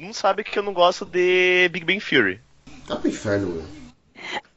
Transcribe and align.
não 0.00 0.12
sabe 0.12 0.44
que 0.44 0.56
eu 0.58 0.62
não 0.62 0.72
gosto 0.72 1.04
de 1.04 1.68
Big 1.70 1.84
Bang 1.84 2.00
Theory. 2.00 2.40
Tá 2.86 2.94
pro 2.96 3.08
inferno, 3.08 3.64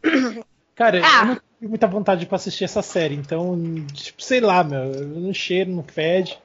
meu. 0.04 0.46
Cara, 0.76 1.02
Ah. 1.04 1.22
eu 1.22 1.26
não 1.26 1.36
tive 1.36 1.68
muita 1.68 1.88
vontade 1.88 2.26
pra 2.28 2.36
assistir 2.36 2.64
essa 2.64 2.82
série, 2.84 3.16
então, 3.16 3.58
tipo, 3.94 4.22
sei 4.22 4.40
lá, 4.40 4.64
meu, 4.64 4.84
eu 4.94 5.08
não 5.08 5.34
cheiro, 5.34 5.72
não 5.72 5.84
fede. 5.84 6.38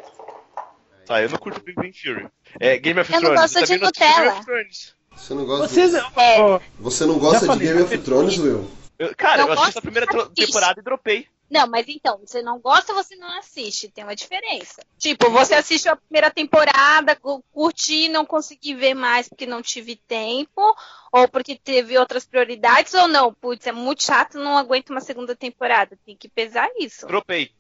Tá, 1.04 1.22
eu 1.22 1.28
não 1.28 1.36
curto 1.38 1.62
Big 1.62 1.76
Bang 1.76 1.92
Theory. 1.92 2.26
É, 2.58 2.78
Game 2.78 2.98
of 2.98 3.12
Eu 3.12 3.20
não 3.20 3.30
Thrones. 3.34 3.40
gosto 3.52 3.52
de 3.66 3.78
não 3.78 3.86
assisti 3.88 4.02
Game 4.08 4.32
Nutella. 4.34 4.70
Você 5.14 5.34
não 5.34 5.44
gosta, 5.46 5.68
Vocês. 5.68 5.90
de... 5.92 5.98
É. 6.20 6.60
Você 6.80 7.04
não 7.06 7.18
gosta 7.18 7.56
de 7.56 7.64
Game 7.64 7.82
of 7.82 7.94
eu- 7.94 8.02
Thrones, 8.02 8.38
Will? 8.38 8.70
Eu- 8.98 9.14
cara, 9.14 9.42
Não 9.42 9.46
eu 9.48 9.52
assisti 9.52 9.66
gosto, 9.74 9.78
a 9.78 9.82
primeira 9.82 10.06
temporada 10.34 10.80
e 10.80 10.82
dropei. 10.82 11.26
Não, 11.48 11.66
mas 11.66 11.86
então, 11.88 12.18
você 12.18 12.42
não 12.42 12.58
gosta, 12.58 12.92
você 12.92 13.14
não 13.16 13.28
assiste. 13.38 13.88
Tem 13.88 14.02
uma 14.02 14.16
diferença. 14.16 14.82
Tipo, 14.98 15.30
você 15.30 15.54
assistiu 15.54 15.92
a 15.92 15.96
primeira 15.96 16.30
temporada, 16.30 17.14
cu- 17.14 17.42
curti, 17.52 18.08
não 18.08 18.26
consegui 18.26 18.74
ver 18.74 18.94
mais 18.94 19.28
porque 19.28 19.46
não 19.46 19.62
tive 19.62 19.94
tempo, 19.96 20.60
ou 21.12 21.28
porque 21.28 21.56
teve 21.56 21.96
outras 21.98 22.26
prioridades, 22.26 22.94
ou 22.94 23.06
não. 23.06 23.32
Putz, 23.32 23.66
é 23.66 23.72
muito 23.72 24.02
chato, 24.02 24.38
não 24.38 24.58
aguento 24.58 24.90
uma 24.90 25.00
segunda 25.00 25.36
temporada. 25.36 25.96
Tem 26.04 26.16
que 26.16 26.28
pesar 26.28 26.68
isso. 26.78 27.06
Dropei. 27.06 27.52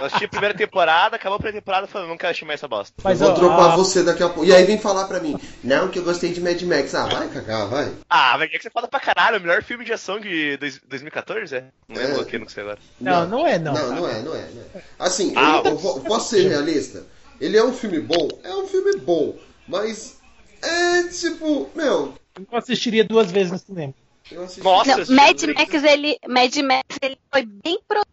Eu 0.00 0.06
assisti 0.06 0.24
a 0.24 0.28
primeira 0.28 0.54
temporada, 0.54 1.16
acabou 1.16 1.36
a 1.36 1.38
primeira 1.38 1.60
temporada 1.60 1.86
e 1.86 1.90
falei, 1.90 2.08
não 2.08 2.16
quero 2.16 2.30
assistir 2.30 2.44
mais 2.44 2.60
essa 2.60 2.68
bosta. 2.68 2.94
Mas, 3.02 3.20
eu 3.20 3.28
vou 3.28 3.36
ó, 3.36 3.38
dropar 3.38 3.72
a- 3.72 3.76
você 3.76 4.02
daqui 4.02 4.22
a 4.22 4.28
pouco. 4.28 4.44
E 4.44 4.52
aí 4.54 4.64
vem 4.64 4.78
falar 4.78 5.06
pra 5.06 5.20
mim, 5.20 5.36
não, 5.64 5.88
que 5.88 5.98
eu 5.98 6.04
gostei 6.04 6.32
de 6.32 6.40
Mad 6.40 6.60
Max. 6.62 6.94
Ah, 6.94 7.06
vai 7.06 7.28
cagar, 7.28 7.66
vai. 7.68 7.92
Ah, 8.08 8.36
velho, 8.36 8.50
é 8.54 8.56
que 8.58 8.62
você 8.62 8.70
fala 8.70 8.86
pra 8.88 9.00
caralho, 9.00 9.38
o 9.38 9.40
melhor 9.40 9.62
filme 9.62 9.84
de 9.84 9.92
ação 9.92 10.20
de 10.20 10.56
dois- 10.58 10.80
2014, 10.86 11.56
é? 11.56 11.64
Não 11.88 12.00
É. 12.00 12.04
lembro 12.06 12.22
o 12.22 12.26
que, 12.26 12.38
não 12.38 12.48
sei 12.48 12.62
agora. 12.62 12.78
Não, 13.00 13.26
não 13.26 13.46
é, 13.46 13.58
não. 13.58 13.72
Não, 13.72 13.88
não 13.94 14.08
é, 14.08 14.22
não 14.22 14.34
é. 14.34 14.48
Não 14.52 14.62
é. 14.74 14.82
Assim, 14.98 15.32
Ah, 15.36 15.62
eu, 15.64 15.72
eu 15.72 15.76
vou- 15.78 16.00
posso 16.00 16.30
ser 16.30 16.48
realista? 16.48 17.04
Ele 17.40 17.56
é 17.56 17.64
um 17.64 17.72
filme 17.72 18.00
bom? 18.00 18.28
É 18.44 18.54
um 18.54 18.66
filme 18.66 18.98
bom. 18.98 19.36
Mas 19.66 20.18
é 20.62 21.04
tipo, 21.04 21.70
meu, 21.74 22.14
Eu 22.36 22.46
não 22.50 22.58
assistiria 22.58 23.04
duas 23.04 23.30
vezes 23.30 23.52
no 23.52 23.58
cinema. 23.58 23.94
eu 24.30 24.42
assisti. 24.44 24.62
Nossa, 24.62 24.96
Não, 25.04 25.14
Mad 25.16 25.38
filme- 25.38 25.54
Max, 25.54 25.74
ele, 25.84 26.18
Mad 26.28 26.56
Max, 26.56 26.84
ele 27.02 27.18
foi 27.32 27.44
bem 27.44 27.78
produzido. 27.86 28.08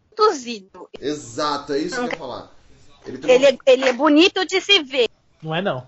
Exato, 0.99 1.73
é 1.73 1.79
isso 1.79 1.95
que 1.95 2.01
eu 2.01 2.05
ia 2.05 2.17
falar. 2.17 2.51
Ele, 3.05 3.17
tem 3.17 3.31
Ele, 3.31 3.45
é- 3.45 3.57
ele 3.67 3.85
é 3.89 3.93
bonito 3.93 4.45
de 4.45 4.59
se 4.61 4.81
ver. 4.83 5.07
Não 5.43 5.53
é, 5.53 5.61
não. 5.61 5.87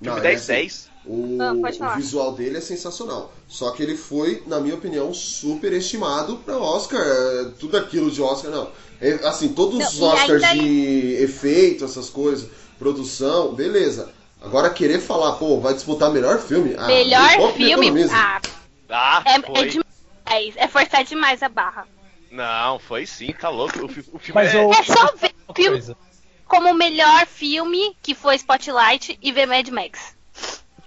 Não, 0.00 0.14
Filme 0.14 0.18
ele 0.18 0.26
é 0.26 0.30
10 0.30 0.40
assim, 0.42 0.52
10. 0.52 0.90
O, 1.06 1.60
pode 1.60 1.82
o 1.82 1.88
visual 1.96 2.32
dele 2.32 2.58
é 2.58 2.60
sensacional. 2.60 3.32
Só 3.48 3.70
que 3.70 3.82
ele 3.82 3.96
foi, 3.96 4.42
na 4.46 4.58
minha 4.60 4.74
opinião, 4.74 5.12
super 5.14 5.72
estimado 5.72 6.38
pra 6.38 6.58
Oscar. 6.58 7.00
é, 7.00 7.44
Tudo 7.58 7.76
aquilo 7.76 8.10
de 8.10 8.20
Oscar, 8.20 8.50
não. 8.50 8.70
É, 9.00 9.12
assim, 9.26 9.52
todos 9.52 9.78
Não, 9.78 9.86
os 9.86 10.00
Oscars 10.02 10.42
ainda 10.42 10.64
de 10.64 11.14
efeito, 11.22 11.84
essas 11.84 12.08
coisas, 12.10 12.48
produção, 12.78 13.54
beleza. 13.54 14.10
Agora 14.40 14.70
querer 14.70 15.00
falar, 15.00 15.32
pô, 15.34 15.60
vai 15.60 15.74
disputar 15.74 16.10
melhor 16.10 16.38
filme? 16.40 16.74
Ah, 16.78 16.86
Melhor 16.86 17.36
me- 17.38 17.64
me 17.64 17.74
filme. 17.74 18.10
Ah, 18.10 18.40
Ah, 18.88 19.22
é, 19.26 19.34
é 19.60 19.64
demais. 19.66 20.54
É 20.56 20.68
forçar 20.68 21.04
demais 21.04 21.42
a 21.42 21.48
barra. 21.48 21.86
Não, 22.30 22.78
foi 22.78 23.06
sim, 23.06 23.32
tá 23.32 23.48
louco. 23.48 23.78
O, 23.80 23.84
o 23.86 24.18
filme 24.18 24.32
Mas 24.34 24.54
é... 24.54 24.58
o- 24.58 24.72
É 24.72 24.82
só 24.82 25.14
ver 25.16 25.34
o 25.48 25.54
filme 25.54 25.96
como 26.46 26.70
o 26.70 26.74
melhor 26.74 27.26
filme 27.26 27.96
que 28.02 28.14
foi 28.14 28.36
Spotlight 28.36 29.18
e 29.20 29.32
ver 29.32 29.46
Mad 29.46 29.68
Max. 29.68 30.14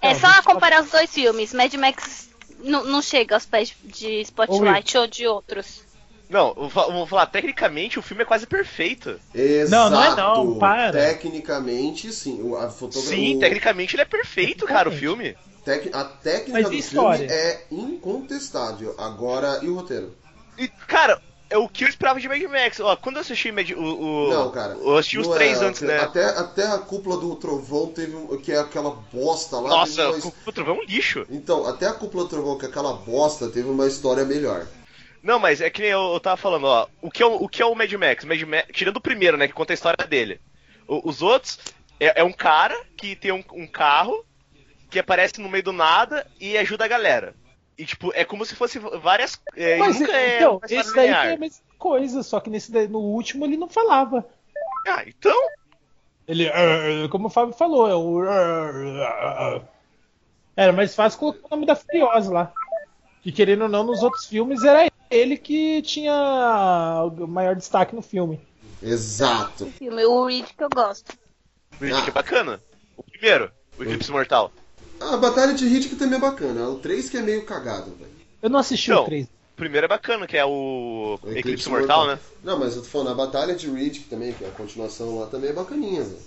É 0.02 0.12
Não, 0.14 0.20
só 0.20 0.42
comparar 0.42 0.82
os 0.82 0.90
dois 0.90 1.12
filmes. 1.12 1.52
Mad 1.52 1.72
Max 1.74 2.30
não 2.58 2.84
não 2.84 3.02
chega 3.02 3.34
aos 3.34 3.46
pés 3.46 3.74
de 3.84 4.20
Spotlight 4.22 4.96
ou 4.96 5.06
de 5.06 5.26
outros. 5.26 5.82
Não, 6.28 6.54
vou 6.54 7.06
falar, 7.06 7.26
tecnicamente 7.26 7.98
o 7.98 8.02
filme 8.02 8.22
é 8.22 8.26
quase 8.26 8.46
perfeito. 8.46 9.20
Exato. 9.34 9.90
Não, 9.90 9.90
não 9.90 10.02
é 10.04 10.16
não, 10.16 10.58
para. 10.58 10.92
Tecnicamente, 10.92 12.12
sim. 12.12 12.40
A 12.56 12.68
fotografia. 12.70 13.18
Sim, 13.18 13.38
tecnicamente 13.40 13.96
ele 13.96 14.02
é 14.02 14.06
perfeito, 14.06 14.64
cara, 14.64 14.88
o 14.88 14.92
filme. 14.92 15.36
A 15.92 16.04
técnica 16.04 16.52
Mas 16.52 16.70
do 16.70 16.82
filme 16.82 17.26
é 17.28 17.64
incontestável. 17.70 18.94
Agora, 18.96 19.58
e 19.62 19.68
o 19.68 19.74
roteiro? 19.74 20.14
E, 20.56 20.68
cara, 20.68 21.20
é 21.50 21.58
o 21.58 21.68
que 21.68 21.84
eu 21.84 21.88
esperava 21.88 22.18
de 22.20 22.28
Mad 22.28 22.40
Max. 22.44 22.80
Ó, 22.80 22.96
quando 22.96 23.16
eu 23.16 23.22
assisti 23.22 23.50
Mad, 23.52 23.68
o, 23.72 23.80
o- 23.82 24.30
Não, 24.30 24.50
cara. 24.50 24.74
Eu 24.74 24.96
assisti 24.96 25.18
os 25.18 25.28
três 25.28 25.60
é, 25.60 25.64
antes, 25.66 25.82
né? 25.82 25.98
Até, 25.98 26.24
até 26.24 26.66
a 26.66 26.78
cúpula 26.78 27.16
do 27.18 27.34
trovão 27.36 27.88
teve 27.88 28.14
um, 28.16 28.36
que 28.40 28.52
é 28.52 28.58
aquela 28.58 28.90
bosta 29.12 29.56
lá. 29.58 29.68
Nossa, 29.68 30.10
uma 30.10 30.52
Trovão 30.52 30.76
é 30.76 30.78
um 30.78 30.84
lixo. 30.84 31.26
Então, 31.28 31.66
até 31.66 31.86
a 31.86 31.92
cúpula 31.92 32.24
do 32.24 32.30
trovão, 32.30 32.56
que 32.56 32.64
é 32.64 32.68
aquela 32.68 32.92
bosta, 32.94 33.48
teve 33.50 33.68
uma 33.68 33.86
história 33.86 34.24
melhor. 34.24 34.66
Não, 35.22 35.38
mas 35.38 35.60
é 35.60 35.68
que 35.68 35.82
nem 35.82 35.90
eu, 35.90 36.12
eu 36.14 36.20
tava 36.20 36.36
falando, 36.38 36.64
ó. 36.64 36.86
O 37.02 37.10
que 37.10 37.22
é 37.22 37.26
o, 37.26 37.34
o, 37.34 37.48
que 37.48 37.60
é 37.60 37.66
o 37.66 37.74
Mad 37.74 37.92
Max? 37.92 38.24
Mad 38.24 38.40
Max? 38.42 38.68
Tirando 38.72 38.96
o 38.96 39.02
primeiro, 39.02 39.36
né? 39.36 39.46
Que 39.46 39.52
conta 39.52 39.72
a 39.72 39.74
história 39.74 40.06
dele. 40.06 40.40
O- 40.88 41.08
os 41.08 41.20
outros 41.20 41.58
é, 41.98 42.20
é 42.20 42.24
um 42.24 42.32
cara 42.32 42.74
que 42.96 43.14
tem 43.14 43.30
um, 43.32 43.44
um 43.52 43.66
carro 43.66 44.24
que 44.88 44.98
aparece 44.98 45.40
no 45.40 45.48
meio 45.48 45.62
do 45.62 45.72
nada 45.72 46.26
e 46.40 46.56
ajuda 46.56 46.84
a 46.84 46.88
galera. 46.88 47.34
E, 47.80 47.86
tipo, 47.86 48.12
é 48.14 48.26
como 48.26 48.44
se 48.44 48.54
fosse 48.54 48.78
várias. 48.78 49.40
É, 49.56 49.78
Mas, 49.78 49.98
nunca 49.98 50.12
é 50.12 50.36
então, 50.36 50.54
história 50.62 50.80
esse 50.80 50.94
daí 50.94 51.06
linear. 51.06 51.26
é 51.28 51.32
a 51.34 51.38
mesma 51.38 51.62
coisa, 51.78 52.22
só 52.22 52.38
que 52.38 52.50
nesse 52.50 52.70
daí- 52.70 52.86
no 52.88 52.98
último 52.98 53.46
ele 53.46 53.56
não 53.56 53.68
falava. 53.70 54.26
Ah, 54.86 55.02
então. 55.06 55.34
Ele, 56.28 56.46
"Ah", 56.48 57.08
como 57.10 57.28
o 57.28 57.30
Fábio 57.30 57.54
falou, 57.54 57.88
é 57.88 57.94
o. 57.94 58.20
"Ah", 58.28 59.62
Era 60.54 60.72
mais 60.74 60.94
fácil 60.94 61.18
colocar 61.18 61.46
o 61.46 61.50
nome 61.52 61.64
da 61.64 61.74
Furiosa 61.74 62.30
lá. 62.30 62.52
Que 63.22 63.32
querendo 63.32 63.62
ou 63.62 63.68
não, 63.68 63.82
nos 63.82 64.02
outros 64.02 64.26
filmes 64.26 64.62
era 64.62 64.90
ele 65.10 65.38
que 65.38 65.80
tinha 65.80 66.12
o 67.04 67.26
maior 67.26 67.56
destaque 67.56 67.94
no 67.94 68.02
filme. 68.02 68.38
Exato. 68.82 69.66
Filme, 69.78 70.04
o 70.04 70.26
Reed 70.26 70.46
que 70.54 70.62
eu 70.64 70.68
gosto. 70.68 71.18
O 71.80 71.84
Riddick 71.84 72.08
é 72.08 72.12
bacana. 72.12 72.60
O 72.94 73.02
primeiro, 73.02 73.50
o 73.78 73.82
Eclipse 73.82 74.10
Mortal. 74.10 74.52
A 75.00 75.16
Batalha 75.16 75.54
de 75.54 75.66
Riddick 75.66 75.96
também 75.96 76.18
é 76.18 76.20
bacana. 76.20 76.68
O 76.68 76.76
3 76.76 77.08
que 77.10 77.16
é 77.16 77.22
meio 77.22 77.44
cagado, 77.44 77.90
velho. 77.96 78.10
Eu 78.42 78.50
não 78.50 78.58
assisti 78.60 78.90
Não. 78.90 79.02
o 79.02 79.06
3. 79.06 79.26
O 79.26 79.28
primeiro 79.56 79.84
é 79.84 79.88
bacana, 79.88 80.26
que 80.26 80.36
é 80.36 80.44
o, 80.44 81.18
O 81.22 81.30
Eclipse, 81.32 81.68
Mortal, 81.68 82.06
né? 82.06 82.18
Não, 82.42 82.58
mas 82.58 82.76
eu 82.76 82.82
tô 82.82 82.88
falando, 82.88 83.10
a 83.10 83.14
Batalha 83.14 83.54
de 83.54 83.68
Riddick 83.70 84.08
também, 84.08 84.32
que 84.32 84.44
é 84.44 84.48
a 84.48 84.52
continuação 84.52 85.18
lá, 85.18 85.26
também 85.26 85.50
é 85.50 85.52
bacaninha, 85.52 86.02
velho. 86.02 86.18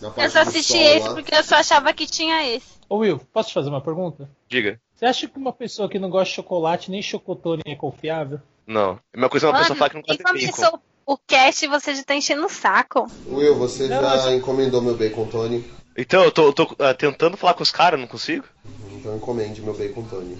Na 0.00 0.12
Eu 0.14 0.30
só 0.30 0.40
assisti 0.40 0.76
esse 0.76 1.08
lá. 1.08 1.14
porque 1.14 1.34
eu 1.34 1.42
só 1.42 1.54
achava 1.56 1.90
que 1.94 2.06
tinha 2.06 2.46
esse. 2.54 2.66
Ô 2.88 2.96
Will, 2.98 3.18
posso 3.32 3.48
te 3.48 3.54
fazer 3.54 3.70
uma 3.70 3.80
pergunta? 3.80 4.28
Diga. 4.48 4.78
Você 4.94 5.06
acha 5.06 5.26
que 5.26 5.38
uma 5.38 5.52
pessoa 5.52 5.88
que 5.88 5.98
não 5.98 6.10
gosta 6.10 6.28
de 6.28 6.34
chocolate 6.36 6.90
nem 6.90 7.00
chocotone 7.00 7.62
é 7.64 7.74
confiável? 7.74 8.40
Não. 8.66 8.98
É 9.12 9.16
uma 9.18 9.28
coisa 9.30 9.46
uma 9.48 9.54
pessoa 9.58 9.70
Mano, 9.70 9.78
falar 9.78 9.88
que 9.90 9.96
não 9.96 10.02
quem 10.02 10.16
gosta 10.18 10.32
de 10.38 10.46
bacon. 10.46 10.56
começou 10.56 10.80
o 11.06 11.16
cast 11.26 11.66
você 11.66 11.94
já 11.94 12.02
tá 12.02 12.14
enchendo 12.14 12.44
o 12.44 12.48
saco. 12.50 13.06
Will, 13.26 13.54
você 13.54 13.88
Não, 13.88 14.02
já 14.02 14.02
mas- 14.02 14.26
encomendou 14.34 14.82
meu 14.82 14.96
bacon 14.96 15.26
Tony? 15.26 15.64
Então, 15.96 16.22
eu 16.22 16.30
tô, 16.30 16.46
eu 16.46 16.52
tô, 16.52 16.76
ah, 16.78 16.92
tentando 16.92 17.36
falar 17.36 17.54
com 17.54 17.62
os 17.62 17.70
caras, 17.70 17.98
não 17.98 18.06
consigo. 18.06 18.44
Então 18.92 19.16
encomende 19.16 19.60
meu 19.62 19.74
bacon 19.74 20.02
Tony. 20.04 20.36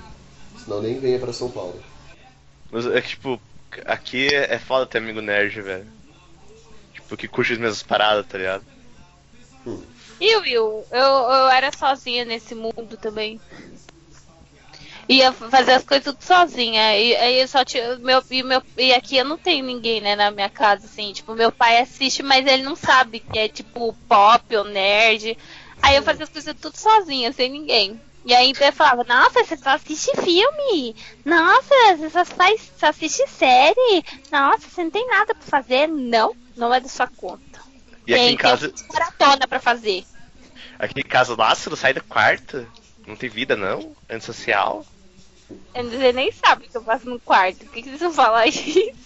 Senão 0.62 0.82
nem 0.82 0.98
venha 0.98 1.18
pra 1.18 1.32
São 1.32 1.50
Paulo. 1.50 1.80
Mas 2.70 2.86
é 2.86 3.00
que, 3.00 3.08
tipo, 3.10 3.40
aqui 3.84 4.28
é 4.28 4.54
é 4.54 4.58
foda 4.58 4.86
ter 4.86 4.98
amigo 4.98 5.20
nerd, 5.20 5.62
velho. 5.62 5.86
Tipo, 6.92 7.16
que 7.16 7.28
curte 7.28 7.52
as 7.52 7.58
mesmas 7.58 7.82
paradas, 7.82 8.26
tá 8.26 8.36
ligado? 8.36 8.64
E 10.20 10.36
Will, 10.38 10.86
eu, 10.90 11.00
eu 11.00 11.48
era 11.48 11.70
sozinha 11.76 12.24
nesse 12.24 12.54
mundo 12.54 12.96
também. 13.00 13.40
Ia 15.08 15.32
fazer 15.32 15.72
as 15.72 15.84
coisas 15.84 16.04
tudo 16.04 16.22
sozinha. 16.22 16.98
E 16.98 17.14
aí 17.16 17.40
eu 17.40 17.48
só 17.48 17.64
tinha. 17.64 17.96
Meu, 17.96 18.22
e, 18.30 18.42
meu, 18.42 18.62
e 18.76 18.92
aqui 18.92 19.16
eu 19.16 19.24
não 19.24 19.38
tenho 19.38 19.64
ninguém, 19.64 20.00
né, 20.00 20.16
na 20.16 20.30
minha 20.30 20.48
casa, 20.48 20.86
assim. 20.86 21.12
Tipo, 21.12 21.34
meu 21.34 21.52
pai 21.52 21.78
assiste, 21.78 22.22
mas 22.22 22.46
ele 22.46 22.62
não 22.62 22.74
sabe 22.74 23.20
que 23.20 23.38
é 23.38 23.48
tipo 23.48 23.92
pop 24.08 24.56
ou 24.56 24.64
nerd. 24.64 25.38
Aí 25.80 25.96
eu 25.96 26.02
fazia 26.02 26.24
as 26.24 26.30
coisas 26.30 26.54
tudo 26.60 26.76
sozinha, 26.76 27.32
sem 27.32 27.50
ninguém. 27.50 28.00
E 28.24 28.34
aí 28.34 28.52
eu 28.60 28.72
falava, 28.72 29.04
nossa, 29.04 29.44
você 29.44 29.56
só 29.56 29.70
assiste 29.70 30.10
filme? 30.20 30.96
Nossa, 31.24 31.96
você 31.96 32.10
só, 32.10 32.24
faz, 32.24 32.72
só 32.76 32.88
assiste 32.88 33.24
série? 33.28 34.04
Nossa, 34.32 34.68
você 34.68 34.82
não 34.82 34.90
tem 34.90 35.06
nada 35.06 35.32
pra 35.32 35.46
fazer? 35.46 35.86
Não, 35.86 36.34
não 36.56 36.74
é 36.74 36.80
da 36.80 36.88
sua 36.88 37.06
conta. 37.06 37.60
E 38.04 38.12
aqui 38.12 38.24
tem, 38.24 38.34
em 38.34 38.36
casa, 38.36 38.68
tem 38.68 38.86
maratona 38.88 39.46
pra 39.46 39.60
fazer. 39.60 40.04
aqui 40.76 40.98
em 40.98 41.04
casa, 41.04 41.36
nossa, 41.36 41.70
não 41.70 41.76
sai 41.76 41.94
do 41.94 42.02
quarto. 42.02 42.66
Não 43.06 43.14
tem 43.14 43.30
vida, 43.30 43.54
não? 43.54 43.94
Antissocial. 44.10 44.84
Você 45.74 46.12
nem 46.12 46.32
sabe 46.32 46.66
o 46.66 46.70
que 46.70 46.76
eu 46.76 46.84
faço 46.84 47.08
no 47.08 47.20
quarto. 47.20 47.58
Por 47.58 47.72
que, 47.72 47.82
que 47.82 47.88
vocês 47.88 48.00
vão 48.00 48.12
falar 48.12 48.46
isso? 48.48 48.96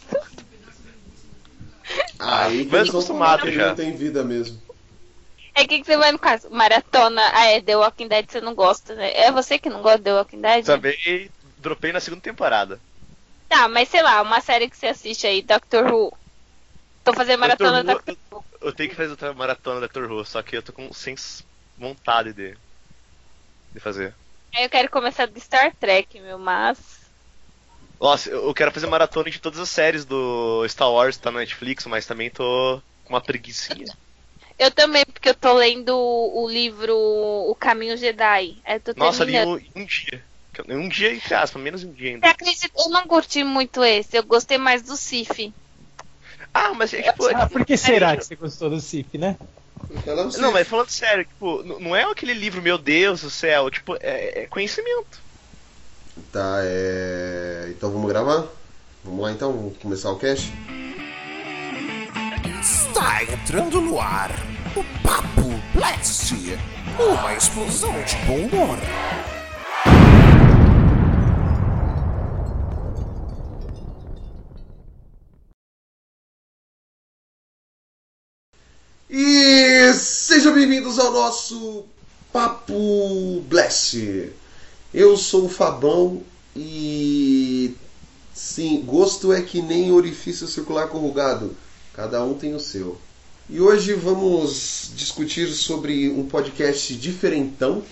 Aí 2.19 2.65
que 2.65 2.75
eles 2.75 2.89
vão 2.89 3.01
acostumado 3.01 3.43
que 3.43 3.53
já. 3.53 3.69
não 3.69 3.75
tem 3.75 3.97
vida 3.97 4.23
mesmo. 4.23 4.61
É 5.55 5.67
que, 5.67 5.81
que 5.81 5.85
você 5.85 5.97
vai 5.97 6.13
no 6.13 6.19
quarto? 6.19 6.51
Maratona. 6.51 7.21
Ah, 7.35 7.47
é, 7.47 7.61
The 7.61 7.77
Walking 7.77 8.09
Dead 8.09 8.27
você 8.31 8.41
não 8.41 8.55
gosta, 8.55 8.95
né? 8.95 9.13
É 9.15 9.33
você 9.33 9.59
que 9.59 9.69
não 9.69 9.83
gosta 9.83 9.99
de 9.99 10.05
The 10.05 10.15
Walking 10.15 10.41
Dead? 10.41 10.65
Também 10.65 11.31
dropei 11.59 11.93
na 11.93 12.01
segunda 12.01 12.23
temporada. 12.23 12.81
Tá, 13.49 13.69
mas 13.69 13.89
sei 13.89 14.03
lá, 14.03 14.23
uma 14.23 14.41
série 14.41 14.71
que 14.71 14.77
você 14.77 14.87
assiste 14.87 15.27
aí, 15.27 15.43
Doctor 15.43 15.93
Who. 15.93 16.17
Tô 17.03 17.13
fazendo 17.13 17.41
maratona 17.41 17.83
Doctor 17.83 18.15
Doctor 18.15 18.39
Who. 18.39 18.45
Eu 18.61 18.73
tenho 18.73 18.91
que 18.91 18.95
fazer 18.95 19.11
outra 19.11 19.35
maratona 19.35 19.81
da 19.81 19.87
Doctor 19.87 20.11
Who, 20.11 20.25
só 20.25 20.41
que 20.43 20.57
eu 20.57 20.63
tô 20.63 20.73
com 20.73 20.93
sem 20.93 21.17
vontade 21.77 22.33
de, 22.33 22.57
de 23.73 23.81
fazer. 23.81 24.15
Aí 24.55 24.65
eu 24.65 24.71
quero 24.71 24.91
começar 24.91 25.27
do 25.27 25.41
Star 25.41 25.75
Trek, 25.79 26.21
meu, 26.21 26.39
mas. 26.39 26.79
Nossa, 28.01 28.31
eu 28.31 28.47
eu 28.47 28.55
quero 28.55 28.73
fazer 28.73 28.87
maratona 28.87 29.31
de 29.31 29.39
todas 29.39 29.59
as 29.59 29.69
séries 29.69 30.05
do 30.05 30.67
Star 30.69 30.91
Wars, 30.91 31.17
tá 31.17 31.31
na 31.31 31.41
Netflix, 31.41 31.87
mas 31.87 32.07
também 32.07 32.31
tô 32.31 32.81
com 33.05 33.15
uma 33.15 33.21
preguicinha. 33.21 33.87
Eu 34.59 34.71
também, 34.71 35.05
porque 35.07 35.31
eu 35.31 35.35
tô 35.35 35.55
lendo 35.55 35.97
o, 35.97 36.47
livro 36.47 36.95
O 36.95 37.55
Caminho 37.55 37.97
Jedi. 37.97 38.59
Eu 38.67 38.81
tô 38.81 38.93
Nossa, 38.95 39.25
li 39.25 39.39
um, 39.39 39.55
um 39.75 39.85
dia. 39.87 40.23
Um 40.69 40.89
dia, 40.89 41.15
entre 41.15 41.33
aspas, 41.35 41.63
menos 41.63 41.83
um 41.83 41.93
dia 41.93 42.11
ainda. 42.11 42.27
Você 42.27 42.33
acredita? 42.33 42.69
Eu 42.77 42.91
não 42.91 43.07
curti 43.07 43.43
muito 43.43 43.83
esse. 43.83 44.19
Eu 44.19 44.23
gostei 44.23 44.59
mais 44.59 44.83
do 44.83 44.97
Sif. 44.97 45.51
Ah, 46.53 46.75
mas 46.75 46.93
é 46.93 47.03
tipo. 47.03 47.27
Ah, 47.35 47.49
por 47.49 47.65
que 47.65 47.77
será 47.77 48.17
que 48.17 48.25
você 48.25 48.37
gostou 48.37 48.69
do 48.69 48.81
Cif, 48.81 49.17
né? 49.17 49.37
Não 50.07 50.31
sei. 50.31 50.43
Não, 50.43 50.53
mas 50.53 50.69
falando 50.69 50.91
sério, 50.91 51.25
tipo, 51.25 51.63
não 51.63 51.95
é 51.95 52.05
aquele 52.05 52.35
livro, 52.35 52.63
meu 52.63 52.79
Deus 52.79 53.23
do 53.23 53.31
céu, 53.31 53.71
tipo, 53.71 53.97
é, 54.01 54.43
é 54.43 54.47
conhecimento. 54.47 55.21
Tá, 56.33 56.61
é. 56.63 57.69
Então 57.71 57.91
vamos 57.91 58.09
gravar? 58.09 58.47
Vamos 59.05 59.21
lá 59.23 59.33
então, 59.33 59.53
vamos 59.53 59.79
começar 59.79 60.11
o 60.11 60.19
cast? 60.19 60.53
Está 62.61 63.23
entrando 63.25 63.81
no 63.81 63.99
ar 63.99 64.31
o 64.77 64.85
Papo 65.03 65.49
Blast, 65.75 66.35
uma 66.99 67.35
explosão 67.35 67.95
de 68.03 68.17
bom 68.27 68.47
humor. 68.47 68.79
E 79.13 79.93
sejam 79.93 80.55
bem-vindos 80.55 80.97
ao 81.01 81.13
nosso 81.13 81.83
Papo 82.33 83.43
Blast. 83.49 84.31
Eu 84.95 85.17
sou 85.17 85.47
o 85.47 85.49
Fabão 85.49 86.23
e 86.55 87.75
sim, 88.33 88.85
gosto 88.87 89.33
é 89.33 89.43
que 89.43 89.61
nem 89.61 89.91
orifício 89.91 90.47
circular 90.47 90.87
corrugado. 90.87 91.57
Cada 91.93 92.23
um 92.23 92.35
tem 92.35 92.55
o 92.55 92.61
seu. 92.61 92.99
E 93.49 93.61
hoje 93.61 93.95
vamos 93.95 94.93
discutir 94.95 95.49
sobre 95.49 96.09
um 96.09 96.25
podcast 96.29 96.95
diferentão, 96.95 97.83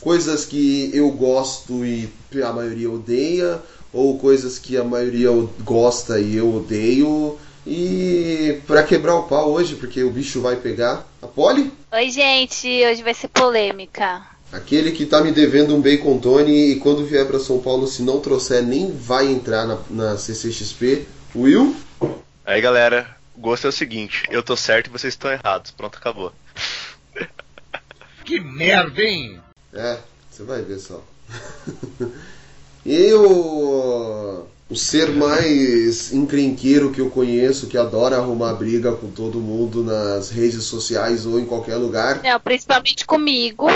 coisas 0.00 0.44
que 0.44 0.90
eu 0.92 1.08
gosto 1.12 1.84
e 1.84 2.10
a 2.44 2.52
maioria 2.52 2.90
odeia, 2.90 3.62
ou 3.92 4.18
coisas 4.18 4.58
que 4.58 4.76
a 4.76 4.82
maioria 4.82 5.30
gosta 5.62 6.18
e 6.18 6.34
eu 6.34 6.52
odeio. 6.52 7.38
E 7.66 8.60
para 8.66 8.82
quebrar 8.82 9.14
o 9.14 9.22
pau 9.24 9.50
hoje, 9.52 9.76
porque 9.76 10.02
o 10.02 10.10
bicho 10.10 10.40
vai 10.40 10.56
pegar 10.56 11.06
a 11.22 11.26
Polly, 11.26 11.72
Oi, 11.92 12.10
gente. 12.10 12.66
Hoje 12.84 13.02
vai 13.02 13.14
ser 13.14 13.28
polêmica. 13.28 14.22
aquele 14.52 14.92
que 14.92 15.06
tá 15.06 15.20
me 15.22 15.32
devendo 15.32 15.74
um 15.74 15.80
bacon 15.80 16.18
Tony 16.18 16.72
e 16.72 16.76
quando 16.80 17.06
vier 17.06 17.26
para 17.26 17.38
São 17.38 17.60
Paulo, 17.60 17.86
se 17.86 18.02
não 18.02 18.20
trouxer, 18.20 18.62
nem 18.62 18.90
vai 18.92 19.26
entrar 19.26 19.66
na, 19.66 19.78
na 19.88 20.16
CCXP. 20.18 21.06
Will? 21.34 21.74
Aí 22.44 22.60
galera, 22.60 23.16
o 23.34 23.40
gosto 23.40 23.66
é 23.66 23.70
o 23.70 23.72
seguinte: 23.72 24.24
eu 24.30 24.42
tô 24.42 24.56
certo 24.56 24.88
e 24.88 24.90
vocês 24.90 25.14
estão 25.14 25.32
errados. 25.32 25.70
Pronto, 25.70 25.96
acabou. 25.98 26.32
Que 28.24 28.40
merda, 28.40 29.02
hein? 29.02 29.38
É, 29.70 29.98
você 30.30 30.42
vai 30.44 30.62
ver 30.62 30.78
só. 30.78 31.04
e 32.86 33.12
o, 33.12 34.46
o 34.68 34.76
ser 34.76 35.10
mais 35.10 36.12
encrenqueiro 36.12 36.90
que 36.90 37.00
eu 37.00 37.10
conheço, 37.10 37.66
que 37.66 37.76
adora 37.76 38.16
arrumar 38.16 38.54
briga 38.54 38.92
com 38.92 39.10
todo 39.10 39.38
mundo 39.40 39.82
nas 39.84 40.30
redes 40.30 40.64
sociais 40.64 41.26
ou 41.26 41.38
em 41.38 41.44
qualquer 41.44 41.76
lugar, 41.76 42.22
Não, 42.22 42.40
principalmente 42.40 43.04
comigo. 43.04 43.66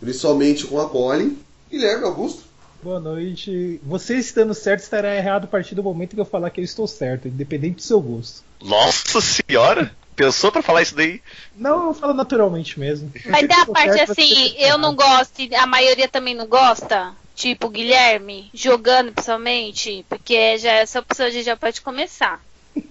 principalmente 0.00 0.66
com 0.66 0.80
a 0.80 0.88
Polly, 0.88 1.38
Guilherme 1.70 2.04
Augusto. 2.04 2.42
Boa 2.82 2.98
noite. 2.98 3.80
Você 3.84 4.16
estando 4.18 4.52
certo 4.54 4.82
estará 4.82 5.14
errado 5.14 5.44
a 5.44 5.46
partir 5.46 5.76
do 5.76 5.84
momento 5.84 6.16
que 6.16 6.20
eu 6.20 6.24
falar 6.24 6.50
que 6.50 6.60
eu 6.60 6.64
estou 6.64 6.88
certo, 6.88 7.28
independente 7.28 7.76
do 7.76 7.82
seu 7.82 8.00
gosto. 8.00 8.42
Nossa 8.60 9.20
senhora! 9.20 9.94
Pensou 10.16 10.52
pra 10.52 10.60
falar 10.62 10.82
isso 10.82 10.94
daí? 10.94 11.22
Não, 11.56 11.86
eu 11.86 11.94
falo 11.94 12.12
naturalmente 12.12 12.78
mesmo. 12.78 13.10
Mas 13.26 13.46
tem 13.46 13.56
a 13.56 13.66
parte 13.66 14.00
assim, 14.00 14.54
eu 14.58 14.76
não 14.76 14.94
gosto 14.94 15.40
e 15.40 15.54
a 15.54 15.66
maioria 15.66 16.06
também 16.06 16.34
não 16.34 16.46
gosta. 16.46 17.14
Tipo, 17.34 17.68
Guilherme, 17.68 18.50
jogando 18.52 19.12
principalmente, 19.12 20.04
porque 20.08 20.58
já 20.58 20.72
essa 20.72 21.00
opção 21.00 21.26
a 21.26 21.30
gente 21.30 21.44
já 21.44 21.56
pode 21.56 21.80
começar. 21.80 22.42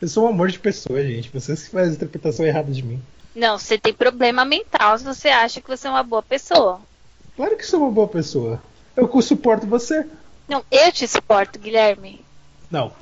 Eu 0.00 0.08
sou 0.08 0.24
um 0.24 0.28
amor 0.28 0.50
de 0.50 0.58
pessoa, 0.58 1.02
gente. 1.02 1.30
Vocês 1.30 1.64
que 1.64 1.70
fazem 1.70 1.92
a 1.92 1.94
interpretação 1.94 2.44
errada 2.44 2.70
de 2.70 2.82
mim. 2.82 3.02
Não, 3.34 3.58
você 3.58 3.78
tem 3.78 3.92
problema 3.92 4.44
mental 4.44 4.98
se 4.98 5.04
você 5.04 5.28
acha 5.28 5.60
que 5.60 5.68
você 5.68 5.86
é 5.86 5.90
uma 5.90 6.02
boa 6.02 6.22
pessoa. 6.22 6.80
Claro 7.34 7.56
que 7.56 7.66
sou 7.66 7.80
uma 7.80 7.90
boa 7.90 8.08
pessoa. 8.08 8.60
Eu 8.96 9.10
suporto 9.20 9.66
você. 9.66 10.06
Não, 10.48 10.64
eu 10.70 10.92
te 10.92 11.06
suporto, 11.06 11.58
Guilherme. 11.58 12.24
Não, 12.70 12.92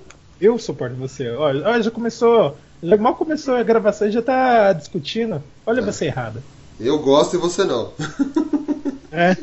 eu 0.40 0.58
suporto 0.58 0.96
você. 0.96 1.30
Olha, 1.30 1.68
olha, 1.68 1.82
já 1.82 1.90
começou. 1.90 2.56
Já 2.82 2.96
mal 2.96 3.14
começou 3.14 3.54
a 3.54 3.62
gravação 3.62 4.08
e 4.08 4.12
já 4.12 4.22
tá 4.22 4.72
discutindo. 4.72 5.42
Olha 5.64 5.82
você 5.82 6.06
errada. 6.06 6.42
Eu 6.78 6.98
gosto 6.98 7.36
e 7.36 7.38
você 7.38 7.64
não. 7.64 7.92
É. 9.14 9.36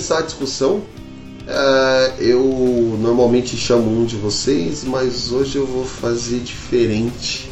começar 0.00 0.18
a 0.20 0.22
discussão, 0.22 0.82
é, 1.46 2.14
eu 2.20 2.96
normalmente 2.98 3.54
chamo 3.54 4.00
um 4.00 4.06
de 4.06 4.16
vocês, 4.16 4.82
mas 4.82 5.30
hoje 5.30 5.56
eu 5.58 5.66
vou 5.66 5.84
fazer 5.84 6.38
diferente. 6.40 7.50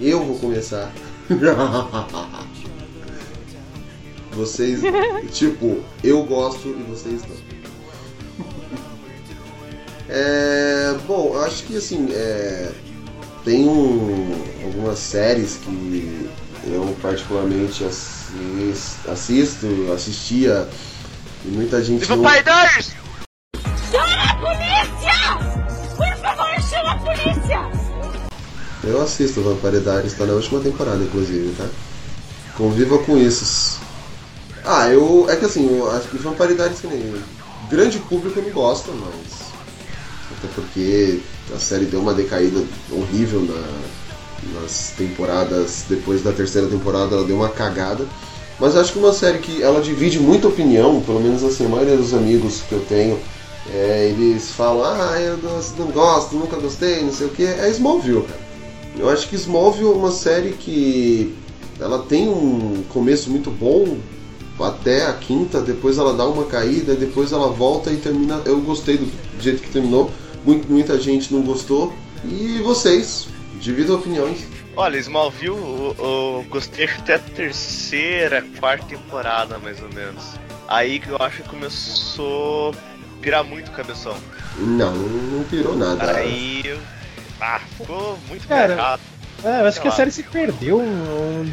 Eu 0.00 0.24
vou 0.24 0.38
começar. 0.38 0.90
vocês, 4.32 4.80
tipo, 5.32 5.80
eu 6.02 6.22
gosto 6.24 6.68
e 6.68 6.82
vocês 6.88 7.20
não. 7.28 7.36
É, 10.08 10.96
bom, 11.06 11.32
eu 11.34 11.42
acho 11.42 11.64
que 11.64 11.76
assim, 11.76 12.08
é, 12.12 12.70
tem 13.44 13.68
um- 13.68 14.32
algumas 14.64 14.98
séries 14.98 15.58
que 15.62 16.28
eu 16.66 16.96
particularmente 17.02 17.84
assis- 17.84 18.96
assisto, 19.06 19.66
assistia 19.94 20.66
e 21.44 21.48
muita 21.48 21.82
gente 21.82 22.00
Viva 22.00 22.16
não... 22.16 22.22
Pai 22.22 22.42
Diaries! 22.42 22.98
Eu 28.84 29.02
assisto 29.02 29.42
Vampire 29.42 29.80
Diaries, 29.80 30.14
tá 30.14 30.24
na 30.24 30.32
última 30.32 30.60
temporada, 30.60 31.02
inclusive, 31.02 31.54
tá? 31.56 31.68
Conviva 32.56 32.98
com 32.98 33.18
isso. 33.18 33.78
Ah, 34.64 34.88
eu. 34.88 35.26
É 35.28 35.36
que 35.36 35.44
assim, 35.44 35.78
eu 35.78 35.90
acho 35.90 36.08
que 36.08 36.18
Vampire 36.18 36.54
Diaries 36.54 36.80
que 36.80 36.86
nem. 36.86 37.22
Grande 37.68 37.98
público 37.98 38.40
não 38.40 38.50
gosta, 38.50 38.90
mas. 38.92 39.48
Até 40.38 40.48
porque 40.54 41.20
a 41.54 41.58
série 41.58 41.86
deu 41.86 42.00
uma 42.00 42.14
decaída 42.14 42.62
horrível 42.90 43.40
na, 43.42 44.60
nas 44.60 44.92
temporadas. 44.96 45.84
Depois 45.88 46.22
da 46.22 46.32
terceira 46.32 46.68
temporada 46.68 47.14
ela 47.14 47.24
deu 47.24 47.36
uma 47.36 47.48
cagada. 47.50 48.06
Mas 48.60 48.76
acho 48.76 48.92
que 48.92 48.98
uma 48.98 49.12
série 49.12 49.38
que 49.38 49.62
ela 49.62 49.80
divide 49.80 50.18
muita 50.18 50.48
opinião, 50.48 51.00
pelo 51.00 51.20
menos 51.20 51.44
assim, 51.44 51.66
a 51.66 51.68
maioria 51.68 51.96
dos 51.96 52.12
amigos 52.12 52.62
que 52.62 52.72
eu 52.72 52.84
tenho, 52.88 53.18
é, 53.72 54.08
eles 54.10 54.50
falam, 54.50 54.84
ah, 54.84 55.20
eu 55.20 55.36
não, 55.36 55.86
gosto, 55.92 56.34
nunca 56.34 56.56
gostei, 56.56 57.02
não 57.02 57.12
sei 57.12 57.26
o 57.26 57.30
que, 57.30 57.44
é 57.44 57.68
Smallville, 57.70 58.22
cara. 58.22 58.40
Eu 58.98 59.08
acho 59.08 59.28
que 59.28 59.36
Smallville 59.36 59.90
é 59.90 59.94
uma 59.94 60.10
série 60.10 60.52
que 60.52 61.34
ela 61.78 62.00
tem 62.00 62.28
um 62.28 62.82
começo 62.88 63.30
muito 63.30 63.50
bom 63.50 63.98
até 64.60 65.06
a 65.06 65.12
quinta, 65.12 65.60
depois 65.60 65.98
ela 65.98 66.14
dá 66.14 66.26
uma 66.26 66.44
caída, 66.44 66.94
depois 66.94 67.30
ela 67.30 67.48
volta 67.48 67.92
e 67.92 67.96
termina. 67.96 68.42
Eu 68.44 68.58
gostei 68.60 68.96
do 68.96 69.08
jeito 69.40 69.62
que 69.62 69.70
terminou, 69.70 70.10
muita 70.44 70.98
gente 70.98 71.32
não 71.32 71.42
gostou. 71.42 71.92
E 72.24 72.60
vocês, 72.64 73.28
dividam 73.60 73.94
opiniões. 73.96 74.38
Olha, 74.80 74.96
Smallville, 74.98 75.48
eu, 75.56 75.96
eu 75.98 76.46
gostei 76.48 76.84
até 76.84 77.14
a 77.14 77.18
terceira, 77.18 78.44
quarta 78.60 78.86
temporada, 78.86 79.58
mais 79.58 79.82
ou 79.82 79.88
menos. 79.92 80.34
Aí 80.68 81.00
que 81.00 81.08
eu 81.08 81.16
acho 81.18 81.42
que 81.42 81.48
começou 81.48 82.70
a 82.70 83.20
pirar 83.20 83.42
muito 83.42 83.68
o 83.68 83.72
cabeção. 83.72 84.16
Não, 84.56 84.92
não 84.94 85.42
pirou 85.44 85.76
nada. 85.76 86.12
Aí. 86.16 86.62
eu- 86.64 86.78
Ah, 87.40 87.60
ficou 87.76 88.16
muito 88.28 88.46
Cara, 88.46 88.72
errado. 88.72 89.00
É, 89.44 89.48
eu 89.62 89.66
acho 89.66 89.72
Sei 89.74 89.82
que 89.82 89.88
a 89.88 89.90
lá. 89.90 89.96
série 89.96 90.10
se 90.12 90.22
perdeu 90.24 90.80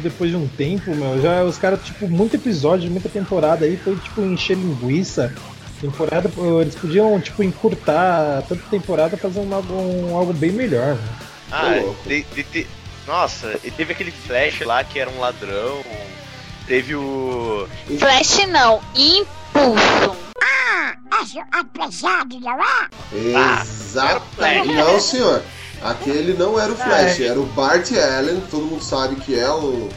depois 0.02 0.30
de 0.30 0.36
um 0.36 0.46
tempo, 0.48 0.94
meu. 0.94 1.20
Já 1.20 1.42
os 1.42 1.58
caras, 1.58 1.84
tipo, 1.84 2.08
muito 2.08 2.34
episódio, 2.36 2.88
muita 2.90 3.08
temporada 3.08 3.64
aí, 3.64 3.76
foi 3.76 3.96
tipo 3.96 4.20
encher 4.20 4.56
linguiça. 4.56 5.32
Temporada, 5.80 6.30
eles 6.60 6.74
podiam, 6.76 7.20
tipo, 7.20 7.42
encurtar 7.42 8.42
tanta 8.48 8.62
temporada 8.70 9.16
fazendo 9.16 9.52
algo, 9.54 9.74
um- 9.74 10.16
algo 10.16 10.32
bem 10.32 10.50
melhor, 10.52 10.94
mano. 10.96 11.08
Ah, 11.50 11.74
de- 12.08 12.24
de- 12.34 12.42
de- 12.44 12.66
Nossa, 13.06 13.58
e 13.62 13.70
teve 13.70 13.92
aquele 13.92 14.10
Flash 14.10 14.60
lá 14.60 14.82
que 14.82 14.98
era 14.98 15.08
um 15.10 15.20
ladrão. 15.20 15.84
Teve 16.66 16.96
o. 16.96 17.68
Flash 17.98 18.46
não, 18.48 18.82
Impulso. 18.94 20.16
Exatamente. 23.12 24.74
Não, 24.74 25.00
senhor. 25.00 25.42
Aquele 25.82 26.32
não 26.32 26.58
era 26.58 26.72
o 26.72 26.76
Flash, 26.76 27.20
era 27.20 27.38
o 27.38 27.46
Bart 27.46 27.92
Allen, 27.92 28.40
todo 28.50 28.64
mundo 28.64 28.82
sabe 28.82 29.16
que 29.16 29.38
é 29.38 29.48
o 29.50 29.88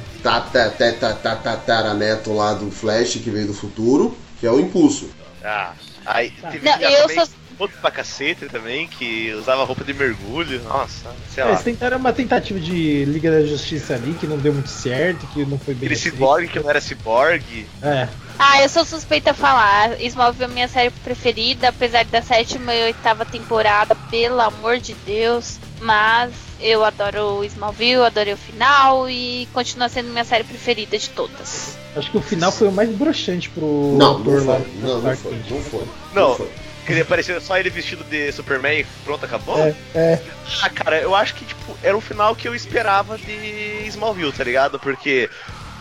tataraneto 1.44 2.34
lá 2.34 2.54
do 2.54 2.70
Flash 2.70 3.14
que 3.14 3.30
veio 3.30 3.48
do 3.48 3.54
futuro, 3.54 4.16
que 4.40 4.46
é 4.46 4.52
o 4.52 4.60
Impulso. 4.60 5.10
Ah, 5.44 5.72
aí 6.06 6.32
teve 6.32 6.70
Não, 6.70 6.80
eu 6.80 7.08
também, 7.08 7.26
outro 7.60 7.78
pra 7.82 7.92
cacete 7.92 8.46
também, 8.48 8.88
que 8.88 9.34
usava 9.34 9.64
roupa 9.64 9.84
de 9.84 9.94
mergulho. 9.94 10.62
Nossa, 10.64 11.10
sei 11.34 11.44
lá. 11.44 11.52
Eles 11.52 11.64
tentaram 11.64 11.98
uma 11.98 12.14
tentativa 12.14 12.60
de 12.60 13.06
Liga 13.06 13.30
da 13.30 13.46
Justiça 13.46 13.94
ali 13.96 14.14
que 14.14 14.26
não 14.26 14.38
deu 14.38 14.54
muito 14.54 14.70
certo, 14.70 15.28
que 15.28 15.46
não 15.46 15.60
foi 15.60 15.74
bem 15.74 15.88
Aquele 15.88 15.94
aceito. 15.96 16.14
ciborgue 16.14 16.48
que 16.48 16.60
não 16.60 16.70
era 16.70 16.82
ciborgue. 16.82 17.68
É. 17.82 18.08
Ah, 18.38 18.62
eu 18.64 18.70
sou 18.70 18.86
suspeita 18.86 19.32
a 19.32 19.34
falar. 19.34 20.00
Smallville 20.02 20.46
é 20.46 20.54
minha 20.54 20.68
série 20.70 20.90
preferida, 20.90 21.70
apesar 21.70 22.06
da 22.06 22.22
sétima 22.22 22.74
e 22.74 22.86
oitava 22.86 23.26
temporada, 23.26 23.94
pelo 24.10 24.40
amor 24.40 24.78
de 24.80 24.94
Deus. 25.06 25.58
Mas 25.82 26.32
eu 26.62 26.84
adoro 26.84 27.40
o 27.40 27.44
Smallville, 27.46 28.04
adorei 28.04 28.34
o 28.34 28.38
final 28.38 29.10
e 29.10 29.48
continua 29.54 29.90
sendo 29.90 30.10
minha 30.10 30.24
série 30.26 30.44
preferida 30.46 30.98
de 30.98 31.10
todas. 31.10 31.78
Acho 31.96 32.12
que 32.12 32.18
o 32.18 32.22
final 32.22 32.52
foi 32.52 32.68
o 32.68 32.72
mais 32.72 32.90
broxante 32.90 33.50
pro 33.50 33.96
Não, 33.98 34.22
ator 34.22 34.42
não 34.42 34.46
lá. 34.54 34.60
foi. 34.60 34.72
Não, 34.82 35.02
não 35.02 35.16
foi. 35.18 35.34
Não 35.50 35.62
foi. 35.64 35.84
Não. 36.14 36.36
foi. 36.36 36.50
Queria 36.90 37.06
parecer 37.06 37.40
só 37.40 37.56
ele 37.56 37.70
vestido 37.70 38.04
de 38.04 38.32
Superman 38.32 38.80
e 38.80 38.84
pronto, 39.06 39.24
acabou? 39.24 39.60
É, 39.60 39.76
é. 39.94 40.20
Ah, 40.64 40.72
cara, 40.72 41.00
eu 41.00 41.14
acho 41.14 41.36
que, 41.36 41.46
tipo, 41.46 41.78
era 41.84 41.96
o 41.96 42.02
final 42.02 42.36
que 42.36 42.48
eu 42.48 42.56
esperava 42.56 43.16
de 43.16 43.84
Smallville, 43.86 44.34
tá 44.34 44.44
ligado? 44.44 44.80
Porque 44.80 45.30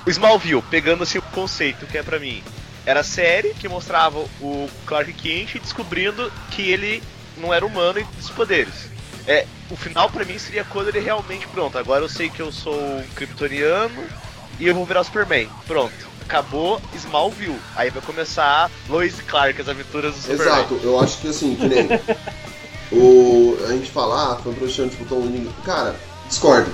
o 0.07 0.11
Smallville, 0.11 0.61
pegando 0.71 1.05
assim 1.05 1.17
o 1.17 1.23
conceito 1.23 1.87
que 1.87 1.97
é 1.97 2.03
pra 2.03 2.19
mim, 2.19 2.45
era 2.85 3.01
a 3.01 3.05
série 3.05 3.55
que 3.55 3.67
mostrava 3.67 4.19
o 4.39 4.69
Clark 4.85 5.11
Kent 5.15 5.59
descobrindo 5.59 6.31
que 6.51 6.71
ele 6.71 7.03
não 7.39 7.55
era 7.55 7.65
humano 7.65 8.01
e 8.01 8.05
tinha 8.05 8.21
os 8.21 8.29
poderes. 8.29 8.91
É, 9.27 9.47
o 9.71 9.77
final 9.77 10.11
pra 10.11 10.27
mim 10.27 10.39
seria 10.39 10.65
quando 10.65 10.89
ele 10.89 11.01
realmente, 11.01 11.47
pronto, 11.47 11.79
agora 11.79 12.05
eu 12.05 12.09
sei 12.11 12.29
que 12.29 12.41
eu 12.41 12.53
sou 12.53 12.79
um 12.79 13.03
kryptoniano 13.15 14.05
e 14.61 14.67
eu 14.67 14.75
vou 14.75 14.85
virar 14.85 15.05
Superman. 15.05 15.49
Pronto. 15.67 16.08
Acabou 16.29 16.79
Smallville. 16.95 17.59
Aí 17.75 17.89
vai 17.89 18.03
começar 18.03 18.71
Lois 18.87 19.19
e 19.19 19.23
Clark, 19.23 19.59
as 19.59 19.69
aventuras 19.69 20.15
do 20.15 20.21
Superman. 20.21 20.47
Exato, 20.47 20.81
eu 20.83 21.01
acho 21.01 21.19
que 21.19 21.29
assim, 21.29 21.55
que 21.55 21.67
nem 21.67 21.89
o, 22.93 23.57
a 23.65 23.73
gente 23.73 23.91
fala, 23.91 24.33
ah, 24.33 24.37
foi 24.37 24.53
um 24.53 24.55
broxante, 24.55 24.91
tipo, 24.91 25.07
tão 25.07 25.23
lindo. 25.23 25.51
Cara, 25.65 25.97
discordo. 26.29 26.71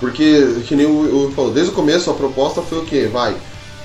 Porque, 0.00 0.62
que 0.66 0.74
nem 0.74 0.86
o, 0.86 1.28
o 1.28 1.32
falou, 1.32 1.52
desde 1.52 1.70
o 1.70 1.74
começo 1.74 2.10
a 2.10 2.14
proposta 2.14 2.62
foi 2.62 2.78
o 2.78 2.86
quê? 2.86 3.06
Vai, 3.12 3.36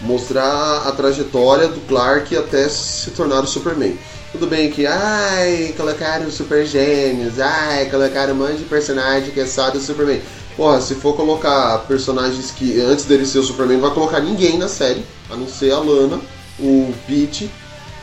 mostrar 0.02 0.88
a 0.88 0.92
trajetória 0.94 1.68
do 1.68 1.82
Clark 1.82 2.36
até 2.38 2.70
se 2.70 3.12
tornar 3.12 3.42
o 3.42 3.48
Superman. 3.48 3.98
Tudo 4.32 4.48
bem 4.48 4.72
que, 4.72 4.86
ai, 4.86 5.74
colocaram 5.76 6.32
super 6.32 6.66
gênios, 6.66 7.40
ai, 7.40 7.90
colocaram 7.90 8.34
um 8.34 8.38
monte 8.38 8.60
de 8.60 8.66
personagem 8.66 9.32
que 9.32 9.40
é 9.40 9.46
só 9.46 9.70
do 9.70 9.80
Superman. 9.82 10.22
Porra, 10.60 10.82
se 10.82 10.94
for 10.96 11.16
colocar 11.16 11.78
personagens 11.88 12.52
que 12.52 12.82
antes 12.82 13.06
dele 13.06 13.26
ser 13.26 13.40
o 13.40 13.44
Superman, 13.44 13.78
não 13.78 13.86
vai 13.86 13.94
colocar 13.94 14.20
ninguém 14.20 14.58
na 14.58 14.68
série, 14.68 15.06
a 15.30 15.36
não 15.38 15.48
ser 15.48 15.72
a 15.72 15.80
Lana, 15.80 16.20
o 16.60 16.94
Pete 17.08 17.50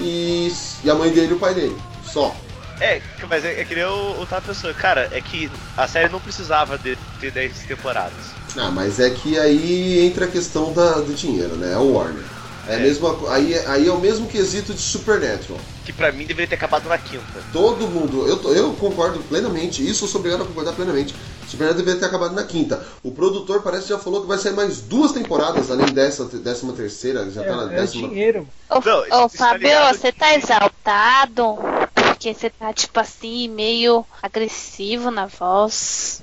e, 0.00 0.50
e 0.82 0.88
a 0.88 0.94
mãe 0.94 1.10
dele 1.10 1.32
e 1.32 1.34
o 1.34 1.38
pai 1.38 1.52
dele. 1.52 1.76
Só. 2.02 2.34
É, 2.80 3.02
mas 3.28 3.44
é, 3.44 3.60
é 3.60 3.64
que 3.66 3.74
nem 3.74 3.84
eu, 3.84 4.16
eu 4.18 4.26
tava 4.26 4.40
pensando, 4.40 4.72
cara, 4.72 5.06
é 5.12 5.20
que 5.20 5.50
a 5.76 5.86
série 5.86 6.10
não 6.10 6.18
precisava 6.18 6.78
de 6.78 6.96
ter 7.20 7.30
10 7.30 7.58
temporadas. 7.68 8.14
Ah, 8.56 8.70
mas 8.70 8.98
é 9.00 9.10
que 9.10 9.38
aí 9.38 10.06
entra 10.06 10.24
a 10.24 10.28
questão 10.28 10.72
da, 10.72 10.92
do 11.00 11.12
dinheiro, 11.12 11.56
né? 11.56 11.74
É 11.74 11.76
o 11.76 11.92
Warner. 11.92 12.24
É 12.68 12.76
É. 12.76 12.78
mesma, 12.78 13.16
aí, 13.28 13.52
é- 13.52 13.66
aí 13.66 13.86
é 13.86 13.92
o 13.92 14.00
mesmo 14.00 14.26
quesito 14.26 14.72
de 14.72 14.80
Supernatural. 14.80 15.60
Que 15.84 15.92
pra 15.92 16.10
mim 16.10 16.24
deveria 16.24 16.48
ter 16.48 16.54
acabado 16.56 16.88
na 16.88 16.98
quinta. 16.98 17.22
Todo 17.52 17.86
mundo, 17.86 18.26
eu, 18.26 18.52
eu 18.54 18.72
concordo 18.72 19.20
plenamente, 19.28 19.86
isso 19.86 20.04
eu 20.04 20.08
sou 20.08 20.18
obrigado 20.20 20.42
a 20.42 20.46
concordar 20.46 20.72
plenamente. 20.72 21.14
Supernatural 21.48 21.74
deveria 21.74 22.00
ter 22.00 22.06
acabado 22.06 22.34
na 22.34 22.44
quinta. 22.44 22.84
O 23.02 23.10
produtor 23.12 23.62
parece 23.62 23.84
que 23.84 23.88
já 23.90 23.98
falou 23.98 24.22
que 24.22 24.26
vai 24.26 24.38
sair 24.38 24.52
mais 24.52 24.80
duas 24.80 25.12
temporadas, 25.12 25.70
além 25.70 25.86
dessa 25.86 26.24
décima 26.24 26.72
terceira, 26.72 27.30
já 27.30 27.42
É, 27.42 27.46
tá 27.46 27.56
na 27.56 27.72
é 27.72 27.76
décima. 27.76 28.08
dinheiro. 28.08 28.48
Ô, 28.68 28.80
Não, 28.84 29.24
ô 29.24 29.28
você 29.28 29.38
tá 29.38 29.56
ligado 29.56 29.96
você 29.96 30.12
tá 30.12 30.34
exaltado? 30.34 31.58
Porque 31.94 32.34
você 32.34 32.50
tá, 32.50 32.72
tipo 32.72 32.98
assim, 32.98 33.48
meio 33.48 34.04
agressivo 34.22 35.10
na 35.10 35.26
voz. 35.26 36.22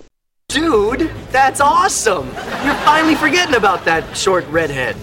Dude, 0.50 1.10
that's 1.32 1.60
awesome! 1.62 2.28
You're 2.64 2.78
finally 2.86 3.16
forgetting 3.16 3.56
about 3.56 3.86
that 3.86 4.06
short 4.16 4.46
redhead. 4.52 4.96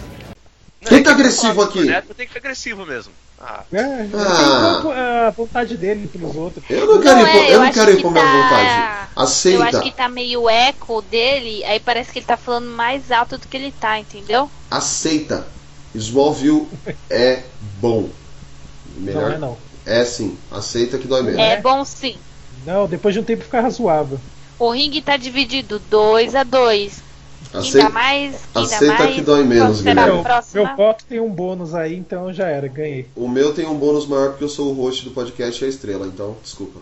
Quem 0.87 1.03
tá 1.03 1.11
agressivo 1.11 1.63
aqui? 1.63 1.85
Neto 1.85 2.15
tem 2.15 2.27
que 2.27 2.33
ser 2.33 2.39
agressivo 2.39 2.87
mesmo. 2.87 3.13
Ah, 3.41 3.65
É, 3.73 4.07
Ah. 4.15 5.29
a 5.29 5.31
vontade 5.31 5.77
dele 5.77 6.07
pelos 6.07 6.37
outros. 6.37 6.63
Eu 6.69 6.87
não 6.87 7.01
quero 7.01 7.17
Não 7.21 7.27
impor, 7.29 7.41
é, 7.43 7.55
eu 7.55 7.59
não 7.59 7.67
acho 7.67 7.79
quero 7.79 7.93
que 7.93 7.99
impor 7.99 8.13
minha 8.13 8.25
tá- 8.25 8.33
vontade. 8.43 9.11
Eu 9.17 9.23
Aceita. 9.23 9.65
acho 9.65 9.81
que 9.83 9.91
tá 9.93 10.09
meio 10.09 10.49
eco 10.49 11.01
dele, 11.03 11.65
aí 11.65 11.81
parece 11.81 12.13
que 12.13 12.19
ele 12.19 12.27
tá 12.27 12.37
falando 12.37 12.69
mais 12.69 13.11
alto 13.11 13.39
do 13.39 13.49
que 13.49 13.57
ele 13.57 13.73
tá, 13.73 13.99
entendeu? 13.99 14.51
Aceita. 14.71 15.47
Smallville 15.95 16.69
é 17.09 17.43
bom. 17.81 18.09
Não 18.97 19.03
Melhor 19.05 19.33
é 19.33 19.39
não. 19.39 19.57
é 19.87 20.05
sim. 20.05 20.37
Aceita 20.53 20.99
que 20.99 21.09
dói 21.09 21.23
menos. 21.23 21.41
É 21.41 21.57
bom 21.61 21.85
sim. 21.85 22.17
Não, 22.67 22.87
depois 22.87 23.15
de 23.15 23.21
um 23.21 23.25
tempo 23.25 23.43
fica 23.45 23.61
razoável. 23.61 24.21
O 24.59 24.71
ringue 24.71 25.01
tá 25.01 25.17
dividido 25.17 25.79
2 25.91 26.35
a 26.35 26.43
2 26.45 26.93
Quem 26.95 27.03
Aceita, 27.53 27.89
dá 27.89 27.91
mais, 27.91 28.37
aceita 28.55 28.95
mais. 28.95 29.15
que 29.15 29.21
dói 29.23 29.43
menos, 29.43 29.81
Guilherme. 29.81 30.23
Meu, 30.55 30.77
voto 30.77 31.05
tem 31.09 31.21
um 31.21 31.31
bônus 31.31 31.75
aí, 31.75 31.97
então 31.97 32.33
já 32.33 32.47
era, 32.47 32.69
ganhei. 32.69 33.07
O 33.17 33.29
meu 33.29 33.53
tem 33.53 33.67
um 33.67 33.75
bônus 33.75 34.07
maior 34.07 34.31
porque 34.31 34.45
eu 34.45 34.49
sou 34.49 34.71
o 34.71 34.75
host 34.75 35.05
do 35.05 35.11
podcast 35.11 35.63
e 35.63 35.67
a 35.67 35.69
estrela, 35.69 36.07
então 36.07 36.37
desculpa. 36.43 36.79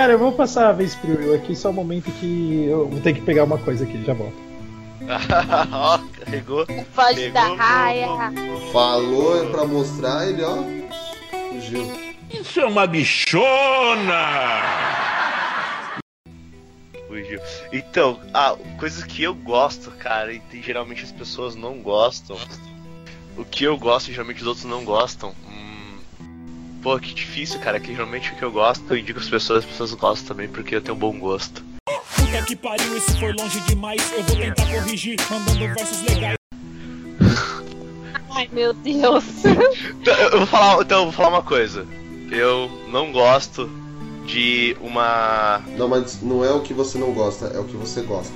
Cara, 0.00 0.14
eu 0.14 0.18
vou 0.18 0.32
passar 0.32 0.70
a 0.70 0.72
vez 0.72 0.94
pro 0.94 1.14
Will 1.14 1.34
aqui, 1.34 1.54
só 1.54 1.68
um 1.68 1.74
momento 1.74 2.10
que 2.12 2.64
eu 2.64 2.88
vou 2.88 3.02
ter 3.02 3.12
que 3.12 3.20
pegar 3.20 3.44
uma 3.44 3.58
coisa 3.58 3.84
aqui, 3.84 4.02
já 4.02 4.14
volto. 4.14 4.34
Ó, 5.70 5.98
carregou. 6.24 6.64
Foge 6.94 7.30
Pegou, 7.30 7.32
da 7.32 7.54
raia. 7.54 8.08
Falou 8.72 9.44
é 9.44 9.50
pra 9.50 9.66
mostrar, 9.66 10.26
ele 10.26 10.42
ó. 10.42 10.56
Fugiu. 11.50 11.92
Isso 12.30 12.60
é 12.60 12.64
uma 12.64 12.86
bichona! 12.86 13.44
Fugiu. 17.06 17.38
Então, 17.70 18.18
ah, 18.32 18.56
coisas 18.78 19.04
que 19.04 19.22
eu 19.22 19.34
gosto, 19.34 19.90
cara, 19.90 20.32
e 20.32 20.40
geralmente 20.62 21.04
as 21.04 21.12
pessoas 21.12 21.54
não 21.54 21.74
gostam. 21.82 22.38
O 23.36 23.44
que 23.44 23.64
eu 23.64 23.76
gosto 23.76 24.08
e 24.08 24.12
geralmente 24.12 24.40
os 24.40 24.46
outros 24.46 24.64
não 24.64 24.82
gostam. 24.82 25.34
Pô, 26.82 26.98
que 26.98 27.12
difícil, 27.12 27.60
cara. 27.60 27.78
Que 27.78 27.92
geralmente 27.92 28.32
o 28.32 28.36
que 28.36 28.42
eu 28.42 28.50
gosto 28.50 28.82
eu 28.92 28.96
indico 28.96 29.18
as 29.18 29.28
pessoas, 29.28 29.64
as 29.64 29.70
pessoas 29.70 29.92
gostam 29.94 30.28
também, 30.28 30.48
porque 30.48 30.74
eu 30.76 30.80
tenho 30.80 30.96
bom 30.96 31.18
gosto. 31.18 31.62
Puta 32.16 32.42
que 32.46 32.56
pariu, 32.56 33.00
se 33.00 33.18
for 33.18 33.34
longe 33.34 33.60
demais, 33.62 34.12
eu 34.12 34.22
vou 34.22 34.36
tentar 34.36 34.66
corrigir, 34.66 35.16
mandando 35.30 35.74
versos 35.74 36.02
legais. 36.02 36.36
Ai, 38.34 38.48
meu 38.52 38.72
Deus. 38.72 39.24
Então, 40.00 40.14
eu 40.14 40.38
vou 40.38 40.46
falar, 40.46 40.82
então, 40.82 40.98
eu 41.00 41.04
vou 41.04 41.12
falar 41.12 41.28
uma 41.28 41.42
coisa. 41.42 41.86
Eu 42.30 42.70
não 42.88 43.10
gosto 43.12 43.68
de 44.26 44.76
uma. 44.80 45.60
Não, 45.76 45.88
mas 45.88 46.22
não 46.22 46.44
é 46.44 46.50
o 46.52 46.60
que 46.60 46.72
você 46.72 46.96
não 46.96 47.12
gosta, 47.12 47.46
é 47.46 47.58
o 47.58 47.64
que 47.64 47.76
você 47.76 48.02
gosta. 48.02 48.32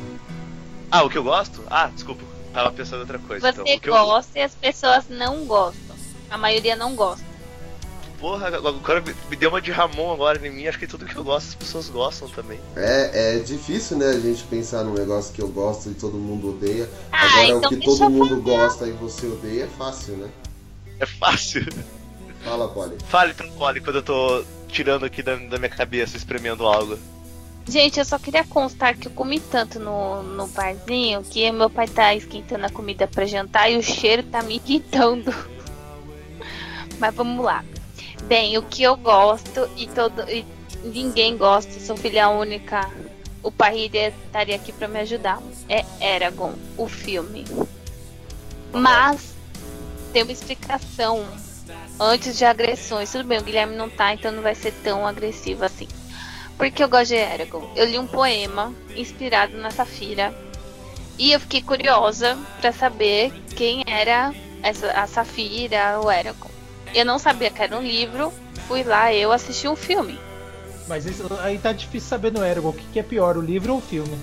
Ah, 0.91 1.05
o 1.05 1.11
que 1.11 1.17
eu 1.17 1.23
gosto? 1.23 1.63
Ah, 1.71 1.87
desculpa. 1.87 2.23
Tava 2.53 2.71
pensando 2.73 2.99
em 2.99 3.01
outra 3.01 3.19
coisa. 3.21 3.49
então. 3.49 3.65
Você 3.65 3.75
O 3.77 3.81
que 3.81 3.89
eu- 3.89 3.95
gosta 3.95 4.39
e 4.39 4.43
as 4.43 4.55
pessoas 4.55 5.05
não 5.09 5.45
gostam. 5.45 5.95
A 6.31 6.37
maioria 6.39 6.75
não 6.77 6.95
gosta. 6.95 7.25
Porra, 8.25 8.47
agora 8.47 9.03
me- 9.03 9.15
me 9.29 9.37
deu 9.37 9.51
uma 9.51 9.61
de 9.61 9.71
Ramon 9.71 10.11
agora 10.15 10.39
em 10.47 10.51
mim. 10.51 10.67
Acho 10.67 10.79
que 10.79 10.87
tudo 10.87 11.05
que 11.05 11.15
eu 11.15 11.23
gosto 11.23 11.49
as 11.49 11.55
pessoas 11.55 11.91
gostam 11.91 12.27
também. 12.27 12.59
É, 12.75 13.37
é 13.37 13.39
difícil, 13.41 13.99
né, 13.99 14.07
a 14.07 14.19
gente 14.19 14.43
pensar 14.45 14.83
num 14.83 14.95
negócio 14.95 15.31
que 15.35 15.43
eu 15.43 15.49
gosto 15.49 15.91
e 15.91 15.95
todo 15.95 16.17
mundo 16.17 16.49
odeia. 16.49 16.89
Ah, 17.13 17.27
Agora 17.27 17.59
então 17.59 17.59
o 17.59 17.69
que 17.69 17.85
todo 17.85 18.09
mundo 18.09 18.41
gosta 18.41 18.87
e 18.87 18.93
você 18.93 19.27
odeia 19.27 19.65
é 19.65 19.67
fácil, 19.67 20.17
né? 20.17 20.31
É 21.01 21.05
fácil. 21.05 21.67
Fala, 22.43 22.67
Polly. 22.69 22.97
Fale 23.11 23.33
então, 23.33 23.51
Polly, 23.59 23.83
quando 23.83 23.97
eu 23.97 24.03
tô 24.03 24.43
tirando 24.69 25.05
aqui 25.05 25.23
da, 25.23 25.37
da 25.37 25.59
minha 25.59 25.69
cabeça, 25.69 26.17
espremendo 26.17 26.67
algo. 26.67 26.99
Gente, 27.69 27.99
eu 27.99 28.07
só 28.07 28.19
queria 28.19 28.45
constar 28.45 28.97
que 28.97 29.07
eu 29.07 29.13
comi 29.13 29.39
tanto 29.39 29.79
no, 29.79 30.23
no 30.23 30.47
barzinho 30.47 31.23
que 31.25 31.53
meu 31.53 31.69
pai 31.69 31.89
tá 31.89 32.15
esquentando 32.15 32.65
a 32.65 32.71
comida 32.71 33.07
pra 33.07 33.27
jantar 33.27 33.71
e 33.71 33.77
o 33.77 33.83
cheiro 33.83 34.23
tá 34.23 34.43
me 34.43 34.55
irritando. 34.65 35.31
Mas 36.99 37.15
vamos 37.15 37.45
lá. 37.45 37.63
Bem, 38.27 38.57
o 38.57 38.63
que 38.63 38.83
eu 38.83 38.97
gosto 38.97 39.69
e 39.77 39.87
todo 39.87 40.23
e 40.31 40.47
ninguém 40.83 41.37
gosta, 41.37 41.79
sou 41.79 41.97
filha 41.97 42.29
única. 42.29 42.91
O 43.43 43.51
Parrilha 43.51 44.15
estaria 44.25 44.57
aqui 44.57 44.73
pra 44.73 44.89
me 44.89 45.01
ajudar. 45.01 45.43
É 45.69 45.85
Eragon, 46.01 46.55
o 46.79 46.89
filme. 46.89 47.45
Mas 48.73 49.35
tem 50.13 50.23
uma 50.23 50.33
explicação 50.33 51.27
antes 52.01 52.39
de 52.39 52.47
agressões. 52.47 53.13
Tudo 53.13 53.25
bem, 53.25 53.39
o 53.39 53.43
Guilherme 53.43 53.77
não 53.77 53.91
tá, 53.91 54.15
então 54.15 54.33
não 54.33 54.43
vai 54.43 54.55
ser 54.55 54.73
tão 54.83 55.07
agressivo 55.07 55.65
assim. 55.65 55.89
Porque 56.57 56.83
eu 56.83 56.89
gosto 56.89 57.09
de 57.09 57.17
Eragon. 57.17 57.71
Eu 57.77 57.85
li 57.85 57.99
um 57.99 58.07
poema 58.07 58.75
inspirado 58.97 59.57
na 59.59 59.71
Safira. 59.71 60.35
E 61.19 61.31
eu 61.33 61.41
fiquei 61.41 61.61
curiosa 61.61 62.39
pra 62.61 62.73
saber 62.73 63.33
quem 63.55 63.85
era 63.87 64.35
essa, 64.63 64.91
a 64.93 65.07
Safira, 65.07 66.01
o 66.01 66.11
Eragon. 66.11 66.54
Eu 66.95 67.05
não 67.05 67.19
sabia 67.19 67.51
que 67.51 67.63
era 67.63 67.77
um 67.77 67.83
livro. 67.83 68.33
Fui 68.69 68.83
lá, 68.83 69.13
eu 69.13 69.33
assisti 69.33 69.69
um 69.69 69.77
filme. 69.77 70.19
Mas 70.87 71.07
isso, 71.07 71.27
aí 71.41 71.59
tá 71.59 71.73
difícil 71.73 72.09
saber 72.09 72.33
no 72.33 72.45
Eragon 72.45 72.69
o 72.69 72.73
que, 72.73 72.85
que 72.93 72.99
é 72.99 73.03
pior, 73.03 73.37
o 73.37 73.41
livro 73.41 73.73
ou 73.73 73.79
o 73.79 73.83
filme. 73.83 74.19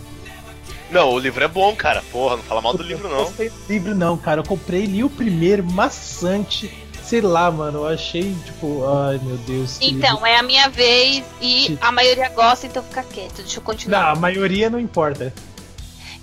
Não, 0.91 1.09
o 1.09 1.19
livro 1.19 1.43
é 1.43 1.47
bom, 1.47 1.75
cara. 1.75 2.03
Porra, 2.11 2.35
não 2.37 2.43
fala 2.43 2.61
mal 2.61 2.75
do 2.75 2.83
livro, 2.83 3.07
Eu 3.07 3.15
não. 3.15 3.23
gostei 3.23 3.49
do 3.49 3.55
livro 3.67 3.95
não, 3.95 4.17
cara. 4.17 4.41
Eu 4.41 4.45
comprei, 4.45 4.85
li 4.85 5.03
o 5.03 5.09
primeiro, 5.09 5.63
maçante. 5.63 6.71
Sei 7.01 7.21
lá, 7.21 7.49
mano. 7.49 7.79
Eu 7.79 7.87
achei, 7.87 8.35
tipo, 8.45 8.85
ai 8.87 9.19
meu 9.23 9.37
Deus. 9.37 9.77
Então, 9.81 10.25
é 10.25 10.37
a 10.37 10.43
minha 10.43 10.69
vez 10.69 11.23
e 11.41 11.77
a 11.81 11.91
maioria 11.91 12.29
gosta, 12.29 12.67
então 12.67 12.83
fica 12.83 13.03
quieto. 13.03 13.37
Deixa 13.37 13.41
eu 13.41 13.47
livro. 13.47 13.61
continuar. 13.61 14.01
Não, 14.01 14.09
a 14.09 14.15
maioria 14.15 14.69
não 14.69 14.79
importa. 14.79 15.33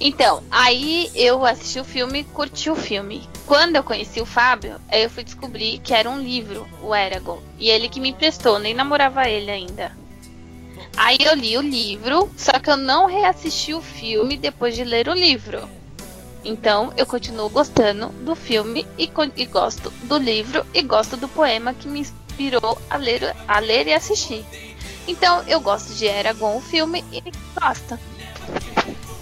Então, 0.01 0.45
aí 0.51 1.11
eu 1.15 1.45
assisti 1.45 1.81
o 1.81 1.85
filme, 1.85 2.23
curti 2.23 2.71
o 2.71 2.77
filme. 2.77 3.29
Quando 3.47 3.77
eu 3.77 3.83
conheci 3.83 4.21
o 4.21 4.27
Fábio, 4.27 4.81
aí 4.89 5.03
eu 5.03 5.11
fui 5.11 5.25
descobrir 5.25 5.79
que 5.79 5.93
era 5.93 6.09
um 6.09 6.21
livro, 6.21 6.67
o 6.83 6.95
Eragon. 6.95 7.41
E 7.59 7.69
ele 7.69 7.89
que 7.89 7.99
me 7.99 8.11
emprestou, 8.11 8.59
nem 8.59 8.75
namorava 8.75 9.29
ele 9.29 9.51
ainda. 9.51 9.91
Aí 10.97 11.19
eu 11.21 11.35
li 11.35 11.57
o 11.57 11.63
livro, 11.63 12.31
só 12.37 12.59
que 12.59 12.71
eu 12.71 12.77
não 12.77 13.07
reassisti 13.07 13.75
o 13.75 13.81
filme 13.81 14.37
depois 14.37 14.75
de 14.75 14.85
ler 14.85 15.09
o 15.09 15.15
livro. 15.15 15.69
Então 16.45 16.93
eu 16.97 17.05
continuo 17.05 17.49
gostando 17.49 18.09
do 18.09 18.35
filme 18.37 18.87
e, 18.97 19.11
e 19.37 19.47
gosto 19.47 19.91
do 20.05 20.17
livro 20.17 20.65
e 20.73 20.83
gosto 20.83 21.17
do 21.17 21.29
poema 21.29 21.75
que 21.75 21.89
me 21.89 22.01
inspirou 22.01 22.81
a 22.89 22.97
ler, 22.97 23.35
a 23.47 23.59
ler 23.59 23.89
e 23.89 23.93
assistir. 23.93 24.45
Então 25.07 25.43
eu 25.49 25.61
gosto 25.61 25.95
de 25.95 26.07
Eragon, 26.07 26.57
o 26.57 26.61
filme, 26.61 27.05
e 27.13 27.23
gosta. 27.59 27.99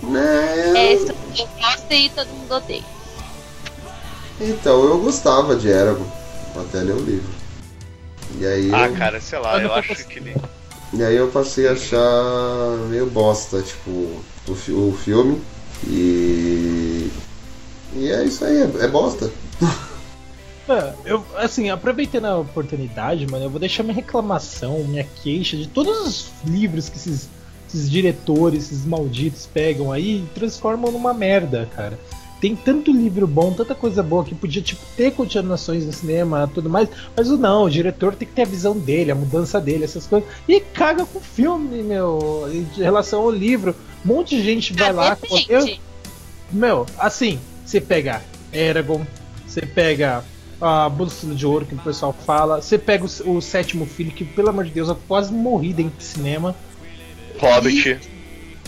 Né? 0.06 0.72
É 0.76 0.94
isso 0.94 1.06
que 1.06 1.42
eu 1.42 1.48
gosto 1.60 1.92
e 1.92 2.08
todo 2.10 2.28
mundo 2.28 2.54
odeia. 2.54 2.82
Então, 4.40 4.84
eu 4.84 4.98
gostava 5.00 5.56
de 5.56 5.68
Eragon, 5.68 6.06
até 6.54 6.78
ler 6.80 6.92
o 6.94 7.00
livro. 7.00 7.28
E 8.38 8.46
aí, 8.46 8.70
Ah, 8.74 8.86
eu, 8.88 8.94
cara, 8.96 9.20
sei 9.20 9.38
lá, 9.38 9.54
Eu 9.56 9.62
eu 9.62 9.68
não 9.68 9.74
acho 9.76 10.06
que 10.06 10.18
ele. 10.18 10.36
e 10.92 11.02
aí 11.02 11.16
eu 11.16 11.28
passei 11.28 11.66
a 11.68 11.72
achar 11.72 12.76
meio 12.90 13.06
bosta, 13.06 13.62
tipo, 13.62 13.90
o, 14.48 14.54
fi- 14.54 14.72
o 14.72 14.92
filme. 15.04 15.40
E. 15.86 17.10
E 17.94 18.10
é 18.10 18.24
isso 18.24 18.44
aí, 18.44 18.58
é, 18.62 18.84
é 18.84 18.88
bosta. 18.88 19.30
É, 20.68 20.92
eu, 21.04 21.24
assim, 21.36 21.70
aproveitando 21.70 22.24
a 22.24 22.38
oportunidade, 22.38 23.24
mano, 23.24 23.44
eu 23.44 23.48
vou 23.50 23.60
deixar 23.60 23.84
minha 23.84 23.94
reclamação, 23.94 24.82
minha 24.82 25.06
queixa 25.22 25.56
de 25.56 25.68
todos 25.68 25.96
os 26.04 26.26
livros 26.44 26.88
que 26.88 26.96
esses, 26.96 27.28
esses 27.68 27.90
diretores, 27.90 28.64
esses 28.64 28.84
malditos 28.84 29.46
pegam 29.46 29.92
aí 29.92 30.18
e 30.18 30.28
transformam 30.34 30.90
numa 30.90 31.12
merda, 31.12 31.68
cara. 31.74 31.98
Tem 32.40 32.54
tanto 32.54 32.92
livro 32.92 33.26
bom, 33.26 33.52
tanta 33.52 33.74
coisa 33.74 34.02
boa 34.02 34.22
que 34.22 34.34
podia 34.34 34.60
tipo, 34.60 34.82
ter 34.94 35.12
continuações 35.12 35.86
no 35.86 35.92
cinema 35.92 36.50
tudo 36.52 36.68
mais, 36.68 36.88
mas 37.16 37.30
o 37.30 37.36
não, 37.38 37.64
o 37.64 37.70
diretor 37.70 38.14
tem 38.14 38.28
que 38.28 38.34
ter 38.34 38.42
a 38.42 38.46
visão 38.46 38.78
dele, 38.78 39.10
a 39.10 39.14
mudança 39.14 39.58
dele, 39.58 39.84
essas 39.84 40.06
coisas. 40.06 40.28
E 40.46 40.60
caga 40.60 41.06
com 41.06 41.18
o 41.18 41.22
filme, 41.22 41.82
meu, 41.82 42.46
em 42.52 42.66
relação 42.76 43.22
ao 43.22 43.30
livro. 43.30 43.74
Um 44.04 44.08
monte 44.08 44.36
de 44.36 44.42
gente 44.42 44.74
vai 44.74 44.92
lá. 44.92 45.12
Ah, 45.12 45.14
depende. 45.14 45.46
Eu, 45.48 45.76
meu, 46.52 46.86
assim, 46.98 47.38
você 47.64 47.80
pega 47.80 48.22
Eragon, 48.52 49.04
você 49.46 49.62
pega 49.62 50.22
a 50.60 50.88
Bússola 50.88 51.34
de 51.34 51.46
Ouro, 51.46 51.66
que 51.66 51.74
o 51.74 51.78
pessoal 51.78 52.12
fala, 52.12 52.60
você 52.60 52.78
pega 52.78 53.04
o, 53.04 53.36
o 53.36 53.42
Sétimo 53.42 53.86
Filho, 53.86 54.10
que 54.10 54.24
pelo 54.24 54.50
amor 54.50 54.64
de 54.64 54.70
Deus, 54.70 54.88
eu 54.88 54.98
quase 55.08 55.32
morri 55.32 55.72
dentro 55.72 55.96
do 55.96 56.02
cinema. 56.02 56.54
Hobbit. 57.40 57.98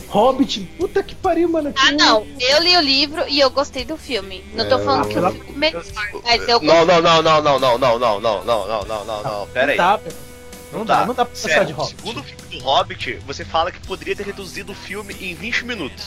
Hobbit, 0.09 0.61
puta 0.79 1.03
que 1.03 1.15
pariu, 1.15 1.49
mano. 1.51 1.73
que 1.73 1.81
Ah, 1.83 1.91
um- 1.93 1.97
não. 1.97 2.27
Eu 2.41 2.63
li 2.63 2.77
o 2.77 2.81
livro 2.81 3.25
e 3.29 3.39
eu 3.41 3.51
gostei 3.51 3.85
do 3.85 3.97
filme. 3.99 4.43
Não 4.55 4.67
tô 4.69 4.77
É, 4.79 4.85
falando 4.85 5.09
que 5.09 5.19
o 5.19 5.31
filme 5.31 5.49
é 5.53 5.55
melhor, 5.55 5.85
mas 6.25 6.49
eu 6.49 6.61
Não, 6.61 6.87
gostei. 6.87 7.03
não, 7.03 7.03
não, 7.03 7.23
não, 7.23 7.43
não, 7.43 7.59
não, 7.59 7.79
não, 7.79 7.99
não, 7.99 7.99
não, 7.99 8.21
não, 8.21 8.45
não, 8.45 8.85
não, 8.85 9.05
não, 9.05 9.23
não, 9.23 9.47
pera 9.49 9.73
aí. 9.73 9.79
Não 9.79 9.85
dá. 9.87 10.01
Não, 10.73 10.85
dá, 10.85 10.99
não 11.07 11.15
dá 11.15 11.25
pra 11.25 11.35
passar 11.35 11.49
Sério, 11.49 11.67
de 11.69 11.73
o 11.73 11.77
Hobbit. 11.77 11.97
segundo 11.97 12.23
filme 12.23 12.59
do 12.59 12.65
Hobbit, 12.65 13.19
você 13.27 13.45
fala 13.45 13.71
que 13.73 13.81
poderia 13.87 14.15
ter 14.17 14.25
reduzido 14.27 14.73
o 14.73 14.75
filme 14.75 15.15
em 15.21 15.35
20 15.35 15.65
minutos. 15.65 16.07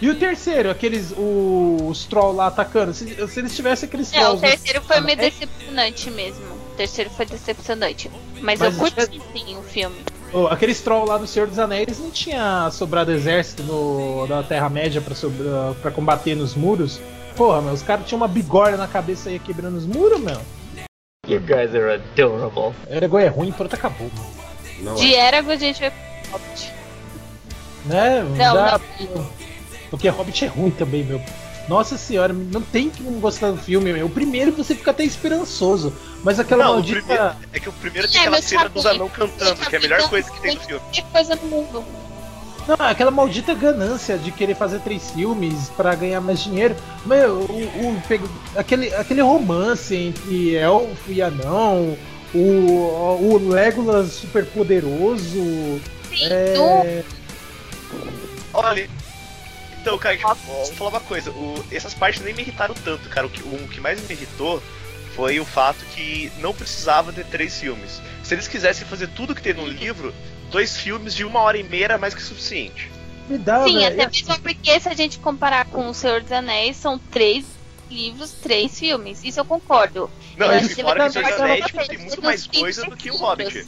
E 0.00 0.08
o 0.08 0.14
terceiro, 0.16 0.70
aqueles. 0.70 1.10
O, 1.12 1.88
os 1.90 2.06
troll 2.06 2.32
lá 2.32 2.46
atacando. 2.46 2.94
Se, 2.94 3.04
se 3.28 3.38
eles 3.40 3.54
tivessem 3.56 3.88
aqueles 3.88 4.12
É, 4.12 4.18
o 4.18 4.20
trolls. 4.36 4.40
terceiro 4.40 4.82
foi 4.82 5.00
meio 5.00 5.18
É, 5.20 5.30
decepcionante 5.30 6.10
mesmo. 6.12 6.44
O 6.44 6.74
terceiro 6.76 7.10
foi 7.10 7.26
decepcionante. 7.26 8.08
Mas, 8.40 8.60
Mas 8.60 8.60
eu 8.60 8.72
curti 8.78 9.20
sim 9.32 9.56
o 9.56 9.62
filme. 9.64 9.96
O- 10.32 10.46
aqueles 10.48 10.80
troll 10.80 11.06
lá 11.06 11.16
do 11.18 11.26
Senhor 11.26 11.46
dos 11.48 11.58
Anéis 11.58 11.98
não 11.98 12.10
tinha 12.10 12.70
sobrado 12.70 13.12
exército 13.12 13.62
no, 13.62 14.26
da 14.26 14.42
Terra-média 14.42 15.00
pra, 15.00 15.14
sobra- 15.14 15.74
pra 15.80 15.90
combater 15.90 16.34
nos 16.34 16.54
muros. 16.54 17.00
Porra, 17.36 17.62
meu, 17.62 17.72
os 17.72 17.82
caras 17.82 18.06
tinham 18.06 18.20
uma 18.20 18.28
bigorna 18.28 18.76
na 18.76 18.88
cabeça 18.88 19.28
aí 19.28 19.38
quebrando 19.38 19.76
os 19.76 19.86
muros, 19.86 20.20
meu. 20.20 20.40
You 21.26 21.40
guys 21.40 21.74
are 21.74 21.94
adorable. 22.16 22.74
Eragon 22.88 23.18
é 23.18 23.28
ruim, 23.28 23.52
pronto, 23.52 23.74
acabou. 23.74 24.10
Não 24.80 24.94
De 24.94 25.14
é. 25.14 25.28
Eragon 25.28 25.50
a 25.52 25.56
gente 25.56 25.80
vai 25.80 25.90
pro 25.90 26.32
Hobbit. 26.32 26.72
Né? 27.84 28.22
Não, 28.36 28.54
dá- 28.54 28.80
Porque 29.90 30.08
Hobbit 30.08 30.44
é 30.44 30.48
ruim 30.48 30.70
também, 30.70 31.04
meu. 31.04 31.20
Nossa 31.68 31.98
senhora, 31.98 32.32
não 32.32 32.62
tem 32.62 32.88
que 32.88 33.02
não 33.02 33.20
gostar 33.20 33.50
do 33.50 33.58
filme, 33.58 33.92
meu. 33.92 34.06
O 34.06 34.10
primeiro 34.10 34.52
você 34.52 34.74
fica 34.74 34.90
até 34.90 35.04
esperançoso. 35.04 35.92
Mas 36.24 36.40
aquela 36.40 36.64
Não, 36.64 36.72
maldita. 36.74 37.00
primeiro, 37.00 37.32
é 37.52 37.60
que 37.60 37.68
o 37.68 37.72
primeiro 37.72 38.08
tem 38.08 38.16
É, 38.16 38.20
aquela 38.22 38.36
mas 38.36 38.44
cena 38.46 38.68
dos 38.68 38.86
anão 38.86 39.08
cantando, 39.08 39.54
que 39.66 39.74
é 39.76 39.78
a 39.78 39.82
melhor 39.82 40.08
coisa 40.08 40.30
que 40.30 40.40
tem 40.40 40.54
no 40.54 40.60
filme. 40.62 40.80
Qualquer 40.80 41.04
coisa 41.12 41.36
no 41.36 41.42
mundo. 41.48 41.84
Não, 42.66 42.86
aquela 42.86 43.10
maldita 43.10 43.54
ganância 43.54 44.18
de 44.18 44.30
querer 44.30 44.54
fazer 44.54 44.80
três 44.80 45.10
filmes 45.10 45.70
pra 45.76 45.94
ganhar 45.94 46.20
mais 46.20 46.40
dinheiro. 46.42 46.74
Meu, 47.06 47.36
o, 47.40 47.42
o- 47.96 48.02
pego- 48.08 48.28
aquele, 48.56 48.92
aquele 48.94 49.20
romance 49.22 49.94
entre 49.94 50.54
elfo 50.54 51.10
e 51.10 51.22
anão, 51.22 51.96
o, 52.34 52.38
o 52.38 53.38
Legolas 53.48 54.12
super 54.12 54.44
poderoso. 54.46 55.80
Sim, 56.10 56.28
É, 56.30 57.02
Olha, 58.52 58.88
então, 59.88 59.98
cara, 59.98 60.16
tipo, 60.16 60.34
vou 60.34 60.66
falar 60.74 60.90
uma 60.90 61.00
coisa, 61.00 61.30
o- 61.30 61.64
essas 61.70 61.94
partes 61.94 62.22
nem 62.22 62.34
me 62.34 62.42
irritaram 62.42 62.74
tanto, 62.74 63.08
cara. 63.08 63.26
O 63.26 63.30
que, 63.30 63.42
o 63.42 63.68
que 63.68 63.80
mais 63.80 64.00
me 64.06 64.14
irritou 64.14 64.62
foi 65.16 65.40
o 65.40 65.44
fato 65.44 65.84
que 65.86 66.30
não 66.38 66.52
precisava 66.54 67.12
ter 67.12 67.24
três 67.24 67.58
filmes. 67.58 68.00
Se 68.22 68.34
eles 68.34 68.46
quisessem 68.46 68.86
fazer 68.86 69.08
tudo 69.08 69.34
que 69.34 69.42
tem 69.42 69.54
no 69.54 69.66
livro, 69.66 70.14
dois 70.50 70.76
filmes 70.76 71.14
de 71.14 71.24
uma 71.24 71.40
hora 71.40 71.56
e 71.56 71.62
meia 71.62 71.84
era 71.84 71.98
mais 71.98 72.14
que 72.14 72.22
suficiente. 72.22 72.90
me 73.28 73.38
dá, 73.38 73.64
Sim, 73.64 73.84
até 73.84 74.06
mesmo 74.06 74.38
porque 74.40 74.78
se 74.78 74.88
a 74.88 74.94
gente 74.94 75.18
comparar 75.18 75.64
com 75.66 75.88
O 75.88 75.94
Senhor 75.94 76.20
dos 76.20 76.32
Anéis, 76.32 76.76
são 76.76 76.98
três 76.98 77.46
livros, 77.90 78.32
três 78.32 78.78
filmes. 78.78 79.24
Isso 79.24 79.40
eu 79.40 79.44
concordo. 79.44 80.10
Não, 80.36 80.48
Mas 80.48 80.68
e 80.68 80.72
isso 80.72 80.82
fora 80.82 81.00
é 81.00 81.02
que 81.04 81.08
o 81.08 81.12
Senhor 81.12 81.30
dos 81.30 81.40
Anéis 81.40 81.66
tipo, 81.66 81.86
tem 81.88 81.98
muito 81.98 82.22
mais 82.22 82.46
coisa 82.46 82.84
do 82.84 82.96
que 82.96 83.10
o 83.10 83.34
livros. 83.34 83.66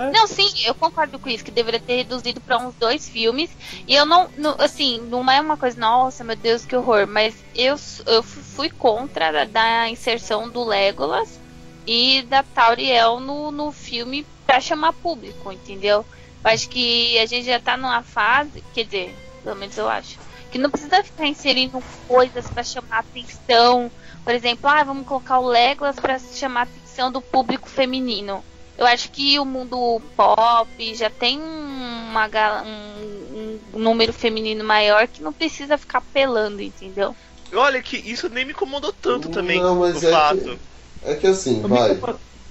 Hobbit. 0.00 0.18
Não, 0.18 0.26
sim, 0.26 0.48
eu 0.64 0.74
concordo 0.74 1.18
com 1.18 1.28
isso, 1.28 1.44
que 1.44 1.50
deveria 1.50 1.80
ter 1.80 1.96
reduzido 1.96 2.40
pra 2.40 2.58
uns 2.58 2.74
dois 2.74 3.08
filmes. 3.08 3.50
E 3.86 3.94
eu 3.94 4.04
não, 4.06 4.28
não- 4.36 4.56
assim, 4.58 4.98
não 5.00 5.30
é 5.30 5.40
uma 5.40 5.56
coisa, 5.56 5.78
nossa, 5.80 6.24
meu 6.24 6.36
Deus, 6.36 6.64
que 6.64 6.74
horror. 6.76 7.06
Mas 7.06 7.34
eu, 7.54 7.76
eu 8.06 8.22
fu- 8.22 8.40
fui 8.40 8.70
contra 8.70 9.30
da, 9.32 9.44
da 9.44 9.88
inserção 9.88 10.48
do 10.48 10.64
Legolas 10.64 11.38
e 11.86 12.22
da 12.22 12.42
Tauriel 12.42 13.20
no, 13.20 13.50
no 13.50 13.72
filme 13.72 14.26
pra 14.46 14.60
chamar 14.60 14.92
público, 14.92 15.52
entendeu? 15.52 16.04
Eu 16.44 16.50
acho 16.50 16.68
que 16.68 17.18
a 17.18 17.26
gente 17.26 17.44
já 17.46 17.60
tá 17.60 17.76
numa 17.76 18.02
fase, 18.02 18.62
quer 18.72 18.84
dizer, 18.84 19.14
pelo 19.42 19.56
menos 19.56 19.76
eu 19.76 19.88
acho, 19.88 20.18
que 20.50 20.58
não 20.58 20.70
precisa 20.70 21.02
ficar 21.04 21.26
inserindo 21.26 21.82
coisas 22.08 22.48
pra 22.48 22.64
chamar 22.64 23.00
atenção. 23.00 23.90
Por 24.24 24.34
exemplo, 24.34 24.68
ah, 24.68 24.82
vamos 24.82 25.06
colocar 25.06 25.38
o 25.38 25.46
Legolas 25.48 25.96
pra 25.96 26.18
chamar 26.18 26.62
atenção 26.62 27.12
do 27.12 27.20
público 27.20 27.68
feminino. 27.68 28.42
Eu 28.80 28.86
acho 28.86 29.10
que 29.10 29.38
o 29.38 29.44
mundo 29.44 30.00
pop 30.16 30.94
já 30.94 31.10
tem 31.10 31.38
uma, 31.38 32.62
um, 32.62 33.58
um 33.74 33.78
número 33.78 34.10
feminino 34.10 34.64
maior 34.64 35.06
que 35.06 35.22
não 35.22 35.34
precisa 35.34 35.76
ficar 35.76 35.98
apelando, 35.98 36.62
entendeu? 36.62 37.14
Olha 37.52 37.82
que 37.82 37.98
isso 37.98 38.30
nem 38.30 38.46
me 38.46 38.52
incomodou 38.52 38.90
tanto 38.90 39.28
também, 39.28 39.60
Não, 39.60 39.80
mas 39.80 40.02
o 40.02 40.08
é 40.08 40.10
fato. 40.10 40.58
É 41.04 41.14
que 41.14 41.26
assim, 41.26 41.60
Eu 41.60 41.68
vai. 41.68 42.00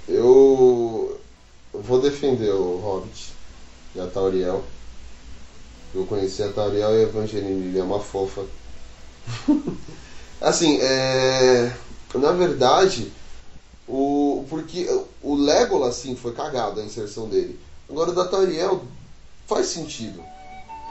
Eu 0.07 1.19
vou 1.73 1.99
defender 1.99 2.51
o 2.51 2.77
Hobbit 2.77 3.33
e 3.95 3.99
a 3.99 4.05
Tauriel. 4.05 4.63
Eu 5.95 6.05
conheci 6.05 6.43
a 6.43 6.49
Tauriel 6.49 6.93
e 6.93 6.97
a 6.99 7.07
Evangeline 7.07 7.75
é 7.75 7.81
uma 7.81 7.99
fofa. 7.99 8.45
assim, 10.39 10.77
é... 10.79 11.73
na 12.13 12.33
verdade, 12.33 13.11
O, 13.89 14.45
porque 14.47 14.87
o 15.23 15.33
Legolas, 15.35 15.95
sim, 15.95 16.15
foi 16.15 16.31
cagado 16.31 16.79
a 16.79 16.83
inserção 16.83 17.27
dele. 17.27 17.59
Agora 17.89 18.11
o 18.11 18.13
da 18.13 18.27
Tauriel 18.27 18.81
faz 19.47 19.65
sentido. 19.67 20.23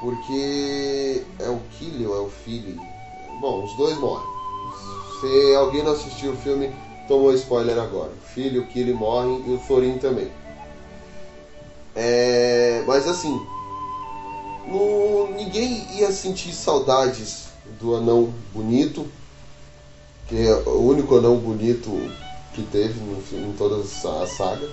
Porque 0.01 1.23
é 1.39 1.49
o 1.49 1.61
Killian 1.79 2.09
é 2.09 2.21
o 2.21 2.29
filho? 2.29 2.81
Bom, 3.41 3.65
os 3.65 3.73
dois 3.77 3.97
morrem. 3.99 4.27
Se 5.21 5.55
alguém 5.55 5.83
não 5.83 5.93
assistiu 5.93 6.33
o 6.33 6.37
filme, 6.37 6.73
tomou 7.07 7.33
spoiler 7.35 7.79
agora. 7.79 8.11
O 8.11 8.35
filho, 8.35 8.63
o 8.63 8.67
Killian 8.67 8.97
morrem 8.97 9.43
e 9.47 9.53
o 9.55 9.59
Thorin 9.59 9.97
também. 9.99 10.29
É, 11.95 12.83
mas 12.87 13.07
assim, 13.09 13.41
no- 14.69 15.29
ninguém 15.37 15.87
ia 15.97 16.11
sentir 16.13 16.53
saudades 16.53 17.47
do 17.81 17.95
anão 17.95 18.33
bonito, 18.53 19.07
que 20.29 20.37
é 20.47 20.55
o 20.55 20.81
único 20.87 21.17
anão 21.17 21.37
bonito 21.37 21.91
que 22.59 22.71
teve 22.71 22.95
no, 23.01 23.19
em 23.49 23.53
toda 23.53 23.77
a 23.83 24.27
saga. 24.27 24.69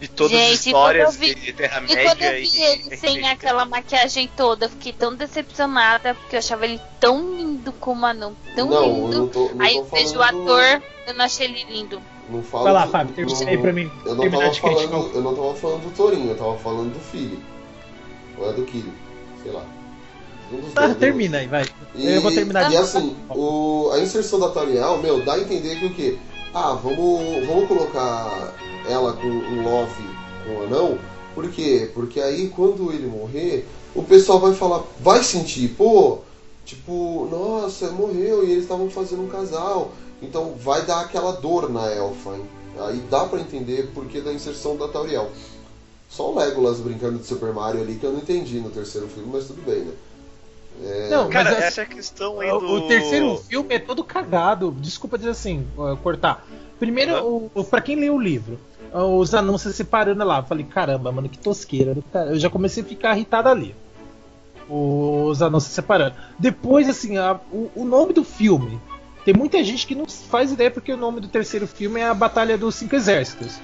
De 0.00 0.08
todas 0.08 0.32
Gente, 0.32 0.52
as 0.54 0.66
histórias 0.66 1.16
vi- 1.16 1.34
de 1.34 1.40
E 1.50 1.52
quando 1.52 1.56
eu 1.56 1.56
Terra-média 1.56 2.32
vi 2.40 2.56
e. 2.56 2.62
ele 2.62 2.96
sem 2.96 3.28
aquela 3.28 3.66
maquiagem 3.66 4.30
toda, 4.34 4.64
eu 4.66 4.70
fiquei 4.70 4.92
tão 4.94 5.14
decepcionada, 5.14 6.14
porque 6.14 6.36
eu 6.36 6.38
achava 6.38 6.64
ele 6.64 6.80
tão 6.98 7.36
lindo 7.36 7.70
como 7.72 8.06
anão, 8.06 8.34
tão 8.54 8.70
não, 8.70 8.82
lindo. 8.82 9.18
não 9.18 9.28
tô, 9.28 9.50
não 9.54 9.64
Aí 9.64 9.76
eu 9.76 9.84
vejo 9.84 10.16
o 10.18 10.22
ator, 10.22 10.82
eu 11.06 11.14
não 11.14 11.24
achei 11.24 11.46
ele 11.46 11.64
lindo. 11.64 12.00
Não 12.30 12.42
falo 12.42 12.64
Vai 12.64 12.72
lá, 12.72 12.86
do- 12.86 12.92
Fábio, 12.92 13.14
termina 13.14 13.50
aí 13.50 13.58
pra 13.58 13.72
mim 13.72 13.90
Eu 14.06 14.14
não, 14.14 14.30
tava 14.30 14.54
falando, 14.54 15.10
eu 15.14 15.20
não 15.20 15.34
tava 15.34 15.54
falando 15.54 15.82
do 15.82 15.90
Torinho, 15.96 16.30
eu 16.30 16.36
tava 16.36 16.56
falando 16.58 16.92
do 16.94 17.00
filho. 17.00 17.38
Ou 18.38 18.48
é 18.48 18.52
do 18.54 18.62
Killy, 18.64 18.92
sei 19.42 19.52
lá. 19.52 19.64
Um 20.52 20.70
Tá, 20.70 20.94
termina 20.94 21.38
aí, 21.38 21.46
vai. 21.46 21.64
E, 21.94 22.06
Eu 22.14 22.22
vou 22.22 22.32
terminar 22.32 22.66
e 22.66 22.70
de 22.70 22.76
assim, 22.78 23.14
o, 23.28 23.90
a 23.92 23.98
inserção 24.00 24.40
da 24.40 24.48
Tariel, 24.48 24.96
meu, 24.98 25.22
dá 25.24 25.34
a 25.34 25.40
entender 25.40 25.78
que 25.78 25.86
o 25.86 25.94
quê? 25.94 26.18
Ah, 26.52 26.74
vamos, 26.74 27.46
vamos 27.46 27.68
colocar 27.68 28.52
ela 28.88 29.12
com 29.12 29.28
um 29.28 29.62
love 29.62 30.02
com 30.44 30.56
o 30.56 30.62
anão. 30.64 30.98
Por 31.32 31.48
quê? 31.48 31.88
Porque 31.94 32.20
aí 32.20 32.48
quando 32.48 32.92
ele 32.92 33.06
morrer, 33.06 33.68
o 33.94 34.02
pessoal 34.02 34.40
vai 34.40 34.52
falar, 34.52 34.82
vai 34.98 35.22
sentir, 35.22 35.68
pô, 35.70 36.18
tipo, 36.64 37.28
nossa, 37.30 37.92
morreu 37.92 38.44
e 38.44 38.50
eles 38.50 38.64
estavam 38.64 38.90
fazendo 38.90 39.22
um 39.22 39.28
casal. 39.28 39.92
Então 40.20 40.52
vai 40.58 40.84
dar 40.84 41.00
aquela 41.00 41.32
dor 41.32 41.70
na 41.70 41.88
elfa. 41.88 42.30
hein? 42.30 42.44
Aí 42.80 42.98
dá 43.08 43.24
pra 43.26 43.40
entender 43.40 43.88
porque 43.94 44.20
da 44.20 44.32
inserção 44.32 44.76
da 44.76 44.88
Tauriel. 44.88 45.30
Só 46.08 46.30
o 46.30 46.34
Legolas 46.34 46.80
brincando 46.80 47.18
de 47.20 47.26
Super 47.26 47.52
Mario 47.52 47.80
ali 47.80 47.94
que 47.94 48.04
eu 48.04 48.10
não 48.10 48.18
entendi 48.18 48.58
no 48.58 48.70
terceiro 48.70 49.06
filme, 49.06 49.30
mas 49.32 49.44
tudo 49.44 49.62
bem, 49.64 49.82
né? 49.82 49.92
É, 50.82 51.08
Não, 51.10 51.24
mas 51.24 51.32
Cara, 51.32 51.50
essa- 51.50 51.64
essa 51.64 51.80
é 51.82 51.84
a 51.84 51.86
questão 51.86 52.40
aí 52.40 52.50
O, 52.50 52.58
do. 52.58 52.66
o 52.72 52.88
terceiro 52.88 53.36
filme 53.38 53.74
é 53.74 53.78
todo 53.78 54.02
cagado. 54.04 54.74
Desculpa 54.78 55.18
dizer 55.18 55.30
assim, 55.30 55.66
cortar. 56.02 56.46
Primeiro, 56.78 57.14
o, 57.24 57.50
o, 57.54 57.64
pra 57.64 57.80
quem 57.80 57.96
leu 57.96 58.14
o 58.14 58.20
livro, 58.20 58.58
os 58.92 59.34
anúncios 59.34 59.72
se 59.72 59.76
separando 59.78 60.24
lá. 60.24 60.38
Eu 60.38 60.44
falei, 60.44 60.64
caramba, 60.64 61.12
mano, 61.12 61.28
que 61.28 61.38
tosqueira. 61.38 61.96
cara. 62.12 62.30
Eu 62.30 62.38
já 62.38 62.48
comecei 62.48 62.82
a 62.82 62.86
ficar 62.86 63.14
irritado 63.16 63.48
ali. 63.48 63.74
Os 64.68 65.42
anúncios 65.42 65.70
se 65.70 65.74
separando. 65.74 66.14
Depois, 66.38 66.88
assim, 66.88 67.18
a- 67.18 67.38
o, 67.52 67.70
o 67.74 67.84
nome 67.84 68.12
do 68.12 68.24
filme. 68.24 68.80
Tem 69.24 69.34
muita 69.34 69.62
gente 69.62 69.86
que 69.86 69.94
não 69.94 70.06
faz 70.06 70.52
ideia 70.52 70.70
porque 70.70 70.92
o 70.92 70.96
nome 70.96 71.20
do 71.20 71.28
terceiro 71.28 71.66
filme 71.66 72.00
é 72.00 72.06
a 72.08 72.14
Batalha 72.14 72.56
dos 72.56 72.74
Cinco 72.76 72.94
Exércitos. 72.96 73.58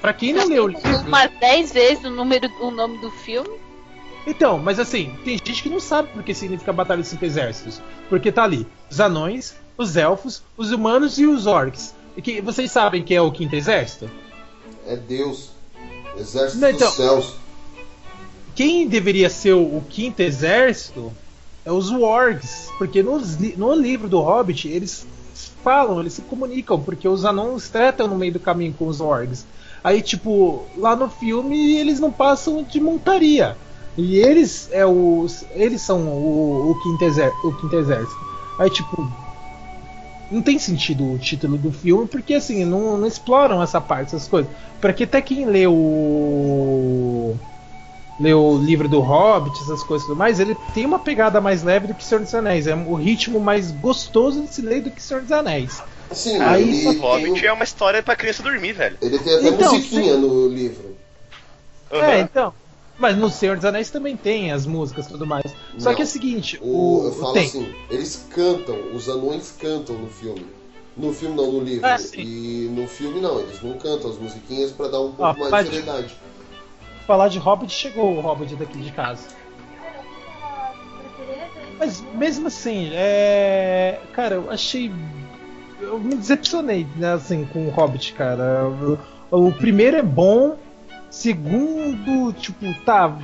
Pra 0.00 0.12
quem 0.12 0.32
não 0.32 0.46
leu 0.48 0.64
o 0.64 0.68
livro. 0.68 0.96
Umas 1.06 1.30
10 1.40 1.72
vezes 1.72 2.04
o, 2.04 2.10
número, 2.10 2.48
o 2.60 2.70
nome 2.70 2.98
do 2.98 3.10
filme. 3.10 3.50
Então, 4.26 4.58
mas 4.58 4.78
assim, 4.78 5.16
tem 5.24 5.36
gente 5.36 5.62
que 5.62 5.68
não 5.68 5.80
sabe 5.80 6.08
porque 6.12 6.32
significa 6.34 6.72
Batalha 6.72 7.00
dos 7.00 7.08
Cinco 7.08 7.24
Exércitos. 7.24 7.80
Porque 8.08 8.30
tá 8.30 8.44
ali 8.44 8.66
os 8.90 9.00
anões, 9.00 9.54
os 9.76 9.96
elfos, 9.96 10.42
os 10.56 10.70
humanos 10.70 11.18
e 11.18 11.26
os 11.26 11.46
orcs. 11.46 11.94
E 12.16 12.22
que 12.22 12.40
vocês 12.40 12.70
sabem 12.70 13.02
que 13.02 13.14
é 13.14 13.20
o 13.20 13.32
quinto 13.32 13.56
exército? 13.56 14.08
É 14.86 14.96
Deus. 14.96 15.50
Exército 16.16 16.60
Não, 16.60 16.68
então- 16.70 16.88
dos 16.88 16.96
céus. 16.96 17.34
Quem 18.54 18.86
deveria 18.86 19.30
ser 19.30 19.54
o, 19.54 19.62
o 19.78 19.84
quinto 19.88 20.20
exército 20.20 21.12
é 21.64 21.72
os 21.72 21.90
wargs. 21.90 22.68
Porque 22.78 23.02
li- 23.02 23.54
no 23.56 23.74
livro 23.74 24.08
do 24.08 24.20
Hobbit 24.20 24.68
eles 24.68 25.06
falam, 25.64 26.00
eles 26.00 26.12
se 26.12 26.22
comunicam, 26.22 26.80
porque 26.80 27.08
os 27.08 27.24
anões 27.24 27.68
tratam 27.70 28.06
no 28.08 28.16
meio 28.16 28.32
do 28.34 28.40
caminho 28.40 28.74
com 28.78 28.86
os 28.86 29.00
orgs. 29.00 29.46
Aí, 29.82 30.00
tipo, 30.02 30.66
lá 30.76 30.94
no 30.94 31.08
filme 31.08 31.76
eles 31.76 31.98
não 31.98 32.12
passam 32.12 32.62
de 32.62 32.78
montaria. 32.80 33.56
E 33.96 34.16
eles 34.18 34.68
é 34.72 34.86
os. 34.86 35.44
Eles 35.54 35.82
são 35.82 36.00
o, 36.08 36.70
o, 36.70 36.82
quinto, 36.82 37.04
exer, 37.04 37.32
o 37.44 37.52
quinto 37.52 37.76
exército. 37.76 38.20
Aí, 38.58 38.70
tipo. 38.70 39.06
Não 40.30 40.40
tem 40.40 40.58
sentido 40.58 41.12
o 41.12 41.18
título 41.18 41.58
do 41.58 41.70
filme, 41.70 42.06
porque 42.06 42.32
assim, 42.32 42.64
não, 42.64 42.96
não 42.96 43.06
exploram 43.06 43.62
essa 43.62 43.82
parte, 43.82 44.14
essas 44.14 44.26
coisas. 44.26 44.50
Pra 44.80 44.92
que 44.94 45.04
até 45.04 45.20
quem 45.20 45.44
lê 45.44 45.66
o. 45.66 47.36
Lê 48.18 48.32
o 48.32 48.56
livro 48.56 48.88
do 48.88 49.00
Hobbit, 49.00 49.60
essas 49.62 49.82
coisas 49.82 50.04
e 50.06 50.10
tudo 50.10 50.18
mais, 50.18 50.38
ele 50.40 50.56
tem 50.72 50.86
uma 50.86 50.98
pegada 50.98 51.40
mais 51.40 51.62
leve 51.62 51.88
do 51.88 51.94
que 51.94 52.04
Senhor 52.04 52.20
dos 52.22 52.34
Anéis. 52.34 52.66
É 52.66 52.74
o 52.74 52.94
ritmo 52.94 53.40
mais 53.40 53.70
gostoso 53.72 54.42
de 54.42 54.54
se 54.54 54.62
ler 54.62 54.82
do 54.82 54.90
que 54.90 55.02
Senhor 55.02 55.22
dos 55.22 55.32
Anéis. 55.32 55.82
Sim, 56.12 56.40
Aí, 56.40 56.86
ele, 56.86 56.98
O 56.98 57.00
Hobbit 57.00 57.46
é 57.46 57.52
uma 57.52 57.64
história 57.64 58.02
pra 58.02 58.14
criança 58.14 58.42
dormir, 58.42 58.72
velho. 58.74 58.96
ele 59.02 59.18
tem 59.18 59.34
até 59.34 59.48
Então, 59.48 59.74
musiquinha 59.74 60.16
no 60.16 60.46
livro. 60.48 60.96
É, 61.90 61.96
Aham. 61.98 62.18
então. 62.20 62.54
Mas 62.98 63.16
no 63.16 63.28
Senhor 63.30 63.56
dos 63.56 63.64
Anéis 63.64 63.90
também 63.90 64.16
tem 64.16 64.52
as 64.52 64.66
músicas 64.66 65.06
e 65.06 65.08
tudo 65.08 65.26
mais. 65.26 65.44
Só 65.78 65.88
Não. 65.90 65.96
que 65.96 66.02
é 66.02 66.04
o 66.04 66.08
seguinte, 66.08 66.58
O, 66.62 67.02
eu 67.06 67.12
falo 67.12 67.32
tem. 67.32 67.46
assim, 67.46 67.74
eles 67.90 68.26
cantam, 68.30 68.76
os 68.94 69.08
anões 69.08 69.56
cantam 69.58 69.96
no 69.96 70.08
filme. 70.08 70.46
No 70.96 71.12
filme 71.12 71.34
não, 71.34 71.50
no 71.52 71.60
livro. 71.60 71.86
Ah, 71.86 71.96
e 72.16 72.68
no 72.70 72.86
filme 72.86 73.18
não, 73.20 73.40
eles 73.40 73.62
não 73.62 73.72
cantam 73.78 74.10
as 74.10 74.18
musiquinhas 74.18 74.70
pra 74.72 74.88
dar 74.88 75.00
um 75.00 75.12
pouco 75.12 75.24
Ah, 75.24 75.50
mais 75.50 75.64
de 75.66 75.70
seriedade. 75.74 76.14
falar 77.06 77.28
de 77.28 77.38
Hobbit, 77.38 77.72
chegou 77.72 78.14
o 78.14 78.20
Hobbit 78.20 78.54
daqui 78.56 78.78
de 78.78 78.92
casa. 78.92 79.26
Mas 81.78 82.02
mesmo 82.14 82.46
assim, 82.48 82.90
é. 82.92 83.98
Cara, 84.12 84.34
eu 84.36 84.50
achei. 84.50 84.92
Eu 85.80 85.98
me 85.98 86.14
decepcionei, 86.14 86.86
né, 86.96 87.14
assim, 87.14 87.44
com 87.46 87.66
o 87.66 87.70
Hobbit, 87.70 88.12
cara. 88.12 88.64
O 89.30 89.50
primeiro 89.50 89.96
é 89.96 90.02
bom, 90.02 90.56
segundo, 91.12 92.32
tipo, 92.32 92.64
tá. 92.84 93.16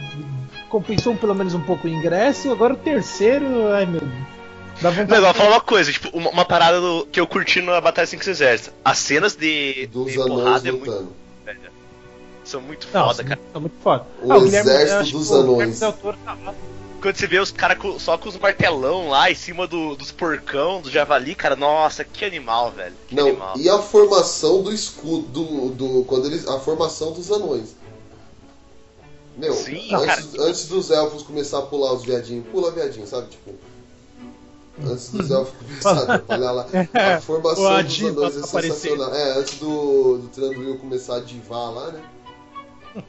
Compensou 0.68 1.16
pelo 1.16 1.34
menos 1.34 1.54
um 1.54 1.60
pouco 1.60 1.86
o 1.86 1.90
ingresso, 1.90 2.50
agora 2.52 2.74
o 2.74 2.76
terceiro, 2.76 3.68
ai 3.72 3.86
meu. 3.86 4.02
Dá 4.80 4.90
vontade 4.90 5.14
eu 5.16 5.22
vou 5.22 5.34
falar 5.34 5.50
uma 5.50 5.60
coisa, 5.60 5.90
tipo, 5.90 6.08
uma, 6.16 6.30
uma 6.30 6.44
parada 6.44 6.80
do- 6.80 7.06
que 7.06 7.18
eu 7.18 7.26
curti 7.26 7.60
na 7.62 7.80
Batalha 7.80 8.06
5 8.06 8.28
Exércitos. 8.28 8.72
As 8.84 8.98
cenas 8.98 9.34
de, 9.34 9.86
Dos 9.88 10.12
de 10.12 10.20
anões 10.20 10.40
porrada 10.44 10.68
é 10.68 10.72
muito, 10.72 10.90
lutando. 10.90 11.12
são 12.44 12.60
muito 12.60 12.86
Não, 12.92 13.00
foda, 13.06 13.14
são- 13.14 13.24
cara. 13.24 13.40
são 13.52 13.60
muito 13.60 13.74
foda. 13.82 14.06
O 14.22 14.32
Ah, 14.32 14.38
Guilherme- 14.38 14.70
exército 14.70 15.18
dos 15.18 15.30
o 15.30 15.34
anões. 15.34 15.80
Lá. 15.80 15.94
Quando 17.00 17.16
você 17.16 17.26
vê 17.28 17.38
os 17.38 17.50
caras 17.52 17.78
só 18.02 18.18
com 18.18 18.28
os 18.28 18.36
martelão 18.38 19.08
lá 19.08 19.30
em 19.30 19.34
cima 19.34 19.66
do- 19.66 19.94
dos 19.96 20.10
porcão, 20.12 20.80
do 20.80 20.90
javali, 20.90 21.34
cara, 21.34 21.54
nossa, 21.56 22.04
que 22.04 22.24
animal, 22.24 22.70
velho. 22.72 22.94
Que 23.08 23.14
Não, 23.14 23.28
animal. 23.28 23.54
e 23.56 23.68
a 23.68 23.78
formação 23.78 24.62
do 24.62 24.72
escudo, 24.72 25.22
do, 25.28 25.68
do- 25.70 26.04
quando 26.04 26.26
eles, 26.26 26.46
a 26.46 26.58
formação 26.60 27.12
dos 27.12 27.30
anões. 27.30 27.76
Meu, 29.38 29.52
Sim, 29.54 29.94
antes, 29.94 30.34
antes 30.38 30.66
dos 30.66 30.90
elfos 30.90 31.22
começar 31.22 31.60
a 31.60 31.62
pular 31.62 31.92
os 31.94 32.02
viadinhos, 32.04 32.44
pula 32.48 32.72
viadinho, 32.72 33.06
sabe? 33.06 33.28
Tipo, 33.28 33.54
antes 34.84 35.10
dos 35.10 35.30
elfos 35.30 35.54
começar 35.64 35.90
a 35.92 36.02
atrapalhar 36.02 36.50
lá, 36.52 36.66
a 37.16 37.20
formação 37.20 37.64
O 37.78 37.82
dos 37.84 38.02
anões 38.02 38.36
é 38.36 38.40
aparecendo. 38.40 38.50
sensacional. 38.74 39.14
É, 39.14 39.38
antes 39.38 39.54
do, 39.60 40.18
do 40.18 40.28
Tranduil 40.28 40.78
começar 40.78 41.16
a 41.16 41.20
divar 41.20 41.70
lá, 41.70 41.92
né? 41.92 42.02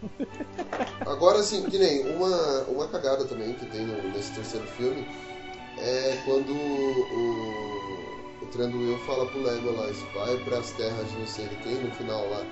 Agora, 1.05 1.39
assim, 1.39 1.63
que 1.63 1.77
nem 1.79 2.15
uma, 2.15 2.61
uma 2.67 2.87
cagada 2.87 3.25
também 3.25 3.53
que 3.53 3.65
tem 3.65 3.81
no- 3.87 4.09
nesse 4.11 4.31
terceiro 4.31 4.67
filme 4.67 5.07
é 5.79 6.21
quando 6.25 6.51
o, 6.51 8.43
o 8.43 8.45
Tranduil 8.51 8.97
fala 8.99 9.25
pro 9.25 9.41
Legolas, 9.41 9.97
vai 10.13 10.37
pras 10.43 10.71
terras 10.71 11.09
de 11.09 11.17
não 11.17 11.25
sei 11.27 11.47
de 11.47 11.55
quem, 11.57 11.73
no 11.75 11.91
final 11.95 12.29
lá, 12.29 12.43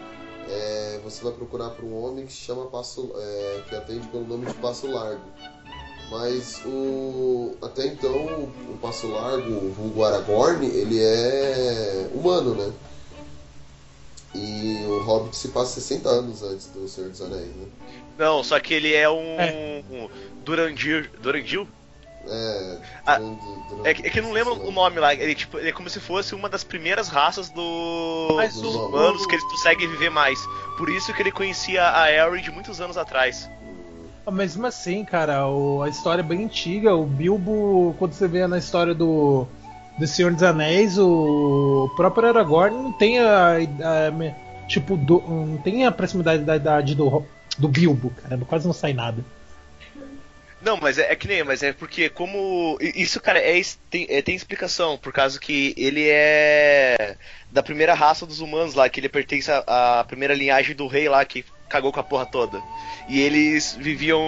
é, 0.49 0.99
você 1.03 1.23
vai 1.23 1.33
procurar 1.33 1.69
por 1.71 1.85
um 1.85 2.03
homem 2.03 2.25
que 2.25 2.31
se 2.31 2.39
chama 2.39 2.67
Passo, 2.67 3.11
é, 3.15 3.61
que 3.69 3.75
atende 3.75 4.07
pelo 4.07 4.25
nome 4.25 4.45
de 4.45 4.53
Passo 4.55 4.87
Largo. 4.87 5.25
Mas 6.09 6.61
o 6.65 7.55
até 7.61 7.87
então 7.87 8.15
o, 8.15 8.77
Passo 8.81 9.07
Largo, 9.07 9.51
o 9.51 9.71
vulgo 9.73 10.03
Aragorn, 10.03 10.65
ele 10.65 10.99
é 11.01 12.09
humano, 12.13 12.55
né? 12.55 12.73
E 14.33 14.85
o 14.85 15.03
Hobbit 15.03 15.35
se 15.35 15.49
passa 15.49 15.81
60 15.81 16.09
anos 16.09 16.43
antes 16.43 16.67
do 16.67 16.87
Senhor 16.87 17.09
dos 17.09 17.21
Anéis, 17.21 17.47
né? 17.55 17.67
Não, 18.17 18.43
só 18.43 18.59
que 18.59 18.73
ele 18.73 18.93
é 18.93 19.09
um. 19.09 19.39
É. 19.39 19.83
um 19.91 20.09
Durandil. 20.43 21.07
Durandil? 21.21 21.67
É, 22.29 22.77
Ah, 23.05 23.17
durante- 23.17 23.41
durante- 23.69 23.87
É, 23.87 23.93
que- 23.93 24.07
é 24.07 24.09
que 24.09 24.21
não 24.21 24.31
lembro 24.31 24.53
o 24.67 24.71
nome 24.71 24.99
lá. 24.99 25.13
Ele, 25.13 25.33
tipo, 25.35 25.57
ele 25.57 25.69
é 25.69 25.71
como 25.71 25.89
se 25.89 25.99
fosse 25.99 26.35
uma 26.35 26.49
das 26.49 26.63
primeiras 26.63 27.07
raças 27.07 27.49
do, 27.49 28.27
Mas 28.35 28.55
dos 28.59 28.75
o- 28.75 28.87
humanos 28.87 29.25
que 29.25 29.33
eles 29.35 29.43
conseguem 29.45 29.87
viver 29.87 30.09
mais. 30.09 30.39
Por 30.77 30.89
isso 30.89 31.13
que 31.13 31.21
ele 31.21 31.31
conhecia 31.31 31.89
a 31.97 32.11
Elry 32.11 32.41
de 32.41 32.51
muitos 32.51 32.81
anos 32.81 32.97
atrás. 32.97 33.49
Ah, 34.25 34.31
Mesmo 34.31 34.65
assim, 34.67 35.05
cara, 35.05 35.47
o- 35.47 35.81
a 35.83 35.89
história 35.89 36.21
é 36.21 36.23
bem 36.23 36.43
antiga. 36.43 36.93
O 36.95 37.05
Bilbo, 37.05 37.95
quando 37.97 38.11
você 38.13 38.27
vê 38.27 38.45
na 38.47 38.57
história 38.57 38.93
do 38.93 39.47
do 39.99 40.05
Senhor 40.05 40.31
dos 40.31 40.43
Anéis, 40.43 40.95
o 40.99 41.91
próprio 41.95 42.27
Aragorn 42.29 42.75
não 42.83 42.91
tem 42.91 43.17
a, 43.19 43.53
a- 43.55 44.67
tipo 44.67 44.95
do- 44.95 45.23
não 45.27 45.57
tem 45.57 45.87
a 45.87 45.91
proximidade 45.91 46.43
da 46.43 46.55
idade 46.55 46.93
do 46.93 47.23
do 47.57 47.67
Bilbo, 47.67 48.11
caramba, 48.21 48.45
quase 48.45 48.67
não 48.67 48.73
sai 48.73 48.93
nada. 48.93 49.25
Não, 50.67 50.75
mas 50.75 50.97
é, 50.97 51.13
é 51.13 51.15
que 51.15 51.29
nem, 51.29 51.45
mas 51.45 51.63
é 51.63 51.71
porque 51.71 52.09
como. 52.09 52.77
Isso, 52.81 53.21
cara, 53.21 53.39
é, 53.39 53.61
tem, 53.89 54.05
é- 54.09 54.21
tem 54.21 54.35
explicação, 54.35 54.97
por 54.97 55.13
causa 55.13 55.39
que 55.39 55.73
ele 55.77 56.05
é 56.09 57.15
da 57.49 57.63
primeira 57.63 57.93
raça 57.93 58.25
dos 58.25 58.41
humanos 58.41 58.73
lá, 58.73 58.89
que 58.89 58.99
ele 58.99 59.07
pertence 59.07 59.49
à, 59.49 59.99
à 59.99 60.03
primeira 60.03 60.33
linhagem 60.33 60.75
do 60.75 60.85
rei 60.85 61.07
lá 61.07 61.23
que 61.23 61.45
cagou 61.69 61.93
com 61.93 62.01
a 62.01 62.03
porra 62.03 62.25
toda. 62.25 62.61
E 63.07 63.21
eles 63.21 63.77
viviam 63.79 64.21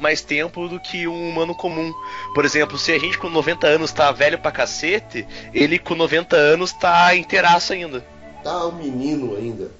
mais 0.00 0.22
tempo 0.22 0.66
do 0.66 0.80
que 0.80 1.06
um 1.06 1.28
humano 1.28 1.54
comum. 1.54 1.94
Por 2.34 2.44
exemplo, 2.44 2.76
se 2.76 2.90
a 2.90 2.98
gente 2.98 3.16
com 3.16 3.30
90 3.30 3.68
anos 3.68 3.92
tá 3.92 4.10
velho 4.10 4.40
pra 4.40 4.50
cacete, 4.50 5.24
ele 5.54 5.78
com 5.78 5.94
90 5.94 6.34
anos 6.34 6.72
tá 6.72 7.14
inteiraço 7.14 7.72
ainda. 7.72 8.04
Tá 8.42 8.66
um 8.66 8.72
menino 8.72 9.36
ainda. 9.36 9.70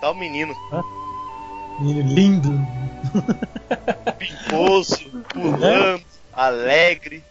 Tá 0.00 0.12
o 0.12 0.14
menino. 0.14 0.54
Menino 0.70 1.03
lindo. 1.80 2.50
Pimposo, 4.18 4.98
pulando, 5.28 6.02
alegre. 6.32 7.22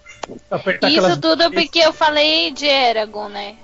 Apertar 0.50 0.90
Isso 0.90 1.00
aquelas- 1.00 1.18
tudo 1.20 1.52
porque 1.52 1.80
eu 1.80 1.92
falei 1.94 2.52
de 2.52 2.66
Eragon, 2.66 3.30
né? 3.30 3.56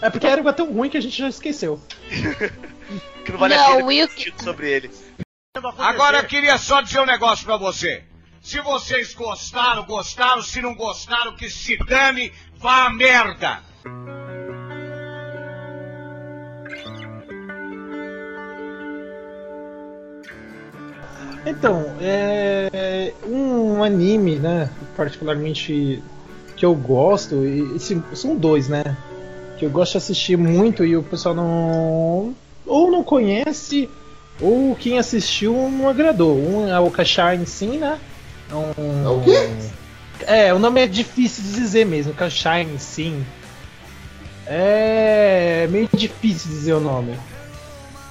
É 0.00 0.10
porque 0.10 0.26
era 0.26 0.46
é 0.46 0.52
tão 0.52 0.70
ruim 0.72 0.90
que 0.90 0.96
a 0.96 1.00
gente 1.00 1.16
já 1.16 1.28
esqueceu. 1.28 1.80
Que 3.24 3.30
não 3.30 3.38
vale 3.38 3.54
Não, 3.54 3.62
a 3.62 3.76
pena 3.76 3.86
Will- 3.86 4.08
sobre 4.42 4.68
ele. 4.68 4.90
Agora 5.78 6.18
eu 6.18 6.24
queria 6.24 6.58
só 6.58 6.80
dizer 6.80 7.00
um 7.00 7.06
negócio 7.06 7.46
pra 7.46 7.56
você. 7.56 8.02
Se 8.42 8.60
vocês 8.60 9.14
gostaram, 9.14 9.84
gostaram. 9.84 10.42
Se 10.42 10.60
não 10.60 10.74
gostaram, 10.74 11.36
que 11.36 11.48
se 11.48 11.76
dane, 11.86 12.32
vá 12.56 12.86
a 12.86 12.90
merda. 12.90 13.60
Então, 21.44 21.84
é 22.00 23.12
um 23.26 23.82
anime, 23.82 24.36
né, 24.36 24.68
particularmente 24.96 26.02
que 26.56 26.64
eu 26.64 26.74
gosto, 26.74 27.44
e 27.44 27.74
esse- 27.76 28.00
são 28.14 28.36
dois, 28.36 28.68
né, 28.68 28.82
que 29.58 29.64
eu 29.64 29.70
gosto 29.70 29.92
de 29.92 29.98
assistir 29.98 30.36
muito 30.36 30.84
e 30.84 30.96
o 30.96 31.02
pessoal 31.02 31.34
não 31.34 32.34
ou 32.64 32.90
não 32.90 33.02
conhece 33.02 33.90
ou 34.40 34.74
quem 34.76 34.98
assistiu 34.98 35.52
não 35.68 35.88
agradou. 35.88 36.36
Um 36.38 36.68
é 36.68 36.78
o 36.78 36.90
Kashine 36.90 37.44
sim, 37.46 37.78
né? 37.78 37.98
É, 38.50 38.54
um, 38.54 39.04
É 39.04 39.08
o 39.08 39.20
quê? 39.20 39.48
É, 40.26 40.54
o 40.54 40.58
nome 40.60 40.80
é 40.80 40.86
difícil 40.86 41.42
de 41.44 41.52
dizer 41.54 41.84
mesmo, 41.84 42.14
Kashine 42.14 42.78
sim. 42.78 43.24
É 44.46 45.66
meio 45.70 45.88
difícil 45.94 46.50
dizer 46.50 46.72
o 46.74 46.80
nome. 46.80 47.12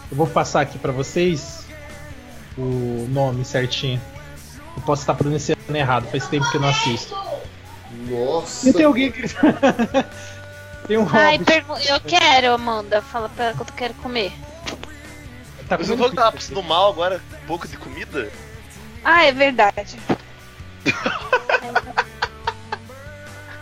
Eu 0.09 0.17
vou 0.17 0.27
passar 0.27 0.61
aqui 0.61 0.77
pra 0.77 0.91
vocês 0.91 1.60
o 2.61 3.07
nome 3.09 3.43
certinho. 3.45 4.01
Eu 4.75 4.83
posso 4.83 5.01
estar 5.03 5.13
pronunciando 5.15 5.59
errado, 5.75 6.07
faz 6.09 6.27
tempo 6.27 6.49
que 6.49 6.57
eu 6.57 6.61
não 6.61 6.69
assisto. 6.69 7.15
Nossa. 8.09 8.69
E 8.69 8.73
tem 8.73 8.85
alguém 8.85 9.11
que. 9.11 9.23
tem 10.87 10.97
um 10.97 11.07
Ai, 11.11 11.39
pergu- 11.39 11.77
eu 11.77 11.99
quero, 11.99 12.53
Amanda. 12.53 13.01
Fala 13.01 13.29
pra 13.29 13.45
ela 13.45 13.53
que 13.53 13.61
eu 13.61 13.65
quero 13.75 13.93
comer. 13.95 14.31
Tá 15.67 15.77
comendo 15.77 15.95
falou 15.97 16.09
que 16.09 16.15
tava 16.15 16.31
passando 16.33 16.63
mal 16.63 16.89
agora? 16.89 17.21
Um 17.43 17.47
pouco 17.47 17.67
de 17.67 17.77
comida? 17.77 18.29
Ah, 19.03 19.23
é 19.23 19.31
verdade. 19.31 19.97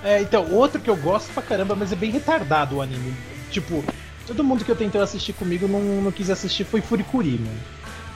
É, 0.04 0.22
então, 0.22 0.50
outro 0.52 0.80
que 0.80 0.90
eu 0.90 0.96
gosto 0.96 1.32
pra 1.34 1.44
caramba, 1.44 1.76
mas 1.76 1.92
é 1.92 1.96
bem 1.96 2.10
retardado 2.10 2.78
o 2.78 2.82
anime. 2.82 3.14
Tipo, 3.52 3.84
todo 4.26 4.44
mundo 4.44 4.64
que 4.64 4.72
eu 4.72 4.76
tentei 4.76 5.02
assistir 5.02 5.34
comigo 5.34 5.68
não, 5.68 5.80
não 6.02 6.12
quis 6.12 6.30
assistir 6.30 6.64
foi 6.64 6.82
Furikuri, 6.82 7.38
mano. 7.38 7.60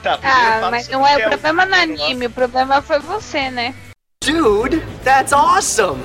Tá, 0.04 0.18
Ah, 0.22 0.68
mas 0.70 0.84
sobre 0.84 0.98
não 0.98 1.06
é 1.06 1.16
o 1.16 1.30
problema 1.30 1.64
no 1.66 1.74
anime, 1.74 2.26
o 2.26 2.30
problema 2.30 2.82
foi 2.82 2.98
você, 3.00 3.50
né? 3.50 3.74
Dude, 4.24 4.80
that's 5.02 5.32
awesome! 5.32 6.00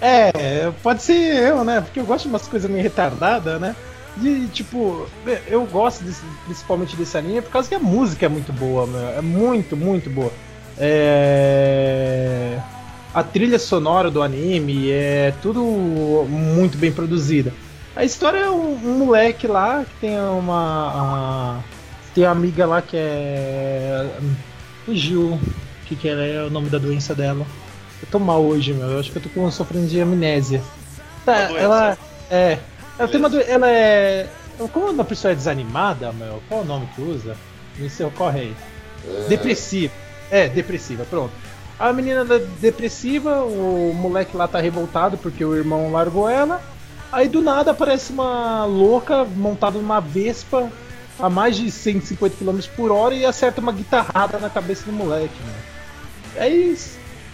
É, 0.00 0.70
pode 0.82 1.02
ser 1.02 1.36
eu, 1.48 1.62
né? 1.64 1.80
Porque 1.82 2.00
eu 2.00 2.04
gosto 2.04 2.24
de 2.24 2.28
umas 2.30 2.48
coisas 2.48 2.70
meio 2.70 2.82
retardadas, 2.82 3.60
né? 3.60 3.76
E, 4.22 4.46
tipo, 4.52 5.06
eu 5.46 5.64
gosto 5.66 6.02
desse- 6.02 6.22
principalmente 6.46 6.96
desse 6.96 7.16
anime 7.18 7.42
por 7.42 7.50
causa 7.50 7.68
que 7.68 7.74
a 7.74 7.78
música 7.78 8.24
é 8.24 8.28
muito 8.28 8.52
boa, 8.52 8.86
meu. 8.86 9.08
É 9.10 9.20
muito, 9.20 9.76
muito 9.76 10.08
boa. 10.08 10.32
É... 10.78 12.58
A 13.14 13.22
trilha 13.22 13.58
sonora 13.58 14.10
do 14.10 14.22
anime 14.22 14.90
é 14.90 15.32
tudo 15.42 15.62
muito 15.62 16.76
bem 16.76 16.92
produzida. 16.92 17.52
A 17.94 18.04
história 18.04 18.38
é 18.38 18.50
um, 18.50 18.74
um 18.74 18.98
moleque 19.04 19.46
lá 19.46 19.84
que 19.84 20.00
tem 20.00 20.18
uma. 20.20 21.60
a- 21.62 21.75
tem 22.16 22.24
uma 22.24 22.32
amiga 22.32 22.64
lá 22.64 22.80
que 22.80 22.96
é. 22.96 24.10
Fugiu. 24.86 25.34
O 25.34 25.86
que, 25.86 25.94
que 25.94 26.08
ela 26.08 26.22
é 26.22 26.42
o 26.42 26.50
nome 26.50 26.70
da 26.70 26.78
doença 26.78 27.14
dela? 27.14 27.46
Eu 28.00 28.08
tô 28.10 28.18
mal 28.18 28.42
hoje, 28.42 28.72
meu. 28.72 28.88
Eu 28.88 29.00
acho 29.00 29.12
que 29.12 29.18
eu 29.18 29.22
tô 29.22 29.28
com, 29.28 29.50
sofrendo 29.50 29.86
de 29.86 30.00
amnésia. 30.00 30.62
Tá, 31.26 31.52
ela. 31.52 31.98
É. 32.30 32.58
Ela 32.98 33.08
tem 33.08 33.20
uma 33.20 33.28
do... 33.28 33.38
Ela 33.38 33.70
é. 33.70 34.28
Como 34.72 34.90
uma 34.90 35.04
pessoa 35.04 35.32
é 35.32 35.34
desanimada, 35.34 36.10
meu? 36.12 36.42
Qual 36.48 36.60
é 36.60 36.64
o 36.64 36.66
nome 36.66 36.88
que 36.94 37.02
usa? 37.02 37.36
Me 37.76 37.90
se 37.90 38.02
ocorre 38.02 38.40
aí. 38.40 38.56
Depressiva. 39.28 39.92
É, 40.30 40.48
depressiva, 40.48 41.04
pronto. 41.04 41.32
A 41.78 41.92
menina 41.92 42.22
é 42.22 42.38
depressiva, 42.58 43.42
o 43.42 43.92
moleque 43.94 44.34
lá 44.34 44.48
tá 44.48 44.58
revoltado 44.58 45.18
porque 45.18 45.44
o 45.44 45.54
irmão 45.54 45.92
largou 45.92 46.30
ela. 46.30 46.62
Aí 47.12 47.28
do 47.28 47.42
nada 47.42 47.72
aparece 47.72 48.10
uma 48.10 48.64
louca 48.64 49.24
montada 49.24 49.78
numa 49.78 50.00
Vespa 50.00 50.70
a 51.18 51.30
mais 51.30 51.56
de 51.56 51.70
150 51.70 52.36
km 52.36 52.60
por 52.76 52.90
hora 52.90 53.14
e 53.14 53.24
acerta 53.24 53.60
uma 53.60 53.72
guitarrada 53.72 54.38
na 54.38 54.50
cabeça 54.50 54.84
do 54.84 54.92
moleque, 54.92 55.34
mano. 55.42 55.76
Aí 56.36 56.78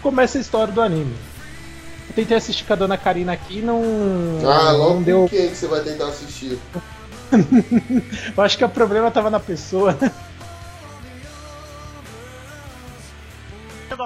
começa 0.01 0.39
a 0.39 0.41
história 0.41 0.73
do 0.73 0.81
anime. 0.81 1.17
Eu 2.09 2.15
tentei 2.15 2.37
assistir 2.37 2.65
com 2.65 2.73
a 2.73 2.77
dona 2.77 2.97
Karina 2.97 3.33
aqui 3.33 3.59
e 3.59 3.63
não. 3.63 3.83
Ah, 4.45 4.73
logo 4.73 4.95
não 4.95 5.03
deu. 5.03 5.29
quem 5.29 5.49
que 5.49 5.57
você 5.57 5.67
vai 5.67 5.81
tentar 5.81 6.09
assistir? 6.09 6.59
Eu 8.37 8.43
acho 8.43 8.59
que 8.59 8.65
o 8.65 8.69
problema 8.69 9.11
tava 9.11 9.31
na 9.31 9.41
pessoa. 9.41 9.97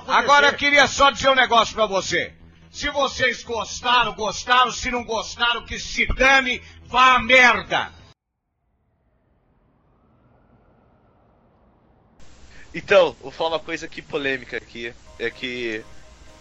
Agora 0.07 0.49
eu 0.49 0.55
queria 0.55 0.87
só 0.87 1.11
dizer 1.11 1.31
um 1.31 1.35
negócio 1.35 1.75
pra 1.75 1.87
você. 1.87 2.33
Se 2.71 2.91
vocês 2.91 3.43
gostaram, 3.43 4.15
gostaram. 4.15 4.71
Se 4.71 4.91
não 4.91 5.05
gostaram, 5.05 5.65
que 5.65 5.79
se 5.79 6.07
dane, 6.07 6.61
vá 6.87 7.15
a 7.15 7.19
merda. 7.19 7.91
Então, 12.77 13.17
vou 13.23 13.33
falar 13.33 13.53
uma 13.53 13.59
coisa 13.59 13.87
aqui 13.87 14.03
polêmica 14.03 14.59
aqui. 14.59 14.93
É 15.19 15.31
que 15.31 15.83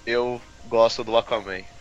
eu 0.06 0.42
gosto 0.68 1.02
do 1.02 1.16
Aquaman. 1.16 1.62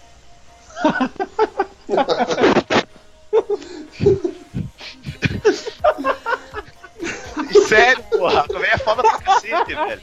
Sério, 7.69 8.03
porra, 8.05 8.40
Aquaman 8.40 8.67
é 8.67 8.79
foda 8.79 9.03
pra 9.03 9.19
cacete, 9.21 9.75
velho. 9.75 10.01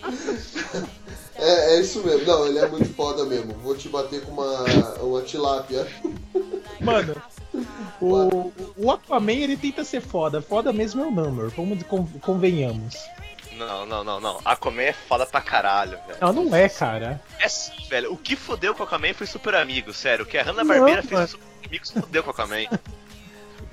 É, 1.36 1.76
é 1.76 1.80
isso 1.80 2.04
mesmo. 2.06 2.26
Não, 2.26 2.46
ele 2.48 2.60
é 2.60 2.68
muito 2.68 2.94
foda 2.94 3.26
mesmo. 3.26 3.54
Vou 3.54 3.76
te 3.76 3.90
bater 3.90 4.22
com 4.24 4.32
uma, 4.32 4.64
uma 5.02 5.22
tilápia. 5.22 5.88
Mano, 6.80 7.16
o, 8.02 8.52
o 8.78 8.92
Aquaman 8.92 9.32
ele 9.34 9.58
tenta 9.58 9.84
ser 9.84 10.02
foda. 10.02 10.42
Foda 10.42 10.72
mesmo 10.74 11.04
é 11.04 11.08
o 11.08 11.12
Namor, 11.12 11.50
vamos 11.56 11.82
con- 11.84 12.08
convenhamos. 12.22 12.96
Não, 13.68 13.86
não, 13.86 14.04
não, 14.04 14.20
não. 14.20 14.42
Aquaman 14.46 14.82
é 14.84 14.94
foda 14.94 15.26
pra 15.26 15.42
caralho, 15.42 15.98
velho. 16.08 16.18
Não, 16.22 16.34
não 16.34 16.56
é, 16.56 16.68
cara. 16.70 17.22
É 17.40 17.48
sim, 17.48 17.74
velho. 17.90 18.12
O 18.14 18.18
que 18.18 18.36
fodeu 18.36 18.74
com 18.74 18.82
o 18.84 18.86
Aquaman 18.86 19.14
foi 19.14 19.28
Super 19.28 19.56
Amigo, 19.56 19.94
sério. 19.94 20.24
O 20.26 20.28
que 20.28 20.38
a 20.38 20.44
Hanna-Barbera 20.44 21.02
Não, 21.02 21.08
fez 21.10 21.30
Super 21.32 21.48
Amigos 21.68 21.92
fodeu 21.92 22.24
com 22.24 22.30
o 22.30 22.34
Aquaman. 22.34 22.66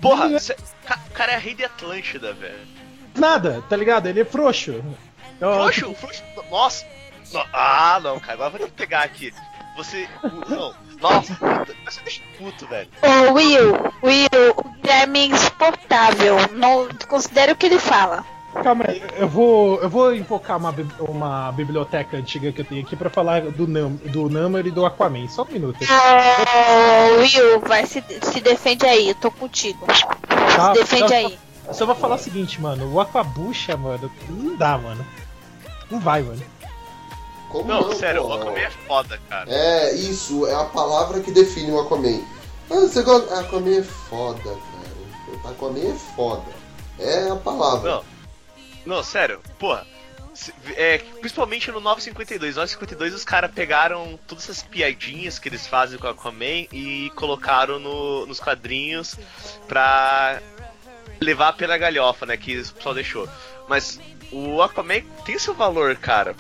Porra, 0.01 0.29
Não 0.29 0.37
é. 0.37 0.39
cê- 0.39 0.57
ca- 0.87 1.01
o 1.09 1.11
cara 1.13 1.33
é 1.33 1.39
rei 1.39 1.55
de 1.55 1.65
Atlântida, 1.65 2.33
velho. 2.33 2.59
Nada, 3.17 3.63
tá 3.69 3.77
ligado? 3.77 4.07
Ele 4.07 4.21
é 4.21 4.25
frouxo. 4.25 4.83
Então, 5.37 5.53
Frouxo, 5.55 5.95
frouxo. 5.95 6.23
Nossa. 6.51 6.87
No- 7.33 7.45
Ah, 7.53 7.99
não, 8.03 8.19
cara. 8.21 8.45
Agora 8.47 8.63
eu 8.63 8.69
que 8.69 8.75
pegar 8.75 9.01
aqui. 9.03 9.33
Você. 9.77 10.09
Não. 10.49 10.75
Nossa, 11.01 11.35
puta. 11.35 11.75
Você 11.85 12.01
deixa 12.03 12.23
puto, 12.37 12.67
velho. 12.67 12.89
Ô, 13.03 13.33
Will, 13.35 13.73
Will, 14.03 14.29
o 14.57 14.69
Guilherme 14.81 15.21
é 15.21 15.25
insuportável. 15.27 16.37
Não 16.53 16.89
considera 17.09 17.53
o 17.53 17.57
que 17.57 17.67
ele 17.67 17.79
fala. 17.79 18.25
Calma 18.55 18.85
aí, 18.89 19.03
eu 19.17 19.29
vou, 19.29 19.81
eu 19.81 19.89
vou 19.91 20.15
invocar 20.15 20.57
uma, 20.57 20.75
uma 21.01 21.53
biblioteca 21.53 22.17
antiga 22.17 22.51
que 22.51 22.61
eu 22.63 22.65
tenho 22.65 22.81
aqui 22.83 22.97
pra 22.97 23.11
falar 23.11 23.43
do, 23.43 23.67
Nam, 23.69 23.91
do 24.07 24.29
Namor 24.31 24.67
e 24.67 24.71
do 24.71 24.85
Aquaman. 24.87 25.29
Só 25.29 25.43
um 25.43 25.53
minuto. 25.53 25.79
Ô, 25.85 27.21
Will, 27.21 27.61
vai 27.61 27.87
se, 27.87 28.03
se 28.23 28.41
defende 28.41 28.87
aí, 28.87 29.11
eu 29.11 29.15
tô 29.15 29.31
contigo. 29.31 29.87
Tá? 30.57 30.75
Se 30.75 30.81
defende 30.81 31.09
Só- 31.09 31.15
aí. 31.15 31.39
Só 31.73 31.87
vou 31.87 31.95
falar 31.95 32.15
o 32.17 32.19
seguinte, 32.19 32.61
mano. 32.61 32.91
O 32.93 32.99
Aquabucha, 32.99 33.77
mano, 33.77 34.11
não 34.31 34.57
dá, 34.57 34.79
mano. 34.79 35.05
Não 35.91 36.01
vai, 36.01 36.23
mano. 36.23 36.43
Como 37.51 37.69
Não, 37.69 37.83
não, 37.83 37.95
sério, 37.95 38.23
pô? 38.23 38.29
o 38.29 38.33
Aquaman 38.33 38.59
é 38.59 38.71
foda, 38.71 39.21
cara. 39.29 39.51
É, 39.51 39.95
isso, 39.95 40.47
é 40.47 40.55
a 40.55 40.65
palavra 40.65 41.21
que 41.21 41.31
define 41.31 41.71
o 41.71 41.81
Aquaman. 41.81 42.21
Ah, 42.71 42.81
você 42.81 43.03
gosta. 43.03 43.39
Aquaman 43.41 43.79
é 43.79 43.83
foda, 43.83 44.41
cara. 44.43 45.53
Aquaman 45.53 45.79
é 45.81 45.95
foda. 46.17 46.45
É 46.99 47.31
a 47.31 47.37
palavra. 47.37 47.91
Não, 47.97 48.03
não, 48.87 49.03
sério, 49.03 49.41
porra. 49.59 49.87
É, 50.77 50.99
principalmente 51.21 51.71
no 51.73 51.81
952. 51.81 52.55
No 52.55 52.61
952 52.63 53.13
os 53.15 53.25
caras 53.25 53.51
pegaram 53.51 54.19
todas 54.27 54.45
essas 54.45 54.63
piadinhas 54.63 55.37
que 55.39 55.49
eles 55.49 55.67
fazem 55.67 55.99
com 55.99 56.07
o 56.07 56.11
Aquaman 56.11 56.67
e 56.73 57.11
colocaram 57.17 57.81
no- 57.81 58.25
nos 58.27 58.39
quadrinhos 58.39 59.17
pra 59.67 60.41
levar 61.21 61.55
pela 61.55 61.77
galhofa, 61.77 62.25
né? 62.25 62.37
Que 62.37 62.57
o 62.61 62.73
pessoal 62.73 62.95
deixou. 62.95 63.29
Mas 63.69 63.99
o 64.31 64.63
Aquaman 64.63 65.01
tem 65.25 65.39
seu 65.41 65.55
valor, 65.55 65.97
cara. 65.97 66.37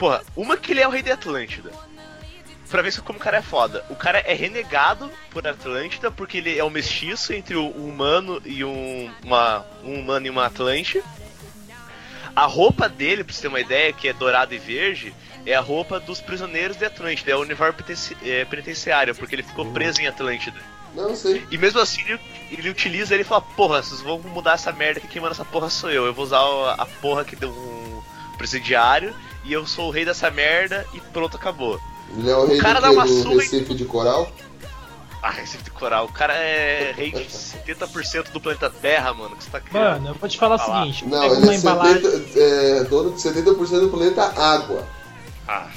Porra, 0.00 0.22
uma 0.34 0.56
que 0.56 0.72
ele 0.72 0.80
é 0.80 0.88
o 0.88 0.90
rei 0.90 1.02
da 1.02 1.14
Atlântida. 1.14 1.70
Pra 2.68 2.82
ver 2.82 3.00
como 3.02 3.20
o 3.20 3.22
cara 3.22 3.36
é 3.36 3.42
foda. 3.42 3.84
O 3.88 3.94
cara 3.94 4.18
é 4.18 4.34
renegado 4.34 5.08
por 5.30 5.46
Atlântida 5.46 6.10
porque 6.10 6.38
ele 6.38 6.58
é 6.58 6.64
um 6.64 6.70
mestiço 6.70 7.32
entre 7.32 7.54
o 7.54 7.68
humano 7.70 8.42
e 8.44 8.64
um, 8.64 9.08
uma, 9.22 9.64
um 9.84 10.00
humano 10.00 10.26
e 10.26 10.30
uma 10.30 10.46
Atlante. 10.46 11.00
A 12.36 12.44
roupa 12.44 12.86
dele, 12.86 13.24
pra 13.24 13.32
você 13.34 13.40
ter 13.40 13.48
uma 13.48 13.60
ideia, 13.60 13.92
que 13.94 14.06
é 14.08 14.12
dourada 14.12 14.54
e 14.54 14.58
verde, 14.58 15.14
é 15.46 15.54
a 15.54 15.60
roupa 15.60 15.98
dos 15.98 16.20
prisioneiros 16.20 16.76
de 16.76 16.84
Atlântida, 16.84 17.32
é 17.32 17.34
o 17.36 17.40
uniforme 17.40 17.74
é, 18.22 18.44
penitenciário, 18.44 19.14
porque 19.14 19.34
ele 19.34 19.42
ficou 19.42 19.64
preso 19.72 20.02
em 20.02 20.06
Atlântida. 20.06 20.60
Não, 20.94 21.14
sei. 21.14 21.46
E 21.50 21.58
mesmo 21.58 21.80
assim 21.80 22.02
ele, 22.02 22.20
ele 22.50 22.70
utiliza, 22.70 23.14
ele 23.14 23.24
fala, 23.24 23.40
porra, 23.40 23.82
vocês 23.82 24.00
vão 24.00 24.18
mudar 24.18 24.52
essa 24.52 24.72
merda 24.72 25.00
que 25.00 25.08
quem 25.08 25.20
manda 25.20 25.34
essa 25.34 25.44
porra 25.44 25.70
sou 25.70 25.90
eu. 25.90 26.06
Eu 26.06 26.14
vou 26.14 26.24
usar 26.24 26.40
a, 26.78 26.86
porra 27.00 27.24
que 27.24 27.36
deu 27.36 27.50
um 27.50 28.02
presidiário 28.36 29.14
e 29.44 29.52
eu 29.52 29.66
sou 29.66 29.88
o 29.88 29.90
rei 29.90 30.04
dessa 30.04 30.30
merda 30.30 30.86
e 30.94 31.00
pronto, 31.00 31.36
acabou. 31.36 31.80
Ele 32.16 32.30
é 32.30 32.36
o 32.36 32.46
rei 32.46 32.58
cara 32.58 32.80
do, 32.80 32.82
dá 32.82 32.90
uma 32.90 33.04
do 33.06 33.22
surra 33.22 33.34
e- 33.34 33.38
Recife 33.38 33.74
de 33.74 33.84
Coral. 33.84 34.30
Ah, 35.22 35.30
Recife 35.32 35.64
de 35.64 35.70
Coral, 35.70 36.06
o 36.06 36.12
cara 36.12 36.34
é 36.34 36.92
rei 36.96 37.10
de 37.10 37.24
70% 37.24 38.30
do 38.30 38.40
planeta 38.40 38.70
Terra, 38.70 39.12
mano. 39.14 39.36
Que 39.36 39.44
você 39.44 39.50
tá 39.50 39.60
criando. 39.60 39.84
Mano, 39.84 40.08
eu 40.08 40.14
vou 40.14 40.28
te 40.28 40.38
falar 40.38 40.56
o 40.56 40.58
seguinte: 40.58 41.04
Não, 41.04 41.20
pega 41.20 41.34
ele 41.34 41.42
uma 41.42 41.52
é, 41.52 41.56
embalagem. 41.56 42.02
70, 42.02 42.38
é 42.40 42.84
dono 42.84 43.12
de 43.12 43.20
70% 43.20 43.80
do 43.80 43.88
planeta 43.88 44.22
água. 44.40 44.86
Ah, 45.48 45.68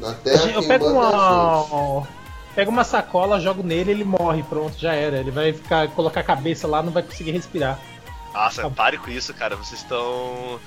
Na 0.00 0.12
Terra 0.14 0.50
Eu 0.50 0.62
pego 0.62 0.86
uma. 0.86 2.06
Pego 2.54 2.70
uma 2.70 2.84
sacola, 2.84 3.38
jogo 3.38 3.62
nele, 3.62 3.90
ele 3.90 4.04
morre, 4.04 4.42
pronto, 4.42 4.78
já 4.78 4.94
era. 4.94 5.18
Ele 5.18 5.30
vai 5.30 5.52
ficar, 5.52 5.88
colocar 5.88 6.20
a 6.20 6.24
cabeça 6.24 6.66
lá, 6.66 6.82
não 6.82 6.90
vai 6.90 7.02
conseguir 7.02 7.32
respirar. 7.32 7.78
Nossa, 8.32 8.70
pare 8.70 8.96
com 8.96 9.10
isso, 9.10 9.34
cara. 9.34 9.56
Vocês 9.56 9.82
estão 9.82 10.58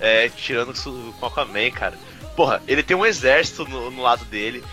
é, 0.00 0.28
tirando 0.28 0.72
isso 0.72 1.14
com 1.18 1.26
o 1.26 1.28
Aquaman, 1.28 1.70
cara. 1.70 1.96
Porra, 2.34 2.62
ele 2.66 2.82
tem 2.82 2.96
um 2.96 3.06
exército 3.06 3.64
no, 3.64 3.90
no 3.90 4.02
lado 4.02 4.24
dele. 4.24 4.64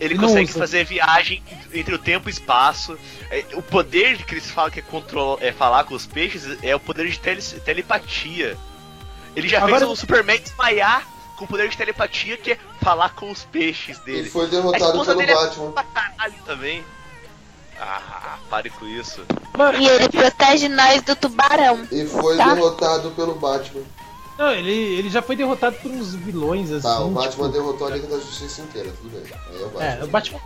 Ele 0.00 0.14
Não 0.14 0.24
consegue 0.28 0.50
usa. 0.50 0.58
fazer 0.58 0.84
viagem 0.84 1.42
entre 1.72 1.94
o 1.94 1.98
tempo 1.98 2.28
e 2.28 2.32
espaço. 2.32 2.96
É, 3.30 3.44
o 3.54 3.62
poder 3.62 4.24
que 4.24 4.34
eles 4.34 4.50
falam 4.50 4.70
que 4.70 4.78
é, 4.78 4.82
control, 4.82 5.38
é 5.40 5.50
falar 5.52 5.84
com 5.84 5.94
os 5.94 6.06
peixes 6.06 6.44
é 6.62 6.74
o 6.74 6.80
poder 6.80 7.08
de 7.08 7.18
tele- 7.18 7.42
telepatia. 7.42 8.56
Ele 9.34 9.48
já 9.48 9.58
Agora- 9.58 9.78
fez 9.80 9.90
o 9.90 9.96
Superman 9.96 10.40
desmaiar 10.40 11.06
com 11.36 11.44
o 11.44 11.48
poder 11.48 11.68
de 11.68 11.76
telepatia, 11.76 12.36
que 12.36 12.52
é 12.52 12.58
falar 12.82 13.10
com 13.10 13.30
os 13.30 13.44
peixes 13.44 13.98
dele. 14.00 14.18
Ele 14.20 14.30
foi 14.30 14.46
derrotado 14.48 14.92
pelo 15.04 15.18
dele 15.18 15.30
é 15.32 15.34
Batman. 15.34 15.72
pra 15.72 15.82
caralho 15.84 16.34
também. 16.46 16.84
Ah, 17.80 18.38
pare 18.50 18.70
com 18.70 18.86
isso. 18.86 19.24
E 19.78 19.86
ele 19.86 20.08
protege 20.08 20.68
nós 20.68 21.00
do 21.02 21.14
tubarão. 21.14 21.86
E 21.92 22.04
foi 22.06 22.36
Tá. 22.36 22.54
derrotado 22.54 23.10
pelo 23.12 23.34
Batman. 23.36 23.82
Não, 24.38 24.52
ele, 24.52 24.70
ele 24.70 25.10
já 25.10 25.20
foi 25.20 25.34
derrotado 25.34 25.76
por 25.82 25.90
uns 25.90 26.14
vilões 26.14 26.70
assim. 26.70 26.86
Tá, 26.86 27.00
o 27.00 27.10
Batman 27.10 27.30
tipo, 27.30 27.48
derrotou 27.48 27.88
a 27.88 27.90
Liga 27.90 28.06
da 28.06 28.18
Justiça 28.18 28.62
inteira, 28.62 28.92
tudo 28.92 29.10
bem. 29.10 29.22
Aí 29.50 29.62
é 29.62 29.64
o 29.64 29.68
Batman. 29.68 29.84
É, 29.84 30.04
o 30.04 30.08
Batman. 30.08 30.40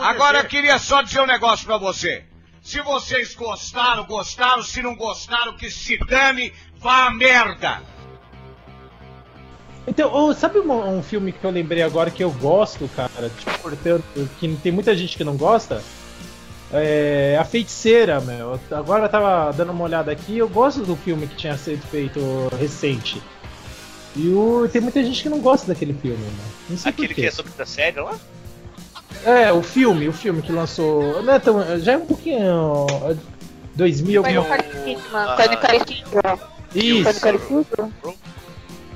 Agora 0.00 0.38
eu 0.38 0.44
queria 0.46 0.78
só 0.78 1.00
dizer 1.02 1.20
um 1.20 1.26
negócio 1.26 1.64
pra 1.64 1.78
você. 1.78 2.24
Se 2.60 2.80
vocês 2.80 3.34
gostaram, 3.34 4.04
gostaram. 4.04 4.62
Se 4.62 4.82
não 4.82 4.96
gostaram, 4.96 5.56
que 5.56 5.70
se 5.70 5.96
dane, 5.98 6.52
vá 6.78 7.06
a 7.06 7.10
merda. 7.10 7.82
Então, 9.86 10.32
sabe 10.32 10.58
um, 10.60 10.98
um 10.98 11.02
filme 11.02 11.30
que 11.30 11.44
eu 11.44 11.50
lembrei 11.50 11.82
agora 11.82 12.10
que 12.10 12.24
eu 12.24 12.30
gosto, 12.30 12.88
cara? 12.96 13.30
Tipo, 13.38 13.58
portanto, 13.58 14.30
que 14.40 14.56
tem 14.56 14.72
muita 14.72 14.96
gente 14.96 15.16
que 15.16 15.22
não 15.22 15.36
gosta? 15.36 15.82
É 16.76 17.38
A 17.40 17.44
Feiticeira, 17.44 18.20
meu. 18.20 18.58
Agora 18.70 19.04
eu 19.04 19.08
tava 19.08 19.52
dando 19.52 19.70
uma 19.70 19.84
olhada 19.84 20.10
aqui, 20.10 20.38
eu 20.38 20.48
gosto 20.48 20.82
do 20.82 20.96
filme 20.96 21.26
que 21.26 21.36
tinha 21.36 21.56
sido 21.56 21.86
feito 21.86 22.20
recente. 22.58 23.22
E 24.16 24.28
o, 24.28 24.68
tem 24.70 24.80
muita 24.80 25.02
gente 25.02 25.22
que 25.22 25.28
não 25.28 25.40
gosta 25.40 25.66
daquele 25.66 25.92
filme, 25.94 26.24
sei 26.76 26.90
Aquele 26.90 27.08
por 27.08 27.14
que 27.14 27.26
é 27.26 27.30
sobre 27.30 27.52
a 27.58 27.66
série 27.66 28.00
lá? 28.00 28.18
É, 29.24 29.52
o 29.52 29.62
filme, 29.62 30.08
o 30.08 30.12
filme 30.12 30.42
que 30.42 30.52
lançou. 30.52 31.22
Não 31.22 31.32
é 31.32 31.38
tão, 31.38 31.78
já 31.80 31.92
é 31.92 31.96
um 31.96 32.06
pouquinho. 32.06 32.86
2000 33.74 34.22
Foi 34.22 34.36
alguma 34.36 34.56
no 34.56 34.62
coisa. 34.62 34.78
Kidman. 34.84 34.98
Foi 35.36 35.48
no 35.48 35.58
Kidman. 36.68 37.92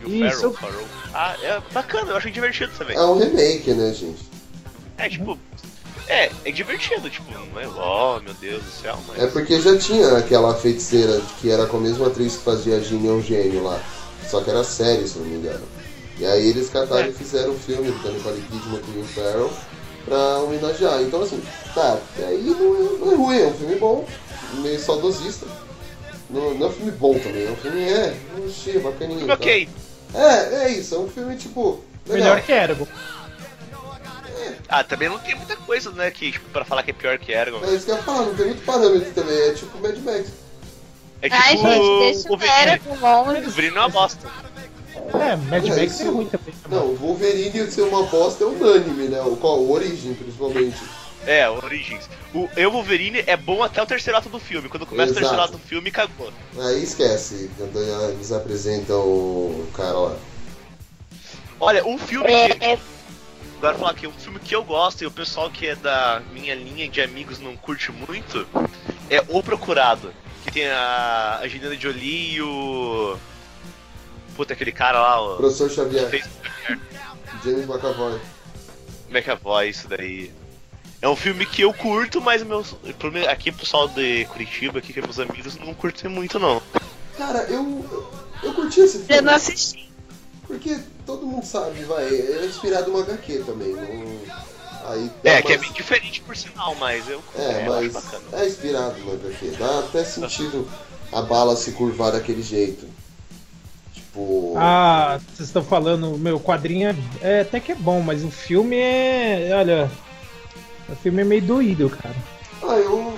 Isso. 0.09 0.49
Isso. 0.51 0.55
Ah, 1.14 1.37
é 1.43 1.61
bacana, 1.73 2.11
eu 2.11 2.17
achei 2.17 2.31
divertido 2.31 2.73
também. 2.77 2.97
É 2.97 3.03
um 3.03 3.19
remake, 3.19 3.73
né, 3.73 3.93
gente? 3.93 4.23
É, 4.97 5.09
tipo. 5.09 5.38
É, 6.09 6.31
é 6.44 6.51
divertido, 6.51 7.11
tipo, 7.11 7.31
não 7.31 7.61
é. 7.61 7.66
Oh, 7.68 8.21
meu 8.21 8.33
Deus 8.35 8.62
do 8.62 8.71
céu, 8.71 8.99
mas. 9.07 9.23
É 9.23 9.27
porque 9.27 9.61
já 9.61 9.77
tinha 9.79 10.16
aquela 10.16 10.55
feiticeira 10.55 11.21
que 11.40 11.51
era 11.51 11.66
com 11.66 11.77
a 11.77 11.81
mesma 11.81 12.07
atriz 12.07 12.37
que 12.37 12.44
fazia 12.44 12.77
a 12.77 12.81
Ginny 12.81 13.09
Eugênio 13.09 13.62
lá. 13.62 13.81
Só 14.27 14.40
que 14.40 14.51
era 14.51 14.64
série, 14.64 15.07
se 15.07 15.18
não 15.18 15.27
me 15.27 15.37
engano. 15.37 15.64
E 16.18 16.27
aí 16.27 16.49
eles 16.49 16.68
cataram 16.68 17.07
É. 17.07 17.09
e 17.09 17.12
fizeram 17.12 17.53
um 17.53 17.59
filme 17.59 17.90
do 17.90 18.12
Nicole 18.12 18.40
Kidman 18.42 18.81
com 18.81 18.90
o 18.90 18.94
Will 18.97 19.05
Ferrell 19.05 19.53
pra 20.05 20.38
homenagear. 20.38 21.01
Então 21.03 21.23
assim, 21.23 21.40
tá, 21.75 21.99
aí 22.18 22.42
não 22.42 22.77
é, 22.77 22.99
não 22.99 23.12
é 23.12 23.14
ruim, 23.14 23.38
é 23.40 23.47
um 23.47 23.55
filme 23.55 23.77
bom, 23.77 24.05
meio 24.55 24.81
saudosista. 24.81 25.47
Não, 26.31 26.55
não 26.55 26.66
é 26.66 26.71
um 26.71 26.73
filme 26.73 26.90
bom 26.92 27.18
também, 27.18 27.47
é 27.47 27.51
um 27.51 27.57
filme, 27.57 27.83
é, 27.83 28.16
achei 28.47 28.79
bacaninho. 28.81 29.21
Filme 29.21 29.29
tá? 29.29 29.35
ok. 29.35 29.68
É, 30.14 30.64
é 30.64 30.71
isso, 30.73 30.94
é 30.94 30.99
um 30.99 31.09
filme 31.09 31.37
tipo. 31.37 31.81
Legal. 32.07 32.29
Melhor 32.35 32.42
que 32.42 32.53
Ergo. 32.53 32.88
Ah, 34.68 34.85
também 34.85 35.09
não 35.09 35.18
tem 35.18 35.35
muita 35.35 35.57
coisa, 35.57 35.90
né, 35.92 36.11
que, 36.11 36.33
tipo, 36.33 36.48
pra 36.51 36.64
falar 36.64 36.83
que 36.83 36.90
é 36.90 36.94
pior 36.94 37.18
que 37.18 37.33
Ergon. 37.33 37.61
É 37.64 37.74
isso 37.74 37.85
que 37.87 37.90
eu 37.92 37.96
ia 37.96 38.03
falar, 38.03 38.22
não 38.27 38.35
tem 38.35 38.46
muito 38.46 38.64
parâmetro 38.64 39.11
também, 39.12 39.37
é 39.38 39.53
tipo 39.53 39.79
Mad 39.79 39.96
Max. 39.98 40.29
É 41.20 41.29
tipo 41.29 41.42
Ai, 41.42 41.57
gente, 41.57 41.98
deixa 42.01 42.20
o 42.20 42.22
o 42.22 42.29
Wolverine. 42.29 42.62
Eragon 42.62 42.90
longe. 43.01 43.40
O 43.40 43.42
Wolverine 43.44 43.77
é 43.77 43.81
uma 43.81 43.88
bosta. 43.88 44.29
É, 44.96 45.37
Mad 45.37 45.64
É, 45.66 45.68
Max 45.70 45.92
isso- 45.92 46.03
é 46.03 46.07
ruim 46.07 46.27
também. 46.27 46.55
Não, 46.68 46.87
o 46.87 46.96
Wolverine 46.96 47.70
ser 47.70 47.83
uma 47.83 48.03
bosta 48.05 48.44
é 48.44 48.46
unânime, 48.46 49.09
né? 49.09 49.20
O, 49.22 49.37
qual, 49.37 49.59
o 49.59 49.70
Origem, 49.72 50.14
principalmente. 50.14 50.79
É, 51.27 51.48
Origins. 51.51 52.09
O 52.33 52.48
Eu 52.57 52.70
Wolverine 52.70 53.22
é 53.27 53.37
bom 53.37 53.62
até 53.62 53.83
o 53.83 53.87
terceiro 53.87 54.16
ato 54.18 54.29
do 54.29 54.38
filme. 54.38 54.68
Quando 54.68 54.87
começa 54.87 55.11
Exato. 55.11 55.18
o 55.18 55.20
terceiro 55.29 55.42
ato 55.42 55.53
do 55.59 55.59
filme, 55.59 55.90
cagou. 55.90 56.33
Aí 56.59 56.83
esquece, 56.83 57.51
quando 57.59 57.79
eles 58.11 58.31
apresentam 58.33 59.01
o 59.01 59.68
cara 59.74 59.92
lá. 59.98 60.16
Olha, 61.61 61.85
um 61.87 61.98
filme 61.98 62.27
que. 62.29 62.64
É, 62.64 62.72
é, 62.74 62.79
Agora 63.59 63.77
falar 63.77 63.90
aqui, 63.90 64.07
um 64.07 64.12
filme 64.12 64.38
que 64.38 64.55
eu 64.55 64.62
gosto 64.62 65.03
e 65.03 65.07
o 65.07 65.11
pessoal 65.11 65.51
que 65.51 65.66
é 65.66 65.75
da 65.75 66.23
minha 66.33 66.55
linha 66.55 66.88
de 66.88 67.01
amigos 67.01 67.40
não 67.40 67.57
curte 67.57 67.90
muito 67.90 68.47
é 69.11 69.21
O 69.29 69.42
Procurado. 69.42 70.14
Que 70.44 70.53
tem 70.53 70.71
a 70.71 71.40
Angelina 71.42 71.75
Jolie 71.75 72.35
e 72.37 72.42
o. 72.42 73.18
Puta, 74.37 74.53
aquele 74.53 74.71
cara 74.71 75.01
lá, 75.01 75.21
o. 75.21 75.37
Professor 75.38 75.68
que 75.68 75.75
Xavier, 75.75 76.09
fez 76.09 76.29
James 77.44 77.68
McAvoy. 77.68 78.21
McAvoy, 79.11 79.68
isso 79.68 79.88
daí. 79.88 80.33
É 81.03 81.09
um 81.09 81.16
filme 81.16 81.44
que 81.44 81.62
eu 81.62 81.75
curto, 81.75 82.21
mas 82.21 82.44
meus. 82.44 82.77
Aqui 83.29 83.51
o 83.51 83.55
pessoal 83.55 83.88
de 83.88 84.25
Curitiba, 84.27 84.79
aqui 84.79 84.92
que 84.92 85.01
é 85.01 85.03
meus 85.03 85.18
amigos, 85.18 85.57
não 85.57 85.75
curtem 85.75 86.09
muito 86.09 86.38
não. 86.38 86.62
Cara, 87.16 87.40
eu. 87.51 88.09
Eu 88.40 88.55
curti 88.55 88.81
esse 88.81 88.99
eu 88.99 89.05
filme. 89.05 89.23
não 89.23 89.35
assisti. 89.35 89.88
Porque 90.49 90.79
todo 91.07 91.27
mundo 91.27 91.45
sabe, 91.45 91.85
vai, 91.85 92.07
ele 92.09 92.45
é 92.45 92.47
inspirado 92.47 92.91
numa 92.91 93.03
HQ 93.05 93.45
também. 93.45 93.77
Não... 93.77 94.19
Aí 94.85 95.13
É, 95.23 95.43
que 95.43 95.53
é 95.53 95.59
bem 95.59 95.73
diferente 95.73 96.23
por 96.23 96.35
sinal, 96.37 96.75
mas 96.77 97.07
eu, 97.09 97.23
É, 97.35 97.67
eu 97.67 97.73
mas 97.73 97.95
é 98.33 98.47
inspirado 98.47 98.99
no 99.01 99.13
HQ. 99.13 99.47
Dá 99.59 99.81
até 99.81 100.03
sentido 100.05 100.67
a 101.13 101.21
bala 101.21 101.55
se 101.55 101.73
curvar 101.73 102.13
daquele 102.13 102.42
jeito. 102.42 102.87
Tipo. 103.92 104.55
Ah, 104.57 105.21
vocês 105.35 105.49
estão 105.49 105.63
falando, 105.63 106.17
meu 106.19 106.40
quadrinho 106.40 106.90
é, 106.90 106.96
é 107.21 107.40
até 107.40 107.61
que 107.61 107.73
é 107.73 107.75
bom, 107.75 108.01
mas 108.01 108.25
o 108.25 108.31
filme 108.31 108.77
é. 108.77 109.51
Olha. 109.53 109.90
O 110.88 110.96
filme 110.96 111.21
é 111.21 111.25
meio 111.25 111.42
doído, 111.42 111.90
cara. 111.90 112.17
Ah, 112.63 112.77
eu, 112.77 113.15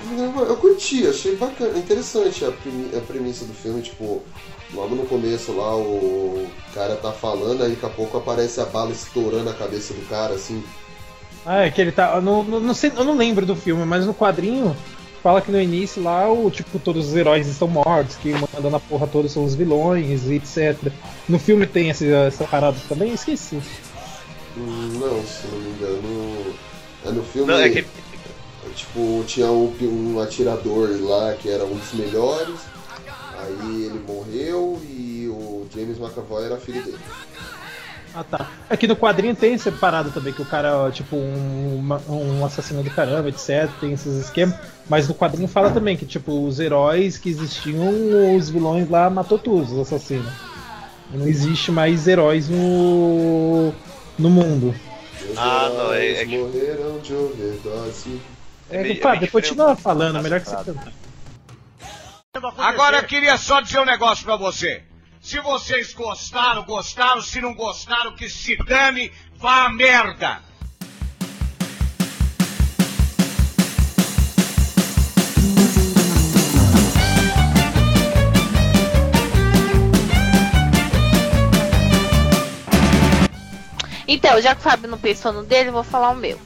eu 0.49 0.57
curti, 0.57 1.07
achei 1.07 1.37
bacana, 1.37 1.79
interessante 1.79 2.45
a, 2.45 2.51
premi- 2.51 2.97
a 2.97 3.01
premissa 3.01 3.45
do 3.45 3.55
filme, 3.55 3.81
tipo, 3.81 4.25
logo 4.75 4.95
no 4.95 5.05
começo 5.05 5.53
lá 5.53 5.77
o 5.77 6.47
cara 6.75 6.97
tá 6.97 7.13
falando, 7.13 7.63
aí 7.63 7.71
daqui 7.71 7.87
a 7.87 7.91
pouco 7.91 8.19
aparece 8.19 8.61
a 8.61 8.65
bala 8.65 8.93
estourando 8.93 9.51
a 9.51 9.55
cabeça 9.55 9.93
do 9.95 10.09
cara, 10.09 10.35
assim. 10.35 10.63
Ah, 11.45 11.65
é 11.67 11.71
que 11.71 11.81
ele 11.81 11.93
tá. 11.93 12.15
Eu 12.15 12.23
não, 12.23 12.45
não, 12.45 12.61
não 12.61 12.75
sei, 12.75 12.93
eu 12.95 13.05
não 13.05 13.17
lembro 13.17 13.47
do 13.47 13.57
filme, 13.57 13.85
mas 13.85 14.07
no 14.07 14.15
quadrinho 14.15 14.77
fala 15.23 15.41
que 15.41 15.51
no 15.51 15.61
início 15.61 16.03
lá, 16.03 16.31
o 16.31 16.51
tipo, 16.51 16.79
todos 16.79 17.09
os 17.09 17.17
heróis 17.17 17.47
estão 17.47 17.69
mortos, 17.69 18.17
que 18.17 18.33
mandando 18.33 18.77
a 18.77 18.81
porra 18.81 19.07
toda 19.07 19.29
são 19.29 19.45
os 19.45 19.55
vilões 19.55 20.27
e 20.27 20.35
etc. 20.35 20.93
No 21.29 21.39
filme 21.39 21.67
tem 21.67 21.91
essa, 21.91 22.05
essa 22.05 22.45
parada 22.45 22.77
também? 22.89 23.13
Esqueci. 23.13 23.61
Não, 24.57 25.23
se 25.25 25.47
não 25.47 25.59
me 25.59 25.71
engano. 25.71 26.55
É 27.05 27.11
no 27.11 27.23
filme. 27.23 27.51
Não, 27.51 27.59
é 27.59 27.71
que 27.71 27.85
Tipo, 28.75 29.25
tinha 29.27 29.51
um, 29.51 29.75
um 29.83 30.21
atirador 30.21 30.91
lá 31.01 31.35
que 31.35 31.49
era 31.49 31.65
um 31.65 31.75
dos 31.75 31.93
melhores. 31.95 32.61
Aí 33.47 33.85
ele 33.85 34.01
morreu 34.07 34.81
e 34.89 35.29
o 35.29 35.67
James 35.75 35.99
McAvoy 35.99 36.45
era 36.45 36.57
filho 36.59 36.83
dele. 36.83 36.99
Ah 38.15 38.25
tá. 38.25 38.49
Aqui 38.69 38.87
no 38.89 38.97
quadrinho 38.97 39.37
tem 39.37 39.55
essa 39.55 39.71
parada 39.71 40.11
também, 40.11 40.33
que 40.33 40.43
o 40.43 40.45
cara 40.45 40.89
é 40.89 40.91
tipo 40.91 41.15
um, 41.17 41.81
um 42.11 42.45
assassino 42.45 42.83
do 42.83 42.91
caramba, 42.91 43.29
etc. 43.29 43.71
Tem 43.81 43.93
esses 43.93 44.25
esquemas. 44.25 44.57
Mas 44.89 45.07
no 45.07 45.15
quadrinho 45.15 45.47
fala 45.47 45.71
também 45.71 45.97
que, 45.97 46.05
tipo, 46.05 46.45
os 46.45 46.59
heróis 46.59 47.17
que 47.17 47.29
existiam, 47.29 48.35
os 48.35 48.51
vilões 48.51 48.89
lá 48.91 49.09
matou 49.09 49.39
todos, 49.39 49.71
os 49.73 49.79
assassinos. 49.79 50.33
Não 51.13 51.27
existe 51.27 51.71
mais 51.71 52.09
heróis 52.09 52.49
no. 52.49 53.73
no 54.19 54.29
mundo. 54.31 54.75
Os 55.33 55.39
Ah, 55.39 55.71
não, 55.73 55.93
é- 55.93 56.13
é 56.23 56.27
que- 56.27 56.37
morreram 56.37 56.99
de 56.99 57.15
overdose. 57.15 58.21
É, 58.71 58.91
é 58.91 58.95
Fábio, 58.97 59.21
meio 59.21 59.33
continua 59.33 59.67
diferente. 59.67 59.83
falando, 59.83 60.23
melhor 60.23 60.41
que 60.41 60.49
você 60.49 60.55
Engraçado. 60.57 60.75
cantar. 60.77 60.93
Agora 62.59 62.99
eu 62.99 63.05
queria 63.09 63.37
só 63.37 63.61
dizer 63.61 63.81
um 63.81 63.85
negócio 63.85 64.25
pra 64.25 64.37
você. 64.37 64.85
Se 65.21 65.41
vocês 65.41 65.93
gostaram, 65.93 66.63
gostaram. 66.63 67.21
Se 67.21 67.41
não 67.41 67.53
gostaram, 67.55 68.15
que 68.15 68.29
se 68.31 68.57
dane, 68.57 69.11
vá 69.37 69.65
a 69.65 69.69
merda. 69.69 70.41
Então, 84.07 84.41
já 84.41 84.55
que 84.55 84.61
o 84.61 84.65
Fábio 84.65 84.89
não 84.89 84.99
pensou 84.99 85.33
no 85.33 85.45
dele, 85.45 85.69
eu 85.69 85.73
vou 85.73 85.85
falar 85.85 86.11
o 86.11 86.17
meu. 86.17 86.39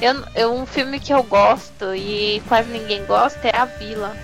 Eu, 0.00 0.24
eu- 0.34 0.54
um 0.54 0.66
filme 0.66 0.98
que 1.00 1.12
eu 1.12 1.22
gosto 1.22 1.94
e 1.94 2.40
quase 2.48 2.68
ninguém 2.70 3.04
gosta 3.04 3.48
é 3.48 3.56
A 3.56 3.64
Vila. 3.64 4.16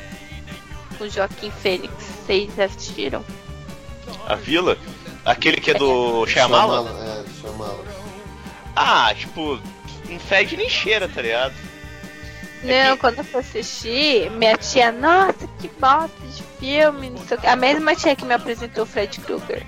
Com 0.99 1.09
Joaquim 1.09 1.51
Fênix. 1.51 1.93
Vocês 2.27 2.59
assistiram? 2.59 3.25
A 4.27 4.35
Vila? 4.35 4.77
Aquele 5.25 5.59
que 5.61 5.71
é 5.71 5.75
do 5.75 6.27
Shyamalan? 6.27 6.89
É, 6.89 7.25
Shyamalan. 7.41 7.85
Ah, 8.77 9.15
tipo, 9.15 9.59
não 10.09 10.19
fede 10.19 10.57
nem 10.57 10.69
cheira, 10.69 11.09
tá 11.09 11.23
ligado? 11.23 11.55
Não, 12.63 12.97
quando 12.97 13.19
eu 13.19 13.25
fui 13.25 13.41
assistir, 13.41 14.31
minha 14.31 14.57
tia, 14.57 14.91
nossa, 14.91 15.47
que 15.61 15.69
bosta 15.79 16.11
de 16.35 16.43
filme, 16.59 17.11
não 17.11 17.19
sei 17.19 17.37
o 17.37 17.41
quê. 17.41 17.47
A 17.47 17.57
mesma 17.57 17.95
tia 17.95 18.17
que 18.17 18.25
me 18.25 18.33
apresentou 18.33 18.85
o 18.85 18.87
Fred 18.87 19.21
Krueger. 19.21 19.63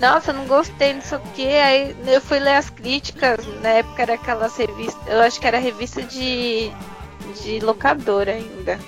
Nossa, 0.00 0.32
não 0.32 0.46
gostei, 0.46 0.94
não 0.94 1.02
sei 1.02 1.18
o 1.18 1.20
que. 1.34 1.46
Aí 1.46 1.94
eu 2.06 2.20
fui 2.20 2.38
ler 2.38 2.54
as 2.56 2.70
críticas, 2.70 3.46
na 3.60 3.68
época 3.68 4.02
era 4.02 4.14
aquelas 4.14 4.56
revistas, 4.56 5.06
eu 5.06 5.20
acho 5.20 5.38
que 5.38 5.46
era 5.46 5.58
revista 5.58 6.02
de, 6.02 6.72
de 7.42 7.60
locadora 7.60 8.32
ainda. 8.32 8.80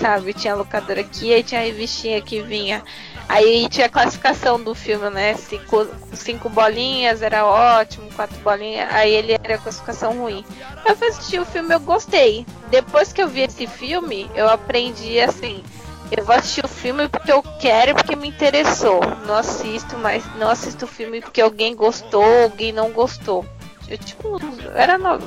Sabe, 0.00 0.32
tinha 0.32 0.54
locadora 0.54 1.02
aqui, 1.02 1.32
aí 1.34 1.42
tinha 1.42 1.60
a 1.60 1.64
revistinha 1.64 2.22
que 2.22 2.40
vinha. 2.40 2.82
Aí 3.28 3.68
tinha 3.68 3.86
a 3.86 3.90
classificação 3.90 4.58
do 4.62 4.74
filme, 4.74 5.10
né? 5.10 5.34
Cinco, 5.34 5.86
cinco 6.14 6.48
bolinhas 6.48 7.20
era 7.20 7.44
ótimo, 7.44 8.08
quatro 8.16 8.36
bolinhas, 8.38 8.88
aí 8.92 9.12
ele 9.12 9.34
era 9.34 9.58
classificação 9.58 10.16
ruim. 10.18 10.42
Eu 10.86 10.96
fui 10.96 11.08
assistir 11.08 11.38
o 11.38 11.44
filme, 11.44 11.74
eu 11.74 11.80
gostei. 11.80 12.46
Depois 12.70 13.12
que 13.12 13.22
eu 13.22 13.28
vi 13.28 13.42
esse 13.42 13.66
filme, 13.66 14.30
eu 14.34 14.48
aprendi 14.48 15.20
assim. 15.20 15.62
Eu 16.10 16.24
vou 16.24 16.34
assistir 16.34 16.64
o 16.64 16.68
filme 16.68 17.06
porque 17.08 17.30
eu 17.30 17.42
quero 17.60 17.94
porque 17.94 18.16
me 18.16 18.28
interessou. 18.28 19.00
Não 19.26 19.36
assisto, 19.36 19.98
mas 19.98 20.24
não 20.36 20.48
assisto 20.48 20.86
o 20.86 20.88
filme 20.88 21.20
porque 21.20 21.42
alguém 21.42 21.76
gostou, 21.76 22.24
alguém 22.44 22.72
não 22.72 22.90
gostou. 22.90 23.44
Eu 23.86 23.98
tipo, 23.98 24.38
era 24.74 24.96
no- 24.96 25.18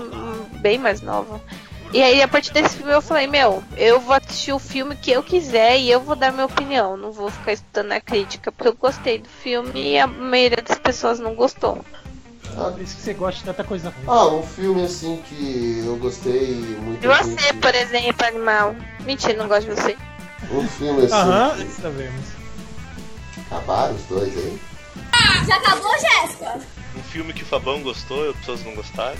bem 0.60 0.78
mais 0.78 1.00
nova. 1.02 1.40
E 1.94 2.02
aí 2.02 2.22
a 2.24 2.28
partir 2.28 2.52
desse 2.52 2.78
filme 2.78 2.92
eu 2.92 3.02
falei, 3.02 3.28
meu, 3.28 3.64
eu 3.78 4.00
vou 4.00 4.16
assistir 4.16 4.52
o 4.52 4.58
filme 4.60 4.96
que 4.96 5.12
eu 5.12 5.22
quiser 5.22 5.78
e 5.80 5.92
eu 5.92 6.02
vou 6.02 6.16
dar 6.16 6.32
minha 6.32 6.46
opinião. 6.46 6.98
Não 6.98 7.12
vou 7.12 7.30
ficar 7.30 7.54
escutando 7.54 7.92
a 7.92 8.02
crítica, 8.02 8.52
porque 8.52 8.70
eu 8.70 8.76
gostei 8.76 9.20
do 9.20 9.30
filme 9.30 9.92
e 9.92 10.00
a 10.00 10.08
maioria 10.08 10.64
das 10.68 10.80
pessoas 10.80 11.20
não 11.20 11.36
gostou. 11.36 11.86
Por 12.56 12.82
isso 12.82 12.96
que 12.96 13.02
você 13.02 13.14
gosta 13.14 13.40
de 13.40 13.46
tanta 13.46 13.64
coisa 13.64 13.90
ruim. 13.90 14.06
Ah, 14.08 14.28
um 14.28 14.44
filme 14.44 14.84
assim 14.84 15.22
que 15.28 15.84
eu 15.86 15.96
gostei 15.98 16.56
muito. 16.82 17.04
E 17.04 17.08
você, 17.08 17.54
por 17.54 17.74
exemplo, 17.76 18.26
animal. 18.28 18.76
Mentira, 19.06 19.38
não 19.38 19.48
gosto 19.48 19.70
de 19.70 19.76
você. 19.82 19.98
Um 20.52 20.68
filme 20.68 21.06
assim. 21.06 21.14
Aham, 21.14 21.56
que- 21.58 21.82
sabemos. 21.82 22.26
Acabaram 23.48 23.96
os 23.96 24.04
dois 24.04 24.36
aí? 24.36 24.60
Já 25.48 25.56
acabou, 25.58 25.92
Jéssica? 26.00 26.60
Um 26.96 27.04
filme 27.04 27.34
que 27.34 27.44
o 27.44 27.46
Fabão 27.46 27.82
gostou 27.82 28.26
e 28.26 28.30
as 28.30 28.36
pessoas 28.38 28.64
não 28.66 28.76
gostaram. 28.76 29.18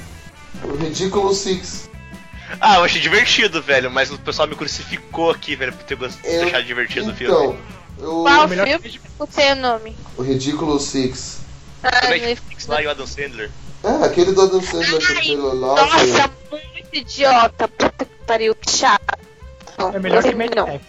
O 0.64 0.76
Ridículo 0.76 1.34
Six. 1.34 1.90
Ah, 2.60 2.76
eu 2.78 2.84
achei 2.84 3.02
divertido, 3.02 3.62
velho, 3.62 3.90
mas 3.92 4.12
o 4.12 4.18
pessoal 4.18 4.48
me 4.48 4.56
crucificou 4.56 5.32
aqui, 5.32 5.56
velho, 5.56 5.74
por 5.74 5.84
ter 5.84 5.96
gost... 5.96 6.18
Eu- 6.24 6.44
achado 6.48 6.64
divertido 6.64 7.12
o 7.12 7.16
filme. 7.16 7.34
Então, 7.34 7.58
eu... 8.00 8.24
Qual 8.24 8.48
melhor 8.48 8.68
filme? 8.68 9.02
Não 9.20 9.28
sei 9.30 9.52
o 9.52 9.56
nome. 9.56 9.96
o 10.18 10.22
Ridículo 10.24 10.80
Six. 10.80 11.40
Ah, 11.84 12.02
no 12.06 12.10
Netflix 12.10 12.68
lá 12.68 12.82
e 12.82 12.88
o 12.88 12.92
Adam 12.92 13.06
Sandler. 13.08 13.52
É, 13.84 14.06
aquele 14.06 14.32
do 14.32 14.42
Adam 14.42 14.62
Sandler 14.62 15.02
Ai, 15.10 15.18
aquele 15.18 15.36
lá. 15.38 15.76
Nossa, 15.76 16.32
muito 16.50 16.88
idiota. 16.94 17.68
Puta 17.68 18.06
que 18.06 18.16
pariu, 18.26 18.56
que 18.56 18.72
chato. 18.72 19.18
É 19.94 20.00
melhor 20.00 20.24
que 20.24 20.34
Mad. 20.34 20.56
Max. 20.56 20.84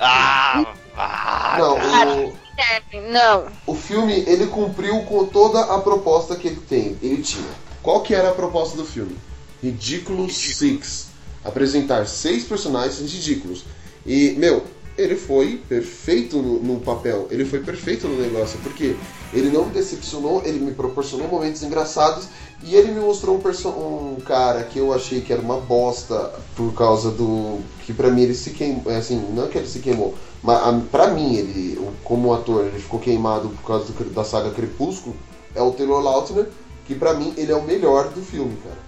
Ah, 0.00 0.64
ah, 0.96 1.56
Não, 1.58 1.76
cara. 1.80 2.10
o, 2.10 2.38
É, 2.60 3.10
Não. 3.10 3.46
o 3.66 3.74
filme, 3.74 4.24
ele 4.26 4.46
cumpriu 4.46 5.02
com 5.04 5.24
toda 5.24 5.60
a 5.60 5.78
proposta 5.80 6.36
que 6.36 6.48
ele 6.48 6.60
tem. 6.68 6.96
Ele 7.02 7.22
tinha. 7.22 7.48
Qual 7.82 8.02
que 8.02 8.14
era 8.14 8.30
a 8.30 8.34
proposta 8.34 8.76
do 8.76 8.84
filme? 8.84 9.16
Ridículo 9.62 10.28
Six. 10.30 11.06
Apresentar 11.42 12.06
seis 12.06 12.44
personagens 12.44 13.00
ridículos. 13.00 13.64
E, 14.04 14.32
meu, 14.32 14.64
ele 14.98 15.16
foi 15.16 15.62
perfeito 15.68 16.36
no, 16.42 16.60
no 16.60 16.80
papel. 16.80 17.28
Ele 17.30 17.46
foi 17.46 17.60
perfeito 17.60 18.06
no 18.06 18.20
negócio. 18.20 18.58
Porque 18.62 18.94
ele 19.32 19.48
não 19.50 19.64
me 19.64 19.72
decepcionou, 19.72 20.42
ele 20.44 20.58
me 20.58 20.72
proporcionou 20.72 21.28
momentos 21.28 21.62
engraçados. 21.62 22.28
E 22.62 22.74
ele 22.76 22.92
me 22.92 23.00
mostrou 23.00 23.36
um, 23.38 24.16
um 24.16 24.20
cara 24.20 24.64
que 24.64 24.78
eu 24.78 24.92
achei 24.92 25.22
que 25.22 25.32
era 25.32 25.40
uma 25.40 25.58
bosta 25.58 26.30
por 26.54 26.74
causa 26.74 27.10
do. 27.10 27.60
Que 27.86 27.94
pra 27.94 28.10
mim 28.10 28.22
ele 28.22 28.34
se 28.34 28.50
queimou. 28.50 28.92
Assim, 28.92 29.16
não 29.34 29.46
é 29.46 29.48
que 29.48 29.56
ele 29.56 29.66
se 29.66 29.78
queimou. 29.78 30.14
Mas 30.42 30.56
a, 30.56 30.80
pra 30.90 31.08
mim, 31.08 31.34
ele, 31.36 31.78
como 32.04 32.32
ator, 32.32 32.64
ele 32.66 32.78
ficou 32.78 32.98
queimado 32.98 33.48
por 33.50 33.66
causa 33.66 33.92
do- 33.92 34.10
da 34.14 34.24
saga 34.24 34.50
Crepúsculo. 34.50 35.14
É 35.54 35.60
o 35.60 35.70
Taylor 35.72 36.00
Lautner, 36.02 36.48
que 36.86 36.94
pra 36.94 37.12
mim 37.14 37.34
ele 37.36 37.52
é 37.52 37.56
o 37.56 37.62
melhor 37.62 38.08
do 38.08 38.22
filme, 38.22 38.56
cara. 38.62 38.78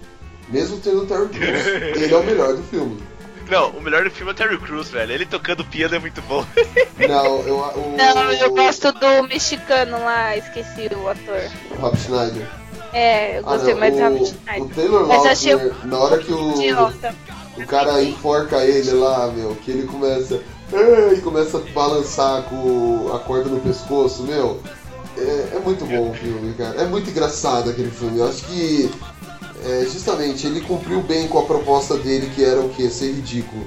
Mesmo 0.49 0.77
tendo 0.77 1.03
o 1.03 1.05
Terry 1.05 1.27
Crews, 1.29 1.65
ele 1.95 2.13
é 2.13 2.17
o 2.17 2.23
melhor 2.23 2.55
do 2.55 2.63
filme. 2.63 2.97
Não, 3.49 3.69
o 3.71 3.81
melhor 3.81 4.03
do 4.05 4.09
filme 4.11 4.31
é 4.31 4.33
o 4.33 4.37
Terry 4.37 4.57
Crews, 4.57 4.89
velho. 4.89 5.11
Ele 5.11 5.25
tocando 5.25 5.63
piano 5.65 5.95
é 5.95 5.99
muito 5.99 6.21
bom. 6.23 6.45
Não, 6.97 7.25
eu. 7.41 7.57
O, 7.57 7.95
Não, 7.97 8.31
eu 8.31 8.51
gosto 8.53 8.91
do 8.93 9.23
mexicano 9.27 9.97
lá, 9.99 10.35
esqueci 10.37 10.89
o 10.95 11.07
ator. 11.09 11.41
Rob 11.79 11.97
Schneider. 11.97 12.47
É, 12.93 13.39
eu 13.39 13.43
Ah, 13.47 13.51
gostei 13.53 13.73
não, 13.73 13.79
mais 13.81 13.93
do 13.93 13.99
o, 13.99 14.03
Robert 14.03 14.21
o 14.21 14.25
Schneider. 14.27 14.75
Taylor 14.75 15.07
Mas 15.07 15.25
achei 15.25 15.55
Lautner, 15.55 15.87
na 15.87 15.97
hora 15.97 16.17
que 16.19 16.31
o, 16.33 16.51
idiota. 16.51 17.15
o 17.57 17.65
cara 17.67 18.01
enforca 18.03 18.63
ele 18.63 18.91
lá, 18.91 19.27
meu, 19.27 19.55
que 19.55 19.71
ele 19.71 19.87
começa. 19.87 20.39
"Ei", 20.73 21.17
E 21.17 21.21
começa 21.21 21.57
a 21.57 21.61
balançar 21.73 22.43
com 22.43 23.11
a 23.13 23.19
corda 23.19 23.49
no 23.49 23.59
pescoço, 23.59 24.23
meu. 24.23 24.61
É, 25.17 25.57
é 25.57 25.59
muito 25.59 25.85
bom 25.85 26.09
o 26.09 26.13
filme, 26.13 26.53
cara. 26.55 26.81
É 26.81 26.85
muito 26.85 27.09
engraçado 27.09 27.69
aquele 27.69 27.91
filme. 27.91 28.19
Eu 28.19 28.27
acho 28.27 28.43
que. 28.45 28.89
é, 29.65 29.85
justamente, 29.85 30.47
ele 30.47 30.61
cumpriu 30.61 31.01
bem 31.01 31.27
com 31.27 31.39
a 31.39 31.43
proposta 31.45 31.95
dele, 31.97 32.31
que 32.35 32.43
era 32.43 32.59
o 32.59 32.69
quê? 32.69 32.89
Ser 32.89 33.11
ridículo. 33.13 33.65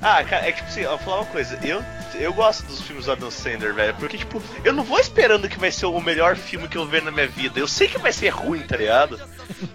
Ah, 0.00 0.22
cara, 0.22 0.46
é 0.46 0.52
que 0.52 0.58
tipo 0.58 0.68
assim, 0.68 0.80
eu 0.82 0.90
vou 0.90 0.98
falar 0.98 1.16
uma 1.20 1.26
coisa, 1.26 1.58
eu, 1.64 1.82
eu 2.20 2.32
gosto 2.32 2.64
dos 2.66 2.80
filmes 2.82 3.06
do 3.06 3.12
Adam 3.12 3.30
Sandler, 3.30 3.74
velho, 3.74 3.94
porque 3.98 4.18
tipo, 4.18 4.42
eu 4.62 4.72
não 4.72 4.84
vou 4.84 5.00
esperando 5.00 5.48
que 5.48 5.58
vai 5.58 5.72
ser 5.72 5.86
o 5.86 6.00
melhor 6.00 6.36
filme 6.36 6.68
que 6.68 6.76
eu 6.76 6.86
ver 6.86 7.02
na 7.02 7.10
minha 7.10 7.26
vida. 7.26 7.58
Eu 7.58 7.66
sei 7.66 7.88
que 7.88 7.98
vai 7.98 8.12
ser 8.12 8.28
ruim, 8.28 8.60
tá 8.60 8.76
ligado? 8.76 9.18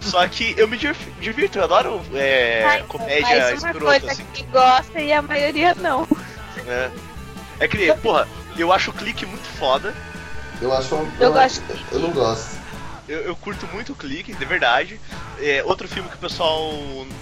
Só 0.00 0.26
que 0.28 0.54
eu 0.56 0.68
me 0.68 0.76
div- 0.78 0.96
divirto, 1.20 1.58
eu 1.58 1.64
adoro 1.64 2.00
é, 2.14 2.62
Ai, 2.64 2.82
comédia 2.84 3.26
mas 3.28 3.62
uma 3.62 3.70
escrota, 3.72 3.84
coisa 4.00 4.12
assim, 4.12 4.24
que 4.32 4.44
gosta 4.44 5.00
e 5.00 5.12
a 5.12 5.20
maioria 5.20 5.74
não. 5.74 6.06
Né? 6.64 6.90
É 7.60 7.68
que, 7.68 7.92
porra, 7.94 8.26
eu 8.56 8.72
acho 8.72 8.90
o 8.90 8.94
clique 8.94 9.24
muito 9.26 9.46
foda. 9.58 9.94
Eu 10.60 10.72
acho. 10.72 10.94
Eu 11.18 11.32
gosto. 11.32 11.62
Eu 11.90 11.98
não 12.00 12.10
gosto. 12.10 12.60
Eu, 13.08 13.20
eu 13.20 13.36
curto 13.36 13.66
muito 13.68 13.92
o 13.92 13.96
clique, 13.96 14.32
de 14.32 14.44
verdade. 14.44 15.00
É, 15.40 15.62
outro 15.64 15.88
filme 15.88 16.08
que 16.08 16.14
o 16.16 16.20
pessoal 16.20 16.72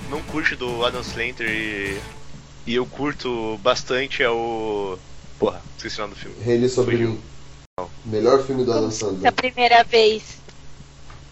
não 0.08 0.22
curte 0.22 0.54
do 0.54 0.84
Adam 0.84 1.02
Sandler 1.02 1.50
e, 1.50 2.00
e 2.66 2.74
eu 2.74 2.86
curto 2.86 3.58
bastante 3.62 4.22
é 4.22 4.30
o. 4.30 4.98
Porra, 5.38 5.60
esqueci 5.76 5.98
o 5.98 6.02
nome 6.02 6.14
do 6.14 6.20
filme. 6.20 6.36
Rei 6.42 6.68
sobre 6.68 6.96
Fugiu. 6.96 7.10
mim. 7.10 7.20
Melhor 8.04 8.44
filme 8.44 8.64
do 8.64 8.72
Adam 8.72 8.88
Essa 8.88 9.06
Sandler. 9.06 9.32
primeira 9.32 9.82
vez. 9.82 10.38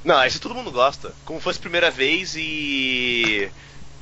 Não, 0.02 0.24
esse 0.24 0.40
todo 0.40 0.54
mundo 0.54 0.70
gosta. 0.70 1.12
Como 1.24 1.40
fosse 1.40 1.59
primeira 1.59 1.90
vez 1.90 2.34
e. 2.36 3.50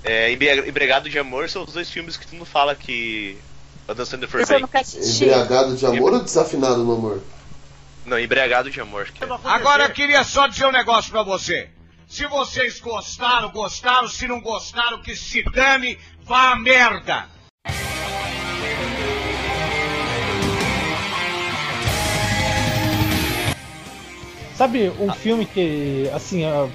É, 0.04 0.32
Embregado 0.32 1.10
de 1.10 1.18
Amor 1.18 1.48
são 1.48 1.64
os 1.64 1.72
dois 1.72 1.90
filmes 1.90 2.16
que 2.16 2.24
todo 2.24 2.34
mundo 2.36 2.46
fala 2.46 2.76
que 2.76 3.36
o 3.86 3.92
Adam 3.92 4.04
Sandler 4.04 4.28
foi 4.28 4.42
Esse 4.42 4.54
eu 4.54 4.66
bem. 4.66 4.68
Embriagado 5.04 5.76
de 5.76 5.86
amor 5.86 6.12
ou 6.12 6.22
desafinado 6.22 6.82
no 6.82 6.92
amor? 6.92 7.22
Não, 8.04 8.18
embriagado 8.18 8.70
de 8.70 8.80
amor. 8.80 9.06
Que 9.06 9.24
é. 9.24 9.28
Agora 9.44 9.84
eu 9.84 9.90
queria 9.90 10.24
só 10.24 10.46
dizer 10.46 10.66
um 10.66 10.72
negócio 10.72 11.10
pra 11.10 11.22
você. 11.22 11.68
Se 12.08 12.26
vocês 12.26 12.80
gostaram, 12.80 13.50
gostaram. 13.50 14.08
Se 14.08 14.26
não 14.26 14.40
gostaram, 14.40 15.00
que 15.00 15.14
se 15.14 15.42
dane, 15.50 15.98
vá 16.24 16.52
a 16.52 16.56
merda. 16.56 17.26
Sabe 24.56 24.88
um 24.98 25.12
filme 25.12 25.44
que, 25.44 26.10
assim, 26.14 26.44
ah, 26.44 26.66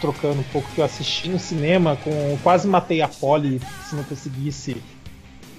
trocando 0.00 0.40
um 0.40 0.44
pouco, 0.44 0.68
que 0.72 0.80
eu 0.80 0.84
assisti 0.84 1.28
no 1.28 1.38
cinema, 1.38 1.96
com 2.02 2.36
quase 2.42 2.66
matei 2.66 3.00
a 3.00 3.06
Polly 3.06 3.60
se 3.88 3.94
não 3.94 4.02
conseguisse. 4.02 4.82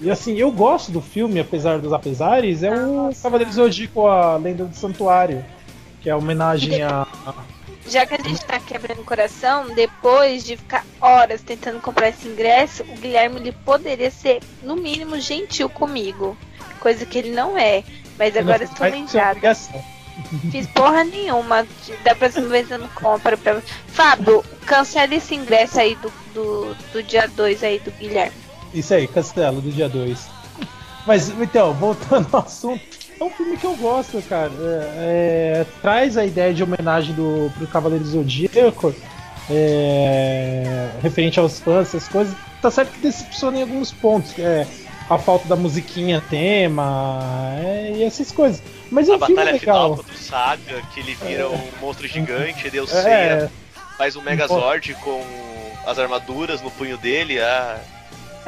E 0.00 0.10
assim, 0.10 0.34
eu 0.36 0.50
gosto 0.50 0.90
do 0.90 1.00
filme, 1.02 1.38
apesar 1.40 1.78
dos 1.78 1.92
apesares, 1.92 2.62
é 2.62 2.72
o 2.72 3.10
Cavaleiro 3.22 3.52
Zodíaco, 3.52 4.06
a 4.06 4.36
Lenda 4.36 4.64
do 4.64 4.74
Santuário, 4.74 5.44
que 6.00 6.08
é 6.08 6.12
a 6.12 6.16
homenagem 6.16 6.82
a. 6.82 7.06
Já 7.86 8.06
que 8.06 8.14
a 8.14 8.22
gente 8.22 8.42
tá 8.44 8.58
quebrando 8.58 9.00
o 9.00 9.04
coração, 9.04 9.74
depois 9.74 10.44
de 10.44 10.56
ficar 10.56 10.84
horas 11.00 11.42
tentando 11.42 11.80
comprar 11.80 12.08
esse 12.08 12.28
ingresso, 12.28 12.82
o 12.84 12.96
Guilherme 12.96 13.36
ele 13.36 13.52
poderia 13.52 14.10
ser, 14.10 14.40
no 14.62 14.76
mínimo, 14.76 15.18
gentil 15.20 15.68
comigo. 15.68 16.36
Coisa 16.78 17.04
que 17.04 17.18
ele 17.18 17.32
não 17.32 17.58
é. 17.58 17.82
Mas 18.18 18.36
agora 18.36 18.64
estou 18.64 18.86
obrigação. 18.86 19.84
Fiz 20.50 20.66
porra 20.68 21.04
nenhuma. 21.04 21.66
Da 22.04 22.14
próxima 22.14 22.48
vez 22.48 22.70
eu 22.70 22.78
não 22.78 22.88
compro. 22.88 23.36
Pra... 23.38 23.60
Fábio, 23.88 24.44
cancela 24.66 25.14
esse 25.14 25.34
ingresso 25.34 25.80
aí 25.80 25.94
do, 25.96 26.12
do, 26.34 26.74
do 26.92 27.02
dia 27.02 27.26
2 27.28 27.64
aí 27.64 27.78
do 27.80 27.90
Guilherme. 27.92 28.49
Isso 28.72 28.94
aí, 28.94 29.06
Castelo, 29.08 29.60
do 29.60 29.70
dia 29.70 29.88
2. 29.88 30.28
Mas, 31.06 31.28
então, 31.30 31.72
voltando 31.74 32.28
ao 32.32 32.42
assunto, 32.42 32.82
é 33.20 33.24
um 33.24 33.30
filme 33.30 33.56
que 33.56 33.64
eu 33.64 33.74
gosto, 33.76 34.22
cara. 34.22 34.50
É, 34.60 35.62
é, 35.62 35.66
traz 35.82 36.16
a 36.16 36.24
ideia 36.24 36.52
de 36.54 36.62
homenagem 36.62 37.14
do, 37.14 37.50
pro 37.56 37.66
Cavaleiro 37.66 38.04
Zodíaco, 38.04 38.94
é, 39.50 40.90
referente 41.02 41.38
aos 41.40 41.58
fãs, 41.58 41.88
essas 41.88 42.08
coisas. 42.08 42.34
Tá 42.62 42.70
certo 42.70 42.92
que 42.92 43.00
decepciona 43.00 43.58
em 43.58 43.62
alguns 43.62 43.90
pontos, 43.90 44.38
é 44.38 44.66
a 45.08 45.18
falta 45.18 45.48
da 45.48 45.56
musiquinha 45.56 46.22
tema 46.30 47.10
é, 47.64 47.92
e 47.96 48.04
essas 48.04 48.30
coisas. 48.30 48.62
Mas 48.90 49.08
é 49.08 49.12
A 49.12 49.16
um 49.16 49.18
filme 49.18 49.34
batalha 49.34 49.58
final 49.58 49.94
do 49.96 50.16
Saga, 50.16 50.82
que 50.94 51.00
ele 51.00 51.14
vira 51.14 51.48
um 51.48 51.68
monstro 51.80 52.06
gigante, 52.06 52.70
deu 52.70 52.84
É. 52.84 52.86
ceia, 52.86 53.52
faz 53.98 54.14
um 54.14 54.22
Megazord 54.22 54.94
com 54.94 55.20
as 55.86 55.98
armaduras 55.98 56.60
no 56.62 56.70
punho 56.70 56.96
dele. 56.96 57.40
Ah, 57.40 57.80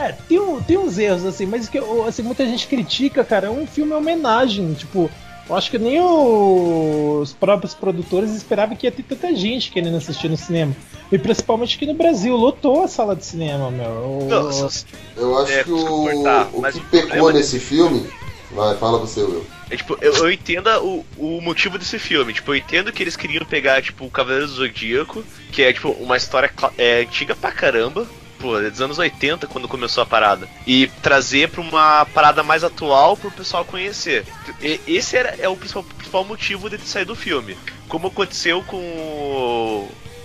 É, 0.08 0.12
tem, 0.28 0.38
tem 0.66 0.78
uns 0.78 0.98
erros, 0.98 1.24
assim, 1.24 1.46
mas 1.46 1.68
que 1.68 1.78
assim, 2.06 2.22
muita 2.22 2.44
gente 2.46 2.66
critica, 2.66 3.24
cara. 3.24 3.46
É 3.46 3.50
um 3.50 3.66
filme 3.66 3.92
homenagem. 3.92 4.74
Tipo, 4.74 5.10
eu 5.48 5.56
acho 5.56 5.70
que 5.70 5.78
nem 5.78 6.00
os 6.00 7.32
próprios 7.32 7.74
produtores 7.74 8.30
esperavam 8.30 8.76
que 8.76 8.86
ia 8.86 8.92
ter 8.92 9.02
tanta 9.02 9.34
gente 9.34 9.70
querendo 9.70 9.96
assistir 9.96 10.28
no 10.28 10.36
cinema. 10.36 10.74
E 11.10 11.18
principalmente 11.18 11.76
aqui 11.76 11.86
no 11.86 11.94
Brasil, 11.94 12.34
lotou 12.36 12.82
a 12.84 12.88
sala 12.88 13.14
de 13.14 13.24
cinema, 13.24 13.70
meu. 13.70 13.90
O- 13.90 14.70
se- 14.70 14.86
Eu 15.16 15.38
acho 15.38 15.52
É, 15.52 15.64
que 15.64 15.70
o, 15.70 15.76
desculpa 15.76 16.12
cortar, 16.14 16.48
o 16.54 16.60
mas 16.60 16.74
que 16.74 16.80
pecou 16.80 17.32
nesse 17.32 17.58
filme. 17.60 18.06
Vai, 18.50 18.76
fala 18.76 18.98
você, 18.98 19.22
Will. 19.22 19.44
É, 19.70 19.76
tipo, 19.76 19.96
eu, 20.02 20.12
eu 20.14 20.30
entendo 20.30 20.68
o, 20.84 21.04
o 21.16 21.40
motivo 21.40 21.78
desse 21.78 21.98
filme. 21.98 22.32
Tipo, 22.34 22.52
eu 22.52 22.56
entendo 22.56 22.92
que 22.92 23.02
eles 23.02 23.16
queriam 23.16 23.44
pegar, 23.46 23.80
tipo, 23.82 24.04
o 24.04 24.10
Cavaleiro 24.10 24.46
do 24.46 24.52
Zodíaco, 24.52 25.24
que 25.50 25.62
é, 25.62 25.72
tipo, 25.72 25.90
uma 25.92 26.16
história 26.18 26.50
é, 26.76 27.00
antiga 27.00 27.34
pra 27.34 27.50
caramba. 27.50 28.06
Pô, 28.42 28.58
é 28.58 28.68
dos 28.68 28.80
anos 28.80 28.98
80 28.98 29.46
quando 29.46 29.68
começou 29.68 30.02
a 30.02 30.06
parada. 30.06 30.48
E 30.66 30.88
trazer 31.00 31.48
pra 31.48 31.60
uma 31.60 32.04
parada 32.06 32.42
mais 32.42 32.64
atual 32.64 33.16
pro 33.16 33.30
pessoal 33.30 33.64
conhecer. 33.64 34.26
E- 34.60 34.80
esse 34.86 35.16
era, 35.16 35.36
é 35.38 35.48
o 35.48 35.56
principal, 35.56 35.84
principal 35.84 36.24
motivo 36.24 36.68
dele 36.68 36.82
sair 36.84 37.04
do 37.04 37.14
filme. 37.14 37.56
Como 37.88 38.08
aconteceu 38.08 38.60
com 38.64 38.76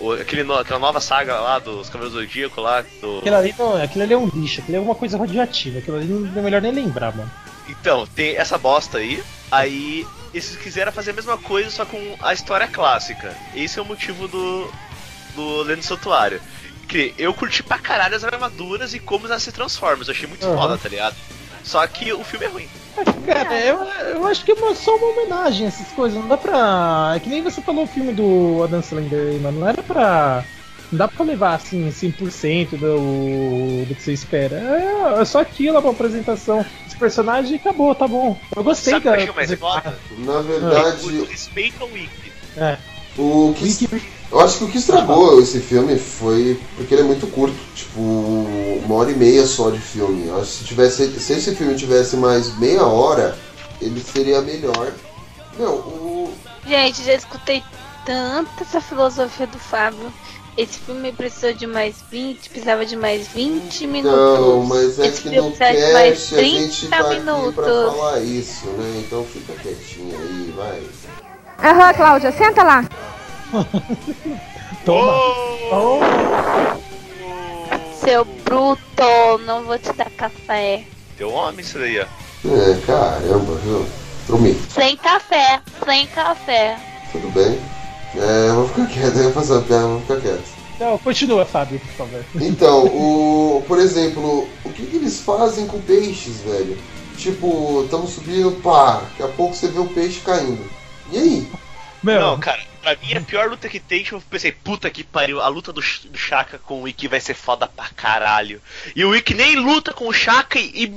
o, 0.00 0.12
aquele, 0.20 0.42
no- 0.42 0.54
aquela 0.58 0.80
nova 0.80 1.00
saga 1.00 1.38
lá 1.38 1.60
dos 1.60 1.88
Cavaleiros 1.88 2.12
do 2.12 2.20
Zodíaco 2.26 2.60
lá. 2.60 2.84
Do... 3.00 3.18
Aquilo 3.18 3.36
ali, 3.36 3.54
não, 3.56 3.82
aquilo 3.82 4.02
ali 4.04 4.12
é 4.14 4.18
um 4.18 4.26
lixo, 4.34 4.60
aquilo 4.60 4.78
é 4.78 4.80
uma 4.80 4.94
coisa 4.96 5.16
radioativa. 5.16 5.78
Aquilo 5.78 5.96
ali 5.96 6.06
não 6.06 6.40
é 6.40 6.42
melhor 6.42 6.60
nem 6.60 6.72
lembrar, 6.72 7.14
mano. 7.16 7.30
Então, 7.68 8.04
tem 8.04 8.36
essa 8.36 8.58
bosta 8.58 8.98
aí. 8.98 9.22
Aí 9.50 10.04
eles 10.34 10.56
quiseram 10.56 10.90
fazer 10.90 11.12
a 11.12 11.14
mesma 11.14 11.38
coisa, 11.38 11.70
só 11.70 11.84
com 11.86 12.16
a 12.20 12.32
história 12.34 12.66
clássica. 12.66 13.32
Esse 13.54 13.78
é 13.78 13.82
o 13.82 13.84
motivo 13.84 14.26
do, 14.26 14.68
do 15.36 15.62
Lendo 15.62 15.82
Santuário. 15.82 16.40
Que 16.88 17.14
eu 17.18 17.34
curti 17.34 17.62
pra 17.62 17.78
caralho 17.78 18.16
as 18.16 18.24
armaduras 18.24 18.94
e 18.94 18.98
como 18.98 19.26
elas 19.26 19.42
se 19.42 19.52
transformam. 19.52 20.04
Eu 20.06 20.10
achei 20.12 20.26
muito 20.26 20.46
Aham. 20.46 20.56
foda, 20.56 20.78
tá 20.78 20.88
ligado? 20.88 21.14
Só 21.62 21.86
que 21.86 22.12
o 22.12 22.24
filme 22.24 22.46
é 22.46 22.48
ruim. 22.48 22.68
Cara, 23.26 23.60
eu, 23.60 23.76
eu 23.84 24.26
acho 24.26 24.42
que 24.44 24.50
é 24.52 24.54
uma- 24.54 24.74
só 24.74 24.96
uma 24.96 25.08
homenagem 25.08 25.66
a 25.66 25.68
essas 25.68 25.88
coisas. 25.88 26.18
Não 26.18 26.26
dá 26.26 26.36
pra. 26.36 27.12
É 27.14 27.20
que 27.20 27.28
nem 27.28 27.42
você 27.42 27.60
falou 27.60 27.84
o 27.84 27.86
filme 27.86 28.12
do 28.12 28.62
Adam 28.64 28.82
Sandler 28.82 29.28
aí, 29.34 29.38
mano. 29.38 29.60
Não 29.60 29.68
era 29.68 29.82
pra. 29.82 30.44
Não 30.90 30.98
dá 30.98 31.06
pra 31.06 31.22
levar 31.26 31.54
assim 31.54 31.90
100% 31.90 32.70
do, 32.78 33.84
do 33.84 33.94
que 33.94 34.02
você 34.02 34.12
espera. 34.14 34.56
É, 34.56 35.20
é 35.20 35.24
só 35.26 35.40
aquilo, 35.42 35.76
é 35.76 35.80
uma 35.80 35.90
apresentação 35.90 36.64
dos 36.86 36.94
personagens 36.94 37.50
e 37.52 37.56
acabou, 37.56 37.94
tá 37.94 38.08
bom. 38.08 38.40
Eu 38.56 38.64
gostei 38.64 38.94
Sabe 38.94 39.08
o 39.10 39.16
que 39.24 39.28
eu 39.28 39.34
mais 39.34 39.52
foda? 39.52 39.98
Na 40.16 40.40
verdade, 40.40 41.02
Muito 41.02 41.30
respeito 41.30 41.82
ao 41.82 41.90
Wiki. 41.90 42.32
É. 42.56 42.78
o 43.18 43.54
que. 43.54 43.88
Eu 44.30 44.40
acho 44.40 44.58
que 44.58 44.64
o 44.64 44.68
que 44.68 44.78
estragou 44.78 45.40
esse 45.40 45.58
filme 45.58 45.98
foi 45.98 46.60
porque 46.76 46.94
ele 46.94 47.00
é 47.00 47.04
muito 47.04 47.26
curto, 47.28 47.56
tipo, 47.74 48.00
uma 48.00 48.94
hora 48.96 49.10
e 49.10 49.16
meia 49.16 49.46
só 49.46 49.70
de 49.70 49.78
filme. 49.78 50.26
Eu 50.26 50.40
acho 50.40 50.50
que 50.50 50.58
se 50.58 50.64
tivesse. 50.64 51.20
Se 51.20 51.32
esse 51.32 51.54
filme 51.54 51.74
tivesse 51.74 52.16
mais 52.16 52.56
meia 52.58 52.84
hora, 52.84 53.38
ele 53.80 54.00
seria 54.00 54.40
melhor. 54.42 54.92
Meu, 55.58 55.70
o. 55.70 56.32
Gente, 56.66 57.02
já 57.02 57.14
escutei 57.14 57.62
tanta 58.04 58.62
essa 58.62 58.80
filosofia 58.80 59.46
do 59.46 59.58
Fábio. 59.58 60.12
Esse 60.58 60.80
filme 60.80 61.12
precisou 61.12 61.52
de 61.52 61.68
mais 61.68 62.02
20, 62.10 62.50
precisava 62.50 62.84
de 62.84 62.96
mais 62.96 63.28
20 63.28 63.86
minutos. 63.86 64.18
Não, 64.18 64.64
mas 64.64 64.98
é 64.98 65.06
Esse 65.06 65.22
que 65.22 65.30
no 65.30 65.50
mais 65.50 65.56
cast 65.58 66.34
a 66.34 66.42
gente 66.42 66.88
30 66.88 66.96
tá 66.96 66.98
aqui 66.98 67.20
minutos. 67.20 67.54
pra 67.54 67.64
falar 67.64 68.20
isso, 68.20 68.66
né? 68.66 69.04
Então 69.06 69.24
fica 69.24 69.52
quietinho 69.52 70.18
aí, 70.18 70.52
vai. 70.56 70.82
Aham, 71.62 71.92
Cláudia, 71.94 72.32
senta 72.32 72.62
lá. 72.62 72.84
Toma! 74.84 75.12
Oh! 75.72 75.98
Seu 78.04 78.24
bruto, 78.24 79.38
não 79.44 79.64
vou 79.64 79.78
te 79.78 79.92
dar 79.92 80.10
café. 80.10 80.84
Deu 81.18 81.32
homem 81.32 81.60
isso 81.60 81.78
daí, 81.78 81.98
ó. 82.00 82.04
É, 82.04 82.78
caramba, 82.86 83.54
viu? 83.56 83.84
Prometo. 84.26 84.60
Sem 84.70 84.96
café, 84.96 85.60
sem 85.84 86.06
café. 86.06 86.78
Tudo 87.10 87.28
bem. 87.32 87.58
É, 88.14 88.48
eu 88.48 88.54
vou 88.54 88.68
ficar 88.68 88.86
quieto, 88.86 89.16
eu 89.16 89.24
vou 89.24 89.32
fazer 89.32 89.52
uma 89.54 89.62
piada, 89.62 89.82
eu 89.82 89.88
vou 89.88 90.00
ficar 90.00 90.20
quieto. 90.20 90.58
Não, 90.78 90.98
continua, 90.98 91.44
Fábio, 91.44 91.80
por 91.80 92.06
favor. 92.06 92.24
Então, 92.36 92.84
o, 92.86 93.64
por 93.66 93.80
exemplo, 93.80 94.46
o 94.64 94.70
que, 94.70 94.86
que 94.86 94.96
eles 94.96 95.20
fazem 95.20 95.66
com 95.66 95.80
peixes, 95.80 96.40
velho? 96.42 96.78
Tipo, 97.16 97.82
estamos 97.84 98.10
subindo, 98.10 98.52
pá, 98.62 99.02
daqui 99.02 99.24
a 99.24 99.28
pouco 99.28 99.54
você 99.54 99.66
vê 99.66 99.80
o 99.80 99.86
peixe 99.86 100.20
caindo. 100.20 100.77
E 101.10 101.18
aí? 101.18 101.52
Meu, 102.02 102.20
Não, 102.20 102.38
cara, 102.38 102.62
pra 102.80 102.96
mim 102.96 103.14
a 103.14 103.20
pior 103.20 103.50
luta 103.50 103.68
que 103.68 103.80
tem, 103.80 104.06
eu 104.10 104.20
pensei, 104.30 104.52
puta 104.52 104.88
que 104.90 105.02
pariu, 105.02 105.40
a 105.40 105.48
luta 105.48 105.72
do, 105.72 105.80
do 105.80 106.18
Shaka 106.18 106.58
com 106.58 106.80
o 106.80 106.82
Wiki 106.82 107.08
vai 107.08 107.20
ser 107.20 107.34
foda 107.34 107.66
pra 107.66 107.88
caralho. 107.88 108.60
E 108.94 109.04
o 109.04 109.10
Wiki 109.10 109.34
nem 109.34 109.56
luta 109.56 109.92
com 109.92 110.08
o 110.08 110.12
Shaka 110.12 110.58
e, 110.58 110.84
e 110.84 110.92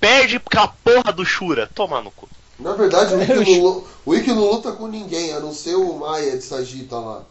perde 0.00 0.36
aquela 0.36 0.68
porra 0.68 1.12
do 1.12 1.24
Shura. 1.24 1.70
Toma 1.74 2.00
no 2.00 2.10
cu. 2.10 2.28
Na 2.58 2.72
verdade, 2.72 3.14
o 3.14 3.22
Ikki 3.22 3.58
não, 3.60 3.84
o 4.04 4.14
Ikki 4.14 4.32
não 4.32 4.50
luta 4.50 4.72
com 4.72 4.88
ninguém, 4.88 5.32
a 5.32 5.40
não 5.40 5.52
ser 5.52 5.74
o 5.74 5.92
Maia 5.98 6.36
de 6.36 6.42
Sagita 6.42 6.98
lá. 6.98 7.22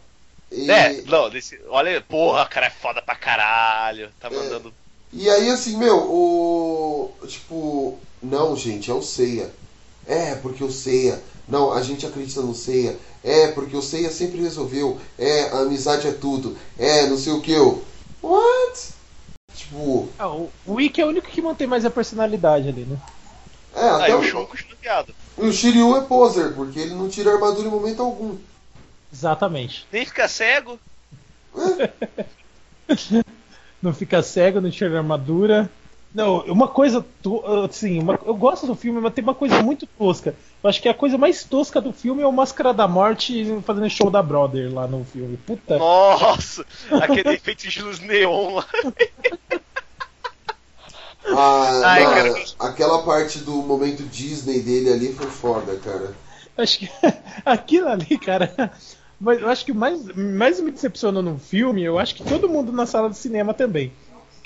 E, 0.50 0.70
É, 0.70 1.02
não, 1.02 1.28
desse, 1.28 1.60
olha, 1.68 2.00
porra, 2.00 2.44
o 2.44 2.48
cara 2.48 2.66
é 2.66 2.70
foda 2.70 3.02
pra 3.02 3.16
caralho. 3.16 4.10
Tá 4.20 4.30
mandando. 4.30 4.72
e 5.12 5.28
aí, 5.28 5.50
assim, 5.50 5.76
meu, 5.76 5.96
o. 5.98 7.12
Tipo, 7.26 7.98
não, 8.22 8.56
gente, 8.56 8.90
é 8.90 8.94
o 8.94 9.02
Seiya. 9.02 9.50
É, 10.06 10.36
porque 10.36 10.62
o 10.62 10.70
Seiya. 10.70 11.20
Não, 11.48 11.72
a 11.72 11.82
gente 11.82 12.04
acredita 12.06 12.40
no 12.40 12.54
Seiya. 12.54 12.96
É, 13.22 13.48
porque 13.48 13.76
o 13.76 13.82
Seiya 13.82 14.10
sempre 14.10 14.40
resolveu. 14.40 15.00
É, 15.18 15.50
a 15.50 15.60
amizade 15.60 16.06
é 16.06 16.12
tudo. 16.12 16.56
É, 16.78 17.06
não 17.06 17.16
sei 17.16 17.32
o 17.32 17.40
que. 17.40 17.52
Eu. 17.52 17.82
What? 18.22 18.94
Tipo, 19.54 20.08
ah, 20.18 20.28
o 20.66 20.80
Ikki 20.80 21.00
é 21.00 21.04
o 21.06 21.08
único 21.08 21.28
que 21.28 21.40
mantém 21.40 21.66
mais 21.66 21.84
a 21.84 21.90
personalidade 21.90 22.68
ali, 22.68 22.82
né? 22.84 22.98
é, 23.74 23.80
Ah, 23.80 23.96
até 23.96 24.10
e 24.10 24.14
o 24.14 24.18
o, 24.20 24.22
Shun 24.22 24.46
continua 24.46 24.76
o 25.38 25.52
Shiryu 25.52 25.96
é 25.96 26.00
poser, 26.02 26.54
porque 26.54 26.78
ele 26.78 26.94
não 26.94 27.08
tira 27.08 27.32
armadura 27.32 27.68
em 27.68 27.70
momento 27.70 28.02
algum. 28.02 28.36
Exatamente. 29.12 29.86
Nem 29.92 30.04
fica 30.04 30.26
cego. 30.28 30.78
Não 33.82 33.92
fica 33.92 34.22
cego, 34.22 34.60
não 34.60 34.70
tira 34.70 34.98
armadura. 34.98 35.70
Não, 36.16 36.40
uma 36.46 36.66
coisa. 36.66 37.04
to- 37.22 37.44
Assim, 37.68 37.98
uma- 38.00 38.18
eu 38.24 38.34
gosto 38.34 38.66
do 38.66 38.74
filme, 38.74 38.98
mas 39.02 39.12
tem 39.12 39.22
uma 39.22 39.34
coisa 39.34 39.62
muito 39.62 39.86
tosca. 39.86 40.34
Eu 40.64 40.70
acho 40.70 40.80
que 40.80 40.88
a 40.88 40.94
coisa 40.94 41.18
mais 41.18 41.44
tosca 41.44 41.78
do 41.78 41.92
filme 41.92 42.22
é 42.22 42.26
o 42.26 42.32
Máscara 42.32 42.72
da 42.72 42.88
Morte 42.88 43.44
fazendo 43.66 43.90
show 43.90 44.08
da 44.10 44.22
Brother 44.22 44.72
lá 44.72 44.86
no 44.88 45.04
filme. 45.04 45.36
Puta. 45.36 45.76
Nossa, 45.76 46.64
aquele 47.02 47.34
efeito 47.34 47.68
de 47.68 47.82
luz 47.82 48.00
neon 48.00 48.54
lá. 48.54 48.66
Ah, 51.28 51.82
Ai, 51.84 52.04
não, 52.04 52.10
cara. 52.14 52.44
aquela 52.60 53.02
parte 53.02 53.40
do 53.40 53.52
momento 53.56 54.02
Disney 54.04 54.60
dele 54.60 54.90
ali 54.92 55.12
foi 55.12 55.26
foda, 55.26 55.76
cara. 55.76 56.14
Acho 56.56 56.78
que 56.78 56.88
aquilo 57.44 57.88
ali, 57.88 58.16
cara. 58.18 58.72
Mas 59.20 59.40
eu 59.42 59.48
acho 59.50 59.64
que 59.66 59.72
o 59.72 59.74
mais, 59.74 60.00
mais 60.14 60.60
me 60.60 60.70
decepcionou 60.70 61.22
no 61.22 61.38
filme, 61.38 61.82
eu 61.82 61.98
acho 61.98 62.14
que 62.14 62.22
todo 62.24 62.48
mundo 62.48 62.70
na 62.72 62.86
sala 62.86 63.10
de 63.10 63.18
cinema 63.18 63.52
também. 63.52 63.92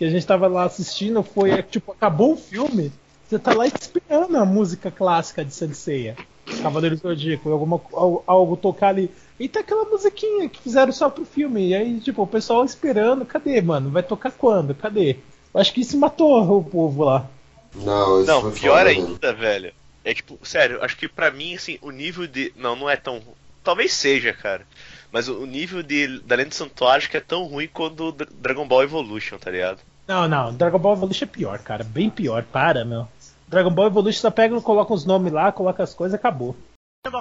Que 0.00 0.06
a 0.06 0.10
gente 0.10 0.26
tava 0.26 0.48
lá 0.48 0.64
assistindo, 0.64 1.22
foi 1.22 1.62
tipo, 1.62 1.92
acabou 1.92 2.32
o 2.32 2.36
filme, 2.38 2.90
você 3.28 3.38
tá 3.38 3.52
lá 3.52 3.66
esperando 3.66 4.34
a 4.34 4.46
música 4.46 4.90
clássica 4.90 5.44
de 5.44 5.52
Senseiya. 5.52 6.16
Cavaleiro 6.62 6.96
do 6.96 7.02
Zodíaco, 7.02 7.50
alguma, 7.50 7.78
algo, 7.92 8.24
algo 8.26 8.56
tocar 8.56 8.88
ali. 8.88 9.10
E 9.38 9.46
tá 9.46 9.60
aquela 9.60 9.84
musiquinha 9.84 10.48
que 10.48 10.58
fizeram 10.62 10.90
só 10.90 11.10
pro 11.10 11.26
filme. 11.26 11.68
E 11.68 11.74
aí, 11.74 12.00
tipo, 12.00 12.22
o 12.22 12.26
pessoal 12.26 12.64
esperando, 12.64 13.26
cadê, 13.26 13.60
mano? 13.60 13.90
Vai 13.90 14.02
tocar 14.02 14.30
quando? 14.32 14.74
Cadê? 14.74 15.18
Eu 15.52 15.60
acho 15.60 15.70
que 15.74 15.82
isso 15.82 15.98
matou 15.98 16.40
o 16.58 16.64
povo 16.64 17.04
lá. 17.04 17.28
Não, 17.74 18.22
isso 18.22 18.26
Não, 18.32 18.50
pior 18.52 18.78
foda, 18.78 18.88
ainda, 18.88 19.34
velho. 19.34 19.70
É 20.02 20.14
tipo, 20.14 20.38
sério, 20.42 20.82
acho 20.82 20.96
que 20.96 21.06
pra 21.06 21.30
mim, 21.30 21.56
assim, 21.56 21.78
o 21.82 21.90
nível 21.90 22.26
de. 22.26 22.54
Não, 22.56 22.74
não 22.74 22.88
é 22.88 22.96
tão. 22.96 23.20
Talvez 23.62 23.92
seja, 23.92 24.32
cara. 24.32 24.66
Mas 25.12 25.28
o 25.28 25.44
nível 25.44 25.82
de 25.82 26.20
da 26.20 26.36
Lenda 26.36 26.48
do 26.48 26.54
Santuário 26.54 26.96
acho 26.96 27.10
que 27.10 27.18
é 27.18 27.20
tão 27.20 27.44
ruim 27.44 27.68
quanto 27.70 28.04
o 28.04 28.12
Dra- 28.12 28.28
Dragon 28.40 28.66
Ball 28.66 28.82
Evolution, 28.84 29.36
tá 29.36 29.50
ligado? 29.50 29.78
Não, 30.10 30.26
não, 30.26 30.52
Dragon 30.52 30.76
Ball 30.76 30.94
Evolution 30.94 31.24
é 31.24 31.28
pior, 31.28 31.58
cara. 31.60 31.84
Bem 31.84 32.10
pior, 32.10 32.42
para, 32.42 32.84
meu. 32.84 33.06
Dragon 33.46 33.70
Ball 33.70 33.86
Evolution 33.86 34.22
só 34.22 34.30
pega, 34.32 34.60
coloca 34.60 34.92
os 34.92 35.04
nomes 35.04 35.32
lá, 35.32 35.52
coloca 35.52 35.84
as 35.84 35.94
coisas 35.94 36.14
e 36.14 36.16
acabou. 36.16 36.56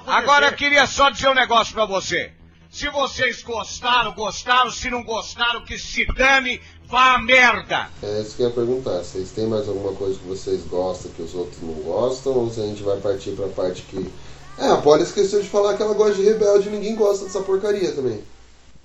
Agora 0.07 0.47
eu 0.47 0.53
queria 0.53 0.87
só 0.87 1.11
dizer 1.11 1.29
um 1.29 1.35
negócio 1.35 1.71
pra 1.71 1.85
você. 1.85 2.31
Se 2.67 2.89
vocês 2.89 3.43
gostaram, 3.43 4.11
gostaram. 4.13 4.71
Se 4.71 4.89
não 4.89 5.03
gostaram, 5.03 5.63
que 5.63 5.77
se 5.77 6.03
dane, 6.15 6.59
vá 6.87 7.13
a 7.13 7.21
merda. 7.21 7.89
É 8.01 8.21
isso 8.21 8.35
que 8.35 8.41
eu 8.41 8.49
ia 8.49 8.55
perguntar. 8.55 9.03
Vocês 9.03 9.29
têm 9.33 9.45
mais 9.45 9.69
alguma 9.69 9.93
coisa 9.93 10.17
que 10.17 10.27
vocês 10.27 10.65
gostam 10.65 11.11
que 11.11 11.21
os 11.21 11.35
outros 11.35 11.61
não 11.61 11.75
gostam? 11.83 12.33
Ou 12.33 12.49
se 12.49 12.59
a 12.59 12.65
gente 12.65 12.81
vai 12.81 12.99
partir 12.99 13.35
pra 13.35 13.49
parte 13.49 13.83
que. 13.83 14.11
É, 14.57 14.67
a 14.67 14.77
Polly 14.77 15.03
esqueceu 15.03 15.43
de 15.43 15.47
falar 15.47 15.77
que 15.77 15.83
ela 15.83 15.93
gosta 15.93 16.15
de 16.15 16.23
rebelde 16.23 16.69
e 16.69 16.71
ninguém 16.71 16.95
gosta 16.95 17.25
dessa 17.25 17.41
porcaria 17.41 17.91
também. 17.91 18.23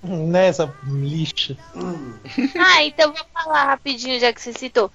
Nessa 0.29 0.73
lixa. 0.87 1.57
Ah, 2.57 2.83
então 2.83 3.13
vou 3.13 3.25
falar 3.33 3.65
rapidinho, 3.65 4.19
já 4.19 4.31
que 4.33 4.41
você 4.41 4.53
citou. 4.53 4.91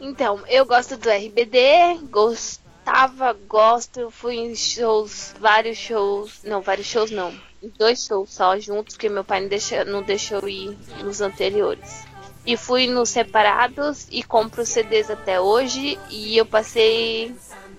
Então, 0.00 0.40
eu 0.48 0.64
gosto 0.64 0.96
do 0.96 1.10
RBD, 1.10 2.08
gostava, 2.10 3.36
gosto, 3.46 4.10
fui 4.10 4.36
em 4.36 4.54
shows, 4.54 5.34
vários 5.38 5.76
shows, 5.76 6.40
não, 6.42 6.62
vários 6.62 6.86
shows 6.86 7.10
não, 7.10 7.34
dois 7.78 8.06
shows 8.06 8.32
só 8.32 8.58
juntos, 8.58 8.94
porque 8.94 9.10
meu 9.10 9.24
pai 9.24 9.42
não 9.42 9.48
deixou, 9.48 9.84
não 9.84 10.02
deixou 10.02 10.48
ir 10.48 10.76
nos 11.02 11.20
anteriores. 11.20 12.06
E 12.46 12.56
fui 12.56 12.86
nos 12.86 13.10
separados 13.10 14.06
e 14.10 14.22
compro 14.22 14.64
CDs 14.64 15.10
até 15.10 15.38
hoje, 15.38 15.98
e 16.08 16.38
eu 16.38 16.46
passei 16.46 17.34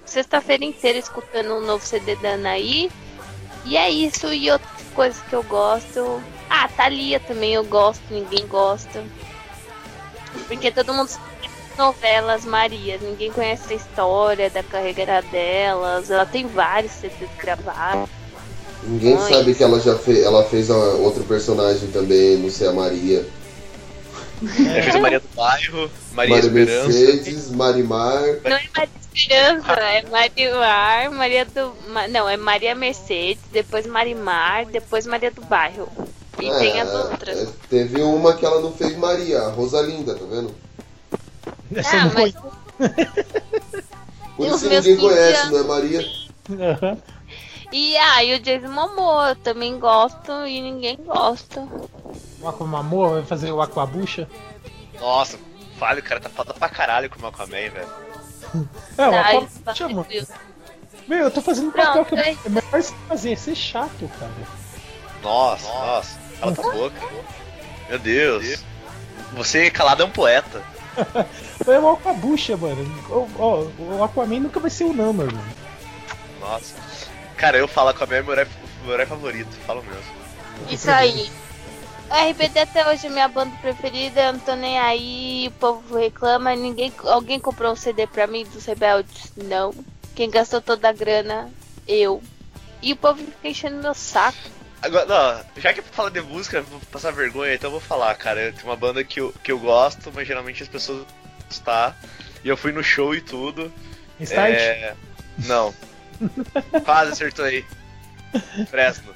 sexta-feira 0.06 0.64
inteira 0.64 1.00
escutando 1.00 1.56
um 1.56 1.62
novo 1.62 1.84
CD 1.84 2.16
da 2.18 2.34
Anaí, 2.34 2.92
e 3.66 3.76
é 3.78 3.90
isso, 3.90 4.32
e 4.32 4.52
outras 4.52 4.81
coisas 4.92 5.22
que 5.22 5.34
eu 5.34 5.44
gosto. 5.44 6.22
Ah, 6.50 6.68
Thalia 6.68 7.20
também 7.20 7.54
eu 7.54 7.64
gosto, 7.64 8.02
ninguém 8.10 8.46
gosta. 8.48 9.04
Porque 10.48 10.72
todo 10.72 10.94
mundo 10.94 11.10
as 11.10 11.78
novelas 11.78 12.46
Marias, 12.46 13.02
ninguém 13.02 13.32
conhece 13.32 13.74
a 13.74 13.76
história 13.76 14.50
da 14.50 14.64
carreira 14.64 15.22
delas. 15.22 16.10
Ela 16.10 16.26
tem 16.26 16.46
vários 16.48 16.92
CDs 16.94 17.30
gravados. 17.38 18.10
Ninguém 18.84 19.18
sabe 19.18 19.54
que 19.54 19.64
ela 19.64 19.80
já 19.80 19.98
fez. 19.98 20.24
Ela 20.24 20.44
fez 20.44 20.70
a 20.70 20.76
outro 20.76 21.24
personagem 21.24 21.90
também, 21.92 22.38
não 22.38 22.50
sei, 22.50 22.68
a 22.68 22.74
Maria. 22.74 23.26
A 24.42 25.00
Maria 25.00 25.20
do 25.20 25.28
Bairro, 25.36 25.92
Maria 26.14 26.36
Maria 26.36 26.40
Esperança. 26.40 26.88
Mercedes, 26.88 27.52
Marimar. 27.52 28.22
Não 28.44 28.58
é 28.58 28.70
Maria 28.76 28.90
Esperança, 29.14 29.72
é 29.74 30.02
Marimar, 30.10 31.12
Maria 31.12 31.46
do. 31.46 31.74
Não, 32.10 32.30
é 32.30 32.38
Maria 32.38 32.74
Mercedes, 32.76 33.44
depois 33.52 33.86
Marimar, 33.86 34.66
depois 34.66 35.06
Maria 35.06 35.32
do 35.32 35.42
Bairro. 35.42 35.88
E 36.40 36.50
É, 36.50 36.58
tem 36.60 36.82
as 36.82 36.90
outras. 36.90 37.38
é, 37.38 37.48
teve 37.70 38.02
uma 38.02 38.34
que 38.34 38.46
ela 38.46 38.62
não 38.62 38.72
fez 38.72 38.96
Maria, 38.98 39.42
a 39.42 39.50
Rosalinda, 39.52 40.16
tá 40.16 40.26
vendo? 40.26 40.56
Essa 41.76 41.98
Ah, 41.98 42.06
não 42.06 42.14
mas. 42.14 42.34
Por 44.38 44.48
E 44.48 44.50
isso 44.50 44.64
ninguém 44.70 44.96
15 44.96 44.98
conhece, 44.98 45.42
anos. 45.42 45.52
não 45.52 45.60
é 45.60 45.64
Maria? 45.64 46.12
Aham. 46.50 46.98
E, 47.72 47.96
ah, 47.98 48.24
e 48.24 48.36
o 48.36 48.40
Jason 48.40 48.68
Momoa, 48.70 49.30
eu 49.30 49.36
também 49.36 49.78
gosto 49.80 50.32
e 50.46 50.62
ninguém 50.62 50.98
gosta. 51.06 51.66
O 52.42 52.48
Aquamamor 52.48 53.14
vai 53.14 53.24
fazer 53.24 53.52
o 53.52 53.62
Aquabucha. 53.62 54.28
Nossa, 55.00 55.38
vale, 55.78 56.00
o 56.00 56.04
cara 56.04 56.20
tá 56.20 56.30
foda 56.30 56.54
pra 56.54 56.70
caralho 56.70 57.10
com 57.10 57.22
o 57.22 57.28
Aquaman, 57.28 57.70
velho. 57.70 58.02
É, 58.98 59.08
o 59.08 59.16
Aquabucha, 59.16 59.88
mano. 59.88 60.08
Meu, 61.08 61.26
eu 61.26 61.32
tô 61.32 61.42
fazendo 61.42 61.70
um 61.70 61.72
papel 61.72 62.06
que 62.06 62.16
é 62.16 62.36
melhor 62.50 62.72
você 62.72 62.94
fazer, 63.08 63.38
ser 63.38 63.56
chato, 63.56 64.10
cara. 64.20 64.32
Nossa, 65.22 65.68
nossa, 65.68 66.20
cala 66.40 66.56
tua 66.56 66.74
boca. 66.74 67.02
Meu 67.90 68.00
Deus. 68.00 68.64
Você 69.34 69.70
calado 69.70 70.04
é 70.04 70.06
um 70.06 70.12
poeta. 70.12 70.62
É 71.68 71.80
o 71.80 71.90
Aquabucha, 71.92 72.58
mano. 72.58 72.84
O, 73.08 73.98
o 74.00 74.04
Aquaman 74.04 74.40
nunca 74.40 74.60
vai 74.60 74.70
ser 74.72 74.86
o 74.86 74.94
Namor, 74.94 75.32
mano. 75.32 75.56
Nossa. 76.40 76.74
Cara, 77.38 77.56
eu 77.56 77.68
falo 77.68 77.90
Aquaman 77.90 78.16
é 78.16 78.22
meu 78.24 78.34
herói, 78.34 78.48
meu 78.84 78.94
herói 78.96 79.06
favorito, 79.06 79.56
falo 79.68 79.84
mesmo. 79.84 80.72
Isso 80.72 80.90
aí. 80.90 81.32
RBD 82.12 82.60
até 82.60 82.88
hoje 82.90 83.08
é 83.08 83.10
minha 83.10 83.28
banda 83.28 83.56
preferida, 83.62 84.22
eu 84.22 84.34
não 84.34 84.40
tô 84.40 84.54
nem 84.54 84.78
aí, 84.78 85.48
o 85.48 85.52
povo 85.52 85.98
reclama, 85.98 86.54
ninguém. 86.56 86.92
Alguém 87.06 87.40
comprou 87.40 87.72
um 87.72 87.76
CD 87.76 88.06
pra 88.06 88.28
mim 88.28 88.46
dos 88.46 88.66
Rebeldes? 88.66 89.32
Não. 89.38 89.74
Quem 90.14 90.30
gastou 90.30 90.62
toda 90.62 90.90
a 90.90 90.94
grana? 90.94 91.50
Eu. 91.88 92.22
E 92.82 92.92
o 92.94 92.98
povo 92.98 93.24
fica 93.24 93.48
enchendo 93.48 93.82
meu 93.82 93.94
saco. 93.94 94.38
Agora, 94.82 95.06
não, 95.06 95.62
já 95.62 95.74
que 95.74 95.80
é 95.80 95.84
pra 95.84 95.94
falar 95.94 96.10
de 96.10 96.22
música, 96.22 96.58
eu 96.58 96.64
vou 96.64 96.80
passar 96.92 97.12
vergonha, 97.12 97.54
então 97.54 97.68
eu 97.68 97.72
vou 97.72 97.80
falar, 97.80 98.14
cara. 98.16 98.52
Tem 98.52 98.64
uma 98.66 98.76
banda 98.76 99.04
que 99.04 99.20
eu, 99.22 99.34
que 99.44 99.52
eu 99.52 99.60
gosto, 99.60 100.12
mas 100.14 100.28
geralmente 100.28 100.64
as 100.64 100.70
pessoas 100.70 101.06
gostam. 101.48 101.96
E 102.44 102.50
eu 102.50 102.58
fui 102.58 102.72
no 102.72 102.84
show 102.84 103.16
e 103.16 103.22
tudo. 103.22 103.72
Start? 104.20 104.54
É... 104.54 104.96
Não. 105.46 105.74
Quase 106.84 107.12
acertou 107.12 107.46
aí. 107.46 107.64
Fresno. 108.70 109.14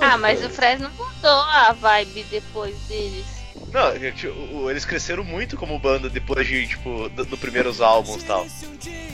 Ah, 0.00 0.16
mas 0.18 0.44
o 0.44 0.50
Fresno 0.50 0.90
mudou 0.90 1.30
a 1.40 1.72
vibe 1.72 2.24
depois 2.30 2.76
deles. 2.88 3.24
Não, 3.72 3.98
gente, 3.98 4.26
o- 4.26 4.70
eles 4.70 4.84
cresceram 4.84 5.22
muito 5.24 5.56
como 5.56 5.78
banda 5.78 6.08
depois 6.08 6.46
de, 6.46 6.66
tipo, 6.68 7.08
do, 7.10 7.24
do 7.24 7.36
primeiros 7.36 7.80
álbuns 7.80 8.22
e 8.22 8.26
tal. 8.26 8.46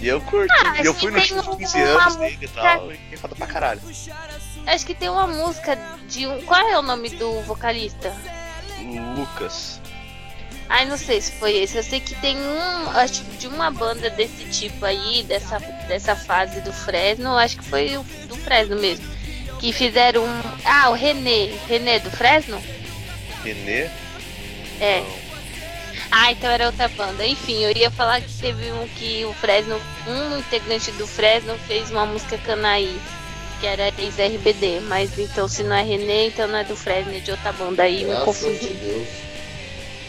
E 0.00 0.06
eu 0.06 0.20
curto. 0.20 0.52
Ah, 0.52 0.80
e 0.82 0.86
eu 0.86 0.94
fui 0.94 1.10
que 1.10 1.16
no 1.16 1.18
tem 1.20 1.26
show 1.28 1.40
de 1.42 1.48
uma 1.48 1.56
15 1.58 1.80
anos 1.80 2.16
dele 2.16 2.38
e 2.40 2.48
tal, 2.48 2.92
e 2.92 3.16
foda 3.16 3.34
pra 3.34 3.46
caralho. 3.46 3.80
Acho 4.66 4.86
que 4.86 4.94
tem 4.94 5.08
uma 5.08 5.26
música 5.26 5.76
de 6.08 6.26
um. 6.26 6.40
Qual 6.42 6.60
é 6.68 6.78
o 6.78 6.82
nome 6.82 7.10
do 7.10 7.40
vocalista? 7.42 8.14
Lucas. 9.16 9.80
Ai, 10.68 10.86
não 10.86 10.96
sei 10.96 11.20
se 11.20 11.32
foi 11.32 11.56
esse. 11.56 11.76
Eu 11.76 11.82
sei 11.82 12.00
que 12.00 12.14
tem 12.16 12.36
um. 12.38 12.90
Acho 12.90 13.22
que 13.24 13.36
de 13.36 13.46
uma 13.48 13.70
banda 13.70 14.08
desse 14.10 14.44
tipo 14.50 14.84
aí, 14.84 15.22
dessa, 15.24 15.58
dessa 15.88 16.16
fase 16.16 16.60
do 16.62 16.72
Fresno, 16.72 17.36
acho 17.36 17.58
que 17.58 17.64
foi 17.64 17.96
o 17.96 18.02
do 18.28 18.36
Fresno 18.36 18.76
mesmo. 18.76 19.13
Que 19.64 19.72
fizeram 19.72 20.26
um. 20.26 20.42
Ah, 20.62 20.90
o 20.90 20.92
René. 20.92 21.48
René 21.66 21.98
do 21.98 22.10
Fresno? 22.10 22.62
Renê? 23.42 23.88
É. 24.78 25.02
Ah, 26.10 26.32
então 26.32 26.50
era 26.50 26.66
outra 26.66 26.86
banda. 26.88 27.26
Enfim, 27.26 27.64
eu 27.64 27.74
ia 27.74 27.90
falar 27.90 28.20
que 28.20 28.30
teve 28.34 28.70
um 28.72 28.86
que 28.88 29.24
o 29.24 29.32
Fresno, 29.32 29.80
um 30.06 30.38
integrante 30.38 30.92
do 30.92 31.06
Fresno 31.06 31.56
fez 31.66 31.90
uma 31.90 32.04
música 32.04 32.36
Canaí, 32.36 32.94
que 33.58 33.66
era 33.66 33.90
ex-RBD. 33.96 34.80
Mas 34.80 35.18
então 35.18 35.48
se 35.48 35.62
não 35.62 35.76
é 35.76 35.82
René, 35.82 36.26
então 36.26 36.46
não 36.46 36.58
é 36.58 36.64
do 36.64 36.76
Fresno, 36.76 37.16
é 37.16 37.20
de 37.20 37.30
outra 37.30 37.50
banda 37.52 37.84
aí, 37.84 38.04
me 38.04 38.10
Graças 38.10 38.24
confundi. 38.26 38.66
a 38.66 38.84
Deus. 38.84 39.08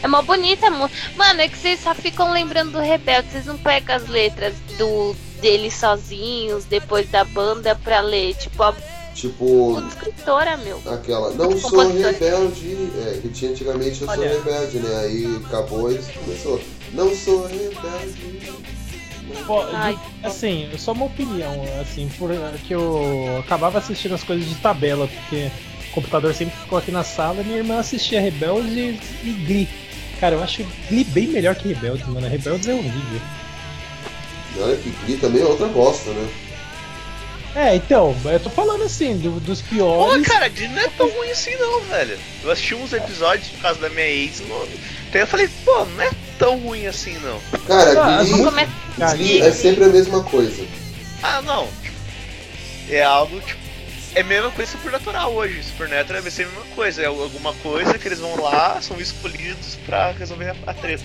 É 0.02 0.06
mó 0.06 0.20
bonita 0.20 0.66
a 0.66 0.70
música. 0.70 1.00
Mano, 1.16 1.40
é 1.40 1.48
que 1.48 1.56
vocês 1.56 1.80
só 1.80 1.94
ficam 1.94 2.30
lembrando 2.30 2.72
do 2.72 2.78
Rebelde, 2.80 3.30
vocês 3.30 3.46
não 3.46 3.56
pegam 3.56 3.96
as 3.96 4.06
letras 4.06 4.54
do 4.76 5.16
deles 5.40 5.72
sozinhos, 5.72 6.66
depois 6.66 7.08
da 7.08 7.24
banda 7.24 7.74
pra 7.74 8.00
ler. 8.00 8.34
Tipo, 8.34 8.62
a 8.62 8.74
Tipo, 9.16 9.82
escritora, 9.88 10.58
meu. 10.58 10.78
aquela. 10.86 11.30
Não 11.30 11.58
sou 11.58 11.88
rebelde. 11.88 12.76
É, 12.98 13.18
que 13.22 13.28
tinha 13.30 13.50
antigamente 13.50 14.02
eu 14.02 14.06
sou 14.06 14.10
Olha. 14.10 14.28
rebelde, 14.28 14.78
né? 14.78 14.96
Aí 15.00 15.40
acabou 15.46 15.90
e 15.90 15.96
começou. 15.96 16.60
Não 16.92 17.14
sou 17.16 17.46
rebelde. 17.46 18.52
Ó, 19.48 19.66
Ai. 19.72 19.94
de- 19.94 20.26
assim, 20.26 20.68
só 20.76 20.92
uma 20.92 21.06
opinião, 21.06 21.62
assim, 21.80 22.10
porque 22.18 22.74
eu 22.74 23.38
acabava 23.40 23.78
assistindo 23.78 24.14
as 24.14 24.22
coisas 24.22 24.46
de 24.46 24.54
tabela, 24.56 25.08
porque 25.08 25.50
o 25.90 25.94
computador 25.94 26.34
sempre 26.34 26.54
ficou 26.60 26.78
aqui 26.78 26.90
na 26.92 27.02
sala 27.02 27.40
e 27.40 27.44
minha 27.44 27.58
irmã 27.58 27.78
assistia 27.78 28.20
Rebeldes 28.20 28.98
e 29.24 29.30
Glee. 29.46 29.68
Cara, 30.20 30.34
eu 30.36 30.42
acho 30.42 30.62
Glee 30.90 31.04
bem 31.04 31.28
melhor 31.28 31.54
que 31.54 31.68
Rebeldes, 31.68 32.06
mano. 32.06 32.28
Rebeldes 32.28 32.68
é 32.68 32.74
horrível. 32.74 33.20
E 34.56 34.60
olha 34.60 34.76
que 34.76 34.90
Glee 35.06 35.16
também 35.16 35.40
é 35.42 35.46
outra 35.46 35.68
bosta, 35.68 36.10
né? 36.10 36.28
É, 37.56 37.74
então, 37.76 38.14
eu 38.26 38.38
tô 38.38 38.50
falando 38.50 38.84
assim, 38.84 39.16
do- 39.16 39.40
dos 39.40 39.62
Pô, 39.62 39.68
piores. 39.70 40.26
cara, 40.28 40.46
Glee 40.48 40.68
não 40.68 40.82
é 40.82 40.88
tão 40.88 41.08
ruim 41.08 41.30
assim 41.30 41.56
não, 41.56 41.80
velho. 41.82 42.18
Eu 42.44 42.50
assisti 42.50 42.74
uns 42.74 42.92
episódios 42.92 43.48
por 43.48 43.60
causa 43.62 43.80
da 43.80 43.88
minha 43.88 44.06
ex, 44.06 44.40
não... 44.46 44.62
então 45.08 45.20
eu 45.22 45.26
falei, 45.26 45.48
pô, 45.64 45.84
não 45.86 46.02
é 46.02 46.10
tão 46.38 46.58
ruim 46.58 46.86
assim 46.86 47.16
não. 47.20 47.40
Cara, 47.66 48.18
Ah, 48.18 48.22
Glee, 48.24 48.42
começar- 48.44 49.16
Glee 49.16 49.40
é 49.40 49.50
sempre 49.52 49.84
a 49.84 49.88
mesma 49.88 50.22
coisa. 50.22 50.66
Ah, 51.22 51.40
não. 51.42 51.66
é 52.90 53.02
algo 53.02 53.40
tipo. 53.40 53.64
É 54.14 54.20
a 54.20 54.24
mesma 54.24 54.50
coisa 54.50 54.70
supernatural 54.72 55.32
hoje. 55.34 55.62
Supernatural 55.62 56.22
vai 56.22 56.30
ser 56.30 56.44
a 56.44 56.46
mesma 56.46 56.64
coisa. 56.74 57.02
É 57.02 57.06
alguma 57.06 57.52
coisa 57.54 57.98
que 57.98 58.08
eles 58.08 58.18
vão 58.18 58.34
lá, 58.40 58.80
são 58.80 58.98
escolhidos 58.98 59.76
pra 59.84 60.12
resolver 60.12 60.54
a 60.66 60.72
treta. 60.72 61.04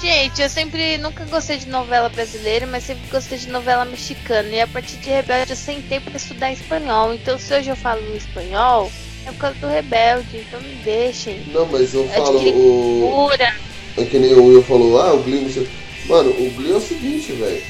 Gente, 0.00 0.40
eu 0.40 0.48
sempre 0.48 0.96
nunca 0.96 1.26
gostei 1.26 1.58
de 1.58 1.68
novela 1.68 2.08
brasileira, 2.08 2.66
mas 2.66 2.84
sempre 2.84 3.06
gostei 3.10 3.36
de 3.36 3.50
novela 3.50 3.84
mexicana. 3.84 4.48
E 4.48 4.60
a 4.62 4.66
partir 4.66 4.96
de 4.96 5.10
Rebelde 5.10 5.50
eu 5.50 5.56
sentei 5.56 6.00
pra 6.00 6.16
estudar 6.16 6.50
espanhol. 6.50 7.12
Então 7.12 7.38
se 7.38 7.52
hoje 7.52 7.68
eu 7.68 7.76
falo 7.76 8.00
espanhol, 8.16 8.90
é 9.26 9.32
por 9.32 9.38
causa 9.38 9.58
do 9.58 9.66
Rebelde. 9.66 10.38
Então 10.38 10.58
me 10.62 10.74
deixem. 10.76 11.44
Não, 11.52 11.66
mas 11.66 11.92
eu 11.92 12.08
falo 12.08 12.38
o. 12.38 13.10
cultura. 13.10 13.54
É 13.98 14.04
que 14.06 14.18
nem 14.18 14.32
o 14.32 14.46
Will 14.46 14.62
falou, 14.62 14.98
ah, 15.02 15.12
o 15.12 15.22
Glee 15.22 15.42
não 15.42 15.50
sei. 15.50 15.68
Mano, 16.06 16.30
o 16.30 16.50
Glee 16.56 16.72
é 16.72 16.76
o 16.76 16.80
seguinte, 16.80 17.32
velho. 17.32 17.62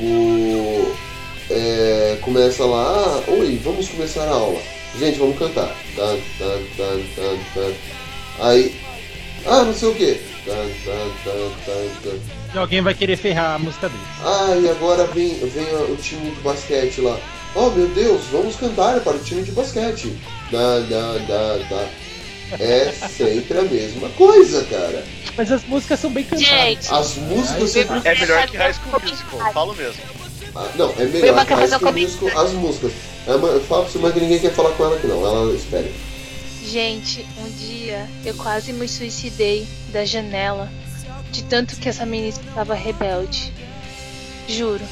O. 0.00 0.96
É, 1.48 2.18
começa 2.22 2.64
lá, 2.64 2.92
ah, 2.92 3.30
oi, 3.30 3.60
vamos 3.62 3.88
começar 3.88 4.24
a 4.24 4.30
aula. 4.30 4.60
Gente, 4.98 5.16
vamos 5.16 5.38
cantar. 5.38 5.76
Tan, 5.94 6.16
tan, 6.38 6.60
tan, 6.76 7.00
tan, 7.14 7.38
tan. 7.54 7.72
Aí. 8.40 8.74
Ah, 9.46 9.62
não 9.62 9.72
sei 9.72 9.88
o 9.88 9.94
que. 9.94 10.35
Tan, 10.46 10.54
tan, 10.84 11.10
tan, 11.24 11.50
tan, 11.66 12.10
tan. 12.10 12.18
E 12.54 12.58
alguém 12.58 12.80
vai 12.80 12.94
querer 12.94 13.16
ferrar 13.16 13.56
a 13.56 13.58
música 13.58 13.88
dele. 13.88 14.00
Ah, 14.22 14.54
e 14.56 14.68
agora 14.70 15.04
vem, 15.08 15.34
vem 15.34 15.64
o 15.90 15.96
time 15.96 16.30
de 16.30 16.40
basquete 16.40 17.00
lá. 17.00 17.18
Oh 17.54 17.70
meu 17.70 17.88
Deus, 17.88 18.22
vamos 18.30 18.54
cantar 18.56 19.00
para 19.00 19.16
o 19.16 19.18
time 19.18 19.42
de 19.42 19.50
basquete. 19.50 20.16
Da, 20.52 20.78
da, 20.80 21.12
da, 21.26 21.56
da. 21.68 21.88
É 22.60 22.92
sempre 22.92 23.58
a 23.58 23.62
mesma 23.62 24.08
coisa, 24.10 24.62
cara. 24.70 25.02
Mas 25.36 25.50
as 25.50 25.64
músicas 25.64 25.98
são 25.98 26.10
bem 26.12 26.22
cantadas. 26.22 26.46
Gente, 26.48 26.94
As 26.94 27.16
músicas 27.16 27.70
são. 27.70 27.96
É 28.04 28.14
melhor 28.20 28.46
que 28.46 28.56
High 28.56 28.74
School 28.74 29.00
Musical, 29.02 29.52
falo 29.52 29.74
mesmo. 29.74 30.00
Ah, 30.54 30.68
não, 30.76 30.94
é 30.96 31.04
melhor. 31.06 31.44
quer 31.44 31.54
High 31.54 31.68
fazer 31.68 31.78
School 31.84 31.92
Musical, 31.92 32.40
as 32.40 32.52
músicas. 32.52 32.92
É 33.26 33.34
uma- 33.34 33.48
Eu 33.48 33.60
falo 33.62 33.82
pra 33.82 33.90
você, 33.92 33.98
mas 33.98 34.14
que 34.14 34.20
ninguém 34.20 34.38
quer 34.38 34.52
falar 34.52 34.70
com 34.70 34.84
ela 34.84 34.94
aqui 34.94 35.08
não. 35.08 35.26
Ela 35.26 35.52
espere. 35.54 35.92
Gente, 36.66 37.24
um 37.38 37.48
dia 37.50 38.08
eu 38.24 38.34
quase 38.34 38.72
me 38.72 38.88
suicidei 38.88 39.66
da 39.92 40.04
janela 40.04 40.68
de 41.30 41.44
tanto 41.44 41.76
que 41.76 41.88
essa 41.88 42.04
menina 42.04 42.28
estava 42.28 42.74
rebelde. 42.74 43.52
Juro. 44.48 44.84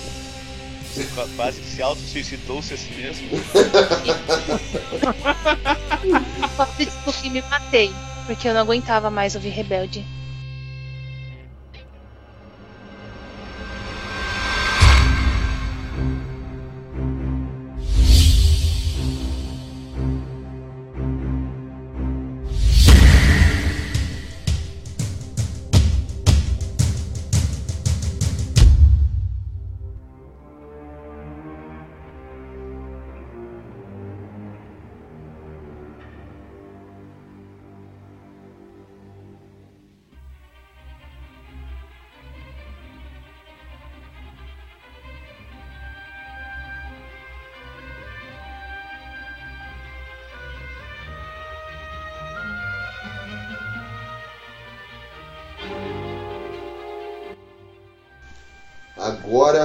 Você 0.92 1.04
qua- 1.14 1.26
quase 1.36 1.62
se 1.64 1.82
auto-suicidou-se 1.82 2.74
a 2.74 2.76
si 2.76 2.92
mesmo. 2.94 3.28
Quase 6.56 6.84
desculpe 6.84 7.30
me 7.30 7.42
matei, 7.42 7.92
porque 8.26 8.46
eu 8.48 8.54
não 8.54 8.60
aguentava 8.60 9.10
mais 9.10 9.34
ouvir 9.34 9.48
rebelde. 9.50 10.04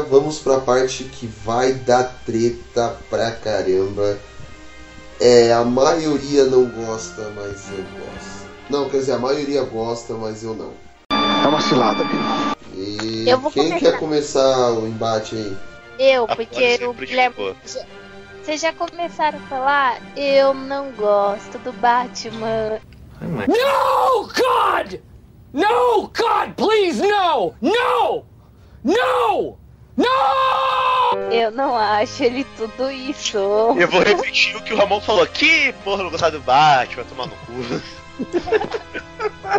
Vamos 0.09 0.39
pra 0.39 0.59
parte 0.59 1.03
que 1.03 1.27
vai 1.27 1.73
dar 1.73 2.03
treta 2.25 2.97
pra 3.09 3.31
caramba. 3.31 4.17
É, 5.19 5.53
a 5.53 5.63
maioria 5.63 6.45
não 6.45 6.65
gosta, 6.65 7.31
mas 7.35 7.69
eu 7.71 7.83
gosto. 7.99 8.39
Não, 8.69 8.89
quer 8.89 8.97
dizer, 8.99 9.11
a 9.13 9.19
maioria 9.19 9.63
gosta, 9.63 10.13
mas 10.13 10.43
eu 10.43 10.55
não. 10.55 10.71
É 11.11 11.47
uma 11.47 11.61
cilada, 11.61 12.03
Bill. 12.03 12.19
E 12.75 13.29
Eu 13.29 13.37
vou 13.39 13.51
quem 13.51 13.67
começar. 13.69 13.91
quer 13.91 13.99
começar 13.99 14.71
o 14.71 14.87
embate 14.87 15.35
aí? 15.35 15.57
eu, 15.99 16.25
Ah, 16.29 16.35
porque 16.35 16.79
o 16.85 16.93
Guilherme. 16.93 17.55
Vocês 18.41 18.61
já 18.61 18.71
começaram 18.73 19.37
a 19.37 19.41
falar? 19.47 20.01
Eu 20.17 20.53
não 20.53 20.91
gosto 20.91 21.57
do 21.59 21.71
Batman. 21.73 22.79
No, 23.21 24.23
God! 24.27 24.99
No, 25.51 26.03
God, 26.07 26.53
please, 26.55 27.01
no! 27.01 27.53
No! 27.61 28.23
No! 28.83 29.58
No! 29.99 31.31
Eu 31.31 31.51
não 31.51 31.75
acho 31.75 32.23
ele 32.23 32.45
tudo 32.57 32.89
isso. 32.91 33.37
Eu 33.37 33.87
vou 33.87 34.01
repetir 34.01 34.55
o 34.55 34.61
que 34.63 34.73
o 34.73 34.77
Ramon 34.77 35.01
falou. 35.01 35.25
Que 35.27 35.73
porra 35.83 36.03
não 36.03 36.09
gostar 36.11 36.29
do 36.29 36.39
Batman, 36.39 37.03
tomar 37.03 37.27
no 37.27 37.33
cu. 37.35 37.81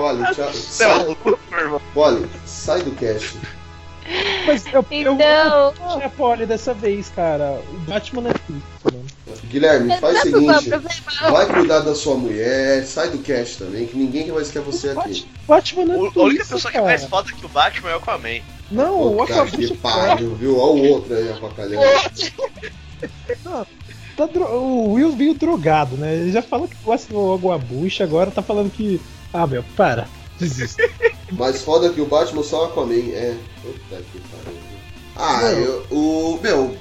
Olha, 0.01 0.25
tchau. 0.35 0.49
É 0.49 0.53
sai, 0.53 1.17
olha, 1.97 2.29
sai 2.47 2.83
do 2.83 2.91
cast. 2.93 3.37
Mas 4.47 4.67
eu, 4.67 4.85
eu 4.91 5.13
Então. 5.13 5.19
vou 5.61 5.73
puxar 5.73 6.07
a 6.07 6.11
pole 6.11 6.47
dessa 6.47 6.75
vez, 6.75 7.11
cara. 7.15 7.61
O 7.73 7.77
Batman 7.81 8.23
não 8.23 8.31
é 8.31 8.35
isso, 8.49 8.63
mano. 8.85 9.05
Guilherme, 9.45 9.97
faz 9.99 10.25
o 10.25 10.31
Não, 10.41 10.59
seguinte. 10.61 10.91
Vai 11.31 11.47
cuidar 11.47 11.81
da 11.81 11.95
sua 11.95 12.17
mulher, 12.17 12.85
sai 12.85 13.11
do 13.11 13.19
cast 13.19 13.59
também, 13.59 13.87
que 13.87 13.97
ninguém 13.97 14.31
mais 14.33 14.51
quer 14.51 14.63
você 14.63 14.91
aqui. 14.91 15.29
Batman 15.47 15.85
não 15.85 15.95
é 15.95 15.99
O- 15.99 16.07
tudo 16.09 16.21
A 16.21 16.25
única 16.25 16.43
isso, 16.43 16.55
pessoa 16.55 16.73
que 16.73 16.79
é 16.79 16.83
mais 16.83 17.05
foda 17.05 17.33
que 17.33 17.47
o 17.47 17.49
Batman 17.49 17.91
é 17.91 17.95
o 17.95 17.99
Aquaman. 17.99 18.41
Não, 18.71 19.01
o 19.15 19.17
Puta 19.17 19.33
Aquaman 19.33 19.51
que 19.51 19.77
pariu, 19.77 20.35
viu? 20.37 20.59
Olha 20.59 20.83
o 20.83 20.89
outro 20.91 21.15
aí 21.15 21.31
avacalhando. 21.33 21.83
tá 24.17 24.27
dro- 24.27 24.45
O 24.55 24.93
Will 24.93 25.13
veio 25.17 25.35
drogado, 25.35 25.97
né? 25.97 26.15
Ele 26.17 26.33
já 26.33 26.43
falou 26.43 26.69
que 26.69 26.77
gosta 26.85 27.13
do 27.13 27.33
água 27.33 27.59
bucha, 27.59 28.05
agora 28.05 28.31
tá 28.31 28.43
falando 28.43 28.71
que. 28.71 29.01
Ah, 29.33 29.47
meu, 29.47 29.65
para. 29.77 30.09
Desista. 30.39 30.83
Mais 31.33 31.63
foda 31.63 31.91
que 31.91 32.01
o 32.01 32.07
Batman 32.07 32.43
só 32.43 32.63
o 32.63 32.65
Aquaman, 32.67 32.95
é. 33.13 33.37
Puta 33.63 34.03
que 34.13 34.21
pariu. 34.21 34.59
Ah, 35.17 35.41
Não. 35.43 35.49
eu, 35.51 35.87
o. 35.91 36.41
Meu, 36.43 36.77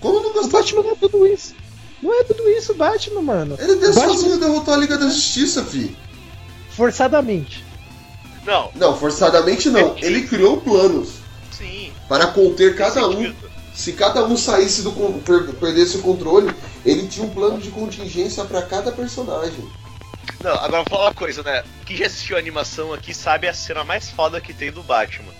como 0.00 0.20
não 0.20 0.30
O 0.30 0.32
gostou? 0.34 0.60
Batman 0.60 0.82
não 0.82 0.90
é 0.92 0.94
tudo 0.96 1.26
isso. 1.26 1.54
Não 2.02 2.12
é 2.20 2.24
tudo 2.24 2.48
isso, 2.48 2.74
Batman, 2.74 3.22
mano. 3.22 3.56
Ele 3.60 3.76
deu 3.76 3.92
Batman- 3.94 4.14
sozinho 4.14 4.38
derrotou 4.38 4.74
a 4.74 4.76
Liga 4.76 4.98
da 4.98 5.06
Justiça, 5.06 5.62
fi. 5.64 5.94
Forçadamente. 6.70 7.64
Não, 8.44 8.70
Não, 8.74 8.96
forçadamente 8.96 9.70
não. 9.70 9.94
Ele 9.98 10.22
criou 10.26 10.56
planos 10.60 11.21
sim. 11.62 11.92
para 12.08 12.26
conter 12.28 12.74
cada 12.76 13.08
um. 13.08 13.34
Se 13.74 13.94
cada 13.94 14.22
um 14.26 14.36
saísse 14.36 14.82
do 14.82 14.92
perdesse 15.58 15.96
o 15.96 16.02
controle, 16.02 16.54
ele 16.84 17.08
tinha 17.08 17.24
um 17.24 17.30
plano 17.30 17.58
de 17.58 17.70
contingência 17.70 18.44
para 18.44 18.60
cada 18.60 18.92
personagem. 18.92 19.66
Não, 20.42 20.52
agora 20.54 20.82
vou 20.82 20.90
falar 20.90 21.04
uma 21.06 21.14
coisa, 21.14 21.42
né? 21.42 21.64
Quem 21.86 21.96
já 21.96 22.06
assistiu 22.06 22.36
a 22.36 22.38
animação 22.38 22.92
aqui 22.92 23.14
sabe 23.14 23.48
a 23.48 23.54
cena 23.54 23.82
mais 23.82 24.10
foda 24.10 24.40
que 24.40 24.52
tem 24.52 24.70
do 24.70 24.82
Batman. 24.82 25.32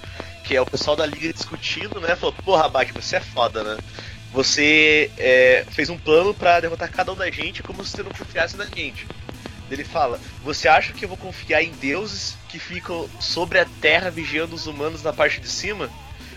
Que 0.44 0.56
é 0.56 0.60
o 0.62 0.66
pessoal 0.66 0.96
da 0.96 1.04
liga 1.04 1.32
discutindo, 1.32 2.00
né? 2.00 2.16
Falou, 2.16 2.34
porra, 2.44 2.68
Batman, 2.68 3.02
você 3.02 3.16
é 3.16 3.20
foda, 3.20 3.62
né? 3.62 3.78
Você 4.32 5.10
é, 5.18 5.66
fez 5.70 5.90
um 5.90 5.98
plano 5.98 6.32
pra 6.32 6.60
derrotar 6.60 6.90
cada 6.90 7.12
um 7.12 7.16
da 7.16 7.30
gente 7.30 7.62
como 7.62 7.84
se 7.84 7.90
você 7.90 8.02
não 8.02 8.10
confiasse 8.12 8.56
na 8.56 8.64
gente. 8.64 9.06
Ele 9.70 9.84
fala, 9.84 10.20
você 10.42 10.68
acha 10.68 10.92
que 10.92 11.04
eu 11.04 11.08
vou 11.08 11.18
confiar 11.18 11.62
em 11.62 11.72
deuses 11.72 12.36
que 12.48 12.58
ficam 12.58 13.08
sobre 13.20 13.58
a 13.58 13.66
terra 13.80 14.10
vigiando 14.10 14.54
os 14.54 14.66
humanos 14.66 15.02
na 15.02 15.12
parte 15.12 15.40
de 15.40 15.48
cima? 15.48 15.90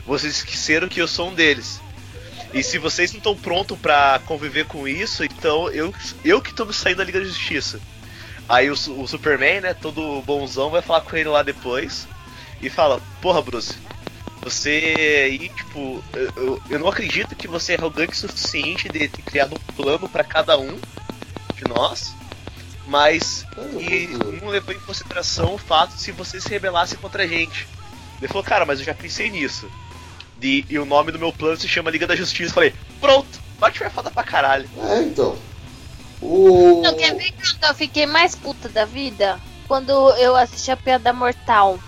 Vocês 0.06 0.38
esqueceram 0.38 0.88
que 0.88 1.02
eu 1.02 1.08
sou 1.08 1.30
um 1.30 1.34
deles. 1.34 1.82
E 2.54 2.64
se 2.64 2.78
vocês 2.78 3.12
não 3.12 3.18
estão 3.18 3.36
prontos 3.36 3.78
pra 3.78 4.20
conviver 4.26 4.66
com 4.66 4.88
isso, 4.88 5.24
então 5.24 5.70
eu, 5.70 5.94
eu 6.24 6.42
que 6.42 6.54
tô 6.54 6.66
me 6.66 6.74
saindo 6.74 6.98
da 6.98 7.04
Liga 7.04 7.20
da 7.20 7.26
Justiça. 7.26 7.82
Aí 8.48 8.70
o, 8.70 8.74
o 8.74 9.08
Superman, 9.08 9.62
né, 9.62 9.74
todo 9.74 10.22
bonzão, 10.22 10.70
vai 10.70 10.82
falar 10.82 11.02
com 11.02 11.18
ele 11.18 11.30
lá 11.30 11.42
depois 11.44 12.08
e 12.62 12.70
fala: 12.70 13.02
Porra, 13.22 13.42
Bruce, 13.42 13.76
você 14.42 15.26
aí, 15.26 15.50
tipo, 15.50 16.04
eu, 16.14 16.62
eu, 16.70 16.80
não 16.80 16.88
acredito 16.88 17.36
que 17.36 17.48
você 17.48 17.74
é 17.74 17.78
arrogante 17.78 18.14
o 18.14 18.16
suficiente 18.16 18.88
de 18.88 19.08
ter 19.08 19.22
criado 19.24 19.56
um 19.56 19.74
plano 19.74 20.08
pra 20.08 20.24
cada 20.24 20.58
um 20.58 20.80
de 21.56 21.68
nós, 21.68 22.16
mas 22.88 23.46
que 23.80 24.08
não 24.40 24.50
levou 24.50 24.74
em 24.74 24.80
consideração 24.80 25.56
o 25.56 25.58
fato 25.58 25.96
de 25.96 26.02
se 26.02 26.12
você 26.12 26.40
se 26.40 26.50
rebelasse 26.50 26.96
contra 26.98 27.24
a 27.24 27.28
gente. 27.28 27.68
Ele 28.20 28.28
falou: 28.28 28.44
Cara, 28.44 28.66
mas 28.66 28.80
eu 28.80 28.86
já 28.86 28.94
pensei 28.94 29.30
nisso. 29.32 29.70
De, 30.38 30.66
e 30.70 30.78
o 30.78 30.86
nome 30.86 31.12
do 31.12 31.20
meu 31.20 31.32
plano 31.32 31.58
se 31.58 31.68
chama 31.68 31.90
Liga 31.90 32.06
da 32.08 32.16
Justiça. 32.16 32.54
Falei: 32.54 32.74
Pronto, 33.00 33.40
Batman 33.60 33.88
é 33.88 33.90
foda 33.90 34.12
pra 34.12 34.24
caralho. 34.24 34.70
É, 34.90 35.02
então. 35.02 35.38
O. 36.22 36.82
Não, 36.84 36.96
quer 36.96 37.16
ver 37.16 37.32
que 37.32 37.66
eu 37.66 37.74
fiquei 37.76 38.06
mais 38.06 38.36
puta 38.36 38.68
da 38.70 38.86
vida? 38.86 39.40
Quando 39.68 39.92
eu 40.18 40.36
assisti 40.36 40.72
a 40.72 40.78
Piada 40.78 41.12
Mortal. 41.14 41.80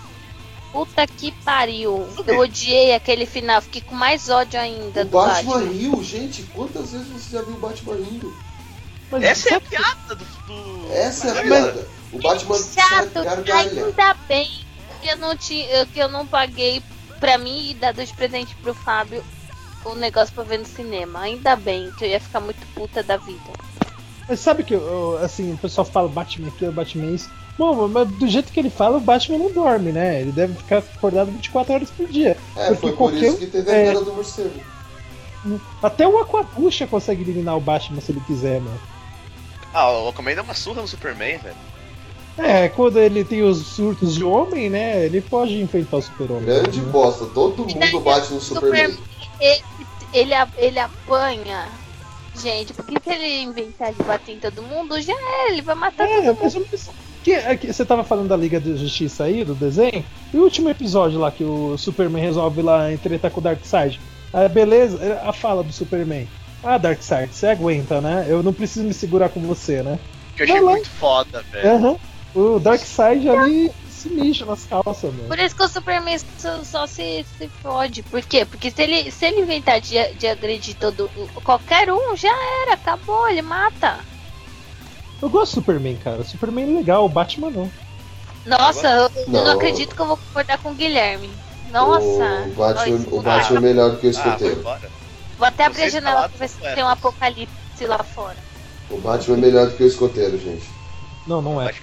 Puta 0.72 1.06
que 1.06 1.32
pariu. 1.44 2.06
Eu 2.26 2.40
odiei 2.40 2.94
aquele 2.94 3.24
final, 3.24 3.62
fiquei 3.62 3.80
com 3.80 3.94
mais 3.94 4.28
ódio 4.28 4.60
ainda 4.60 5.00
O 5.00 5.04
do 5.06 5.10
Batman 5.10 5.54
Batman. 5.54 5.72
riu, 5.72 6.04
gente, 6.04 6.42
quantas 6.54 6.92
vezes 6.92 7.08
você 7.08 7.36
já 7.36 7.42
viu 7.42 7.54
o 7.54 7.58
Batman 7.58 7.94
rindo? 7.94 8.34
Mas 9.10 9.22
Essa 9.24 9.48
é 9.48 9.54
a 9.54 9.60
piada 9.62 10.14
do. 10.14 10.24
do- 10.46 10.92
Essa 10.92 11.28
é 11.28 11.38
a 11.38 11.42
piada. 11.42 11.88
O 12.12 12.18
Batman 12.20 12.56
Chato, 12.58 13.12
sai 13.14 13.24
gargalha. 13.24 13.84
ainda 13.86 14.14
bem 14.28 14.46
que 15.00 15.08
eu 15.08 15.16
não, 15.16 15.34
tinha, 15.36 15.86
que 15.86 15.98
eu 15.98 16.08
não 16.08 16.26
paguei 16.26 16.82
pra 17.18 17.38
mim 17.38 17.70
e 17.70 17.74
dar 17.74 17.92
dois 17.92 18.10
presentes 18.12 18.54
pro 18.62 18.74
Fábio 18.74 19.22
o 19.84 19.94
negócio 19.94 20.34
pra 20.34 20.44
ver 20.44 20.58
no 20.58 20.66
cinema. 20.66 21.20
Ainda 21.20 21.54
bem 21.56 21.90
que 21.98 22.04
eu 22.04 22.08
ia 22.08 22.20
ficar 22.20 22.40
muito 22.40 22.64
puta 22.74 23.02
da 23.02 23.16
vida. 23.16 23.50
Mas 24.28 24.40
sabe 24.40 24.62
que, 24.62 24.74
eu- 24.74 25.18
assim, 25.22 25.52
o 25.54 25.58
pessoal 25.58 25.84
fala 25.84 26.08
Batman 26.08 26.48
aqui, 26.48 26.66
Batman 26.66 27.10
isso. 27.12 27.30
Bom, 27.56 27.88
mas 27.88 28.08
do 28.08 28.28
jeito 28.28 28.52
que 28.52 28.60
ele 28.60 28.70
fala, 28.70 28.98
o 28.98 29.00
Batman 29.00 29.38
não 29.38 29.50
dorme, 29.52 29.90
né? 29.90 30.20
Ele 30.20 30.30
deve 30.32 30.54
ficar 30.54 30.78
acordado 30.78 31.30
24 31.32 31.74
horas 31.74 31.90
por 31.90 32.06
dia. 32.06 32.36
É, 32.56 32.66
Porque 32.68 32.80
foi 32.80 32.90
por 32.92 32.96
qualquer 32.98 33.26
isso 33.26 33.36
um- 33.36 33.38
que 33.38 33.46
teve 33.46 33.70
é, 33.70 33.88
a 33.88 33.92
queda 33.92 34.04
do 34.04 34.12
morcego. 34.12 34.60
Até 35.82 36.06
o 36.06 36.18
Aquapuxa 36.18 36.86
consegue 36.86 37.22
eliminar 37.22 37.56
o 37.56 37.60
Batman 37.60 38.00
se 38.00 38.12
ele 38.12 38.20
quiser, 38.26 38.60
mano. 38.60 38.80
Ah, 39.72 39.90
o 39.92 40.08
Aquaman 40.08 40.34
dá 40.34 40.42
uma 40.42 40.54
surra 40.54 40.82
no 40.82 40.88
Superman, 40.88 41.38
velho. 41.38 41.56
É, 42.38 42.68
quando 42.68 42.98
ele 42.98 43.24
tem 43.24 43.42
os 43.42 43.58
surtos 43.58 44.14
de 44.14 44.22
homem, 44.22 44.70
né? 44.70 45.04
Ele 45.04 45.20
pode 45.20 45.60
enfrentar 45.60 45.96
o 45.96 46.02
super-homem. 46.02 46.44
Grande 46.44 46.80
né? 46.80 46.90
bosta, 46.90 47.26
todo 47.26 47.66
mundo 47.66 48.00
bate 48.00 48.32
no 48.32 48.40
Superman. 48.40 48.96
Ele, 49.40 49.62
ele, 50.12 50.32
ele 50.56 50.78
apanha. 50.78 51.66
Gente, 52.40 52.72
por 52.72 52.84
que, 52.84 53.00
que 53.00 53.10
ele 53.10 53.42
inventar 53.42 53.92
de 53.92 54.02
bater 54.04 54.36
em 54.36 54.38
todo 54.38 54.62
mundo? 54.62 55.00
Já 55.00 55.12
é, 55.12 55.50
ele 55.50 55.62
vai 55.62 55.74
matar 55.74 56.08
É, 56.08 56.32
todo 56.32 56.54
menos. 56.54 56.88
Que, 57.24 57.32
é 57.32 57.56
que 57.56 57.72
você 57.72 57.84
tava 57.84 58.04
falando 58.04 58.28
da 58.28 58.36
Liga 58.36 58.60
da 58.60 58.76
Justiça 58.76 59.24
aí, 59.24 59.44
do 59.44 59.54
desenho? 59.54 60.04
E 60.32 60.36
o 60.36 60.42
último 60.44 60.68
episódio 60.68 61.18
lá 61.18 61.32
que 61.32 61.42
o 61.42 61.76
Superman 61.76 62.22
resolve 62.22 62.62
lá 62.62 62.92
entretar 62.92 63.30
com 63.30 63.40
o 63.40 63.42
Darkseid. 63.42 64.00
Ah, 64.32 64.46
beleza, 64.46 65.20
a 65.24 65.32
fala 65.32 65.64
do 65.64 65.72
Superman. 65.72 66.28
Ah, 66.62 66.78
Darkseid, 66.78 67.34
você 67.34 67.48
aguenta, 67.48 68.00
né? 68.00 68.26
Eu 68.28 68.42
não 68.42 68.52
preciso 68.52 68.86
me 68.86 68.94
segurar 68.94 69.30
com 69.30 69.40
você, 69.40 69.82
né? 69.82 69.98
Que 70.36 70.42
eu 70.42 70.46
achei 70.46 70.60
lá. 70.60 70.72
muito 70.72 70.90
foda, 70.90 71.42
velho. 71.50 71.70
Aham. 71.70 71.96
O 72.34 72.58
Darkseid 72.58 73.28
ali 73.28 73.72
se 73.90 74.08
mixa 74.08 74.44
nas 74.44 74.64
calças, 74.64 75.12
mano. 75.12 75.28
Por 75.28 75.38
isso 75.38 75.56
que 75.56 75.62
o 75.62 75.68
Superman 75.68 76.18
só, 76.38 76.62
só 76.62 76.86
se, 76.86 77.24
se 77.36 77.48
fode. 77.62 78.02
Por 78.02 78.22
quê? 78.22 78.44
Porque 78.44 78.70
se 78.70 78.82
ele, 78.82 79.10
se 79.10 79.26
ele 79.26 79.40
inventar 79.40 79.80
de, 79.80 80.14
de 80.14 80.26
agredir 80.26 80.76
todo 80.76 81.10
qualquer 81.42 81.92
um, 81.92 82.16
já 82.16 82.32
era, 82.62 82.74
acabou, 82.74 83.28
ele 83.28 83.42
mata. 83.42 83.98
Eu 85.20 85.28
gosto 85.28 85.52
do 85.52 85.54
Superman, 85.56 85.96
cara. 85.96 86.20
O 86.20 86.24
Superman 86.24 86.70
é 86.70 86.78
legal, 86.78 87.04
o 87.04 87.08
Batman 87.08 87.50
não. 87.50 87.70
Nossa, 88.46 88.88
eu, 88.88 89.02
eu 89.02 89.28
não. 89.28 89.44
Não. 89.44 89.52
acredito 89.52 89.94
que 89.94 90.00
eu 90.00 90.06
vou 90.06 90.16
concordar 90.16 90.58
com 90.58 90.70
o 90.70 90.74
Guilherme. 90.74 91.30
Nossa. 91.72 92.44
O 92.46 92.54
Batman, 92.54 93.06
o 93.10 93.22
Batman 93.22 93.58
é 93.58 93.60
melhor 93.60 93.90
do 93.90 93.98
que 93.98 94.06
o 94.06 94.08
Ah, 94.08 94.12
escoteiro. 94.12 94.60
embora. 94.60 94.90
Vou 95.36 95.46
até 95.46 95.64
abrir 95.66 95.82
a 95.82 95.88
janela 95.90 96.28
pra 96.28 96.38
ver 96.38 96.48
se 96.48 96.58
tem 96.58 96.82
um 96.84 96.88
apocalipse 96.88 97.86
lá 97.86 97.98
fora. 97.98 98.36
O 98.90 98.98
Batman 98.98 99.36
é 99.36 99.40
melhor 99.40 99.66
do 99.66 99.76
que 99.76 99.82
o 99.82 99.86
escoteiro, 99.86 100.38
gente. 100.38 100.64
Não, 101.26 101.42
não 101.42 101.60
é. 101.60 101.74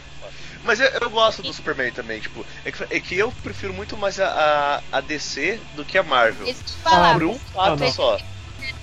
Mas 0.65 0.79
eu, 0.79 0.87
eu 0.87 1.09
gosto 1.09 1.41
do 1.43 1.53
Superman 1.53 1.91
também, 1.91 2.19
tipo, 2.19 2.45
é 2.65 2.71
que, 2.71 2.83
é 2.89 2.99
que 2.99 3.15
eu 3.15 3.31
prefiro 3.43 3.71
muito 3.73 3.95
mais 3.95 4.19
a, 4.19 4.81
a, 4.91 4.97
a 4.97 5.01
DC 5.01 5.59
do 5.75 5.85
que 5.85 5.97
a 5.97 6.03
Marvel. 6.03 6.47
Isso 6.47 6.63
falar, 6.83 7.13
Por 7.13 7.23
um 7.23 7.37
fato 7.39 7.79
não. 7.79 7.91
só. 7.91 8.17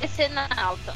descer 0.01 0.31
na 0.31 0.49
alta. 0.57 0.95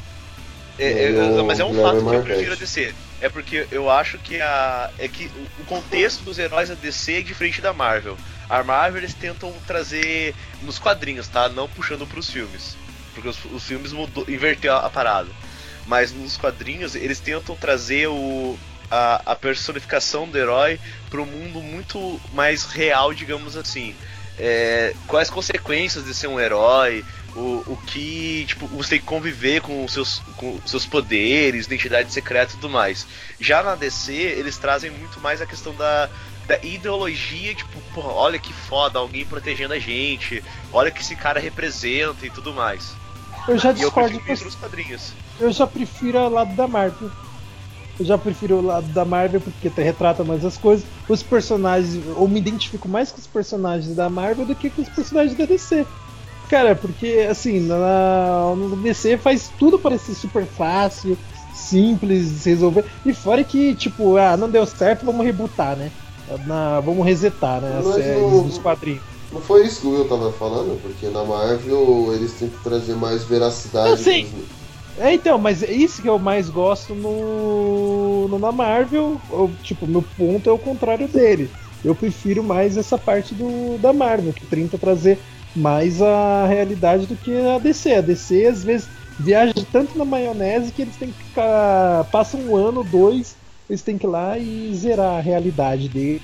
É, 0.79 0.85
é, 0.91 1.09
Eu- 1.09 1.43
mas 1.45 1.59
é 1.59 1.65
um 1.65 1.69
Guilherme 1.71 1.99
fato 2.01 2.09
que 2.09 2.15
eu 2.15 2.23
prefiro 2.23 2.53
a 2.53 2.55
DC. 2.55 2.95
É 3.19 3.27
porque 3.29 3.67
eu 3.71 3.89
acho 3.89 4.17
que 4.19 4.39
a. 4.39 4.89
É 4.97 5.07
que 5.07 5.25
o- 5.25 5.61
o 5.61 5.65
contexto 5.65 6.23
dos 6.23 6.37
heróis 6.37 6.69
da 6.69 6.75
DC 6.75 7.17
é 7.17 7.21
diferente 7.21 7.59
da 7.61 7.73
Marvel. 7.73 8.15
A 8.47 8.63
Marvel 8.63 9.01
eles 9.01 9.13
tentam 9.13 9.51
trazer 9.65 10.33
nos 10.61 10.77
quadrinhos, 10.79 11.27
tá? 11.27 11.49
Não 11.49 11.67
puxando 11.67 12.05
pros 12.07 12.29
filmes. 12.29 12.77
Porque 13.13 13.27
os, 13.27 13.43
os 13.45 13.63
filmes 13.63 13.91
mudou, 13.91 14.23
inverteu 14.29 14.73
a, 14.73 14.85
a 14.85 14.89
parada. 14.89 15.29
Mas 15.87 16.11
nos 16.13 16.37
quadrinhos 16.37 16.95
eles 16.95 17.19
tentam 17.19 17.55
trazer 17.55 18.07
o, 18.07 18.57
a, 18.89 19.21
a 19.25 19.35
personificação 19.35 20.27
do 20.27 20.37
herói 20.37 20.79
para 21.09 21.21
um 21.21 21.25
mundo 21.25 21.61
muito 21.61 22.19
mais 22.33 22.65
real, 22.65 23.13
digamos 23.13 23.55
assim. 23.55 23.95
É, 24.39 24.93
quais 25.07 25.29
consequências 25.29 26.05
de 26.05 26.13
ser 26.13 26.27
um 26.27 26.39
herói, 26.39 27.03
o, 27.35 27.63
o 27.67 27.79
que 27.87 28.45
tipo, 28.47 28.67
você 28.67 28.91
tem 28.91 28.99
que 28.99 29.05
conviver 29.05 29.61
com 29.61 29.83
os 29.83 29.93
seus, 29.93 30.19
com 30.35 30.59
seus 30.65 30.85
poderes, 30.85 31.65
identidade 31.65 32.11
secreta 32.11 32.53
e 32.53 32.55
tudo 32.55 32.69
mais. 32.69 33.07
Já 33.39 33.63
na 33.63 33.75
DC, 33.75 34.13
eles 34.13 34.57
trazem 34.57 34.91
muito 34.91 35.19
mais 35.19 35.41
a 35.41 35.45
questão 35.45 35.73
da, 35.75 36.09
da 36.47 36.57
ideologia, 36.63 37.53
tipo, 37.53 37.79
porra, 37.93 38.11
olha 38.11 38.39
que 38.39 38.53
foda, 38.53 38.99
alguém 38.99 39.25
protegendo 39.25 39.73
a 39.73 39.79
gente, 39.79 40.43
olha 40.71 40.91
que 40.91 41.01
esse 41.01 41.15
cara 41.15 41.39
representa 41.39 42.25
e 42.25 42.29
tudo 42.29 42.53
mais. 42.53 42.95
Eu 43.47 43.57
já 43.57 43.69
E 43.69 43.71
eu 43.71 43.75
discordo 43.75 44.19
prefiro 44.19 44.51
com 44.51 44.57
quadrinhos. 44.57 45.13
Eu 45.39 45.51
já 45.51 45.65
prefiro 45.65 46.19
o 46.19 46.29
lado 46.29 46.53
da 46.55 46.67
Marvel. 46.67 47.11
Eu 47.99 48.05
já 48.05 48.17
prefiro 48.17 48.57
o 48.57 48.61
lado 48.61 48.87
da 48.93 49.03
Marvel 49.03 49.41
porque 49.41 49.69
retrata 49.81 50.23
mais 50.23 50.45
as 50.45 50.57
coisas. 50.57 50.85
Os 51.09 51.23
personagens. 51.23 51.95
Eu 52.05 52.27
me 52.27 52.39
identifico 52.39 52.87
mais 52.87 53.11
com 53.11 53.19
os 53.19 53.27
personagens 53.27 53.95
da 53.95 54.09
Marvel 54.09 54.45
do 54.45 54.55
que 54.55 54.69
com 54.69 54.81
os 54.81 54.89
personagens 54.89 55.35
da 55.35 55.45
DC. 55.45 55.85
Cara, 56.47 56.75
porque 56.75 57.27
assim, 57.29 57.59
na, 57.59 58.53
no 58.55 58.75
DC 58.77 59.17
faz 59.17 59.51
tudo 59.59 59.79
parecer 59.79 60.13
super 60.13 60.45
fácil, 60.45 61.17
simples 61.53 62.29
de 62.29 62.39
se 62.39 62.49
resolver. 62.51 62.85
E 63.05 63.13
fora 63.13 63.43
que, 63.43 63.75
tipo, 63.75 64.15
ah, 64.15 64.37
não 64.37 64.49
deu 64.49 64.65
certo, 64.65 65.05
vamos 65.05 65.25
rebootar, 65.25 65.75
né? 65.75 65.91
Na- 66.45 66.79
vamos 66.79 67.05
resetar, 67.05 67.61
né? 67.61 67.77
As 67.79 67.85
Mas 67.85 67.95
séries 67.95 68.23
o- 68.39 68.43
dos 68.43 68.57
quadrinhos. 68.59 69.01
Não 69.31 69.41
foi 69.41 69.65
isso 69.65 69.81
que 69.81 69.87
o 69.87 69.91
Will 69.91 70.07
tava 70.07 70.31
falando, 70.31 70.79
porque 70.81 71.07
na 71.09 71.23
Marvel 71.23 72.13
eles 72.13 72.33
tentam 72.33 72.59
trazer 72.63 72.95
mais 72.95 73.23
veracidade. 73.25 73.89
Eu 74.09 74.25
pros- 74.29 74.66
É, 74.99 75.13
então, 75.13 75.37
mas 75.37 75.61
é 75.61 75.71
isso 75.71 76.01
que 76.01 76.09
eu 76.09 76.17
mais 76.17 76.49
gosto 76.49 76.95
no, 76.95 78.27
no 78.27 78.39
na 78.39 78.51
Marvel. 78.51 79.21
Eu, 79.29 79.51
tipo, 79.61 79.85
meu 79.85 80.01
ponto 80.01 80.49
é 80.49 80.53
o 80.53 80.57
contrário 80.57 81.07
dele. 81.07 81.51
Eu 81.85 81.93
prefiro 81.93 82.43
mais 82.43 82.77
essa 82.77 82.97
parte 82.97 83.35
do, 83.35 83.77
da 83.77 83.93
Marvel, 83.93 84.33
que 84.33 84.45
tenta 84.45 84.77
trazer 84.77 85.19
mais 85.55 86.01
a 86.01 86.47
realidade 86.47 87.05
do 87.05 87.15
que 87.15 87.35
a 87.45 87.59
DC. 87.59 87.95
A 87.95 88.01
DC, 88.01 88.45
às 88.47 88.63
vezes, 88.63 88.89
viaja 89.19 89.53
tanto 89.71 89.97
na 89.97 90.03
maionese 90.03 90.71
que 90.71 90.81
eles 90.81 90.95
têm 90.95 91.11
que 91.11 91.23
ficar. 91.25 92.05
Passa 92.05 92.35
um 92.35 92.55
ano, 92.55 92.83
dois, 92.83 93.35
eles 93.69 93.83
têm 93.83 93.97
que 93.97 94.07
ir 94.07 94.09
lá 94.09 94.37
e 94.37 94.73
zerar 94.73 95.17
a 95.17 95.21
realidade 95.21 95.87
dele. 95.89 96.21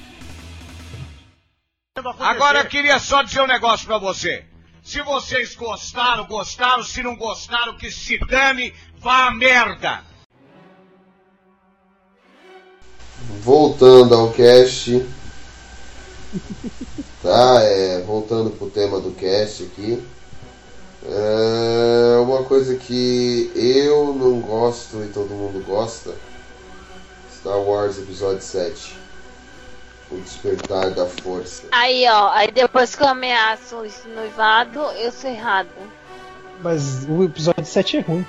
Agora 2.20 2.60
eu 2.60 2.66
queria 2.66 2.98
só 2.98 3.22
dizer 3.22 3.42
um 3.42 3.48
negócio 3.48 3.86
pra 3.86 4.00
você. 4.00 4.44
Se 4.84 5.02
vocês 5.02 5.56
gostaram, 5.56 6.28
gostaram. 6.28 6.84
Se 6.84 7.02
não 7.02 7.16
gostaram, 7.16 7.78
que 7.78 7.90
se 7.90 8.18
dane, 8.28 8.74
vá 8.98 9.28
a 9.28 9.32
merda. 9.32 10.04
Voltando 13.42 14.14
ao 14.14 14.32
cast. 14.34 15.06
Tá, 17.22 17.62
é. 17.62 18.02
Voltando 18.02 18.52
pro 18.52 18.70
tema 18.70 19.00
do 19.00 19.12
cast 19.12 19.64
aqui. 19.64 20.04
É 21.06 22.18
uma 22.20 22.44
coisa 22.44 22.76
que 22.76 23.52
eu 23.56 24.14
não 24.14 24.42
gosto 24.42 25.02
e 25.04 25.08
todo 25.08 25.30
mundo 25.30 25.64
gosta. 25.66 26.14
Star 27.34 27.60
Wars 27.60 27.98
Episódio 27.98 28.42
7. 28.42 29.03
O 30.14 30.22
Despertar 30.22 30.92
da 30.92 31.06
Força. 31.08 31.64
Aí, 31.72 32.06
ó, 32.08 32.30
aí 32.30 32.52
depois 32.52 32.94
que 32.96 33.02
eu 33.02 33.08
ameaço 33.08 33.84
esse 33.86 34.08
noivado, 34.08 34.80
eu 34.80 35.12
sou 35.12 35.30
errada. 35.30 35.70
Mas 36.62 37.06
o 37.10 37.24
episódio 37.24 37.66
7 37.66 37.98
é 37.98 38.00
ruim. 38.02 38.26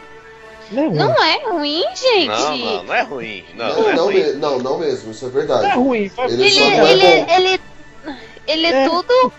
Não 0.71 0.83
é 0.83 0.87
ruim. 0.89 0.97
Não 0.99 1.23
é 1.23 1.45
ruim, 1.51 1.85
gente. 1.95 2.27
Não, 2.29 2.57
não, 2.57 2.83
não 2.85 2.95
é 2.95 3.03
ruim. 3.03 3.45
Não, 3.55 3.69
Não, 3.69 3.77
não, 3.83 3.91
é 3.91 3.95
não, 3.97 4.05
ruim. 4.05 4.15
me- 4.15 4.33
não, 4.33 4.59
não 4.59 4.79
mesmo, 4.79 5.11
isso 5.11 5.27
é 5.27 5.29
verdade. 5.29 5.63
Não 5.63 5.71
é 5.71 5.75
ruim. 5.75 6.11
Ele, 6.17 6.43
Ele, 6.47 6.59
é 6.59 6.91
ele, 6.91 7.03
bom. 7.27 7.33
ele, 7.35 7.61
ele 8.47 8.67
É. 8.67 8.89
tudo, 8.89 9.33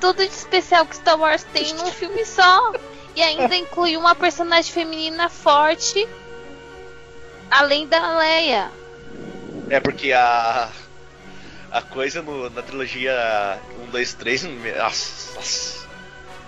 tudo 0.00 0.16
de 0.26 0.32
especial 0.34 0.84
que 0.84 0.96
Star 0.96 1.18
Wars 1.18 1.44
tem 1.52 1.72
num 1.74 1.86
filme 1.86 2.24
só. 2.24 2.72
E 3.14 3.22
ainda 3.22 3.54
inclui 3.56 3.96
uma 3.96 4.14
personagem 4.14 4.72
feminina 4.72 5.28
forte, 5.28 6.06
além 7.50 7.86
da 7.86 8.18
Leia. 8.18 8.70
É 9.70 9.80
porque 9.80 10.12
a. 10.12 10.68
A 11.70 11.82
coisa 11.82 12.22
no- 12.22 12.48
na 12.50 12.62
trilogia 12.62 13.58
1, 13.86 13.90
2, 13.90 14.14
3. 14.14 14.44
me- 14.44 14.72
Nossa, 14.72 15.34
nossa. 15.36 15.78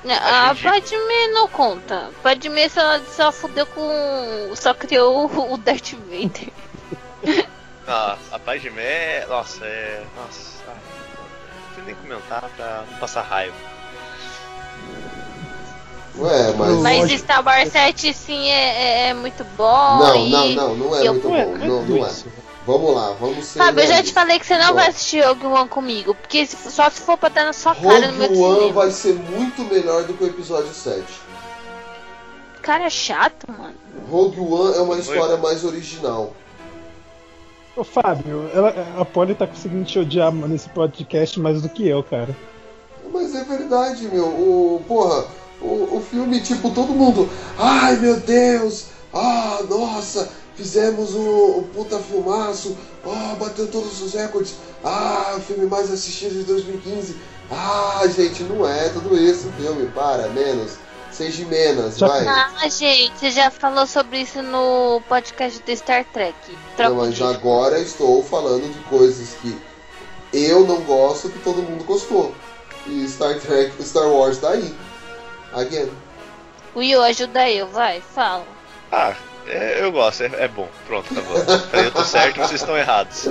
A 0.09 0.53
ridículo. 0.53 0.73
Padme 0.81 1.27
não 1.35 1.49
conta. 1.49 2.11
Padme 2.23 2.69
só, 2.71 2.99
só 3.01 3.31
fudeu 3.33 3.67
com. 3.67 4.53
só 4.57 4.73
criou 4.73 5.27
o- 5.53 5.59
Darth 5.59 5.93
Vader. 5.93 6.49
Ah, 7.93 8.17
a 8.31 8.39
paz 8.39 8.63
de 8.63 8.71
Mé. 8.71 9.27
Nossa, 9.27 9.65
é. 9.65 10.05
Nossa. 10.17 10.61
Não 10.69 11.75
sei 11.75 11.85
nem 11.87 11.95
comentar 11.97 12.49
pra 12.57 12.85
não 12.89 12.99
passar 12.99 13.23
raiva. 13.23 13.55
Ué, 16.17 16.53
mas. 16.57 16.77
Mas 17.09 17.11
Star 17.21 17.45
Wars 17.45 17.71
7 17.73 18.13
sim 18.15 18.49
é, 18.49 18.53
é- 18.53 19.09
é 19.09 19.15
muito 19.15 19.43
bom. 19.57 19.99
Não, 19.99 20.17
e 20.17 20.31
não, 20.31 20.49
não, 20.49 20.75
não 20.77 20.97
é 20.97 21.07
eu- 21.09 21.13
muito 21.15 21.29
Não 21.29 21.37
é, 21.37 21.45
bom. 21.45 21.51
não 21.57 21.65
é 21.65 21.67
Não, 21.69 21.83
não 21.83 22.07
é. 22.07 22.11
Vamos 22.67 22.95
lá, 22.95 23.13
vamos 23.19 23.47
ser. 23.47 23.59
Fábio, 23.59 23.83
eu 23.83 23.87
já 23.89 24.03
te 24.03 24.13
falei 24.13 24.39
que 24.39 24.47
você 24.47 24.57
não 24.59 24.71
Ó, 24.71 24.75
vai 24.75 24.89
assistir 24.89 25.25
Rogue 25.25 25.47
One 25.47 25.69
comigo. 25.69 26.15
Porque 26.15 26.45
se- 26.47 26.71
só 26.71 26.91
se 26.91 27.01
for 27.01 27.17
pra 27.17 27.29
dar 27.31 27.45
na 27.47 27.53
sua 27.53 27.75
cara 27.75 28.09
no 28.13 28.19
meu 28.19 28.29
Rogue 28.29 28.41
One 28.43 28.55
cinema. 28.59 28.73
vai 28.75 28.91
ser 28.91 29.15
muito 29.15 29.63
melhor 29.65 30.05
do 30.05 30.15
que 30.15 30.25
o 30.25 30.27
episódio 30.27 30.73
7. 30.73 31.03
Cara 32.63 32.85
é 32.85 32.91
chato, 32.91 33.47
mano. 33.51 33.75
Rogue 34.11 34.39
One 34.41 34.77
é 34.77 34.81
uma 34.81 34.97
história 34.99 35.37
mais 35.39 35.65
original. 35.65 36.35
Ô 37.75 37.83
Fábio, 37.83 38.51
ela, 38.53 38.75
a 39.01 39.05
Polly 39.05 39.35
tá 39.35 39.47
conseguindo 39.47 39.85
te 39.85 39.99
odiar 39.99 40.31
nesse 40.33 40.69
podcast 40.69 41.41
mais 41.41 41.63
do 41.63 41.69
que 41.69 41.89
eu, 41.89 42.03
cara. 42.03 42.37
Mas 43.11 43.35
é 43.35 43.43
verdade, 43.45 44.07
meu. 44.09 44.27
O, 44.27 44.85
porra, 44.87 45.25
o, 45.63 45.97
o 45.97 46.01
filme, 46.09 46.41
tipo, 46.41 46.71
todo 46.71 46.93
mundo. 46.93 47.29
Ai 47.59 47.97
meu 47.97 48.21
Deus! 48.21 48.87
Ah, 49.13 49.61
nossa! 49.69 50.31
Fizemos 50.55 51.15
o, 51.15 51.59
o 51.59 51.71
puta 51.75 51.99
filmaço! 51.99 52.77
Ah, 53.05 53.37
bateu 53.39 53.67
todos 53.69 54.01
os 54.03 54.13
recordes! 54.13 54.55
Ah, 54.85 55.35
o 55.37 55.41
filme 55.41 55.67
mais 55.67 55.91
assistido 55.91 56.33
de 56.33 56.45
2015! 56.45 57.17
Ah, 57.51 58.03
gente, 58.15 58.45
não 58.45 58.67
é 58.67 58.89
tudo 58.91 59.17
isso 59.17 59.49
o 59.49 59.53
filme, 59.53 59.89
para, 59.89 60.29
menos. 60.29 60.79
Seja 61.11 61.45
menos, 61.47 61.99
vai. 61.99 62.27
Ah, 62.27 62.69
gente, 62.69 63.19
você 63.19 63.33
já 63.33 63.51
falou 63.51 63.87
sobre 63.87 64.21
isso 64.21 64.41
no 64.43 65.03
podcast 65.09 65.61
do 65.61 65.77
Star 65.77 66.05
Trek. 66.13 66.35
Troca 66.77 66.91
Não, 66.91 66.97
mas 66.99 67.21
agora 67.21 67.81
estou 67.81 68.23
falando 68.23 68.73
de 68.73 68.79
coisas 68.85 69.35
que 69.43 69.59
eu 70.33 70.65
não 70.65 70.81
gosto 70.83 71.29
que 71.29 71.39
todo 71.41 71.63
mundo 71.63 71.85
gostou. 71.85 72.33
E 72.87 73.07
Star 73.09 73.39
Trek, 73.41 73.83
Star 73.83 74.09
Wars 74.09 74.39
tá 74.39 74.51
aí. 74.51 74.75
Again. 75.53 75.91
Will, 76.77 77.03
ajuda 77.03 77.51
eu, 77.51 77.67
vai, 77.67 78.01
fala. 78.01 78.47
Ah, 78.93 79.15
é, 79.47 79.85
eu 79.85 79.93
gosto, 79.93 80.23
é, 80.23 80.31
é 80.39 80.49
bom. 80.49 80.69
Pronto, 80.87 81.13
acabou. 81.13 81.37
Eu 81.73 81.93
tô 81.93 82.05
certo, 82.05 82.39
vocês 82.39 82.61
estão 82.61 82.77
errados. 82.77 83.27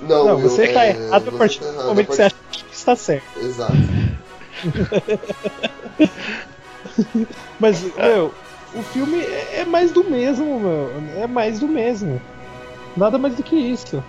Não, 0.00 0.26
Não, 0.26 0.38
você 0.38 0.68
tá 0.68 0.84
é, 0.84 0.90
errado 0.90 1.28
a 1.28 1.32
partir 1.32 1.60
tá 1.60 1.70
do 1.70 1.84
momento 1.84 2.08
que 2.08 2.16
você 2.16 2.22
acha 2.22 2.34
que 2.52 2.64
está 2.72 2.96
certo. 2.96 3.40
Exato. 3.40 3.72
Mas, 7.58 7.82
meu, 7.96 8.32
o 8.74 8.82
filme 8.82 9.20
é 9.20 9.60
é 9.60 9.64
mais 9.64 9.90
do 9.90 10.04
mesmo, 10.04 10.60
meu. 10.60 10.92
É 11.22 11.26
mais 11.26 11.58
do 11.58 11.68
mesmo. 11.68 12.20
Nada 12.96 13.18
mais 13.18 13.34
do 13.34 13.42
que 13.42 13.56
isso. 13.56 14.02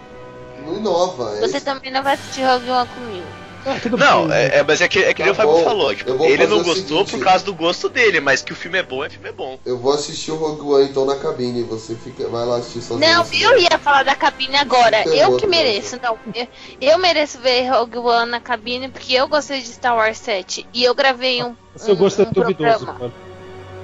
Não 0.65 0.77
inova, 0.77 1.37
é 1.37 1.41
Você 1.41 1.61
também 1.61 1.91
não 1.91 2.03
vai 2.03 2.15
assistir 2.15 2.43
Rogue 2.43 2.69
One 2.69 2.89
comigo. 2.89 3.46
Ah, 3.69 3.79
tudo 3.81 3.97
Não, 3.97 4.27
bem. 4.29 4.37
é, 4.37 4.59
é- 4.59 4.63
mas 4.63 4.79
é 4.79 4.87
que, 4.87 4.99
é 4.99 5.13
que 5.13 5.21
Tá 5.23 5.31
o 5.31 5.35
Fábio 5.35 5.63
falou. 5.63 5.91
eu 5.91 5.97
Tipo, 5.97 6.23
ele 6.23 6.47
não 6.47 6.63
gostou 6.63 6.99
seguinte. 7.05 7.11
por 7.11 7.19
causa 7.25 7.43
do 7.43 7.53
gosto 7.53 7.89
dele, 7.89 8.21
mas 8.21 8.41
que 8.41 8.53
o 8.53 8.55
filme 8.55 8.77
é 8.79 8.83
bom, 8.83 9.03
é 9.03 9.09
filme 9.09 9.27
é 9.27 9.31
bom. 9.33 9.59
Eu 9.65 9.77
vou 9.77 9.93
assistir 9.93 10.31
o 10.31 10.35
Rogue 10.35 10.61
One 10.61 10.85
então 10.89 11.05
na 11.05 11.17
cabine. 11.17 11.63
Você 11.63 11.95
fica, 11.95 12.27
vai 12.29 12.45
lá 12.45 12.57
assistir 12.57 12.81
sozinho. 12.81 12.99
Não, 13.11 13.25
eu 13.33 13.59
ia 13.59 13.77
falar 13.77 14.03
da 14.03 14.15
cabine 14.15 14.55
agora. 14.55 15.03
Tem 15.03 15.17
Eu 15.19 15.31
outro, 15.31 15.41
que 15.41 15.47
mereço, 15.47 15.99
não. 16.01 16.17
Eu, 16.33 16.47
eu 16.79 16.97
mereço 16.97 17.39
ver 17.39 17.67
Rogue 17.69 17.97
One 17.97 18.31
na 18.31 18.39
cabine 18.39 18.87
porque 18.89 19.13
eu 19.13 19.27
gostei 19.27 19.59
de 19.59 19.67
Star 19.67 19.95
Wars 19.95 20.17
7. 20.17 20.65
E 20.73 20.83
eu 20.83 20.95
gravei 20.95 21.43
um. 21.43 21.53
Seu 21.75 21.95
gosto 21.95 22.21
é 22.21 22.25
um 22.25 22.31
duvidoso, 22.31 22.85
programa. 22.85 22.99
mano. 22.99 23.13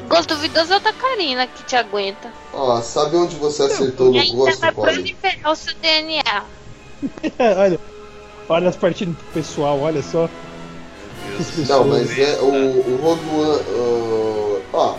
Gosto 0.08 0.36
duvidoso 0.36 0.74
é 0.74 0.78
o 0.78 0.80
da 0.80 0.94
Karina 0.94 1.48
que 1.48 1.64
te 1.64 1.76
aguenta. 1.76 2.30
Ó, 2.54 2.80
sabe 2.82 3.16
onde 3.16 3.36
você 3.38 3.64
acertou 3.64 4.10
E 4.10 4.12
no 4.14 4.20
ainda 4.20 4.36
gosto, 4.36 4.60
vai 4.60 4.72
Polly? 4.72 4.94
proliferar 4.94 5.52
o 5.52 5.56
seu 5.56 5.74
DNA. 5.76 6.44
olha, 7.58 7.80
olha 8.50 8.70
as 8.70 8.76
partidas 8.76 9.16
pro 9.16 9.26
pessoal, 9.34 9.80
olha 9.80 10.02
só. 10.02 10.30
Não, 11.68 11.86
mas 11.86 12.18
é 12.18 12.38
o, 12.42 12.48
o 12.54 13.00
Rogue 13.02 13.30
One. 13.30 13.62
uh, 13.62 14.62
ó. 14.74 14.96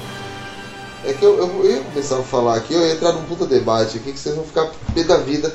É 1.04 1.12
que 1.12 1.22
eu, 1.22 1.36
eu 1.38 1.70
ia 1.70 1.82
começar 1.82 2.18
a 2.18 2.22
falar 2.22 2.56
aqui, 2.56 2.72
eu 2.72 2.80
ia 2.80 2.94
entrar 2.94 3.12
num 3.12 3.24
puta 3.24 3.46
debate 3.46 3.98
aqui 3.98 4.12
que 4.12 4.18
vocês 4.18 4.34
vão 4.34 4.44
ficar 4.44 4.70
pé 4.94 5.04
da 5.04 5.18
vida. 5.18 5.54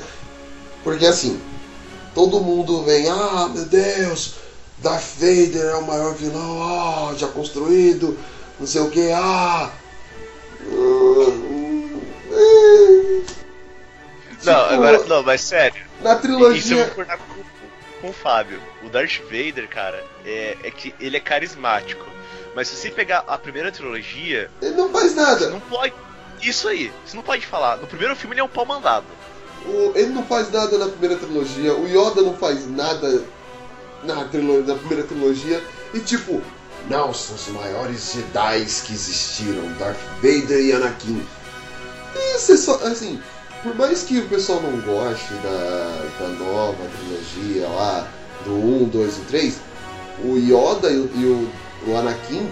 Porque 0.84 1.04
assim, 1.04 1.40
todo 2.14 2.40
mundo 2.40 2.82
vem, 2.84 3.08
ah 3.08 3.50
meu 3.52 3.64
Deus, 3.64 4.34
Darth 4.78 5.16
Vader 5.18 5.64
é 5.64 5.74
o 5.74 5.86
maior 5.86 6.14
vilão, 6.14 6.62
ah, 6.62 7.14
já 7.16 7.26
construído, 7.26 8.16
não 8.58 8.66
sei 8.66 8.80
o 8.80 8.90
que, 8.90 9.10
ah. 9.10 9.70
Não, 14.44 14.62
Tipo, 14.62 14.74
agora, 14.74 15.04
não, 15.06 15.22
mas 15.22 15.42
sério. 15.42 15.82
Na 16.02 16.12
Isso 16.14 16.16
eu 16.16 16.20
trilogia. 16.22 16.76
vou 16.76 16.86
concordar 16.86 17.18
com, 17.18 17.24
com 18.00 18.10
o 18.10 18.12
Fábio. 18.12 18.60
O 18.82 18.88
Darth 18.88 19.20
Vader, 19.24 19.68
cara, 19.68 20.04
é, 20.24 20.56
é 20.62 20.70
que 20.70 20.94
ele 21.00 21.16
é 21.16 21.20
carismático. 21.20 22.04
Mas 22.54 22.68
se 22.68 22.76
você 22.76 22.90
pegar 22.90 23.24
a 23.28 23.38
primeira 23.38 23.70
trilogia, 23.70 24.50
Ele 24.60 24.74
não 24.74 24.90
faz 24.90 25.14
nada. 25.14 25.38
você 25.46 25.50
não 25.50 25.60
pode. 25.60 25.94
Isso 26.42 26.66
aí, 26.68 26.90
você 27.06 27.14
não 27.16 27.22
pode 27.22 27.46
falar. 27.46 27.76
No 27.76 27.86
primeiro 27.86 28.16
filme 28.16 28.34
ele 28.34 28.40
é 28.40 28.44
um 28.44 28.48
pau 28.48 28.64
mandado. 28.66 29.06
O- 29.66 29.92
ele 29.94 30.08
não 30.08 30.24
faz 30.24 30.50
nada 30.50 30.78
na 30.78 30.88
primeira 30.88 31.16
trilogia, 31.16 31.74
o 31.74 31.86
Yoda 31.86 32.22
não 32.22 32.34
faz 32.36 32.66
nada 32.68 33.22
na, 34.02 34.24
trilo- 34.24 34.64
na 34.66 34.74
primeira 34.74 35.04
trilogia, 35.04 35.62
e 35.92 36.00
tipo, 36.00 36.42
não, 36.88 37.12
são 37.12 37.36
os 37.36 37.46
maiores 37.48 38.12
Jedi 38.14 38.64
que 38.86 38.94
existiram, 38.94 39.70
Darth 39.78 39.98
Vader 40.22 40.58
e 40.60 40.72
Anakin. 40.72 41.24
Isso 42.36 42.52
é 42.52 42.56
só, 42.56 42.74
assim, 42.86 43.22
por 43.62 43.74
mais 43.76 44.02
que 44.02 44.18
o 44.18 44.28
pessoal 44.28 44.60
não 44.60 44.80
goste 44.80 45.32
da, 45.34 46.08
da 46.18 46.28
nova 46.28 46.76
trilogia 46.96 47.68
lá, 47.68 48.08
do 48.44 48.52
1, 48.52 48.88
2 48.88 49.18
e 49.18 49.20
3, 49.22 49.60
o 50.24 50.36
Yoda 50.36 50.90
e 50.90 50.98
o, 50.98 51.10
e 51.14 51.24
o, 51.26 51.50
o 51.90 51.96
Anakin 51.96 52.50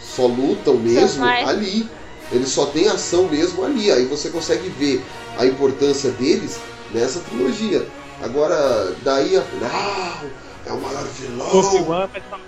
só 0.00 0.26
lutam 0.26 0.74
mesmo 0.74 1.24
ali. 1.24 1.88
Eles 2.32 2.48
só 2.48 2.66
têm 2.66 2.88
ação 2.88 3.28
mesmo 3.28 3.64
ali. 3.64 3.90
Aí 3.90 4.06
você 4.06 4.30
consegue 4.30 4.68
ver 4.70 5.04
a 5.38 5.46
importância 5.46 6.10
deles 6.12 6.58
nessa 6.92 7.20
trilogia. 7.20 7.86
Agora, 8.22 8.94
daí 9.02 9.36
a. 9.36 9.40
Não! 9.60 10.44
É 10.66 10.72
o 10.72 10.80
maior 10.80 11.04
vilão! 11.04 11.58
Obi-Wan 11.58 12.06
vai 12.06 12.22
falar. 12.22 12.42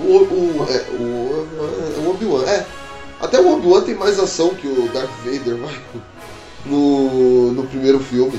O, 0.00 0.04
o, 0.04 0.66
é, 0.68 0.84
o, 0.90 2.02
o 2.02 2.10
Obi-Wan, 2.10 2.44
é. 2.44 2.66
Até 3.20 3.40
o 3.40 3.54
Obi-Wan 3.54 3.82
tem 3.82 3.94
mais 3.94 4.18
ação 4.18 4.54
que 4.54 4.66
o 4.66 4.88
Darth 4.92 5.10
Vader 5.24 5.56
vai 5.56 5.74
no, 6.68 7.52
no 7.52 7.62
primeiro 7.66 7.98
filme. 8.00 8.38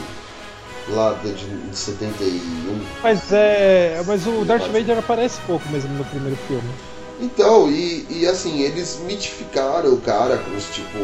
Lá 0.89 1.13
de, 1.21 1.33
de 1.33 1.75
71. 1.77 2.79
Mas 3.03 3.31
é. 3.33 4.01
Mas 4.07 4.25
o 4.25 4.45
Darth 4.45 4.67
Vader 4.71 4.97
aparece 4.99 5.39
pouco 5.45 5.67
mesmo 5.69 5.93
no 5.95 6.05
primeiro 6.05 6.37
filme. 6.47 6.69
Então, 7.19 7.69
e, 7.69 8.05
e 8.09 8.25
assim, 8.27 8.61
eles 8.61 8.99
mitificaram 9.05 9.93
o 9.93 9.99
cara 9.99 10.37
com 10.37 10.55
os 10.55 10.65
tipo. 10.69 10.97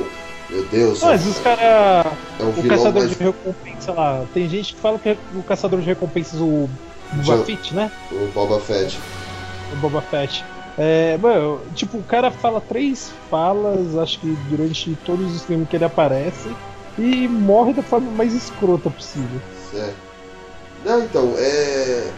Meu 0.50 0.64
Deus, 0.66 1.02
Mas 1.02 1.26
os 1.26 1.40
caras. 1.40 1.60
é 1.62 2.44
o 2.44 2.50
o 2.50 2.68
caçador 2.68 3.02
mais. 3.04 3.18
de 3.18 3.24
recompensa 3.24 3.92
lá. 3.94 4.24
Tem 4.34 4.48
gente 4.48 4.76
que 4.76 4.80
fala 4.80 5.00
que 5.00 5.18
o 5.34 5.42
caçador 5.42 5.80
de 5.80 5.86
recompensas, 5.88 6.40
o 6.40 6.70
Boba 7.14 7.24
Já- 7.38 7.44
Fett, 7.44 7.74
né? 7.74 7.92
O 8.12 8.28
Boba 8.34 8.60
Fett. 8.60 9.00
O 9.72 9.76
Boba 9.78 10.02
Fett. 10.02 10.46
É, 10.78 11.18
mano, 11.18 11.62
tipo, 11.76 11.98
o 11.98 12.04
cara 12.04 12.30
fala 12.30 12.62
três 12.62 13.12
falas, 13.30 13.98
acho 13.98 14.20
que 14.20 14.28
durante 14.50 14.96
todos 15.06 15.34
os 15.36 15.44
filmes 15.44 15.68
que 15.70 15.76
ele 15.76 15.86
aparece, 15.86 16.50
e 16.98 17.28
morre 17.28 17.74
da 17.74 17.84
forma 17.84 18.12
mais 18.12 18.34
escrota 18.34 18.89
possível. 18.89 19.41
É. 19.76 19.94
Não, 20.86 21.04
então, 21.04 21.34
é. 21.38 22.12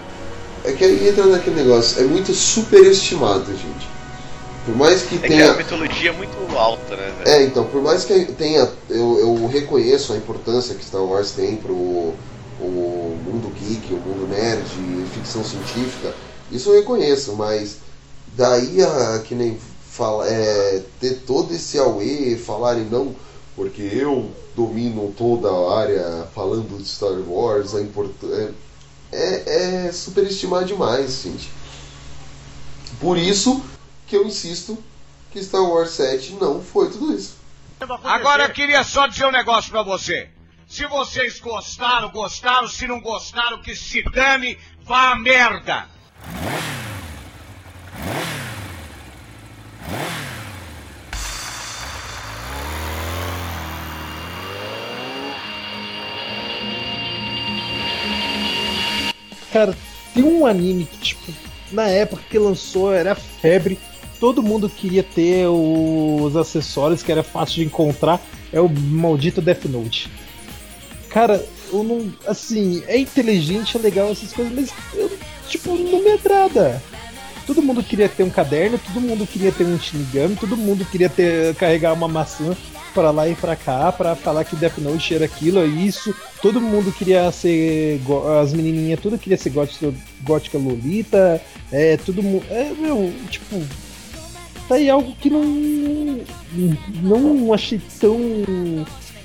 É 0.65 0.71
que 0.71 0.84
aí 0.84 1.07
entra 1.07 1.26
naquele 1.28 1.57
negócio, 1.57 2.01
é 2.01 2.05
muito 2.05 2.34
superestimado, 2.34 3.45
gente. 3.51 3.88
Por 4.65 4.76
mais 4.76 5.03
que 5.03 5.15
É 5.15 5.19
que 5.19 5.28
tenha. 5.28 5.51
a 5.51 5.55
mitologia 5.57 6.09
é 6.09 6.13
muito 6.13 6.57
alta, 6.57 6.95
né, 6.95 7.13
velho? 7.19 7.30
É, 7.30 7.43
então, 7.43 7.65
por 7.65 7.82
mais 7.84 8.03
que 8.03 8.26
tenha. 8.26 8.67
Eu, 8.89 9.19
eu 9.19 9.47
reconheço 9.47 10.13
a 10.13 10.17
importância 10.17 10.73
que 10.73 10.84
Star 10.84 11.03
Wars 11.03 11.32
tem 11.32 11.55
pro 11.55 12.13
o 12.59 13.17
mundo 13.26 13.51
geek, 13.59 13.93
o 13.93 13.97
mundo 13.97 14.28
nerd, 14.28 14.63
ficção 15.13 15.43
científica, 15.43 16.13
isso 16.51 16.69
eu 16.69 16.76
reconheço, 16.76 17.34
mas 17.36 17.78
daí 18.36 18.82
a 18.82 19.19
que 19.19 19.36
nem 19.36 19.57
fala, 19.89 20.28
é, 20.28 20.82
ter 20.99 21.21
todo 21.26 21.53
esse 21.53 21.78
auê, 21.78 22.38
falarem 22.38 22.86
não, 22.86 23.15
porque 23.56 23.82
eu 23.82 24.36
domino 24.56 25.14
toda 25.18 25.49
a 25.49 25.80
área 25.80 26.28
falando 26.34 26.78
de 26.78 26.88
Star 26.88 27.18
Wars, 27.28 27.74
importância. 27.74 28.53
É, 29.12 29.86
é 29.88 29.91
superestimar 29.91 30.66
demais, 30.66 31.22
gente. 31.24 31.49
Por 32.99 33.18
isso 33.18 33.64
que 34.08 34.16
eu 34.16 34.26
insisto 34.26 34.78
que 35.32 35.43
Star 35.43 35.64
Wars 35.64 35.91
7 35.91 36.34
não 36.34 36.62
foi 36.62 36.89
tudo 36.89 37.14
isso. 37.14 37.36
Agora 38.03 38.43
eu 38.43 38.49
queria 38.53 38.84
só 38.84 39.08
dizer 39.08 39.26
um 39.26 39.32
negócio 39.32 39.72
pra 39.72 39.84
você. 39.84 40.30
Se 40.68 40.86
vocês 40.88 41.39
gostaram, 41.39 42.10
gostaram. 42.10 42.68
Se 42.68 42.88
não 42.88 42.99
gostaram, 42.99 43.62
que 43.62 43.76
se 43.76 44.01
dane, 44.03 44.58
vá 44.84 45.12
a 45.12 45.16
merda. 45.16 45.88
Cara, 59.56 59.74
tem 60.14 60.22
um 60.22 60.45
anime 60.45 60.84
que, 60.84 60.97
tipo, 60.97 61.32
na 61.72 61.88
época 61.88 62.22
que 62.30 62.38
lançou 62.38 62.93
era 62.93 63.16
febre, 63.16 63.80
todo 64.20 64.43
mundo 64.43 64.68
queria 64.68 65.01
ter 65.01 65.47
os 65.47 66.36
acessórios 66.36 67.01
que 67.01 67.10
era 67.10 67.24
fácil 67.24 67.56
de 67.56 67.64
encontrar, 67.64 68.22
é 68.51 68.60
o 68.60 68.68
maldito 68.68 69.41
Death 69.41 69.64
Note. 69.70 70.12
cara, 71.10 71.41
eu 71.72 71.86
não. 71.86 72.14
Assim, 72.28 72.84
é 72.86 72.97
inteligente, 72.97 73.78
é 73.78 73.80
legal 73.80 74.12
essas 74.12 74.34
coisas, 74.34 74.53
mas 74.53 74.74
eu, 74.93 75.10
tipo, 75.47 75.74
não 75.78 76.03
me 76.03 76.12
agrada. 76.12 76.84
Todo 77.47 77.62
mundo 77.62 77.82
queria 77.82 78.10
ter 78.10 78.24
um 78.24 78.30
caderno, 78.30 78.78
todo 78.78 78.99
mundo 78.99 79.26
queria 79.26 79.53
ter 79.53 79.64
um 79.64 79.80
Shinigami, 79.80 80.36
todo 80.36 80.58
mundo 80.58 80.84
queria 80.84 81.08
ter 81.08 81.56
carregar 81.56 81.93
uma 81.93 82.10
maçã 82.10 82.53
para 82.95 83.11
lá 83.11 83.27
e 83.27 83.35
para 83.35 83.57
cá 83.57 83.91
para 83.91 84.15
falar 84.15 84.45
que 84.45 84.55
Death 84.55 84.77
Note 84.77 85.13
era 85.13 85.25
aquilo, 85.25 85.59
é 85.59 85.65
isso. 85.65 86.15
Todo 86.41 86.61
mundo 86.61 86.93
queria 86.93 87.29
ser 87.31 87.99
as 88.41 88.53
menininhas, 88.53 89.01
tudo 89.01 89.19
queria 89.19 89.37
ser 89.37 89.49
gótica, 89.49 89.93
gótica 90.23 90.57
lolita, 90.57 91.41
é 91.71 91.97
todo 91.97 92.23
mundo, 92.23 92.45
é 92.49 92.71
meu, 92.73 93.13
tipo, 93.29 93.61
tá 94.69 94.75
aí 94.75 94.89
algo 94.89 95.13
que 95.17 95.29
não 95.29 95.43
não 97.03 97.53
achei 97.53 97.81
tão 97.99 98.17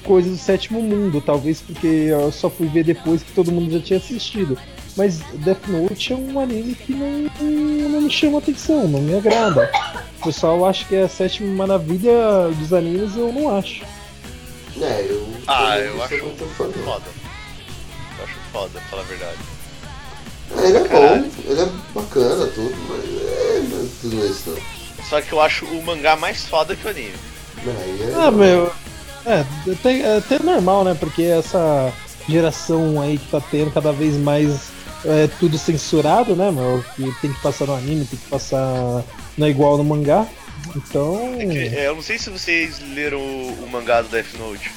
coisa 0.03 0.29
do 0.29 0.37
sétimo 0.37 0.83
mundo, 0.83 1.21
talvez 1.21 1.61
porque 1.61 1.87
eu 1.87 2.33
só 2.33 2.51
fui 2.51 2.67
ver 2.67 2.83
depois 2.83 3.23
que 3.23 3.33
todo 3.33 3.53
mundo 3.53 3.71
já 3.71 3.81
tinha 3.81 3.99
assistido. 3.99 4.59
Mas 4.97 5.21
Death 5.35 5.67
Note 5.69 6.13
é 6.13 6.17
um 6.17 6.41
anime 6.41 6.75
que 6.75 6.93
não, 6.93 7.89
não 7.89 8.01
me 8.03 8.11
chama 8.11 8.39
atenção, 8.39 8.89
não 8.89 9.01
me 9.01 9.17
agrada. 9.17 9.71
O 10.21 10.25
pessoal 10.25 10.67
acha 10.67 10.85
que 10.85 10.97
é 10.97 11.03
a 11.03 11.09
sétima 11.09 11.67
maravilha 11.67 12.49
dos 12.59 12.73
animes 12.73 13.17
eu 13.17 13.33
não 13.33 13.57
acho. 13.57 13.83
É, 14.81 15.07
eu. 15.09 15.27
Ah, 15.47 15.79
eu 15.79 16.03
acho 16.03 16.19
foda. 16.57 16.73
Eu 16.77 18.25
acho 18.25 18.35
foda, 18.53 18.71
pra 18.73 18.81
falar 18.83 19.03
a 19.03 19.05
verdade. 19.05 19.39
É, 20.59 20.67
ele 20.67 20.79
é 20.79 20.89
Caralho. 20.89 21.23
bom, 21.23 21.31
ele 21.47 21.61
é 21.61 21.69
bacana, 21.95 22.47
tudo, 22.49 22.77
mas 22.89 23.05
é, 23.05 23.59
é 23.59 23.87
tudo 24.01 24.27
isso 24.27 24.51
não. 24.51 24.81
Só 25.05 25.21
que 25.21 25.33
eu 25.33 25.41
acho 25.41 25.65
o 25.65 25.83
mangá 25.83 26.17
mais 26.17 26.45
foda 26.47 26.75
que 26.77 26.87
o 26.87 26.91
anime. 26.91 27.15
É, 27.67 28.15
ah, 28.17 28.31
meu. 28.31 28.73
É, 29.27 29.45
até, 29.71 30.01
é 30.01 30.17
até 30.19 30.39
normal, 30.43 30.85
né? 30.85 30.97
Porque 30.99 31.23
essa 31.23 31.93
geração 32.29 33.01
aí 33.01 33.19
que 33.19 33.31
tá 33.31 33.41
tendo 33.41 33.71
cada 33.71 33.93
vez 33.93 34.17
mais 34.17 34.71
é, 35.05 35.29
tudo 35.39 35.59
censurado, 35.59 36.35
né, 36.37 36.51
meu? 36.51 36.85
Que 36.95 37.11
tem 37.21 37.33
que 37.33 37.41
passar 37.41 37.67
no 37.67 37.75
anime, 37.75 38.05
tem 38.05 38.19
que 38.19 38.29
passar. 38.29 39.05
Não 39.37 39.47
é 39.47 39.51
igual 39.51 39.77
no 39.77 39.85
mangá. 39.85 40.27
Então. 40.77 41.37
É 41.39 41.47
que, 41.47 41.59
é, 41.59 41.89
eu 41.89 41.95
não 41.95 42.03
sei 42.03 42.19
se 42.19 42.31
vocês 42.31 42.81
leram 42.95 43.19
o, 43.19 43.65
o, 43.65 43.71
mangá 43.71 44.03
do 44.03 44.09
Death 44.09 44.35
Note. 44.39 44.71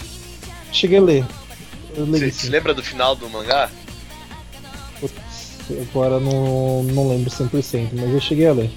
Cheguei 0.72 0.98
a 0.98 1.02
ler. 1.02 1.26
Você 1.96 2.32
se 2.32 2.50
lembra 2.50 2.74
do 2.74 2.84
final 2.84 3.16
do 3.16 3.30
mangá? 3.30 3.70
Putz, 5.00 5.14
agora 5.90 6.20
não, 6.20 6.84
não 6.84 7.10
lembro 7.10 7.30
100%, 7.30 7.90
mas 7.94 8.10
eu 8.10 8.20
cheguei 8.20 8.48
a 8.48 8.54
ler. 8.54 8.72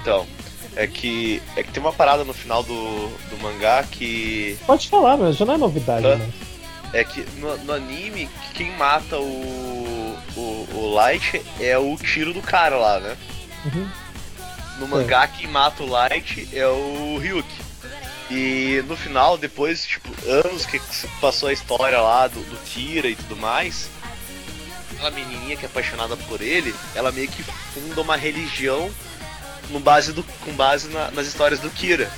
Então, 0.00 0.26
é 0.74 0.86
que 0.86 1.40
é 1.54 1.62
que 1.62 1.70
tem 1.70 1.82
uma 1.82 1.92
parada 1.92 2.24
no 2.24 2.32
final 2.32 2.62
do, 2.62 3.08
do 3.28 3.38
mangá 3.40 3.84
que. 3.84 4.58
Pode 4.66 4.88
falar, 4.88 5.16
mas 5.16 5.36
já 5.36 5.44
não 5.44 5.54
é 5.54 5.58
novidade, 5.58 6.06
né? 6.06 6.30
É 6.92 7.04
que 7.04 7.24
no, 7.38 7.56
no, 7.58 7.72
anime, 7.72 8.28
quem 8.54 8.70
mata 8.76 9.18
o, 9.18 9.22
o, 10.36 10.66
o, 10.74 10.94
Light 10.94 11.42
é 11.60 11.76
o 11.78 11.96
tiro 11.96 12.32
do 12.32 12.42
cara 12.42 12.76
lá, 12.76 13.00
né? 13.00 13.16
Uhum. 13.64 13.88
No 14.78 14.88
mangá, 14.88 15.24
é. 15.24 15.26
quem 15.28 15.46
mata 15.46 15.82
o 15.82 15.86
Light 15.86 16.48
é 16.52 16.66
o 16.66 17.18
Ryuki. 17.18 17.62
E 18.30 18.82
no 18.86 18.96
final, 18.96 19.36
depois, 19.36 19.84
tipo, 19.84 20.08
anos 20.26 20.64
que 20.64 20.80
passou 21.20 21.48
a 21.48 21.52
história 21.52 22.00
lá 22.00 22.26
do, 22.26 22.40
do 22.40 22.56
Kira 22.64 23.08
e 23.08 23.14
tudo 23.14 23.36
mais, 23.36 23.90
aquela 24.92 25.10
menininha 25.10 25.56
que 25.56 25.64
é 25.64 25.68
apaixonada 25.68 26.16
por 26.16 26.40
ele, 26.40 26.74
ela 26.94 27.12
meio 27.12 27.28
que 27.28 27.42
funda 27.42 28.00
uma 28.00 28.16
religião 28.16 28.90
no 29.70 29.80
base 29.80 30.12
do, 30.12 30.22
com 30.44 30.52
base 30.52 30.88
na, 30.88 31.10
nas 31.10 31.26
histórias 31.26 31.60
do 31.60 31.68
Kira. 31.70 32.10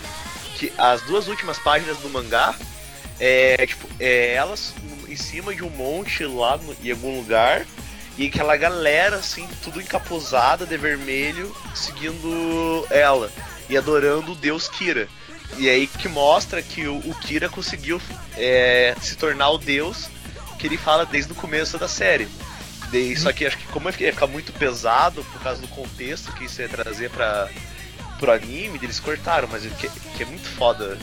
Que 0.57 0.73
as 0.79 1.03
duas 1.03 1.27
últimas 1.27 1.59
páginas 1.59 1.97
do 1.99 2.09
mangá 2.09 2.55
é 3.19 3.67
tipo 3.67 3.89
é 3.99 4.35
elas 4.35 4.75
em 5.09 5.17
cima 5.17 5.55
de 5.55 5.63
um 5.63 5.71
monte 5.71 6.25
lá 6.25 6.57
no, 6.57 6.77
em 6.83 6.91
algum 6.91 7.17
lugar 7.17 7.67
e 8.17 8.27
aquela 8.27 8.57
galera 8.57 9.17
assim 9.17 9.49
tudo 9.63 9.81
encapuzada 9.81 10.65
de 10.65 10.77
vermelho 10.77 11.55
seguindo 11.75 12.87
ela 12.91 13.31
e 13.69 13.77
adorando 13.77 14.33
o 14.33 14.37
deus 14.37 14.69
Kira. 14.69 15.09
E 15.57 15.69
aí 15.69 15.87
que 15.87 16.09
mostra 16.09 16.63
que 16.63 16.87
o, 16.87 16.97
o 16.99 17.15
Kira 17.15 17.49
conseguiu 17.49 18.01
é, 18.37 18.95
se 19.01 19.17
tornar 19.17 19.51
o 19.51 19.59
deus 19.59 20.09
que 20.59 20.67
ele 20.67 20.77
fala 20.77 21.05
desde 21.05 21.33
o 21.33 21.35
começo 21.35 21.79
da 21.79 21.89
série. 21.89 22.29
Só 23.17 23.33
que 23.33 23.45
acho 23.45 23.59
que 23.59 23.67
como 23.67 23.89
ia 23.89 23.93
ficar 23.93 24.29
muito 24.29 24.53
pesado 24.53 25.25
por 25.25 25.41
causa 25.41 25.61
do 25.61 25.67
contexto 25.69 26.33
que 26.33 26.45
isso 26.45 26.63
ia 26.63 26.69
trazer 26.69 27.11
para 27.11 27.49
pro 28.19 28.31
anime, 28.31 28.79
eles 28.81 29.01
cortaram, 29.01 29.49
mas 29.51 29.63
que, 29.63 29.89
que 29.89 30.23
é 30.23 30.27
muito 30.27 30.49
foda. 30.51 30.97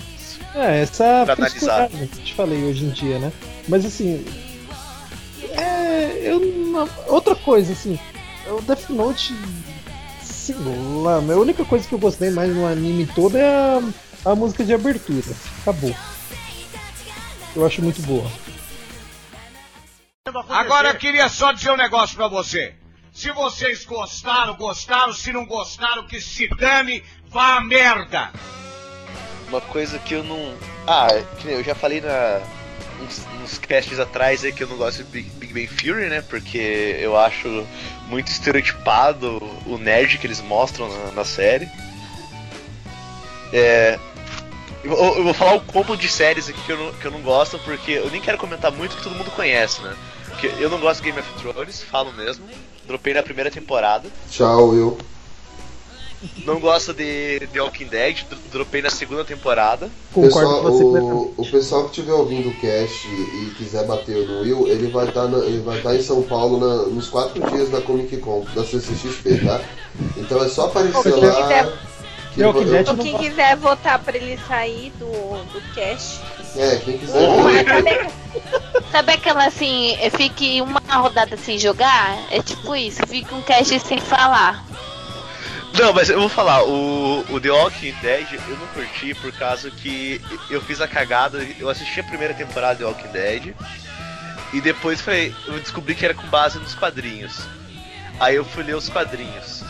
É, 0.56 0.82
essa 0.82 1.24
pra 1.26 1.34
analisar. 1.34 1.90
que 1.90 2.02
eu 2.02 2.08
te 2.08 2.34
falei 2.34 2.64
hoje 2.64 2.86
em 2.86 2.90
dia, 2.90 3.20
né? 3.20 3.32
Mas 3.68 3.86
assim. 3.86 4.26
É. 5.58 6.20
Eu 6.24 6.40
não, 6.40 6.90
outra 7.08 7.36
coisa, 7.36 7.74
assim. 7.74 8.00
O 8.48 8.62
Death 8.62 8.90
Note. 8.90 9.36
Sei 10.22 10.56
lá, 11.04 11.16
a 11.18 11.38
única 11.38 11.64
coisa 11.64 11.88
que 11.88 11.94
eu 11.94 12.00
gostei 12.00 12.32
mais 12.32 12.54
no 12.54 12.66
anime 12.66 13.06
todo 13.06 13.38
é 13.38 13.48
a, 14.26 14.32
a 14.32 14.36
música 14.36 14.64
de 14.64 14.74
abertura. 14.74 15.36
Acabou. 15.62 15.96
Eu 17.56 17.66
acho 17.66 17.82
muito 17.82 18.02
boa. 18.02 18.30
Agora 20.50 20.90
eu 20.90 20.96
queria 20.96 21.28
só 21.30 21.52
dizer 21.52 21.72
um 21.72 21.78
negócio 21.78 22.16
pra 22.16 22.28
você. 22.28 22.76
Se 23.12 23.32
vocês 23.32 23.84
gostaram, 23.86 24.56
gostaram. 24.56 25.14
Se 25.14 25.34
não 25.34 25.46
gostaram, 25.46 26.08
que 26.08 26.22
se 26.22 26.48
dane, 26.48 27.04
vá 27.28 27.58
a 27.58 27.62
merda. 27.62 28.32
Uma 29.50 29.62
coisa 29.62 30.00
que 30.00 30.14
eu 30.14 30.24
não. 30.24 30.56
Ah, 30.88 31.08
que 31.40 31.50
eu 31.50 31.64
já 31.64 31.76
falei 31.76 32.00
na. 32.02 32.42
Uns, 33.02 33.26
uns 33.44 33.58
casts 33.58 34.00
atrás 34.00 34.46
aí 34.46 34.54
que 34.54 34.64
eu 34.64 34.68
não 34.68 34.78
gosto 34.78 35.04
de 35.04 35.10
Big, 35.12 35.30
Big 35.52 35.70
Bang 35.74 36.10
né? 36.10 36.22
Porque 36.22 36.98
eu 37.00 37.18
acho 37.18 37.66
muito 38.08 38.28
estereotipado 38.28 39.38
o 39.66 39.78
nerd 39.78 40.18
que 40.18 40.28
eles 40.28 40.42
mostram 40.42 40.90
na, 40.90 41.12
na 41.12 41.26
série. 41.26 41.70
É, 43.54 44.00
eu, 44.84 44.94
eu, 44.94 45.24
vou 45.24 45.34
falar 45.34 45.56
o 45.56 45.62
combo 45.62 45.96
de 45.96 46.08
séries 46.08 46.50
aqui 46.50 46.62
que 46.62 46.72
eu, 46.72 46.78
não, 46.78 46.94
que 46.94 47.06
eu 47.06 47.12
não 47.12 47.22
gosto, 47.22 47.60
porque 47.60 47.92
eu 47.92 48.10
nem 48.10 48.22
quero 48.22 48.38
comentar 48.38 48.72
muito 48.72 48.96
que 48.96 49.04
todo 49.04 49.16
mundo 49.16 49.32
conhece, 49.32 49.82
né? 49.82 49.96
Porque 50.28 50.48
eu 50.60 50.70
não 50.70 50.80
gosto 50.80 51.04
de 51.04 51.12
Game 51.12 51.20
of 51.20 51.34
Thrones, 51.40 51.84
falo 51.84 52.12
mesmo. 52.14 52.46
Dropei 52.88 53.14
na 53.14 53.22
primeira 53.22 53.52
temporada. 53.52 54.10
Tchau, 54.30 54.70
Will. 54.70 54.98
Não 56.46 56.60
gosto 56.60 56.94
de 56.94 57.48
The 57.52 57.62
Walking 57.62 57.88
Dead, 57.88 58.24
dropei 58.52 58.82
na 58.82 58.92
segunda 58.92 59.26
temporada. 59.26 59.90
Pessoal, 60.14 60.64
o, 60.66 61.34
o 61.36 61.46
pessoal 61.46 61.84
que 61.86 61.90
estiver 61.90 62.14
ouvindo 62.14 62.50
o 62.50 62.60
cast 62.60 63.08
e 63.08 63.54
quiser 63.58 63.86
bater 63.86 64.28
no 64.28 64.42
Will, 64.42 64.68
ele 64.68 64.88
vai 64.92 65.08
estar 65.08 65.28
tá 65.28 65.38
ele 65.40 65.62
vai 65.62 65.78
estar 65.78 65.90
tá 65.90 65.96
em 65.96 66.02
São 66.04 66.22
Paulo 66.22 66.60
na, 66.60 66.84
nos 66.90 67.08
quatro 67.08 67.42
dias 67.50 67.70
da 67.70 67.82
Comic 67.82 68.18
Con, 68.18 68.46
da 68.54 68.64
CCXP, 68.64 69.46
tá? 69.46 69.62
Então 70.16 70.44
é 70.44 70.48
só 70.48 70.66
aparecer 70.66 71.16
lá. 71.16 71.36
Quiser, 71.42 71.74
que 72.34 72.42
eu, 72.42 72.54
eu, 72.56 72.98
quem 72.98 73.18
quiser 73.18 73.58
votar 73.58 74.00
pra 74.00 74.16
ele 74.16 74.40
sair 74.48 74.92
do, 75.00 75.08
do 75.08 75.74
cast. 75.74 76.22
É, 76.56 76.76
quem 76.78 76.98
quiser. 77.00 77.20
sabe, 77.66 78.12
sabe 78.92 79.12
aquela 79.14 79.48
assim, 79.48 79.98
fique 80.16 80.62
uma 80.62 80.82
rodada 80.98 81.36
sem 81.36 81.58
jogar? 81.58 82.18
É 82.30 82.42
tipo 82.42 82.76
isso, 82.76 83.02
fique 83.08 83.34
um 83.34 83.42
cast 83.42 83.80
sem 83.80 84.00
falar. 84.00 84.64
Não, 85.78 85.94
mas 85.94 86.10
eu 86.10 86.20
vou 86.20 86.30
falar, 86.30 86.64
o, 86.64 87.26
o 87.30 87.40
The 87.40 87.50
Walking 87.50 87.96
Dead 88.02 88.28
eu 88.34 88.58
não 88.58 88.68
curti 88.68 89.14
por 89.16 89.32
causa 89.32 89.72
que 89.72 90.22
eu 90.50 90.62
fiz 90.62 90.82
a 90.82 90.88
cagada, 90.88 91.42
eu 91.58 91.70
assisti 91.70 92.02
a 92.02 92.04
primeira 92.04 92.34
temporada 92.34 92.76
de 92.76 92.80
The 92.80 92.86
Walking 92.86 93.12
Dead 93.12 93.56
e 94.54 94.60
depois 94.60 95.00
falei, 95.00 95.34
eu 95.48 95.60
descobri 95.60 95.96
que 95.96 96.04
era 96.04 96.14
com 96.14 96.28
base 96.28 96.60
nos 96.60 96.76
quadrinhos. 96.76 97.40
Aí 98.20 98.36
eu 98.36 98.44
fui 98.44 98.64
ler 98.64 98.76
os 98.76 98.90
quadrinhos. 98.90 99.64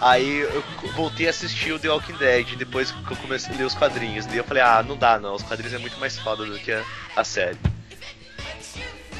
Aí 0.00 0.40
eu 0.40 0.64
voltei 0.96 1.26
a 1.26 1.30
assistir 1.30 1.72
o 1.72 1.78
The 1.78 1.90
Walking 1.90 2.16
Dead 2.16 2.56
depois 2.56 2.90
que 2.90 3.10
eu 3.10 3.16
comecei 3.18 3.54
a 3.54 3.58
ler 3.58 3.64
os 3.64 3.74
quadrinhos. 3.74 4.26
Daí 4.26 4.38
eu 4.38 4.44
falei, 4.44 4.62
ah, 4.62 4.82
não 4.86 4.96
dá 4.96 5.18
não, 5.18 5.34
os 5.34 5.42
quadrinhos 5.42 5.74
é 5.74 5.78
muito 5.78 5.98
mais 6.00 6.18
foda 6.18 6.44
do 6.44 6.58
que 6.58 6.72
a, 6.72 6.82
a 7.14 7.22
série. 7.22 7.58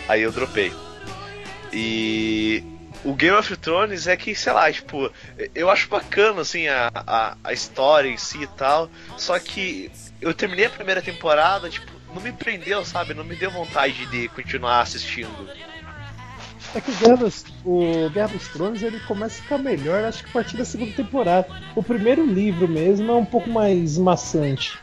Aí 0.08 0.22
eu 0.22 0.32
dropei. 0.32 0.72
E 1.72 2.64
o 3.04 3.12
Game 3.12 3.36
of 3.36 3.54
Thrones 3.58 4.06
é 4.06 4.16
que, 4.16 4.34
sei 4.34 4.52
lá, 4.52 4.72
tipo, 4.72 5.10
eu 5.54 5.70
acho 5.70 5.88
bacana, 5.88 6.40
assim, 6.40 6.66
a, 6.68 6.90
a, 6.94 7.36
a, 7.44 7.52
história 7.52 8.08
em 8.08 8.16
si 8.16 8.42
e 8.42 8.46
tal, 8.46 8.90
só 9.18 9.38
que 9.38 9.90
eu 10.20 10.32
terminei 10.32 10.66
a 10.66 10.70
primeira 10.70 11.02
temporada, 11.02 11.68
tipo, 11.68 11.92
não 12.14 12.22
me 12.22 12.32
prendeu, 12.32 12.84
sabe? 12.84 13.12
Não 13.12 13.24
me 13.24 13.36
deu 13.36 13.50
vontade 13.50 14.06
de 14.06 14.28
continuar 14.28 14.80
assistindo. 14.80 15.48
É 16.74 16.80
que 16.80 16.90
o 16.90 16.94
Guerra 16.94 17.16
dos, 17.16 17.44
o 17.64 18.10
Guerra 18.10 18.28
dos 18.28 18.48
Tronos 18.48 18.82
ele 18.82 18.98
começa 19.00 19.38
a 19.38 19.42
ficar 19.42 19.58
melhor, 19.58 20.04
acho 20.04 20.24
que 20.24 20.30
a 20.30 20.32
partir 20.32 20.56
da 20.56 20.64
segunda 20.64 20.92
temporada. 20.92 21.46
O 21.76 21.82
primeiro 21.82 22.26
livro 22.26 22.66
mesmo 22.66 23.12
é 23.12 23.14
um 23.14 23.24
pouco 23.24 23.50
mais 23.50 23.98
maçante. 23.98 24.78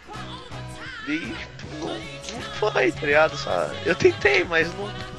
E, 1.07 1.19
tipo, 1.19 1.76
não, 1.80 1.88
não 1.88 2.41
foi, 2.60 2.91
tá 2.91 3.06
ligado? 3.06 3.35
Só, 3.35 3.72
eu 3.85 3.95
tentei, 3.95 4.43
mas 4.43 4.73
não 4.76 5.10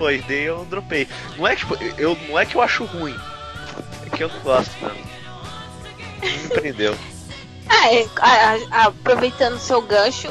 foi, 0.00 0.24
daí 0.26 0.44
eu 0.44 0.64
dropei. 0.64 1.06
Não 1.36 1.46
é, 1.46 1.54
tipo, 1.54 1.76
eu, 1.98 2.16
não 2.26 2.38
é 2.38 2.46
que 2.46 2.54
eu 2.54 2.62
acho 2.62 2.84
ruim, 2.86 3.14
é 4.06 4.16
que 4.16 4.24
eu 4.24 4.28
não 4.28 4.40
gosto 4.40 4.72
mesmo. 4.80 5.10
Não 6.22 6.42
me 6.42 6.48
prendeu. 6.48 6.96
ah, 7.68 7.94
é, 7.94 8.08
a, 8.18 8.78
a, 8.78 8.86
aproveitando 8.86 9.58
seu 9.58 9.82
gancho, 9.82 10.28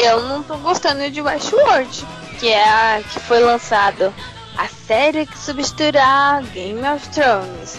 eu 0.00 0.20
não 0.24 0.42
tô 0.42 0.56
gostando 0.56 1.08
de 1.08 1.22
Westworld. 1.22 2.04
que 2.40 2.48
é 2.48 2.68
a 2.68 3.02
que 3.04 3.20
foi 3.20 3.38
lançado 3.38 4.12
a 4.58 4.66
série 4.66 5.26
que 5.26 5.38
substituirá 5.38 6.42
Game 6.52 6.80
of 6.80 7.08
Thrones. 7.10 7.78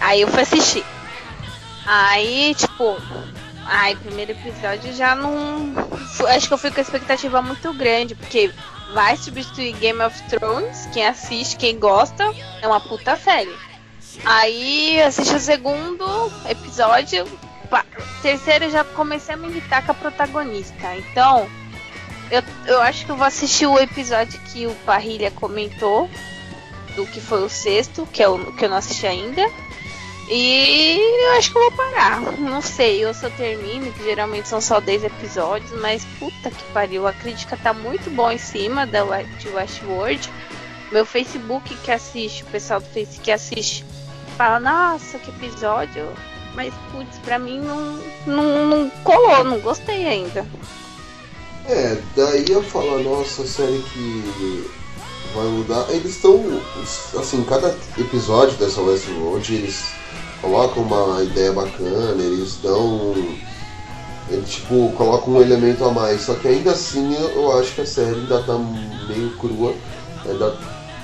Aí 0.00 0.22
eu 0.22 0.28
fui 0.28 0.40
assistir. 0.40 0.84
Aí, 1.84 2.54
tipo, 2.54 2.96
ai, 3.66 3.96
primeiro 3.96 4.32
episódio 4.32 4.94
já 4.94 5.14
não. 5.14 5.74
Acho 6.28 6.48
que 6.48 6.54
eu 6.54 6.58
fui 6.58 6.70
com 6.70 6.80
a 6.80 6.82
expectativa 6.82 7.42
muito 7.42 7.70
grande, 7.74 8.14
porque 8.14 8.50
vai 8.92 9.16
substituir 9.16 9.72
Game 9.74 10.00
of 10.02 10.20
Thrones. 10.28 10.88
Quem 10.92 11.06
assiste, 11.06 11.56
quem 11.56 11.78
gosta, 11.78 12.24
é 12.60 12.66
uma 12.66 12.80
puta 12.80 13.16
série. 13.16 13.54
Aí 14.24 15.00
assisti 15.02 15.34
o 15.34 15.40
segundo 15.40 16.32
episódio. 16.48 17.26
pá, 17.70 17.84
Terceiro 18.22 18.70
já 18.70 18.84
comecei 18.84 19.34
a 19.34 19.38
me 19.38 19.48
irritar 19.48 19.84
com 19.84 19.92
a 19.92 19.94
protagonista. 19.94 20.96
Então, 20.96 21.48
eu, 22.30 22.42
eu 22.66 22.80
acho 22.82 23.04
que 23.04 23.12
eu 23.12 23.16
vou 23.16 23.26
assistir 23.26 23.66
o 23.66 23.78
episódio 23.78 24.40
que 24.52 24.66
o 24.66 24.74
Parrilha 24.86 25.30
comentou. 25.30 26.08
Do 26.96 27.06
que 27.06 27.20
foi 27.20 27.44
o 27.44 27.48
sexto, 27.48 28.08
que, 28.12 28.20
é 28.20 28.28
o, 28.28 28.52
que 28.54 28.64
eu 28.64 28.68
não 28.68 28.76
assisti 28.76 29.06
ainda. 29.06 29.42
E 30.30 31.24
eu 31.24 31.38
acho 31.38 31.50
que 31.50 31.56
eu 31.56 31.62
vou 31.62 31.72
parar. 31.72 32.20
Não 32.38 32.60
sei, 32.60 33.02
eu 33.02 33.14
termino, 33.36 33.90
que 33.92 34.04
geralmente 34.04 34.48
são 34.48 34.60
só 34.60 34.78
10 34.78 35.04
episódios, 35.04 35.72
mas 35.80 36.04
puta 36.18 36.50
que 36.50 36.64
pariu, 36.72 37.06
a 37.06 37.12
crítica 37.12 37.56
tá 37.56 37.72
muito 37.72 38.10
boa 38.10 38.34
em 38.34 38.38
cima 38.38 38.86
da 38.86 39.02
de 39.22 39.48
Westworld. 39.48 40.30
Meu 40.92 41.06
Facebook 41.06 41.74
que 41.76 41.90
assiste, 41.90 42.42
o 42.42 42.46
pessoal 42.46 42.80
do 42.80 42.86
Face 42.86 43.20
que 43.20 43.30
assiste, 43.30 43.84
fala, 44.36 44.60
nossa, 44.60 45.18
que 45.18 45.30
episódio. 45.30 46.08
Mas, 46.54 46.74
putz, 46.92 47.18
pra 47.18 47.38
mim 47.38 47.60
não, 47.60 48.02
não, 48.26 48.66
não 48.66 48.90
colou, 49.04 49.44
não 49.44 49.60
gostei 49.60 50.06
ainda. 50.06 50.46
É, 51.66 52.00
daí 52.16 52.44
eu 52.48 52.62
falo, 52.62 53.02
nossa, 53.02 53.46
série 53.46 53.82
que 53.92 54.70
vai 55.34 55.44
mudar. 55.46 55.86
Eles 55.90 56.16
estão, 56.16 56.42
assim, 57.18 57.44
cada 57.44 57.76
episódio 57.98 58.56
dessa 58.56 58.80
Westworld, 58.80 59.54
eles 59.54 59.98
colocam 60.40 60.82
uma 60.82 61.22
ideia 61.22 61.52
bacana, 61.52 62.22
eles 62.22 62.56
dão. 62.62 63.14
Eles, 64.30 64.50
tipo, 64.50 64.92
colocam 64.96 65.34
um 65.34 65.40
elemento 65.40 65.84
a 65.84 65.92
mais. 65.92 66.22
Só 66.22 66.34
que 66.34 66.48
ainda 66.48 66.72
assim 66.72 67.14
eu, 67.14 67.58
acho 67.58 67.74
que 67.74 67.80
a 67.80 67.86
série 67.86 68.14
ainda 68.14 68.42
tá 68.42 68.58
meio 69.08 69.30
crua. 69.38 69.74
Ainda 70.26 70.56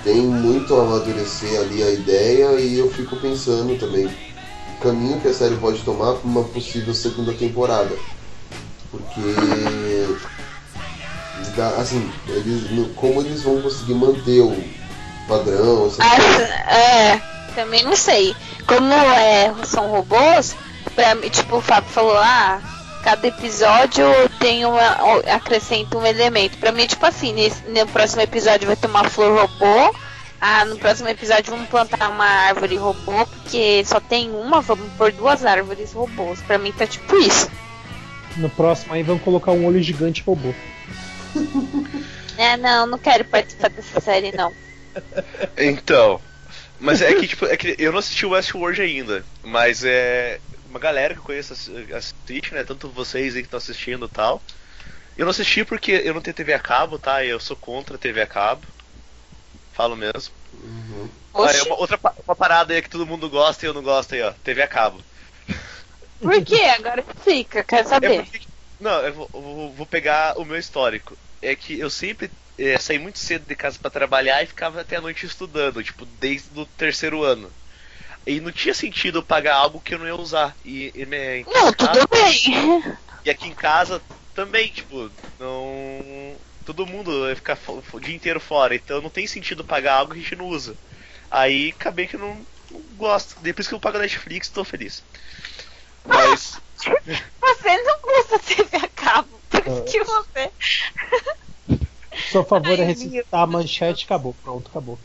tem 0.02 0.20
muito 0.20 0.74
a 0.74 0.82
amadurecer 0.82 1.58
ali 1.60 1.82
a 1.82 1.90
ideia 1.90 2.60
e 2.60 2.78
eu 2.78 2.90
fico 2.90 3.16
pensando 3.16 3.78
também 3.78 4.06
o 4.06 4.82
caminho 4.82 5.20
que 5.20 5.28
a 5.28 5.32
série 5.32 5.56
pode 5.56 5.78
tomar 5.78 6.14
para 6.14 6.28
uma 6.28 6.44
possível 6.44 6.92
segunda 6.92 7.32
temporada. 7.32 7.94
Porque 8.90 9.20
assim, 11.78 12.10
eles, 12.28 12.90
como 12.94 13.20
eles 13.20 13.42
vão 13.42 13.62
conseguir 13.62 13.94
manter 13.94 14.40
o 14.40 14.54
padrão, 15.26 15.86
essas 15.86 16.06
coisas. 16.06 16.50
É, 16.68 17.33
também 17.54 17.82
não 17.82 17.96
sei. 17.96 18.34
Como 18.66 18.92
é, 18.92 19.52
são 19.64 19.88
robôs, 19.88 20.56
pra 20.94 21.14
mim, 21.14 21.28
tipo, 21.28 21.56
o 21.56 21.60
Fábio 21.60 21.90
falou, 21.90 22.16
ah, 22.18 22.60
cada 23.02 23.26
episódio 23.26 24.06
tem 24.40 24.64
uma. 24.64 24.96
acrescenta 25.34 25.98
um 25.98 26.06
elemento. 26.06 26.56
Pra 26.58 26.72
mim, 26.72 26.86
tipo 26.86 27.04
assim, 27.04 27.32
nesse, 27.32 27.62
no 27.68 27.86
próximo 27.88 28.22
episódio 28.22 28.66
vai 28.66 28.76
ter 28.76 28.86
uma 28.86 29.04
flor 29.04 29.40
robô. 29.40 29.94
Ah, 30.40 30.64
no 30.64 30.76
próximo 30.76 31.08
episódio 31.08 31.52
vamos 31.52 31.68
plantar 31.68 32.10
uma 32.10 32.26
árvore 32.26 32.76
robô, 32.76 33.26
porque 33.26 33.82
só 33.84 33.98
tem 34.00 34.30
uma, 34.30 34.60
vamos 34.60 34.92
pôr 34.94 35.12
duas 35.12 35.44
árvores 35.44 35.92
robôs. 35.92 36.40
Pra 36.42 36.58
mim 36.58 36.72
tá 36.72 36.86
tipo 36.86 37.16
isso. 37.16 37.50
No 38.36 38.50
próximo 38.50 38.94
aí 38.94 39.02
vão 39.02 39.18
colocar 39.18 39.52
um 39.52 39.64
olho 39.66 39.82
gigante 39.82 40.22
robô. 40.22 40.52
É, 42.36 42.56
não, 42.56 42.84
não 42.84 42.98
quero 42.98 43.24
participar 43.24 43.70
dessa 43.70 44.00
série, 44.00 44.32
não. 44.36 44.52
Então. 45.56 46.20
Mas 46.84 47.00
é 47.00 47.14
que, 47.14 47.26
tipo, 47.26 47.46
é 47.46 47.56
que 47.56 47.74
eu 47.78 47.90
não 47.92 47.98
assisti 47.98 48.26
o 48.26 48.30
Westworld 48.30 48.80
ainda. 48.82 49.24
Mas 49.42 49.82
é. 49.84 50.38
Uma 50.68 50.78
galera 50.78 51.14
que 51.14 51.20
eu 51.20 51.24
conheço 51.24 51.52
assi- 51.52 51.86
assiste, 51.94 52.52
né? 52.52 52.62
Tanto 52.64 52.88
vocês 52.88 53.34
aí 53.34 53.42
que 53.42 53.46
estão 53.46 53.58
assistindo 53.58 54.06
e 54.06 54.08
tal. 54.08 54.42
Eu 55.16 55.24
não 55.24 55.30
assisti 55.30 55.64
porque 55.64 55.92
eu 56.04 56.12
não 56.12 56.20
tenho 56.20 56.34
TV 56.34 56.52
a 56.52 56.58
cabo, 56.58 56.98
tá? 56.98 57.24
Eu 57.24 57.38
sou 57.40 57.56
contra 57.56 57.96
TV 57.96 58.20
a 58.22 58.26
cabo. 58.26 58.66
Falo 59.72 59.96
mesmo. 59.96 60.34
Ah, 61.34 61.50
é 61.52 61.62
uma, 61.62 61.76
outra 61.76 61.98
uma 62.26 62.36
parada 62.36 62.74
aí 62.74 62.82
que 62.82 62.90
todo 62.90 63.06
mundo 63.06 63.30
gosta 63.30 63.64
e 63.64 63.68
eu 63.68 63.74
não 63.74 63.82
gosto 63.82 64.14
aí, 64.14 64.22
ó. 64.22 64.32
TV 64.42 64.62
a 64.62 64.68
cabo. 64.68 65.00
Por 66.20 66.44
quê? 66.44 66.62
Agora 66.76 67.04
fica, 67.24 67.62
quero 67.64 67.88
saber. 67.88 68.12
É 68.12 68.22
porque- 68.22 68.40
não, 68.80 69.00
eu 69.00 69.12
vou, 69.14 69.30
eu 69.32 69.40
vou- 69.40 69.72
vou 69.72 69.86
pegar 69.86 70.38
o 70.38 70.44
meu 70.44 70.58
histórico. 70.58 71.16
É 71.40 71.54
que 71.54 71.78
eu 71.78 71.88
sempre 71.90 72.30
eh, 72.58 72.78
saí 72.78 72.98
muito 72.98 73.18
cedo 73.18 73.46
de 73.46 73.54
casa 73.56 73.78
pra 73.78 73.90
trabalhar 73.90 74.42
e 74.42 74.46
ficava 74.46 74.80
até 74.80 74.96
a 74.96 75.00
noite 75.00 75.26
estudando, 75.26 75.82
tipo, 75.82 76.04
desde 76.06 76.58
o 76.58 76.66
terceiro 76.66 77.22
ano. 77.22 77.52
E 78.26 78.40
não 78.40 78.50
tinha 78.50 78.72
sentido 78.72 79.18
eu 79.18 79.22
pagar 79.22 79.56
algo 79.56 79.80
que 79.80 79.94
eu 79.94 79.98
não 79.98 80.06
ia 80.06 80.16
usar. 80.16 80.56
E, 80.64 80.90
e 80.94 81.04
me- 81.04 81.40
em 81.40 81.44
Não, 81.44 81.72
casa- 81.72 81.92
tudo 81.92 82.08
bem. 82.10 82.82
E 83.24 83.30
aqui 83.30 83.48
em 83.48 83.54
casa 83.54 84.02
também, 84.32 84.68
tipo, 84.68 85.10
não. 85.38 86.40
Todo 86.64 86.86
mundo 86.86 87.20
vai 87.22 87.34
ficar 87.34 87.58
o 87.92 88.00
dia 88.00 88.14
inteiro 88.16 88.40
fora, 88.40 88.74
então 88.74 89.02
não 89.02 89.10
tem 89.10 89.26
sentido 89.26 89.62
pagar 89.62 89.96
algo 89.96 90.12
que 90.14 90.20
a 90.20 90.22
gente 90.22 90.36
não 90.36 90.46
usa. 90.46 90.78
Aí 91.30 91.74
acabei 91.78 92.06
que 92.06 92.16
eu 92.16 92.20
não, 92.20 92.46
não 92.70 92.80
gosto. 92.96 93.38
Depois 93.42 93.68
que 93.68 93.74
eu 93.74 93.80
pago 93.80 93.98
a 93.98 94.00
Netflix, 94.00 94.48
tô 94.48 94.64
feliz. 94.64 95.04
Mas. 96.06 96.58
Você 97.40 97.82
não 97.82 97.98
usa 98.20 98.38
TV 98.38 98.76
a 98.78 98.88
cabo. 98.88 99.40
Por 99.50 99.84
que 99.84 100.02
você. 100.02 100.50
Seu 102.30 102.44
favor 102.44 102.78
é 102.78 102.84
recitar 102.84 103.42
a 103.42 103.46
manchete 103.46 104.04
acabou. 104.04 104.34
Pronto, 104.42 104.68
acabou. 104.70 104.98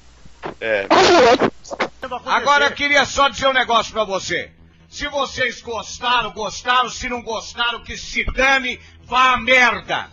É. 0.61 0.87
Agora 2.25 2.65
eu 2.65 2.71
queria 2.71 3.05
só 3.05 3.27
dizer 3.29 3.47
um 3.47 3.53
negócio 3.53 3.91
pra 3.93 4.03
você. 4.03 4.51
Se 4.89 5.07
vocês 5.07 5.61
gostaram, 5.61 6.31
gostaram. 6.31 6.89
Se 6.89 7.07
não 7.09 7.21
gostaram, 7.21 7.83
que 7.83 7.95
se 7.97 8.23
dane, 8.33 8.79
vá 9.05 9.33
a 9.33 9.37
merda. 9.37 10.07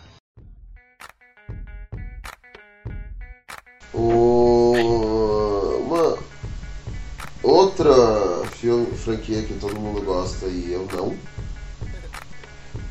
O- 3.93 5.77
Uma 5.87 6.17
outra 7.41 8.45
filme, 8.57 8.95
franquia 8.97 9.41
que 9.43 9.53
todo 9.55 9.79
mundo 9.79 10.01
gosta 10.01 10.45
e 10.47 10.73
eu 10.73 10.87
não 10.93 11.17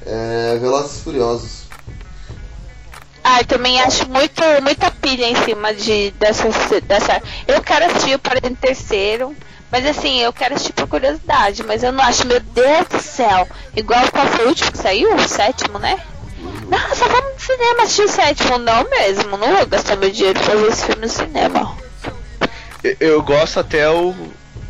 é 0.07 0.57
Velozes 0.59 0.99
e 1.01 1.03
Furiosos. 1.03 1.66
Ah, 3.29 3.41
eu 3.41 3.45
também 3.45 3.81
acho 3.83 4.09
muito, 4.09 4.41
muita 4.63 4.89
pilha 4.89 5.27
em 5.29 5.35
cima 5.45 5.75
de, 5.75 6.13
dessa, 6.13 6.49
dessa. 6.83 7.21
Eu 7.49 7.61
quero 7.61 7.87
assistir 7.87 8.15
o 8.15 8.21
Parede 8.21 8.55
Terceiro, 8.55 9.35
mas 9.69 9.85
assim, 9.85 10.21
eu 10.21 10.33
quero 10.33 10.55
assistir 10.55 10.73
por 10.75 10.87
curiosidade, 10.87 11.65
mas 11.65 11.83
eu 11.83 11.91
não 11.91 12.05
acho, 12.05 12.25
meu 12.25 12.39
Deus 12.39 12.87
do 12.87 13.01
céu. 13.01 13.49
Igual 13.75 14.09
qual 14.13 14.29
foi 14.29 14.45
o 14.45 14.49
último 14.51 14.71
que 14.71 14.79
saiu? 14.79 15.13
O 15.13 15.29
sétimo, 15.29 15.77
né? 15.81 16.01
Nossa, 16.69 17.09
vamos 17.09 17.35
no 17.35 17.41
cinema 17.41 17.83
assistir 17.83 18.03
o 18.03 18.09
sétimo. 18.09 18.59
Não 18.59 18.89
mesmo, 18.89 19.37
não 19.37 19.57
vou 19.57 19.67
gastar 19.67 19.97
meu 19.97 20.09
dinheiro 20.09 20.39
pra 20.39 20.55
ver 20.55 20.69
esse 20.69 20.87
filme 20.87 21.03
no 21.03 21.09
cinema. 21.09 21.77
Eu, 22.85 22.97
eu 23.01 23.23
gosto 23.25 23.59
até 23.59 23.91
o, 23.91 24.15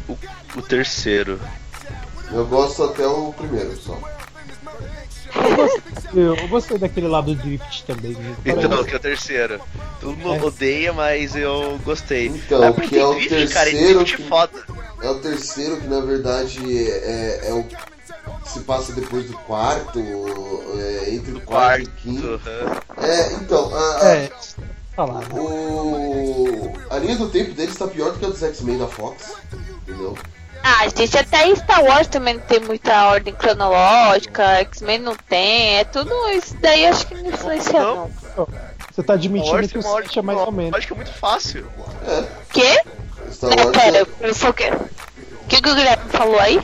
o. 0.08 0.18
o 0.56 0.62
terceiro. 0.62 1.38
Eu 2.32 2.46
gosto 2.46 2.84
até 2.84 3.06
o 3.06 3.34
primeiro 3.34 3.76
só. 3.76 3.98
Eu, 6.14 6.34
eu 6.36 6.48
gostei 6.48 6.78
daquele 6.78 7.08
lá 7.08 7.20
do 7.20 7.34
Drift 7.34 7.84
também. 7.84 8.12
viu? 8.12 8.36
Então, 8.44 8.84
que 8.84 8.92
é 8.94 8.96
o 8.96 9.00
terceiro. 9.00 9.60
Todo 10.00 10.16
mundo 10.16 10.46
odeia, 10.46 10.92
mas 10.92 11.34
eu 11.36 11.78
gostei. 11.84 12.26
Então, 12.28 12.72
porque 12.72 12.88
que 12.90 12.98
é 12.98 13.04
o 13.06 13.10
drift, 13.14 13.28
terceiro 13.28 13.54
cara, 13.54 13.70
é 13.70 13.94
drift 13.94 14.16
que- 14.16 14.22
foda. 14.22 14.52
É 15.02 15.10
o 15.10 15.18
terceiro 15.20 15.76
que 15.80 15.86
na 15.88 16.00
verdade 16.00 16.88
é, 16.88 17.48
é 17.48 17.52
o 17.52 17.62
que 17.64 17.76
se 18.50 18.60
passa 18.60 18.92
depois 18.92 19.26
do 19.26 19.36
quarto, 19.38 19.98
é, 20.78 21.10
entre 21.14 21.32
o 21.32 21.40
quarto, 21.40 21.80
e 21.82 21.84
o 21.84 21.90
quinto. 21.92 22.40
É, 23.02 23.32
então, 23.34 23.74
a, 23.74 23.98
a- 24.02 24.08
É, 24.16 24.30
falar. 24.94 25.22
o, 25.34 26.72
a 26.90 26.98
linha 26.98 27.16
do 27.16 27.28
tempo 27.28 27.52
deles 27.52 27.76
tá 27.76 27.86
pior 27.86 28.12
do 28.12 28.18
que 28.18 28.24
a 28.24 28.28
dos 28.28 28.42
X-Men 28.42 28.78
da 28.78 28.86
Fox, 28.86 29.34
entendeu? 29.86 30.16
Ah, 30.68 30.88
gente, 30.88 31.16
até 31.16 31.54
Star 31.54 31.84
Wars 31.84 32.08
também 32.08 32.34
não 32.34 32.40
tem 32.40 32.58
muita 32.58 33.06
ordem 33.06 33.32
cronológica, 33.32 34.42
X-Men 34.62 34.98
não 34.98 35.14
tem, 35.14 35.78
é 35.78 35.84
tudo 35.84 36.12
isso 36.30 36.56
daí 36.60 36.86
acho 36.86 37.06
que 37.06 37.14
não 37.14 37.30
influencia 37.30 37.80
não. 37.80 38.10
Você 38.90 39.02
tá 39.04 39.12
admitindo 39.12 39.52
Wars 39.52 39.70
que 39.70 39.78
o 39.78 39.82
7 39.82 40.18
é 40.18 40.22
mais 40.22 40.38
ou 40.40 40.50
menos. 40.50 40.74
Acho 40.74 40.88
que 40.88 40.92
é 40.92 40.96
muito 40.96 41.12
fácil. 41.12 41.70
Quê? 42.52 42.82
Star 43.30 43.50
Não, 43.50 43.64
Wars 43.66 43.78
pera, 43.78 43.98
é- 43.98 44.06
eu 44.28 44.34
foi 44.34 44.50
o 44.50 44.54
quê? 44.54 44.70
O 44.72 45.46
que, 45.46 45.62
que 45.62 45.68
o 45.70 45.74
Guilherme 45.76 46.10
falou 46.10 46.40
aí? 46.40 46.60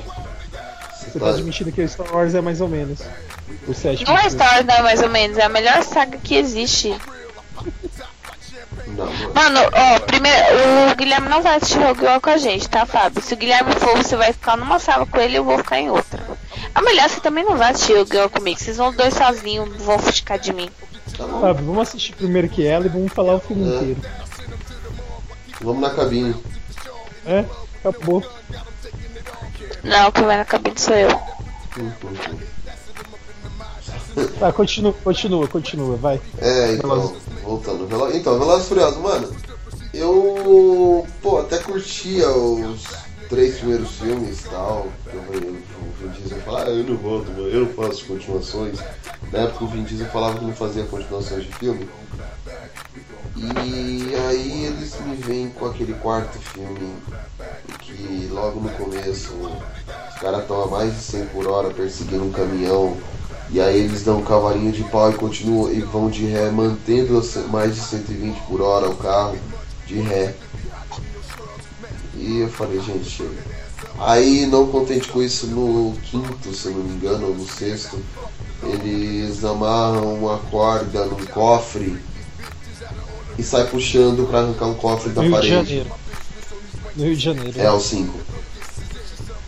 Você 0.98 1.20
tá 1.20 1.28
admitindo 1.28 1.70
que 1.70 1.80
o 1.82 1.88
Star 1.88 2.12
Wars 2.12 2.34
é 2.34 2.40
mais 2.40 2.60
ou 2.60 2.68
menos. 2.68 2.98
O 3.68 3.72
7 3.74 4.04
Não 4.04 4.18
é 4.18 4.28
Star 4.28 4.54
Wars, 4.54 4.66
não, 4.66 4.82
mais 4.82 5.00
ou 5.00 5.10
menos, 5.10 5.38
é 5.38 5.44
a 5.44 5.48
melhor 5.48 5.80
saga 5.84 6.18
que 6.18 6.34
existe. 6.34 6.92
Não, 8.97 9.06
não. 9.06 9.35
Mano, 9.35 9.60
ó, 9.73 9.98
primeiro, 10.01 10.39
o 10.90 10.94
Guilherme 10.97 11.28
não 11.28 11.43
vai 11.43 11.56
assistir 11.56 11.78
Rogue 11.78 12.06
One 12.06 12.20
com 12.20 12.31
a 12.31 12.36
gente, 12.36 12.69
tá, 12.69 12.85
Fábio? 12.86 13.23
Se 13.23 13.35
o 13.35 13.36
Guilherme 13.36 13.73
for, 13.74 13.97
você 13.97 14.16
vai 14.16 14.32
ficar 14.32 14.56
numa 14.56 14.78
sala 14.78 15.06
com 15.06 15.19
ele 15.19 15.35
e 15.35 15.36
eu 15.36 15.44
vou 15.44 15.59
ficar 15.59 15.78
em 15.81 15.90
outra. 15.90 16.23
A 16.74 16.82
melhor, 16.82 17.09
você 17.09 17.20
também 17.20 17.44
não 17.44 17.56
vai 17.56 17.70
assistir 17.73 17.94
Rogue 17.97 18.16
One 18.19 18.28
comigo, 18.28 18.59
vocês 18.60 18.77
vão 18.77 18.89
os 18.90 18.97
dois 18.97 19.14
sozinhos, 19.14 19.69
vão 19.82 19.98
ficar 19.98 20.36
de 20.39 20.52
mim. 20.52 20.69
Sabe, 21.16 21.62
vamos 21.62 21.78
assistir 21.89 22.14
primeiro 22.14 22.48
que 22.48 22.66
ela 22.66 22.86
e 22.86 22.89
vamos 22.89 23.12
falar 23.12 23.35
o 23.35 23.40
filme 23.40 23.64
É. 23.70 23.74
inteiro. 23.77 24.01
Vamos 25.60 25.81
na 25.82 25.90
cabine. 25.90 26.35
É, 27.27 27.44
acabou. 27.85 28.24
Não, 29.85 30.10
quem 30.12 30.24
vai 30.24 30.36
na 30.36 30.44
cabine 30.44 30.78
sou 30.78 30.94
eu. 30.97 31.09
Tá, 34.39 34.52
continua, 34.52 34.93
continua, 34.93 35.48
continua, 35.48 35.97
vai. 35.97 36.20
É, 36.39 36.73
então, 36.74 37.14
voltando. 37.62 37.86
Velo... 37.86 38.14
Então, 38.14 38.39
Velozes 38.39 38.68
Furiosos, 38.68 38.98
mano, 38.98 39.34
eu, 39.94 41.06
pô, 41.22 41.39
até 41.39 41.59
curtia 41.59 42.28
os 42.28 42.84
três 43.28 43.59
primeiros 43.59 43.93
filmes 43.93 44.40
e 44.40 44.48
tal. 44.48 44.89
Eu, 45.12 45.20
o 45.20 45.93
Vin 46.01 46.09
Diesel 46.10 46.40
fala, 46.40 46.64
ah, 46.64 46.70
eu 46.70 46.84
não 46.84 46.97
volto, 46.97 47.30
mano, 47.30 47.48
eu 47.48 47.60
não 47.66 47.72
faço 47.72 48.05
continuações. 48.06 48.78
Na 49.30 49.40
época 49.40 49.64
o 49.64 49.68
Vin 49.68 49.84
Diesel 49.84 50.09
falava 50.09 50.39
que 50.39 50.44
não 50.44 50.55
fazia 50.55 50.84
continuações 50.84 51.44
de 51.44 51.52
filme. 51.55 51.89
E 53.34 54.14
aí 54.28 54.66
eles 54.66 55.01
me 55.01 55.16
vêm 55.16 55.48
com 55.51 55.66
aquele 55.66 55.94
quarto 55.94 56.39
filme 56.39 56.94
que 57.80 58.28
logo 58.30 58.60
no 58.60 58.68
começo 58.70 59.32
os 59.32 60.20
caras 60.20 60.43
estão 60.43 60.62
a 60.62 60.66
mais 60.66 60.94
de 60.94 61.01
100 61.01 61.26
por 61.26 61.47
hora 61.48 61.70
perseguindo 61.70 62.24
um 62.24 62.30
caminhão 62.30 62.97
e 63.52 63.60
aí 63.60 63.80
eles 63.80 64.02
dão 64.02 64.18
um 64.18 64.24
cavalinho 64.24 64.72
de 64.72 64.82
pau 64.84 65.10
e 65.10 65.14
continuam 65.14 65.70
e 65.70 65.80
vão 65.80 66.08
de 66.08 66.24
ré 66.24 66.50
mantendo 66.50 67.22
mais 67.50 67.74
de 67.74 67.82
120 67.82 68.40
por 68.48 68.62
hora 68.62 68.88
o 68.88 68.96
carro 68.96 69.38
de 69.86 70.00
ré. 70.00 70.34
E 72.16 72.38
eu 72.38 72.48
falei, 72.48 72.80
gente, 72.80 73.04
chega. 73.04 73.52
Aí 73.98 74.46
não 74.46 74.66
contente 74.66 75.08
com 75.08 75.22
isso 75.22 75.46
no 75.48 75.94
quinto, 76.02 76.54
se 76.54 76.66
eu 76.66 76.72
não 76.72 76.84
me 76.84 76.94
engano, 76.94 77.26
ou 77.28 77.34
no 77.34 77.46
sexto, 77.46 78.02
eles 78.62 79.44
amarram 79.44 80.14
uma 80.14 80.38
corda 80.38 81.04
num 81.04 81.24
cofre 81.26 81.98
e 83.38 83.42
sai 83.42 83.66
puxando 83.66 84.26
pra 84.28 84.40
arrancar 84.40 84.66
um 84.66 84.74
cofre 84.74 85.10
da 85.10 85.22
No 85.22 85.28
Rio 85.28 85.40
de 85.40 85.48
parede. 85.48 85.74
Janeiro. 85.76 85.90
No 86.96 87.04
Rio 87.04 87.16
de 87.16 87.22
Janeiro. 87.22 87.60
É 87.60 87.70
o 87.70 87.80
5. 87.80 88.18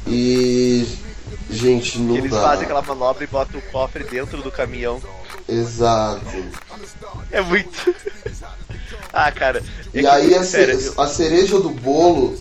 E. 0.06 0.86
Gente, 1.50 1.98
não 1.98 2.16
Eles 2.16 2.30
dá. 2.30 2.40
fazem 2.40 2.64
aquela 2.64 2.82
manobra 2.82 3.24
e 3.24 3.26
botam 3.26 3.58
o 3.60 3.62
cofre 3.70 4.04
dentro 4.04 4.42
do 4.42 4.50
caminhão. 4.50 5.00
Exato. 5.48 6.24
É 7.30 7.40
muito. 7.40 7.94
ah, 9.12 9.30
cara. 9.30 9.62
é 9.92 10.00
E 10.00 10.06
aí 10.06 10.34
a, 10.34 10.42
sério, 10.42 10.94
a 10.98 11.06
cereja 11.06 11.60
do 11.60 11.70
bolo 11.70 12.38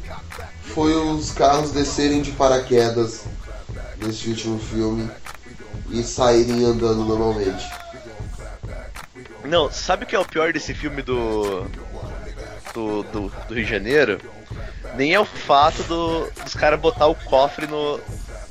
foi 0.73 0.95
os 0.95 1.31
carros 1.31 1.71
descerem 1.71 2.21
de 2.21 2.31
paraquedas 2.31 3.23
nesse 3.97 4.29
último 4.29 4.59
filme 4.59 5.09
e 5.89 6.01
saírem 6.03 6.63
andando 6.65 7.03
normalmente. 7.03 7.65
Não, 9.43 9.69
sabe 9.71 10.05
o 10.05 10.07
que 10.07 10.15
é 10.15 10.19
o 10.19 10.25
pior 10.25 10.53
desse 10.53 10.73
filme 10.73 11.01
do. 11.01 11.65
do, 12.73 13.03
do, 13.03 13.31
do 13.47 13.53
Rio 13.53 13.65
de 13.65 13.69
Janeiro? 13.69 14.19
Nem 14.95 15.13
é 15.13 15.19
o 15.19 15.25
fato 15.25 15.83
do, 15.83 16.31
dos 16.43 16.53
caras 16.53 16.79
botar 16.79 17.07
o 17.07 17.15
cofre 17.15 17.67
no, 17.67 17.99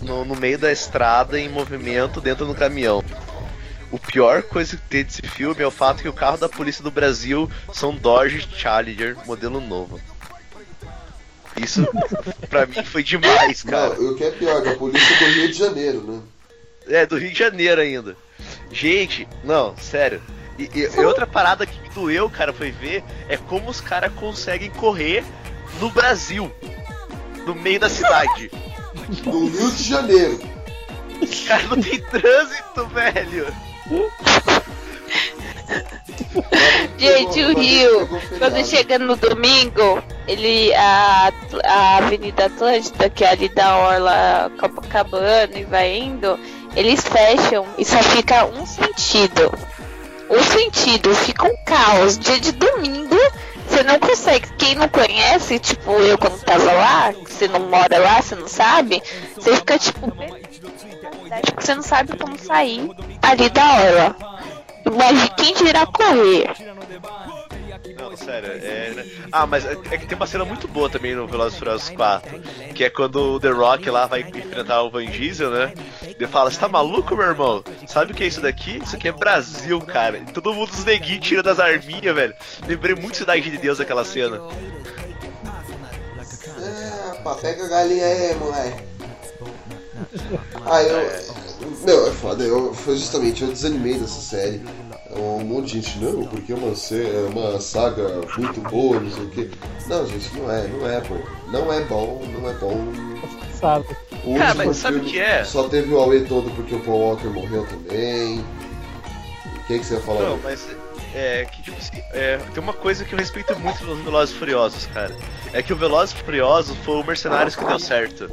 no, 0.03 0.25
no 0.25 0.35
meio 0.37 0.59
da 0.59 0.71
estrada 0.73 1.39
em 1.39 1.49
movimento 1.49 2.21
dentro 2.21 2.47
do 2.47 2.55
caminhão. 2.55 3.03
O 3.91 3.99
pior 3.99 4.43
coisa 4.43 4.77
que 4.77 4.83
tem 4.89 5.05
desse 5.05 5.23
filme 5.23 5.63
é 5.63 5.67
o 5.67 5.71
fato 5.71 6.03
que 6.03 6.09
o 6.09 6.13
carro 6.13 6.39
da 6.39 6.49
polícia 6.49 6.83
do 6.83 6.91
Brasil 6.91 7.51
são 7.73 7.95
Dodge 7.95 8.49
Challenger 8.57 9.17
modelo 9.27 9.61
novo. 9.61 10.01
Isso 11.57 11.87
pra 12.49 12.65
mim 12.67 12.83
foi 12.85 13.03
demais, 13.03 13.63
cara. 13.63 13.95
Não, 13.95 14.13
o 14.13 14.17
que 14.17 14.25
é 14.25 14.31
pior, 14.31 14.63
da 14.63 14.75
polícia 14.75 15.19
do 15.19 15.25
Rio 15.33 15.49
de 15.49 15.53
Janeiro, 15.59 16.01
né? 16.03 16.21
É, 16.89 17.07
do 17.07 17.19
Rio 17.19 17.31
de 17.31 17.39
Janeiro 17.39 17.81
ainda. 17.81 18.17
Gente, 18.71 19.29
não, 19.45 19.77
sério. 19.77 20.23
E, 20.59 20.65
e- 20.75 20.91
e 20.97 21.01
outra 21.05 21.27
parada 21.27 21.67
que 21.67 21.79
me 21.81 21.89
doeu, 21.91 22.29
cara, 22.31 22.53
foi 22.53 22.71
ver 22.71 23.05
é 23.29 23.37
como 23.37 23.69
os 23.71 23.81
caras 23.81 24.13
conseguem 24.15 24.71
correr 24.71 25.23
no 25.79 25.91
Brasil. 25.91 26.51
No 27.47 27.55
meio 27.55 27.79
da 27.79 27.91
cidade. 27.91 28.51
No 29.25 29.47
Rio 29.47 29.71
de 29.71 29.83
Janeiro. 29.83 30.41
Cara, 31.47 31.63
não 31.65 31.81
tem 31.81 32.01
trânsito, 32.01 32.87
velho. 32.89 33.47
Gente, 36.99 37.43
o 37.43 37.59
Rio, 37.59 38.09
quando 38.39 38.65
chega 38.65 38.99
no 38.99 39.17
domingo, 39.17 40.03
ele. 40.27 40.73
A, 40.75 41.33
a 41.65 41.97
Avenida 41.99 42.47
Atlântida, 42.47 43.11
que 43.11 43.25
é 43.25 43.31
ali 43.31 43.49
da 43.51 43.77
Orla 43.77 44.51
Copacabana 44.59 45.59
e 45.59 45.65
vai 45.65 45.97
indo, 45.99 46.39
eles 46.75 47.03
fecham 47.03 47.67
e 47.77 47.85
só 47.85 48.03
fica 48.03 48.47
um 48.47 48.65
sentido. 48.65 49.53
Um 50.31 50.43
sentido, 50.43 51.15
fica 51.15 51.47
um 51.47 51.57
caos. 51.67 52.19
Dia 52.19 52.41
de 52.41 52.53
domingo, 52.53 53.17
você 53.69 53.83
não 53.83 53.99
consegue. 53.99 54.53
Quem 54.59 54.75
não 54.75 54.89
conhece, 54.89 55.59
tipo 55.59 55.91
eu 55.93 56.19
quando 56.19 56.41
tava 56.43 56.73
lá, 56.73 57.13
você 57.13 57.49
não 57.49 57.61
mora 57.61 57.99
lá, 57.99 58.21
você 58.21 58.35
não 58.35 58.49
sabe, 58.49 59.03
você 59.35 59.57
fica 59.57 59.79
tipo. 59.79 60.11
perdido, 60.11 60.73
Você 61.59 61.75
não 61.75 61.83
sabe 61.83 62.17
como 62.17 62.39
sair 62.39 62.91
ali 63.23 63.49
da 63.51 63.65
Orla. 63.65 64.17
Mas 64.97 65.29
quem 65.37 65.55
dirá 65.55 65.87
correr? 65.87 66.51
Não, 67.99 68.17
sério, 68.17 68.53
é. 68.53 68.91
né? 68.95 69.07
Ah, 69.31 69.47
mas 69.47 69.65
é 69.65 69.73
é 69.91 69.99
que 69.99 70.07
tem 70.07 70.17
uma 70.17 70.27
cena 70.27 70.45
muito 70.45 70.69
boa 70.69 70.89
também 70.89 71.15
no 71.15 71.27
Velozes 71.27 71.55
e 71.55 71.59
Furiosos 71.59 71.91
4, 71.91 72.41
que 72.75 72.85
é 72.85 72.91
quando 72.91 73.35
o 73.35 73.41
The 73.41 73.51
Rock 73.51 73.91
lá 73.91 74.07
vai 74.07 74.21
enfrentar 74.21 74.83
o 74.83 74.91
Van 74.91 75.05
Diesel, 75.05 75.51
né? 75.51 75.73
Ele 76.03 76.27
fala, 76.27 76.51
você 76.51 76.59
tá 76.59 76.69
maluco, 76.69 77.17
meu 77.17 77.27
irmão? 77.27 77.65
Sabe 77.87 78.13
o 78.13 78.15
que 78.15 78.25
é 78.25 78.27
isso 78.27 78.41
daqui? 78.41 78.79
Isso 78.83 78.97
aqui 78.97 79.09
é 79.09 79.13
Brasil, 79.13 79.81
cara. 79.81 80.19
E 80.19 80.33
todo 80.33 80.55
mundo 80.55 80.71
os 80.71 80.85
neguinhos 80.85 81.27
tira 81.27 81.43
das 81.43 81.59
arminhas, 81.59 82.15
velho. 82.15 82.35
Lembrei 82.67 82.95
muito 82.95 83.17
Cidade 83.17 83.51
de 83.51 83.59
Deus 83.59 83.81
aquela 83.81 84.05
cena. 84.05 84.41
É, 86.59 87.23
pá, 87.23 87.35
pega 87.35 87.65
a 87.65 87.69
galinha 87.69 88.07
aí, 88.07 88.35
moleque. 88.37 88.83
Ah, 90.65 90.83
eu. 90.83 91.42
Meu, 91.85 92.09
é 92.09 92.11
foda, 92.13 92.45
eu, 92.45 92.73
foi 92.75 92.97
justamente, 92.97 93.43
eu 93.43 93.49
desanimei 93.49 93.95
dessa 93.95 94.21
série. 94.21 94.63
Um 95.15 95.45
monte 95.45 95.67
de 95.67 95.81
gente, 95.81 95.99
não, 95.99 96.27
porque 96.27 96.53
é 96.53 96.55
uma, 96.55 96.69
é 96.69 97.29
uma 97.29 97.61
saga 97.61 98.21
muito 98.39 98.61
boa, 98.63 98.99
não 98.99 99.11
sei 99.11 99.25
o 99.25 99.29
quê. 99.29 99.51
Não, 99.87 100.07
gente, 100.07 100.37
não 100.37 100.51
é, 100.51 100.67
não 100.69 100.89
é, 100.89 101.01
pô. 101.01 101.17
Não 101.51 101.73
é 101.73 101.81
bom, 101.83 102.23
não 102.33 102.49
é 102.49 102.55
bom. 102.55 102.79
Sabe? 103.55 103.87
O 104.25 104.37
Cara, 104.37 104.55
mas 104.55 104.77
sabe 104.77 104.99
o 104.99 105.01
que 105.01 105.21
é? 105.21 105.45
Só 105.45 105.69
teve 105.69 105.93
o 105.93 105.99
Aue 105.99 106.25
todo 106.25 106.51
porque 106.53 106.75
o 106.75 106.81
Paul 106.81 107.01
Walker 107.01 107.29
morreu 107.29 107.67
também. 107.67 108.39
O 108.41 109.67
que, 109.67 109.79
que 109.79 109.85
você 109.85 109.95
ia 109.95 110.01
falar? 110.01 110.23
Não, 110.23 110.39
mas 110.39 110.67
é 111.15 111.45
que 111.45 111.63
tipo 111.63 111.77
assim, 111.79 112.03
é, 112.13 112.39
tem 112.39 112.63
uma 112.63 112.73
coisa 112.73 113.05
que 113.05 113.15
eu 113.15 113.19
respeito 113.19 113.59
muito 113.59 113.85
nos 113.85 113.99
Velozes 114.03 114.35
e 114.35 114.39
Furiosos, 114.39 114.87
cara. 114.87 115.15
É 115.53 115.63
que 115.63 115.73
o 115.73 115.77
Velozes 115.77 116.15
e 116.15 116.23
Furiosos 116.23 116.77
foi 116.79 116.95
o 116.95 117.05
Mercenários 117.05 117.55
que 117.55 117.65
deu 117.65 117.79
certo. 117.79 118.31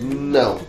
Não. 0.00 0.60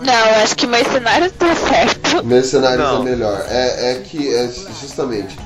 Não, 0.00 0.42
acho 0.42 0.56
que 0.56 0.66
Mercenários 0.66 1.32
tá 1.32 1.54
certo. 1.54 2.24
Mercenários 2.24 2.78
Não. 2.78 3.02
é 3.02 3.04
melhor. 3.04 3.44
É, 3.48 3.92
é 3.92 3.94
que, 3.96 4.34
é 4.34 4.48
justamente. 4.80 5.36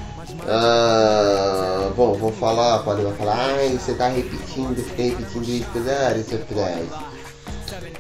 Ah, 0.47 1.90
bom, 1.97 2.14
vou 2.14 2.32
falar, 2.32 2.81
pode 2.81 3.02
vai 3.02 3.12
falar, 3.14 3.36
ai, 3.36 3.70
você 3.70 3.94
tá 3.94 4.09
repetindo, 4.09 4.76
fica 4.76 5.02
repetindo 5.02 5.48
isso, 5.48 5.66
ah, 5.76 6.16
isso 6.16 6.35
é 6.35 6.39
verdade. 6.39 6.89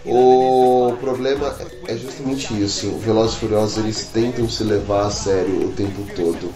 O 0.06 0.96
problema 1.00 1.54
é 1.88 1.96
justamente 1.96 2.62
isso. 2.62 2.88
O 2.88 2.98
Velozes 2.98 3.36
e 3.36 3.40
Furiosos 3.40 3.78
eles 3.78 4.06
tentam 4.12 4.48
se 4.48 4.62
levar 4.62 5.06
a 5.06 5.10
sério 5.10 5.68
o 5.68 5.72
tempo 5.72 6.02
todo. 6.14 6.52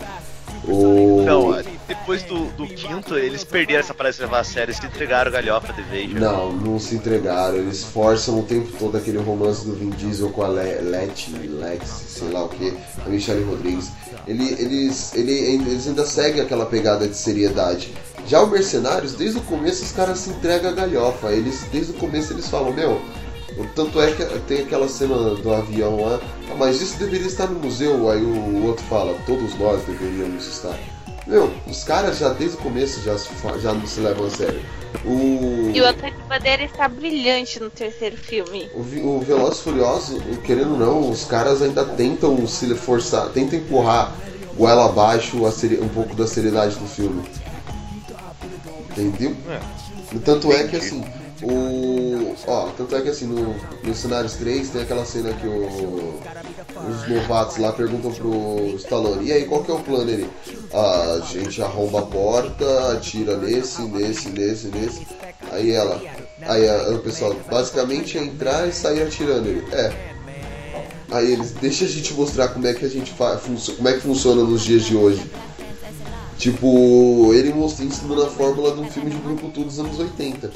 O... 0.68 1.22
Não, 1.24 1.58
é, 1.58 1.64
depois 1.86 2.22
do, 2.22 2.44
do 2.52 2.66
quinto, 2.66 3.16
eles 3.16 3.42
perderam 3.44 3.80
essa 3.80 3.94
parada 3.94 4.14
de 4.14 4.20
levar 4.20 4.40
a 4.40 4.44
sério, 4.44 4.70
eles 4.70 4.84
entregaram 4.84 5.32
galhofa 5.32 5.72
de 5.72 5.82
vez. 5.82 6.12
Não, 6.12 6.52
não 6.52 6.78
se 6.78 6.94
entregaram. 6.94 7.56
Eles 7.56 7.84
forçam 7.84 8.38
o 8.38 8.42
tempo 8.42 8.70
todo 8.78 8.96
aquele 8.96 9.18
romance 9.18 9.64
do 9.64 9.74
Vin 9.74 9.90
Diesel 9.90 10.30
com 10.30 10.42
a 10.42 10.48
Le 10.48 10.80
Letty, 10.82 11.30
Lex, 11.30 11.88
sei 11.88 12.28
lá 12.30 12.44
o 12.44 12.48
que, 12.48 12.76
a 13.04 13.08
Michelle 13.08 13.44
Rodrigues. 13.44 13.90
Ele, 14.26 14.52
eles, 14.58 15.14
ele, 15.14 15.32
eles 15.32 15.86
ainda 15.88 16.04
seguem 16.04 16.42
aquela 16.42 16.66
pegada 16.66 17.08
de 17.08 17.16
seriedade. 17.16 17.94
Já 18.26 18.42
o 18.42 18.46
Mercenários, 18.46 19.14
desde 19.14 19.38
o 19.38 19.42
começo 19.42 19.82
os 19.82 19.92
caras 19.92 20.18
se 20.18 20.30
entregam 20.30 20.70
a 20.70 20.74
galhofa. 20.74 21.32
Eles, 21.32 21.64
desde 21.72 21.92
o 21.92 21.94
começo 21.94 22.34
eles 22.34 22.48
falam, 22.48 22.74
meu, 22.74 22.92
o 22.92 23.17
tanto 23.74 24.00
é 24.00 24.12
que 24.12 24.24
tem 24.40 24.60
aquela 24.62 24.88
cena 24.88 25.16
do 25.34 25.52
avião 25.52 26.00
lá, 26.04 26.20
"Ah, 26.50 26.54
mas 26.58 26.80
isso 26.80 26.98
deveria 26.98 27.26
estar 27.26 27.46
no 27.46 27.58
museu. 27.60 28.10
Aí 28.10 28.22
o 28.22 28.64
outro 28.66 28.84
fala, 28.86 29.16
todos 29.26 29.58
nós 29.58 29.82
deveríamos 29.84 30.46
estar. 30.46 30.78
Meu, 31.26 31.52
os 31.66 31.84
caras 31.84 32.18
já 32.18 32.30
desde 32.30 32.56
o 32.56 32.60
começo 32.60 33.02
já, 33.02 33.14
já 33.58 33.72
não 33.74 33.86
se 33.86 34.00
levam 34.00 34.26
a 34.26 34.30
sério. 34.30 34.60
O... 35.04 35.70
E 35.74 35.80
o 35.80 35.86
Antônio 35.86 36.14
Bandeira 36.26 36.64
está 36.64 36.88
brilhante 36.88 37.60
no 37.60 37.68
terceiro 37.68 38.16
filme. 38.16 38.70
O, 38.74 38.78
o 38.80 39.20
Veloz 39.20 39.60
Furioso, 39.60 40.18
querendo 40.44 40.72
ou 40.72 40.78
não, 40.78 41.10
os 41.10 41.24
caras 41.26 41.60
ainda 41.60 41.84
tentam 41.84 42.46
se 42.46 42.74
forçar, 42.74 43.28
tentam 43.28 43.58
empurrar 43.58 44.14
goela 44.56 44.86
abaixo 44.86 45.44
a 45.44 45.52
seri- 45.52 45.78
um 45.80 45.88
pouco 45.88 46.14
da 46.16 46.26
seriedade 46.26 46.76
do 46.76 46.86
filme. 46.86 47.22
Entendeu? 48.96 49.36
Tanto 50.24 50.50
é 50.52 50.64
que 50.66 50.76
assim, 50.76 51.04
O. 51.42 52.34
Ó, 52.46 52.68
tanto 52.76 52.96
é 52.96 53.00
que 53.00 53.08
assim, 53.08 53.26
no, 53.26 53.54
no 53.84 53.94
cenários 53.94 54.34
3 54.34 54.70
tem 54.70 54.82
aquela 54.82 55.04
cena 55.04 55.32
que 55.34 55.46
o, 55.46 56.20
os 56.88 57.08
novatos 57.08 57.58
lá 57.58 57.72
perguntam 57.72 58.12
pro 58.12 58.74
Stallone, 58.76 59.28
e 59.28 59.32
aí, 59.32 59.44
qual 59.44 59.62
que 59.62 59.70
é 59.70 59.74
o 59.74 59.80
plano 59.80 60.10
ele? 60.10 60.28
A 60.72 61.20
gente 61.24 61.62
arromba 61.62 62.00
a 62.00 62.06
porta, 62.06 62.92
atira 62.92 63.36
nesse, 63.36 63.82
nesse, 63.82 64.30
nesse, 64.30 64.68
nesse. 64.68 65.06
Aí 65.52 65.70
ela. 65.70 66.00
Aí 66.42 66.94
o 66.94 66.98
pessoal, 67.00 67.34
basicamente 67.50 68.18
é 68.18 68.22
entrar 68.22 68.66
e 68.68 68.72
sair 68.72 69.02
atirando 69.02 69.48
ele. 69.48 69.64
É. 69.72 70.18
Aí 71.10 71.32
eles, 71.32 71.52
deixa 71.52 71.84
a 71.84 71.88
gente 71.88 72.12
mostrar 72.14 72.48
como 72.48 72.66
é 72.66 72.74
que 72.74 72.84
a 72.84 72.88
gente 72.88 73.12
faz, 73.12 73.42
como 73.76 73.88
é 73.88 73.94
que 73.94 74.00
funciona 74.00 74.42
nos 74.42 74.62
dias 74.62 74.84
de 74.84 74.96
hoje. 74.96 75.22
Tipo, 76.36 77.32
ele 77.34 77.52
mostra 77.52 77.84
ensinando 77.84 78.22
a 78.22 78.30
fórmula 78.30 78.72
de 78.72 78.80
um 78.80 78.90
filme 78.90 79.10
de 79.10 79.16
Brucutu 79.16 79.64
dos 79.64 79.80
anos 79.80 79.98
80. 79.98 80.52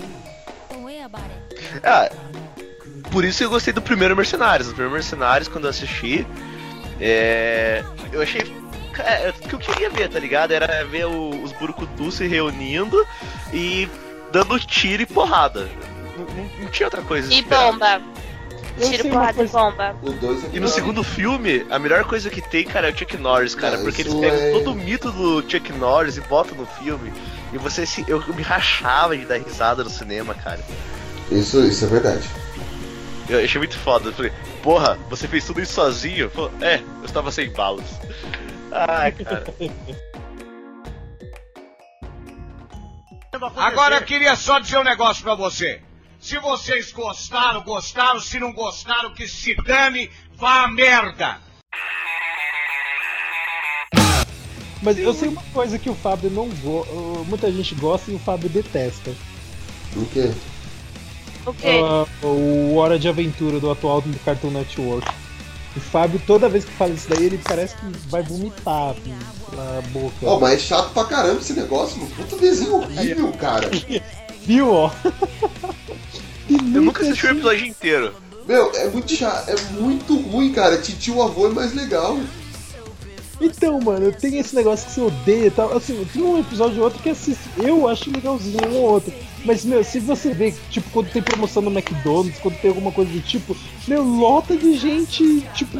Ah, 1.84 2.10
por 3.10 3.24
isso 3.24 3.42
eu 3.44 3.50
gostei 3.50 3.72
do 3.72 3.82
primeiro 3.82 4.14
Mercenários. 4.16 4.68
O 4.68 4.72
primeiro 4.72 4.92
Mercenários, 4.94 5.48
quando 5.48 5.64
eu 5.64 5.70
assisti, 5.70 6.26
é, 7.00 7.82
eu 8.12 8.22
achei. 8.22 8.42
é, 8.98 9.30
O 9.30 9.48
que 9.48 9.54
eu 9.54 9.58
queria 9.58 9.90
ver, 9.90 10.08
tá 10.08 10.18
ligado? 10.18 10.52
Era 10.52 10.84
ver 10.84 11.06
o- 11.06 11.42
os 11.42 11.52
Burukutu 11.52 12.10
se 12.12 12.26
reunindo 12.26 13.06
e 13.52 13.88
dando 14.30 14.58
tiro 14.60 15.02
e 15.02 15.06
porrada. 15.06 15.68
Não, 16.16 16.24
não- 16.24 16.50
não 16.60 16.68
tinha 16.70 16.86
outra 16.86 17.02
coisa. 17.02 17.32
E 17.32 17.38
esperada. 17.40 17.72
bomba. 17.72 18.02
Eu 18.78 18.90
Tiro, 18.90 19.08
porrada 19.10 19.42
e 19.42 19.46
bomba. 19.48 19.96
O 20.02 20.10
2 20.12 20.44
é 20.44 20.48
E 20.54 20.60
no 20.60 20.66
segundo 20.66 21.04
filme, 21.04 21.66
a 21.70 21.78
melhor 21.78 22.04
coisa 22.04 22.30
que 22.30 22.40
tem, 22.40 22.64
cara, 22.64 22.88
é 22.88 22.92
o 22.92 22.96
Chuck 22.98 23.18
Norris, 23.18 23.54
cara. 23.54 23.76
Não, 23.76 23.84
porque 23.84 24.00
eles 24.00 24.14
pegam 24.14 24.38
é- 24.38 24.50
todo 24.52 24.72
o 24.72 24.74
mito 24.74 25.10
do 25.12 25.42
Chuck 25.42 25.70
Norris 25.74 26.16
e 26.16 26.22
botam 26.22 26.56
no 26.56 26.64
filme. 26.66 27.12
E 27.52 27.58
você 27.58 27.84
se. 27.84 28.02
Eu 28.08 28.22
me 28.34 28.42
rachava 28.42 29.14
de 29.16 29.26
dar 29.26 29.36
risada 29.36 29.84
no 29.84 29.90
cinema, 29.90 30.32
cara. 30.34 30.60
Isso, 31.32 31.64
isso 31.64 31.84
é 31.84 31.88
verdade. 31.88 32.28
Eu 33.28 33.42
achei 33.42 33.58
muito 33.58 33.78
foda. 33.78 34.10
Eu 34.10 34.12
falei, 34.12 34.32
porra, 34.62 34.98
você 35.08 35.26
fez 35.26 35.44
tudo 35.44 35.60
isso 35.60 35.72
sozinho? 35.74 36.28
Falei, 36.30 36.50
é, 36.60 36.82
eu 37.00 37.04
estava 37.04 37.32
sem 37.32 37.50
balas. 37.50 37.86
Ai, 38.70 39.12
cara. 39.12 39.44
Agora 43.56 43.96
eu 43.96 44.02
queria 44.02 44.36
só 44.36 44.58
dizer 44.58 44.78
um 44.78 44.84
negócio 44.84 45.22
pra 45.22 45.34
você. 45.34 45.80
Se 46.20 46.38
vocês 46.38 46.92
gostaram, 46.92 47.62
gostaram. 47.62 48.20
Se 48.20 48.38
não 48.38 48.52
gostaram, 48.52 49.14
que 49.14 49.26
se 49.26 49.54
dane, 49.54 50.10
vá 50.36 50.64
a 50.64 50.68
merda. 50.68 51.38
Mas 54.82 54.98
eu 54.98 55.14
sei 55.14 55.28
uma 55.28 55.42
coisa 55.54 55.78
que 55.78 55.88
o 55.88 55.94
Fábio 55.94 56.28
não 56.30 56.48
gosta. 56.48 56.92
Muita 57.26 57.50
gente 57.50 57.74
gosta 57.76 58.10
e 58.10 58.14
o 58.14 58.18
Fábio 58.18 58.48
detesta. 58.48 59.12
O 59.96 60.04
quê? 60.06 60.30
O 61.46 61.52
quê? 61.52 61.80
Ah, 61.82 62.06
o 62.24 62.76
Hora 62.76 62.98
de 62.98 63.08
Aventura 63.08 63.58
do 63.58 63.70
atual 63.70 64.00
do 64.00 64.18
Cartoon 64.20 64.50
Network. 64.50 65.08
O 65.76 65.80
Fábio, 65.80 66.20
toda 66.26 66.48
vez 66.48 66.64
que 66.64 66.70
fala 66.72 66.92
isso 66.92 67.08
daí, 67.08 67.24
ele 67.24 67.40
parece 67.42 67.74
que 67.76 67.86
vai 68.08 68.22
vomitar 68.22 68.94
na 69.52 69.80
boca. 69.88 70.14
Ó, 70.22 70.38
mas 70.38 70.54
é 70.54 70.58
chato 70.58 70.92
pra 70.92 71.04
caramba 71.04 71.40
esse 71.40 71.54
negócio, 71.54 71.98
mano. 71.98 72.10
Puta 72.14 72.36
desenho 72.36 72.76
horrível, 72.76 73.32
cara. 73.32 73.70
Viu, 74.44 74.70
ó? 74.70 74.90
Eu 76.50 76.82
nunca 76.82 77.02
assisti 77.02 77.26
o 77.26 77.30
episódio 77.30 77.66
inteiro. 77.66 78.14
Meu, 78.46 78.70
é 78.74 78.88
muito 78.88 79.14
chato, 79.14 79.48
é 79.48 79.56
muito 79.80 80.16
ruim, 80.16 80.52
cara. 80.52 80.76
Titio 80.78 81.22
avô 81.22 81.46
é 81.46 81.50
mais 81.50 81.72
legal. 81.74 82.18
Então, 83.40 83.80
mano, 83.80 84.12
tem 84.12 84.38
esse 84.38 84.54
negócio 84.54 84.86
que 84.86 84.92
você 84.92 85.00
odeia 85.00 85.46
e 85.46 85.50
tal. 85.50 85.76
Assim, 85.76 86.06
tem 86.12 86.22
um 86.22 86.38
episódio 86.38 86.78
ou 86.78 86.84
outro 86.84 87.02
que 87.02 87.10
assiste. 87.10 87.42
Eu 87.56 87.88
acho 87.88 88.10
legalzinho 88.10 88.58
um 88.68 88.76
ou 88.76 88.92
outro. 88.92 89.12
Mas, 89.44 89.64
meu, 89.64 89.82
se 89.82 89.98
você 89.98 90.32
vê, 90.32 90.54
tipo, 90.70 90.88
quando 90.90 91.10
tem 91.10 91.20
promoção 91.20 91.62
no 91.62 91.70
McDonald's, 91.70 92.38
quando 92.40 92.56
tem 92.60 92.70
alguma 92.70 92.92
coisa 92.92 93.10
do 93.10 93.20
tipo, 93.20 93.56
meu, 93.88 94.02
lota 94.02 94.56
de 94.56 94.76
gente, 94.76 95.40
tipo, 95.54 95.76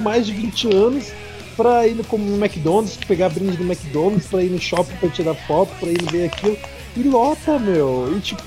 mais 0.00 0.26
de 0.26 0.32
20 0.32 0.74
anos 0.74 1.12
pra 1.56 1.86
ir 1.86 1.94
no, 1.94 2.04
como 2.04 2.24
no 2.24 2.42
McDonald's, 2.42 2.96
pegar 3.06 3.28
brinde 3.28 3.56
do 3.56 3.64
McDonald's, 3.64 4.26
pra 4.26 4.42
ir 4.42 4.50
no 4.50 4.60
shopping 4.60 4.96
pra 4.96 5.08
tirar 5.08 5.34
foto, 5.34 5.70
pra 5.78 5.88
ir 5.88 6.02
ver 6.10 6.26
aquilo. 6.26 6.56
E 6.96 7.02
lota, 7.02 7.58
meu. 7.58 8.14
E 8.16 8.20
tipo. 8.20 8.42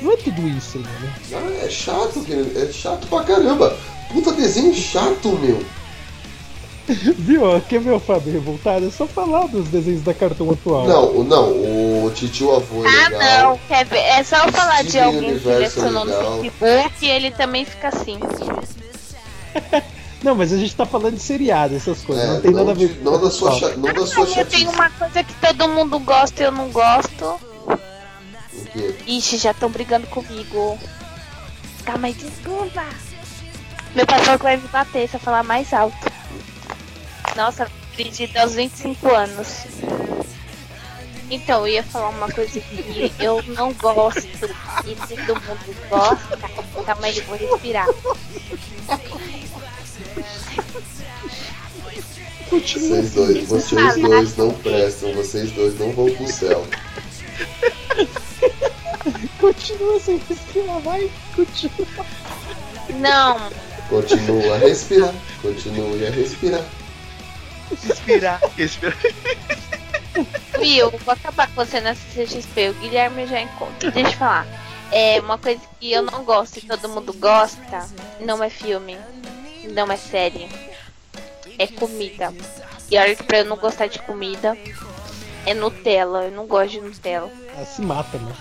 Não 0.00 0.12
é 0.12 0.16
tudo 0.16 0.48
isso, 0.48 0.78
mano. 0.78 1.12
Ah, 1.32 1.64
é 1.64 1.68
chato, 1.68 2.20
cara. 2.20 2.46
É 2.54 2.72
chato 2.72 3.08
pra 3.08 3.24
caramba. 3.24 3.76
Puta 4.12 4.32
desenho 4.32 4.72
chato, 4.74 5.28
meu. 5.40 5.60
Viu? 7.18 7.42
Quer 7.68 7.80
ver 7.80 7.92
o 7.92 8.00
Fábio 8.00 8.32
revoltado? 8.32 8.86
É 8.86 8.90
só 8.90 9.06
falar 9.06 9.46
dos 9.48 9.68
desenhos 9.68 10.02
da 10.02 10.14
Cartoon 10.14 10.52
atual. 10.52 10.86
Não, 10.86 11.24
não, 11.24 11.54
o 12.08 12.10
titio 12.12 12.54
avô 12.54 12.84
é 12.84 12.88
Ah, 12.88 13.08
legal. 13.08 13.50
não, 13.50 13.58
quer 13.68 13.84
ver? 13.86 13.98
É 13.98 14.22
só 14.24 14.36
eu 14.44 14.52
falar 14.52 14.82
de 14.84 14.98
alguém 14.98 15.38
que 15.38 15.48
é 15.48 15.52
selecionou 15.52 16.04
no. 16.04 16.12
Facebook 16.50 17.06
e 17.06 17.08
ele 17.10 17.30
também 17.30 17.64
fica 17.64 17.88
assim. 17.88 18.18
Não, 20.22 20.34
mas 20.34 20.52
a 20.52 20.56
gente 20.56 20.74
tá 20.74 20.84
falando 20.84 21.14
de 21.14 21.22
seriado, 21.22 21.76
essas 21.76 22.02
coisas. 22.02 22.24
É, 22.24 22.26
não 22.28 22.40
tem 22.40 22.50
não 22.50 22.58
nada 22.60 22.72
a 22.72 22.74
ver 22.74 22.88
de- 22.88 23.00
não 23.02 23.20
da 23.20 23.30
sua 23.30 23.52
cha- 23.52 23.68
não 23.76 23.92
da 23.92 24.04
sua 24.06 24.24
Eu 24.26 24.46
tenho 24.46 24.70
uma 24.70 24.90
coisa 24.90 25.22
que 25.22 25.32
todo 25.34 25.68
mundo 25.68 25.98
gosta 26.00 26.42
e 26.42 26.46
eu 26.46 26.52
não 26.52 26.68
gosto. 26.70 27.24
O 27.66 28.64
quê? 28.72 28.96
Ixi, 29.06 29.36
já 29.38 29.52
estão 29.52 29.70
brigando 29.70 30.06
comigo. 30.08 30.76
Calma 31.84 32.08
aí, 32.08 32.14
desculpa. 32.14 32.84
Meu 33.94 34.06
que 34.06 34.42
vai 34.42 34.56
me 34.56 34.68
bater 34.68 35.08
se 35.08 35.14
eu 35.16 35.20
falar 35.20 35.42
mais 35.44 35.72
alto. 35.72 35.96
Nossa, 37.36 37.68
acredito 37.92 38.36
aos 38.36 38.54
25 38.54 39.14
anos. 39.14 39.48
Então, 41.30 41.66
eu 41.66 41.74
ia 41.74 41.82
falar 41.82 42.10
uma 42.10 42.30
coisa 42.30 42.60
que 42.60 43.12
eu 43.18 43.42
não 43.48 43.72
gosto 43.74 44.26
e 44.26 44.94
todo 45.26 45.40
mundo 45.42 45.88
gosta. 45.88 46.38
Calma 46.84 47.06
aí, 47.06 47.18
eu 47.18 47.24
vou 47.24 47.36
respirar. 47.36 47.86
Vocês 52.50 53.12
dois, 53.12 53.48
vocês 53.48 53.96
dois 53.96 54.36
não 54.36 54.50
prestam, 54.54 55.12
vocês 55.12 55.50
dois 55.52 55.78
não 55.78 55.92
vão 55.92 56.10
pro 56.14 56.26
céu. 56.26 56.66
Continua 59.38 60.00
sem 60.00 60.20
respirar, 60.28 60.80
vai, 60.80 61.10
continua. 61.34 62.06
Não, 62.98 63.50
Continua 63.88 64.54
a 64.54 64.58
respirar, 64.58 65.14
continue 65.40 66.06
a 66.06 66.10
respirar. 66.10 66.64
Respirar, 67.82 68.40
respirar. 68.54 68.98
Will, 70.58 70.90
vou 70.90 71.14
acabar 71.14 71.46
com 71.48 71.54
você 71.54 71.80
nessa 71.80 72.00
CXP. 72.14 72.70
O 72.70 72.74
Guilherme 72.74 73.26
já 73.26 73.40
encontra. 73.40 73.90
Deixa 73.90 74.10
eu 74.10 74.16
falar. 74.16 74.46
É 74.90 75.20
uma 75.20 75.38
coisa 75.38 75.60
que 75.78 75.92
eu 75.92 76.02
não 76.02 76.24
gosto 76.24 76.58
e 76.58 76.62
todo 76.62 76.88
mundo 76.88 77.12
gosta. 77.12 77.86
Não 78.20 78.42
é 78.42 78.50
filme. 78.50 78.96
Não 79.72 79.90
é 79.92 79.96
série. 79.96 80.48
É 81.58 81.66
comida. 81.66 82.32
E 82.90 82.96
olha 82.96 83.14
que 83.14 83.22
pra 83.22 83.38
eu 83.38 83.44
não 83.44 83.56
gostar 83.56 83.86
de 83.86 83.98
comida. 84.00 84.56
É 85.44 85.54
Nutella. 85.54 86.24
Eu 86.24 86.30
não 86.30 86.46
gosto 86.46 86.72
de 86.72 86.80
Nutella. 86.80 87.30
Ah, 87.60 87.64
se 87.64 87.82
mata, 87.82 88.18
né? 88.18 88.32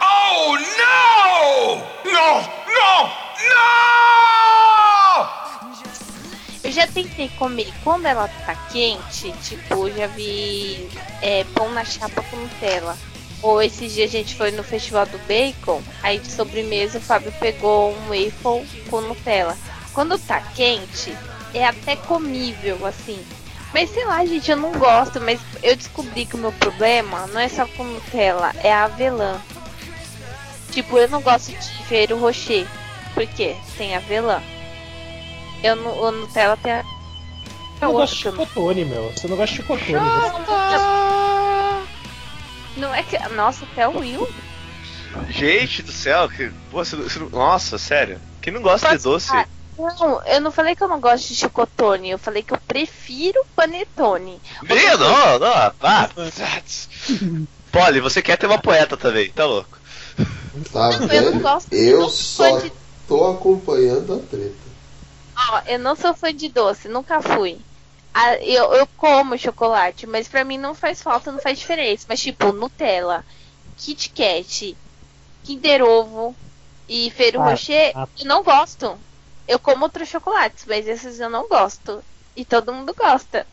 Oh, 0.00 0.56
no! 0.56 1.76
No, 2.04 2.40
no, 2.42 3.02
no! 3.04 3.98
Eu 6.68 6.72
já 6.72 6.86
tentei 6.86 7.30
comer 7.38 7.72
quando 7.82 8.04
ela 8.04 8.28
tá 8.44 8.54
quente, 8.70 9.32
tipo, 9.42 9.90
já 9.90 10.06
vi 10.06 10.86
é, 11.22 11.42
pão 11.54 11.72
na 11.72 11.82
chapa 11.82 12.22
com 12.24 12.36
Nutella. 12.36 12.94
Ou 13.40 13.62
esses 13.62 13.94
dias 13.94 14.10
a 14.10 14.12
gente 14.18 14.34
foi 14.34 14.50
no 14.50 14.62
festival 14.62 15.06
do 15.06 15.16
bacon, 15.26 15.82
aí 16.02 16.18
de 16.18 16.30
sobremesa 16.30 16.98
o 16.98 17.00
Fábio 17.00 17.32
pegou 17.40 17.92
um 17.92 18.08
waffle 18.08 18.68
com 18.90 19.00
Nutella. 19.00 19.56
Quando 19.94 20.18
tá 20.18 20.42
quente, 20.54 21.16
é 21.54 21.64
até 21.64 21.96
comível, 21.96 22.84
assim. 22.84 23.18
Mas 23.72 23.88
sei 23.88 24.04
lá, 24.04 24.22
gente, 24.26 24.50
eu 24.50 24.56
não 24.58 24.72
gosto, 24.72 25.22
mas 25.22 25.40
eu 25.62 25.74
descobri 25.74 26.26
que 26.26 26.34
o 26.34 26.38
meu 26.38 26.52
problema 26.52 27.26
não 27.28 27.40
é 27.40 27.48
só 27.48 27.66
com 27.66 27.84
Nutella, 27.84 28.52
é 28.62 28.70
a 28.70 28.84
avelã. 28.84 29.40
Tipo, 30.70 30.98
eu 30.98 31.08
não 31.08 31.22
gosto 31.22 31.50
de 31.50 31.84
Ferro 31.86 32.20
Rocher, 32.20 32.66
porque 33.14 33.56
tem 33.78 33.96
avelã. 33.96 34.42
Eu 35.62 35.76
não, 35.76 35.90
o 35.98 36.10
Nutella 36.12 36.56
tem 36.56 36.72
a. 36.72 36.82
Você 36.82 37.84
não 37.84 37.92
gosta 37.92 38.16
de 38.16 38.22
chocotone, 38.22 38.84
meu. 38.84 39.12
Você 39.12 39.28
não 39.28 39.36
gosta 39.36 39.54
de 39.56 39.62
chocotone. 39.62 39.92
Não 42.76 42.94
é 42.94 43.02
que. 43.02 43.18
Nossa, 43.30 43.64
até 43.64 43.86
o 43.88 43.98
Will. 43.98 44.28
Gente 45.30 45.82
do 45.82 45.92
céu, 45.92 46.28
que. 46.28 46.50
Pô, 46.70 46.84
você, 46.84 46.96
você 46.96 47.18
não- 47.18 47.30
nossa, 47.30 47.78
sério. 47.78 48.20
Quem 48.40 48.52
não 48.52 48.62
gosta 48.62 48.96
de 48.96 49.02
doce? 49.02 49.30
Ah, 49.32 49.46
Não, 49.78 50.22
eu 50.26 50.40
não 50.40 50.50
falei 50.50 50.74
que 50.74 50.82
eu 50.82 50.88
não 50.88 51.00
gosto 51.00 51.28
de 51.28 51.36
chocotone, 51.36 52.10
eu 52.10 52.18
falei 52.18 52.42
que 52.42 52.52
eu 52.52 52.58
prefiro 52.66 53.40
panetone. 53.54 54.40
Ih, 54.64 54.96
não, 54.98 55.38
não. 55.38 55.72
Ah, 55.80 56.08
Polly, 57.70 58.00
você 58.00 58.20
quer 58.22 58.36
ter 58.36 58.46
uma 58.46 58.58
poeta 58.58 58.96
também, 58.96 59.30
tá 59.30 59.44
louco? 59.44 59.78
Tá 60.72 60.90
Não, 60.98 61.06
eu 61.12 61.30
não 61.32 61.40
gosto- 61.40 61.72
Eu 61.72 62.08
só 62.08 62.48
sou 62.48 62.60
de- 62.62 62.72
tô 63.06 63.30
acompanhando 63.30 64.14
a 64.14 64.18
treta. 64.18 64.67
Ó, 65.38 65.62
eu 65.66 65.78
não 65.78 65.94
sou 65.94 66.12
fã 66.14 66.34
de 66.34 66.48
doce, 66.48 66.88
nunca 66.88 67.22
fui. 67.22 67.60
Ah, 68.12 68.34
eu, 68.36 68.72
eu 68.74 68.86
como 68.96 69.38
chocolate, 69.38 70.06
mas 70.06 70.26
pra 70.26 70.44
mim 70.44 70.58
não 70.58 70.74
faz 70.74 71.00
falta, 71.00 71.30
não 71.30 71.38
faz 71.38 71.58
diferença. 71.58 72.06
Mas 72.08 72.20
tipo, 72.20 72.52
Nutella, 72.52 73.24
Kit 73.76 74.10
Kat, 74.10 74.76
Kinder 75.44 75.82
Ovo 75.82 76.34
e 76.88 77.10
Ferro 77.10 77.40
Ah, 77.42 77.50
Rocher, 77.50 77.92
ah. 77.94 78.08
eu 78.18 78.26
não 78.26 78.42
gosto. 78.42 78.98
Eu 79.46 79.58
como 79.58 79.84
outros 79.84 80.08
chocolates, 80.08 80.64
mas 80.66 80.86
esses 80.88 81.20
eu 81.20 81.30
não 81.30 81.48
gosto. 81.48 82.02
E 82.34 82.44
todo 82.44 82.72
mundo 82.72 82.92
gosta. 82.94 83.46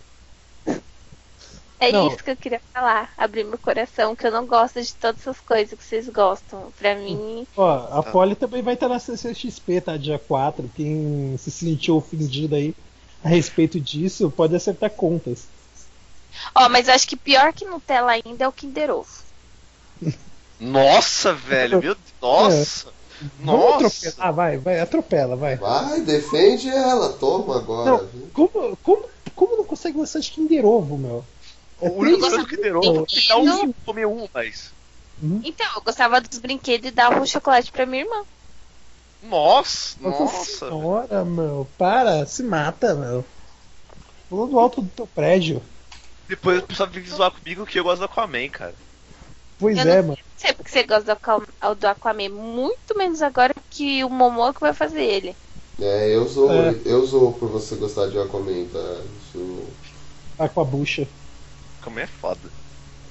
É 1.80 1.92
Não. 1.92 2.08
isso 2.08 2.24
que 2.24 2.32
eu 2.32 2.38
queria 2.38 2.62
falar. 2.74 3.14
Abrir 3.18 3.44
meu 3.44 3.58
coração, 3.58 4.16
que 4.16 4.26
eu 4.26 4.32
não 4.32 4.46
gosto 4.46 4.82
de 4.82 4.94
todas 4.96 5.22
essas 5.22 5.40
coisas 5.40 5.78
que 5.78 5.84
vocês 5.84 6.08
gostam. 6.10 6.72
Pra 6.80 6.96
mim. 6.96 7.46
Ó, 7.56 8.00
a 8.00 8.04
Polly 8.04 8.36
também 8.36 8.62
vai 8.62 8.76
estar 8.76 8.88
na 8.88 9.00
CCXP, 9.00 9.82
tá? 9.82 9.98
Dia 9.98 10.18
4. 10.18 10.70
Quem 10.76 11.36
se 11.38 11.52
sentiu 11.52 11.98
ofendido 11.98 12.56
aí 12.56 12.74
a 13.24 13.28
respeito 13.28 13.80
disso 13.80 14.32
pode 14.32 14.56
acertar 14.56 14.90
contas. 14.92 15.48
Ó, 16.54 16.70
mas 16.70 16.88
acho 16.88 17.08
que 17.08 17.16
pior 17.16 17.54
que 17.54 17.66
Nutella 17.66 18.12
ainda 18.12 18.46
é 18.46 18.48
o 18.48 18.52
Kinder 18.52 18.92
Ovo. 18.92 19.24
Nossa, 20.60 21.34
velho, 21.34 21.82
meu 21.82 21.96
Deus. 21.96 21.98
Nossa. 22.22 22.88
Vamos 23.40 23.82
Nossa. 23.82 24.10
atropelar, 24.10 24.34
vai, 24.34 24.58
vai, 24.58 24.80
atropela, 24.80 25.36
vai. 25.36 25.56
Vai, 25.56 26.02
defende 26.02 26.68
ela, 26.70 27.14
toma 27.14 27.58
agora. 27.58 27.92
Não, 27.92 28.08
como, 28.34 28.78
como, 28.84 29.06
como 29.34 29.58
não 29.58 29.64
consegue 29.64 29.98
gostar 29.98 30.20
de 30.20 30.32
Kinder 30.32 30.66
Ovo, 30.66 30.98
meu? 30.98 31.24
O 31.80 31.90
único 31.90 32.46
que 32.48 32.56
é 32.62 32.70
dar 33.28 33.38
um 33.46 33.74
comer 33.86 34.06
um, 34.08 34.28
mas. 34.34 34.72
Então, 35.44 35.66
eu 35.76 35.82
gostava 35.82 36.20
dos 36.22 36.40
brinquedos 36.40 36.90
e 36.90 36.92
dava 36.92 37.20
um 37.20 37.26
chocolate 37.26 37.72
pra 37.72 37.86
minha 37.86 38.04
irmã. 38.04 38.24
Nossa, 39.24 39.96
Nossa 40.02 40.24
nossa. 40.24 40.70
senhora, 40.70 41.26
meu. 41.26 41.68
Para, 41.78 42.26
se 42.26 42.44
mata, 42.44 42.94
meu. 42.96 43.26
Pula 44.30 44.48
do 44.48 44.60
alto 44.60 44.82
do 44.82 44.90
teu 44.90 45.08
prédio. 45.08 45.62
Depois 46.28 46.60
o 46.60 46.64
pessoal 46.64 46.90
fica 46.90 47.10
zoar 47.10 47.32
comigo 47.32 47.66
que 47.66 47.80
eu 47.80 47.84
gosto 47.84 48.00
do 48.00 48.06
Aquaman, 48.06 48.50
cara. 48.50 48.76
Pois 49.60 49.78
Eu 49.78 49.92
é, 49.92 50.02
não 50.02 50.10
mano. 50.10 50.20
sei 50.38 50.54
porque 50.54 50.70
você 50.72 50.84
gosta 50.84 51.06
do 51.76 51.86
Aquaman. 51.88 52.30
Muito 52.30 52.98
menos 52.98 53.22
agora 53.22 53.54
que 53.70 54.04
o 54.04 54.10
Momoa 54.10 54.54
que 54.54 54.60
vai 54.60 54.74
fazer 54.74 55.04
ele. 55.04 55.36
É, 55.80 56.16
eu 56.16 56.28
sou, 56.28 56.52
É. 56.52 56.76
eu 56.86 57.06
sou 57.08 57.34
por 57.34 57.50
você 57.50 57.76
gostar 57.76 58.08
de 58.08 58.20
Aquaman, 58.20 58.66
tá? 58.72 59.02
Isso 59.30 59.64
Tá 60.38 60.50
com 60.50 60.62
a 60.62 60.66
bucha. 60.66 61.08
Aquaman 61.86 62.02
é 62.02 62.08
foda. 62.08 62.40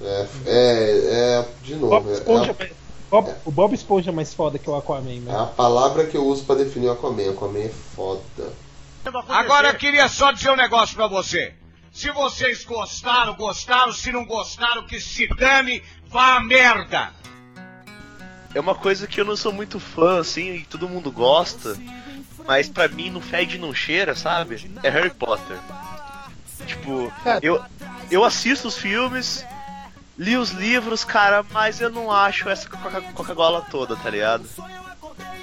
é, 0.00 0.26
é, 0.46 1.40
é 1.40 1.48
de 1.62 1.74
Bob 1.76 1.90
novo, 2.04 2.10
é, 2.10 2.14
Esponja, 2.14 2.56
é, 2.58 2.70
Bob- 3.10 3.34
o 3.44 3.50
Bob 3.50 3.74
Esponja 3.74 4.10
é 4.10 4.12
mais 4.14 4.34
foda 4.34 4.58
que 4.58 4.68
o 4.68 4.74
Aquaman, 4.74 5.08
a, 5.10 5.12
é 5.14 5.20
meu. 5.20 5.38
a 5.40 5.46
palavra 5.46 6.04
que 6.06 6.16
eu 6.16 6.24
uso 6.26 6.44
pra 6.44 6.56
definir 6.56 6.88
o 6.88 6.92
Aquaman. 6.92 7.30
Aquaman 7.30 7.60
é 7.60 7.68
foda. 7.94 8.22
Agora 9.28 9.68
eu 9.68 9.74
queria 9.74 10.08
só 10.08 10.32
dizer 10.32 10.50
um 10.50 10.56
negócio 10.56 10.96
pra 10.96 11.06
você. 11.06 11.52
Se 11.92 12.10
vocês 12.10 12.64
gostaram, 12.64 13.34
gostaram. 13.36 13.92
Se 13.92 14.10
não 14.10 14.24
gostaram, 14.24 14.84
que 14.86 14.98
se 14.98 15.28
dane, 15.28 15.82
vá 16.08 16.36
a 16.36 16.40
merda. 16.40 17.12
É 18.54 18.58
uma 18.60 18.74
coisa 18.74 19.06
que 19.06 19.20
eu 19.20 19.24
não 19.24 19.36
sou 19.36 19.52
muito 19.52 19.78
fã, 19.78 20.18
assim, 20.20 20.54
e 20.54 20.64
todo 20.64 20.88
mundo 20.88 21.12
gosta. 21.12 21.76
Mas 22.46 22.68
pra 22.68 22.88
mim 22.88 23.10
não 23.10 23.20
fede 23.20 23.56
e 23.56 23.58
não 23.58 23.72
cheira, 23.74 24.14
sabe? 24.16 24.70
É 24.82 24.88
Harry 24.90 25.10
Potter. 25.10 25.56
Tipo, 26.66 27.12
eu, 27.42 27.62
eu 28.10 28.24
assisto 28.24 28.68
os 28.68 28.76
filmes, 28.76 29.44
li 30.18 30.36
os 30.36 30.50
livros, 30.50 31.04
cara, 31.04 31.44
mas 31.52 31.80
eu 31.80 31.90
não 31.90 32.10
acho 32.10 32.48
essa 32.48 32.68
Coca- 32.68 33.02
Coca-Cola 33.14 33.64
toda, 33.70 33.96
tá 33.96 34.10
ligado? 34.10 34.44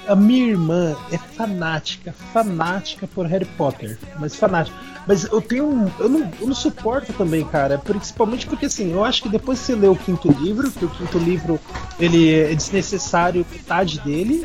A 0.08 0.16
minha 0.16 0.48
irmã 0.48 0.96
é 1.12 1.18
fanática, 1.18 2.12
fanática 2.32 3.06
por 3.06 3.24
Harry 3.26 3.44
Potter. 3.44 3.96
Mas 4.18 4.34
fanática. 4.34 4.76
Mas 5.06 5.24
eu 5.24 5.40
tenho 5.40 5.64
um. 5.66 5.90
Eu 5.98 6.08
não, 6.08 6.32
eu 6.40 6.46
não 6.48 6.54
suporto 6.54 7.12
também, 7.12 7.44
cara. 7.44 7.78
Principalmente 7.78 8.46
porque 8.46 8.66
assim, 8.66 8.92
eu 8.92 9.04
acho 9.04 9.22
que 9.22 9.28
depois 9.28 9.60
que 9.60 9.66
você 9.66 9.74
lê 9.76 9.86
o 9.86 9.94
quinto 9.94 10.30
livro, 10.32 10.70
que 10.72 10.84
o 10.84 10.88
quinto 10.88 11.18
livro 11.18 11.60
ele 12.00 12.34
é 12.34 12.52
desnecessário 12.54 13.46
metade 13.50 14.00
dele. 14.00 14.44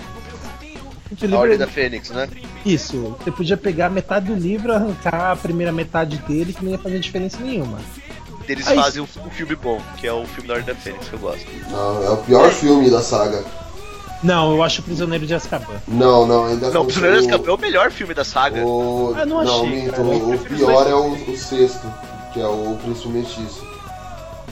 O 0.61 1.10
quinto 1.10 1.26
A 1.26 1.27
livro, 1.27 1.39
Ordem 1.41 1.57
da 1.57 1.68
Fênix, 1.68 2.10
né? 2.11 2.27
Isso, 2.64 3.15
você 3.19 3.31
podia 3.31 3.57
pegar 3.57 3.89
metade 3.89 4.27
do 4.27 4.35
livro, 4.35 4.72
arrancar 4.73 5.31
a 5.31 5.35
primeira 5.35 5.72
metade 5.72 6.18
dele, 6.19 6.53
que 6.53 6.64
não 6.64 6.72
ia 6.72 6.77
fazer 6.77 6.99
diferença 6.99 7.39
nenhuma. 7.39 7.80
Eles 8.48 8.68
Aí- 8.68 8.76
fazem 8.78 9.02
um, 9.02 9.07
um 9.26 9.30
filme 9.30 9.56
bom, 9.56 9.82
que 9.98 10.07
é 10.07 10.14
o 10.14 10.26
filme 10.26 10.48
da 10.48 10.56
Ordem 10.56 10.74
da 10.74 10.80
Fênix, 10.80 11.07
que 11.07 11.14
eu 11.14 11.19
gosto. 11.19 11.45
Não, 11.69 12.03
é 12.03 12.10
o 12.10 12.18
pior 12.18 12.49
filme 12.52 12.90
da 12.90 13.02
saga. 13.02 13.44
Não, 14.24 14.52
eu 14.56 14.64
acho 14.64 14.82
o 14.82 14.84
Prisioneiro 14.84 15.28
de 15.28 15.34
Azkaban. 15.36 15.80
Não, 15.88 16.26
não, 16.26 16.45
ainda 16.45 16.72
Não, 16.72 16.82
o 16.82 16.86
Prisioneiro 16.86 17.22
de 17.22 17.28
Azkaban 17.28 17.52
é 17.52 17.53
o 17.53 17.57
melhor 17.60 17.91
filme 17.91 18.14
da 18.14 18.24
saga. 18.24 18.65
O... 18.65 19.14
Ah, 19.15 19.26
não 19.26 19.40
achei, 19.40 19.69
minto, 19.69 20.02
o 20.02 20.40
pior 20.40 20.88
é 20.88 20.95
o, 20.95 21.14
o 21.32 21.38
sexto, 21.38 21.91
que 22.34 22.40
é 22.41 22.48
o 22.48 22.78
Príncipe 22.84 23.10
Mestiço. 23.10 23.68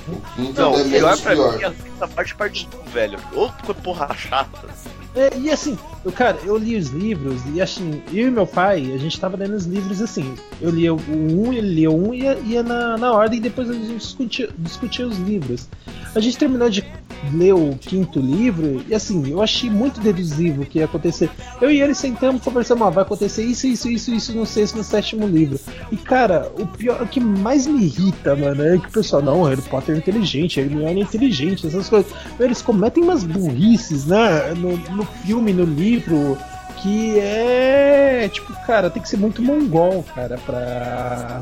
O 0.07 0.21
quinto 0.35 0.61
Não, 0.61 0.73
é 0.75 0.83
o 0.83 0.85
melhor 0.85 1.07
menos 1.07 1.21
pra 1.21 1.31
pior. 1.33 1.57
mim 1.57 1.63
é 1.63 1.73
essa 1.95 2.07
parte 2.07 2.35
parte 2.35 2.69
velho. 2.93 3.17
Ô, 3.33 3.49
porra 3.73 4.13
chata. 4.15 4.67
É, 5.15 5.37
e 5.37 5.49
assim, 5.49 5.77
eu, 6.03 6.11
cara, 6.11 6.37
eu 6.43 6.57
li 6.57 6.75
os 6.75 6.89
livros 6.89 7.41
e 7.53 7.61
assim, 7.61 8.01
eu 8.13 8.27
e 8.27 8.31
meu 8.31 8.45
pai, 8.45 8.91
a 8.93 8.97
gente 8.97 9.19
tava 9.19 9.37
lendo 9.37 9.55
os 9.55 9.65
livros 9.65 10.01
assim. 10.01 10.35
Eu 10.61 10.69
lia 10.69 10.93
o 10.93 10.97
1, 10.97 11.53
ele 11.53 11.73
lia 11.75 11.89
1 11.89 12.13
e 12.13 12.21
ia, 12.21 12.37
ia 12.45 12.63
na, 12.63 12.97
na 12.97 13.13
ordem 13.13 13.39
e 13.39 13.41
depois 13.41 13.69
a 13.69 13.73
gente 13.73 13.95
discutia, 13.95 14.49
discutia 14.57 15.07
os 15.07 15.17
livros. 15.17 15.69
A 16.13 16.19
gente 16.19 16.37
terminou 16.37 16.69
de 16.69 16.85
ler 17.33 17.53
o 17.53 17.75
quinto 17.75 18.19
livro 18.19 18.83
e 18.87 18.93
assim, 18.93 19.31
eu 19.31 19.41
achei 19.41 19.69
muito 19.69 19.99
deduzível 19.99 20.63
o 20.63 20.65
que 20.65 20.79
ia 20.79 20.85
acontecer. 20.85 21.29
Eu 21.61 21.71
e 21.71 21.81
ele 21.81 21.95
sentamos 21.95 22.41
conversamos, 22.41 22.85
ó, 22.85 22.91
vai 22.91 23.03
acontecer 23.03 23.43
isso, 23.43 23.67
isso, 23.67 23.89
isso, 23.89 24.13
isso 24.13 24.33
no 24.33 24.45
sexto, 24.45 24.77
no 24.77 24.83
sétimo 24.83 25.27
livro. 25.27 25.59
E 25.91 25.97
cara, 25.97 26.51
o 26.59 26.65
pior, 26.67 27.01
o 27.01 27.07
que 27.07 27.19
mais 27.19 27.65
me 27.65 27.83
irrita, 27.83 28.35
mano, 28.35 28.63
é 28.63 28.77
que 28.77 28.87
o 28.87 28.91
pessoal, 28.91 29.21
não, 29.21 29.43
Harry 29.43 29.61
Potter 29.61 29.95
é 29.95 29.97
inteligente, 29.97 30.59
Hermione 30.59 31.01
é 31.01 31.03
inteligente, 31.03 31.65
essas 31.65 31.89
coisas. 31.89 32.11
Eles 32.39 32.61
cometem 32.61 33.03
umas 33.03 33.23
burrices, 33.23 34.05
né, 34.05 34.53
no, 34.55 34.77
no 34.95 35.04
filme, 35.05 35.53
no 35.53 35.63
livro, 35.63 36.37
que 36.77 37.19
é, 37.19 38.29
tipo, 38.31 38.53
cara, 38.65 38.89
tem 38.89 39.01
que 39.01 39.09
ser 39.09 39.17
muito 39.17 39.41
mongol, 39.41 40.03
cara, 40.13 40.37
pra 40.45 41.41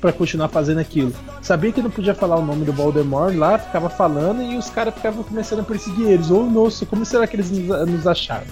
pra 0.00 0.12
continuar 0.12 0.48
fazendo 0.48 0.78
aquilo. 0.78 1.12
Sabia 1.42 1.72
que 1.72 1.82
não 1.82 1.90
podia 1.90 2.14
falar 2.14 2.36
o 2.36 2.44
nome 2.44 2.64
do 2.64 2.72
Voldemort 2.72 3.34
lá, 3.34 3.58
ficava 3.58 3.88
falando 3.88 4.42
e 4.42 4.56
os 4.56 4.70
caras 4.70 4.94
ficavam 4.94 5.24
começando 5.24 5.60
a 5.60 5.64
perseguir 5.64 6.08
eles. 6.08 6.30
Oh, 6.30 6.44
nossa, 6.44 6.86
como 6.86 7.04
será 7.04 7.26
que 7.26 7.36
eles 7.36 7.50
nos, 7.50 8.06
acharam? 8.06 8.46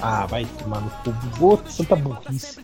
Ah, 0.00 0.26
vai 0.26 0.46
tomar 0.58 0.80
no 0.80 0.90
cu. 0.90 1.10
Vou, 1.36 1.56
tanta 1.56 1.96
burrice. 1.96 2.60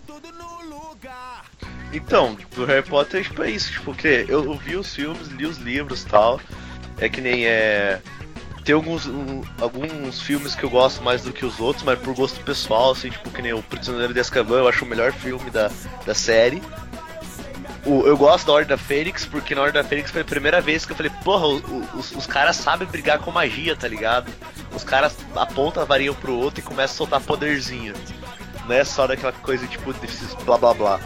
Então, 1.93 2.37
do 2.55 2.65
Harry 2.67 2.87
Potter, 2.87 3.25
tipo, 3.25 3.43
é 3.43 3.51
isso. 3.51 3.73
Tipo, 3.73 3.95
que 3.95 4.27
eu, 4.29 4.45
eu 4.45 4.55
vi 4.55 4.77
os 4.77 4.95
filmes, 4.95 5.29
li 5.29 5.47
os 5.47 5.59
livros 5.59 6.03
e 6.03 6.07
tal. 6.07 6.41
É 6.99 7.09
que 7.09 7.21
nem 7.21 7.47
é. 7.47 8.01
Tem 8.65 8.75
alguns, 8.75 9.07
um- 9.07 9.43
alguns 9.61 10.21
filmes 10.21 10.55
que 10.55 10.65
eu 10.65 10.71
gosto 10.71 11.03
mais 11.03 11.23
do 11.23 11.33
que 11.33 11.45
os 11.45 11.59
outros, 11.61 11.83
mas 11.85 11.99
por 11.99 12.15
gosto 12.15 12.41
pessoal, 12.45 12.93
assim, 12.93 13.11
tipo, 13.11 13.31
que 13.31 13.41
nem 13.43 13.53
o 13.53 13.63
Prisioneiro 13.63 14.13
de 14.13 14.21
Azkaban, 14.21 14.59
eu 14.59 14.69
acho 14.69 14.85
o 14.85 14.89
melhor 14.89 15.13
filme 15.13 15.51
da, 15.51 15.71
da 16.05 16.15
série. 16.15 16.63
O, 17.87 18.03
eu 18.07 18.17
gosto 18.17 18.47
da 18.47 18.53
Ordem 18.53 18.69
da 18.69 18.77
Fênix, 18.77 19.25
porque 19.25 19.55
na 19.55 19.63
Ordem 19.63 19.83
da 19.83 19.89
Fênix 19.89 20.11
foi 20.11 20.21
a 20.21 20.25
primeira 20.25 20.61
vez 20.61 20.85
que 20.85 20.93
eu 20.93 20.97
falei, 20.97 21.11
porra, 21.25 21.47
o- 21.47 21.57
o- 21.57 21.89
os, 21.99 22.13
os 22.13 22.27
caras 22.27 22.57
sabem 22.57 22.87
brigar 22.87 23.19
com 23.19 23.31
magia, 23.31 23.75
tá 23.75 23.89
ligado? 23.89 24.31
Os 24.75 24.85
caras 24.85 25.17
apontam 25.35 25.83
a 25.83 25.87
varinha 25.87 26.13
pro 26.13 26.35
outro 26.37 26.61
e 26.61 26.63
começam 26.63 26.95
a 26.95 26.97
soltar 26.99 27.21
poderzinho. 27.23 27.95
Não 28.69 28.75
é 28.77 28.85
só 28.85 29.07
daquela 29.07 29.33
coisa, 29.33 29.67
tipo, 29.67 29.93
desses 29.95 30.35
blá 30.45 30.59
blá 30.59 30.75
blá. 30.75 31.01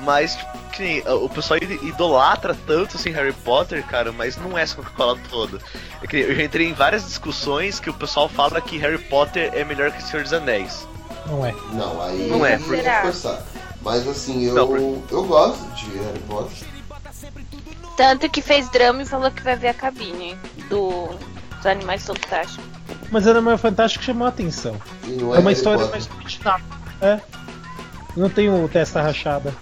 Mas, 0.00 0.36
tipo, 0.36 0.58
que 0.72 0.82
nem, 0.82 1.02
o 1.08 1.28
pessoal 1.28 1.58
id- 1.62 1.82
idolatra 1.82 2.54
tanto 2.66 2.96
assim 2.96 3.10
Harry 3.10 3.32
Potter, 3.32 3.82
cara, 3.86 4.12
mas 4.12 4.36
não 4.36 4.56
é 4.58 4.62
essa 4.62 4.76
Coca-Cola 4.76 5.18
toda. 5.30 5.58
É 6.02 6.06
que 6.06 6.16
nem, 6.16 6.26
eu 6.26 6.36
já 6.36 6.42
entrei 6.44 6.68
em 6.68 6.74
várias 6.74 7.04
discussões 7.06 7.80
que 7.80 7.88
o 7.88 7.94
pessoal 7.94 8.28
fala 8.28 8.60
que 8.60 8.76
Harry 8.76 8.98
Potter 8.98 9.50
é 9.54 9.64
melhor 9.64 9.90
que 9.92 10.02
Senhor 10.02 10.22
dos 10.22 10.32
Anéis. 10.34 10.86
Não 11.26 11.44
é. 11.44 11.52
Não, 11.72 12.02
aí 12.02 12.28
Não 12.28 12.44
é, 12.44 12.54
aí 12.56 12.62
por- 12.62 12.74
é 12.74 13.02
forçar. 13.02 13.42
Mas 13.80 14.06
assim, 14.06 14.44
eu, 14.44 14.54
Não, 14.54 14.66
por- 14.66 15.02
eu 15.10 15.24
gosto 15.24 15.64
de 15.74 15.86
Harry 15.98 16.18
Potter. 16.28 16.66
Tanto 17.96 18.28
que 18.28 18.42
fez 18.42 18.68
drama 18.68 19.02
e 19.02 19.06
falou 19.06 19.30
que 19.30 19.42
vai 19.42 19.56
ver 19.56 19.68
a 19.68 19.74
cabine 19.74 20.36
do, 20.68 21.06
dos 21.56 21.66
Animais 21.66 22.04
Fantásticos. 22.06 22.64
Mas 23.10 23.26
era 23.26 23.40
mais 23.40 23.60
fantástico 23.60 24.00
que 24.00 24.06
chamou 24.06 24.26
a 24.26 24.28
atenção. 24.28 24.76
E 25.04 25.12
não 25.12 25.34
É 25.34 25.38
uma 25.38 25.48
Harry 25.50 25.52
história 25.54 25.78
Potter. 25.86 25.92
mais 25.92 26.10
original. 26.20 26.60
É. 27.00 27.20
Não 28.16 28.28
tem 28.28 28.50
o 28.50 28.68
testa 28.68 29.00
rachada. 29.00 29.54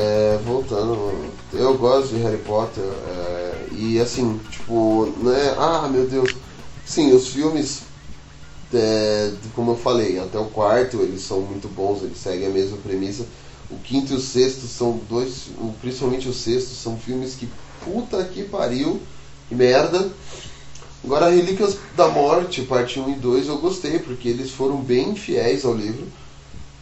É, 0.00 0.38
voltando, 0.44 1.32
eu 1.52 1.76
gosto 1.76 2.10
de 2.14 2.22
Harry 2.22 2.38
Potter 2.38 2.84
é, 2.84 3.66
e 3.72 3.98
assim, 3.98 4.38
tipo, 4.48 5.06
né? 5.18 5.54
Ah, 5.58 5.88
meu 5.88 6.06
Deus. 6.06 6.36
Sim, 6.84 7.12
os 7.12 7.26
filmes, 7.28 7.82
é, 8.72 9.32
como 9.54 9.72
eu 9.72 9.76
falei, 9.76 10.18
até 10.18 10.38
o 10.38 10.46
quarto 10.46 10.98
eles 11.02 11.22
são 11.22 11.40
muito 11.42 11.68
bons, 11.68 12.02
eles 12.02 12.18
seguem 12.18 12.46
a 12.46 12.50
mesma 12.50 12.76
premissa. 12.78 13.26
O 13.70 13.78
quinto 13.78 14.12
e 14.12 14.16
o 14.16 14.20
sexto 14.20 14.66
são 14.66 14.98
dois, 14.98 15.50
principalmente 15.80 16.28
o 16.28 16.32
sexto, 16.34 16.74
são 16.74 16.98
filmes 16.98 17.34
que 17.34 17.48
puta 17.80 18.24
que 18.24 18.44
pariu, 18.44 19.02
que 19.48 19.54
merda. 19.54 20.10
Agora, 21.04 21.30
Relíquias 21.30 21.78
da 21.96 22.08
Morte, 22.08 22.62
parte 22.62 23.00
1 23.00 23.10
e 23.10 23.14
2, 23.16 23.48
eu 23.48 23.58
gostei, 23.58 23.98
porque 23.98 24.28
eles 24.28 24.50
foram 24.50 24.82
bem 24.82 25.14
fiéis 25.16 25.64
ao 25.64 25.74
livro. 25.74 26.06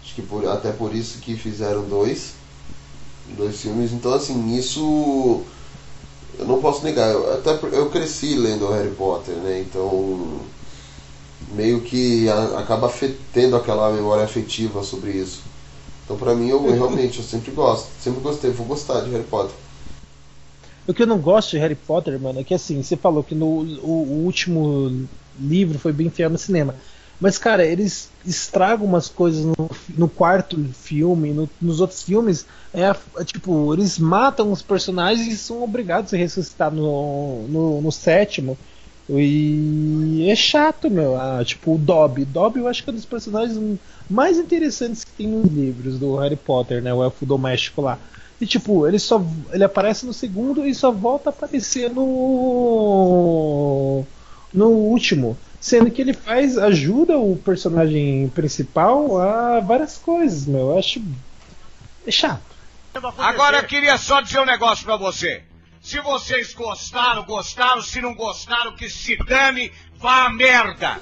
Acho 0.03 0.15
que 0.15 0.23
por- 0.23 0.47
até 0.49 0.73
por 0.73 0.95
isso 0.95 1.19
que 1.21 1.37
fizeram 1.37 1.89
dois 1.89 2.36
dois 3.37 3.61
filmes. 3.61 3.93
Então, 3.93 4.13
assim, 4.15 4.57
isso 4.57 5.45
eu 6.39 6.47
não 6.47 6.61
posso 6.61 6.85
negar, 6.85 7.11
eu, 7.13 7.33
até 7.35 7.51
eu 7.73 7.91
cresci 7.91 8.35
lendo 8.35 8.69
Harry 8.71 8.91
Potter, 8.95 9.35
né? 9.37 9.61
Então 9.61 10.41
meio 11.55 11.81
que 11.81 12.29
a- 12.29 12.59
acaba 12.61 12.93
tendo 13.33 13.57
aquela 13.57 13.93
memória 13.93 14.25
afetiva 14.25 14.83
sobre 14.83 15.13
isso. 15.13 15.41
Então 16.05 16.17
pra 16.17 16.35
mim 16.35 16.49
eu 16.49 16.71
realmente 16.73 17.19
eu 17.19 17.25
sempre 17.25 17.51
gosto, 17.53 17.89
sempre 18.03 18.21
gostei, 18.21 18.51
vou 18.51 18.67
gostar 18.67 19.03
de 19.03 19.11
Harry 19.11 19.25
Potter. 19.25 19.55
O 20.89 20.95
que 20.95 21.03
eu 21.03 21.07
não 21.07 21.21
gosto 21.21 21.51
de 21.51 21.59
Harry 21.59 21.75
Potter, 21.75 22.21
mano, 22.21 22.39
é 22.41 22.45
que 22.45 22.55
assim, 22.55 22.83
você 22.83 22.97
falou 22.97 23.25
que 23.25 23.35
no 23.35 23.47
o, 23.47 24.21
o 24.21 24.25
último 24.25 25.09
livro 25.35 25.79
foi 25.79 25.93
bem 25.93 26.11
fiel 26.11 26.31
no 26.31 26.39
cinema. 26.39 26.79
Mas, 27.19 27.39
cara, 27.39 27.65
eles 27.65 28.13
estragam 28.25 28.87
umas 28.87 29.09
coisas 29.09 29.45
no, 29.45 29.55
no 29.97 30.09
quarto 30.09 30.63
filme, 30.75 31.33
no- 31.33 31.51
nos 31.61 31.81
outros 31.81 32.03
filmes. 32.03 32.47
É, 32.73 32.83
é 33.21 33.25
tipo, 33.25 33.73
eles 33.75 33.99
matam 33.99 34.51
os 34.53 34.63
personagens 34.63 35.27
e 35.29 35.37
são 35.39 35.63
obrigados 35.63 36.13
a 36.13 36.17
ressuscitar 36.17 36.73
no, 36.75 37.47
no, 37.49 37.81
no 37.83 37.93
sétimo. 37.93 38.59
E 39.09 40.27
é 40.29 40.35
chato, 40.35 40.91
meu. 40.91 41.17
Ah, 41.17 41.43
tipo, 41.45 41.75
o 41.75 41.79
Dobby. 41.79 42.25
Dobby 42.25 42.59
eu 42.61 42.67
acho 42.69 42.83
que 42.83 42.91
é 42.91 42.93
um 42.93 42.97
dos 42.97 43.07
personagens 43.07 43.57
mais 44.09 44.37
interessantes 44.39 45.05
que 45.05 45.13
tem 45.13 45.29
nos 45.29 45.49
livros 45.51 45.99
do 45.99 46.17
Harry 46.17 46.37
Potter, 46.37 46.83
né? 46.83 46.93
O 46.93 47.03
elfo 47.05 47.25
doméstico 47.25 47.81
lá. 47.83 48.01
E 48.41 48.47
tipo, 48.47 48.87
ele 48.87 48.99
só 48.99 49.25
ele 49.53 49.65
aparece 49.65 50.05
no 50.05 50.13
segundo 50.13 50.67
e 50.67 50.75
só 50.75 50.91
volta 50.93 51.31
a 51.31 51.33
aparecer 51.33 51.89
no 51.91 54.07
no 54.53 54.69
último, 54.71 55.39
sendo 55.67 55.91
que 55.91 56.01
ele 56.01 56.13
faz 56.13 56.57
ajuda 56.57 57.19
o 57.19 57.37
personagem 57.37 58.29
principal 58.29 59.19
a 59.21 59.59
várias 59.59 59.99
coisas, 59.99 60.47
meu. 60.47 60.71
Eu 60.71 60.79
acho 60.79 61.03
é 62.07 62.11
chato. 62.13 62.41
Agora 63.19 63.59
eu 63.59 63.65
queria 63.65 63.99
só 63.99 64.21
dizer 64.21 64.39
um 64.39 64.45
negócio 64.47 64.85
pra 64.85 64.97
você. 64.97 65.43
Se 65.83 65.99
vocês 66.01 66.55
gostaram, 66.55 67.25
gostaram. 67.25 67.83
Se 67.83 68.01
não 68.01 68.15
gostaram, 68.15 68.77
que 68.77 68.89
se 68.89 69.17
dane, 69.25 69.73
vá 69.99 70.27
a 70.27 70.33
merda. 70.33 71.01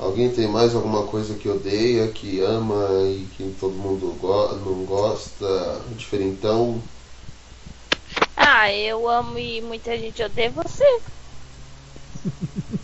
Alguém 0.00 0.30
tem 0.32 0.48
mais 0.48 0.74
alguma 0.74 1.04
coisa 1.04 1.34
que 1.34 1.48
odeia, 1.48 2.08
que 2.08 2.40
ama 2.40 2.88
e 3.04 3.24
que 3.36 3.54
todo 3.60 3.74
mundo 3.74 4.16
go- 4.20 4.52
não 4.66 4.84
gosta? 4.84 5.80
Diferentão? 5.96 6.82
Ah, 8.36 8.72
eu 8.72 9.08
amo 9.08 9.38
e 9.38 9.60
muita 9.62 9.96
gente 9.96 10.20
odeia 10.24 10.50
você. 10.50 10.84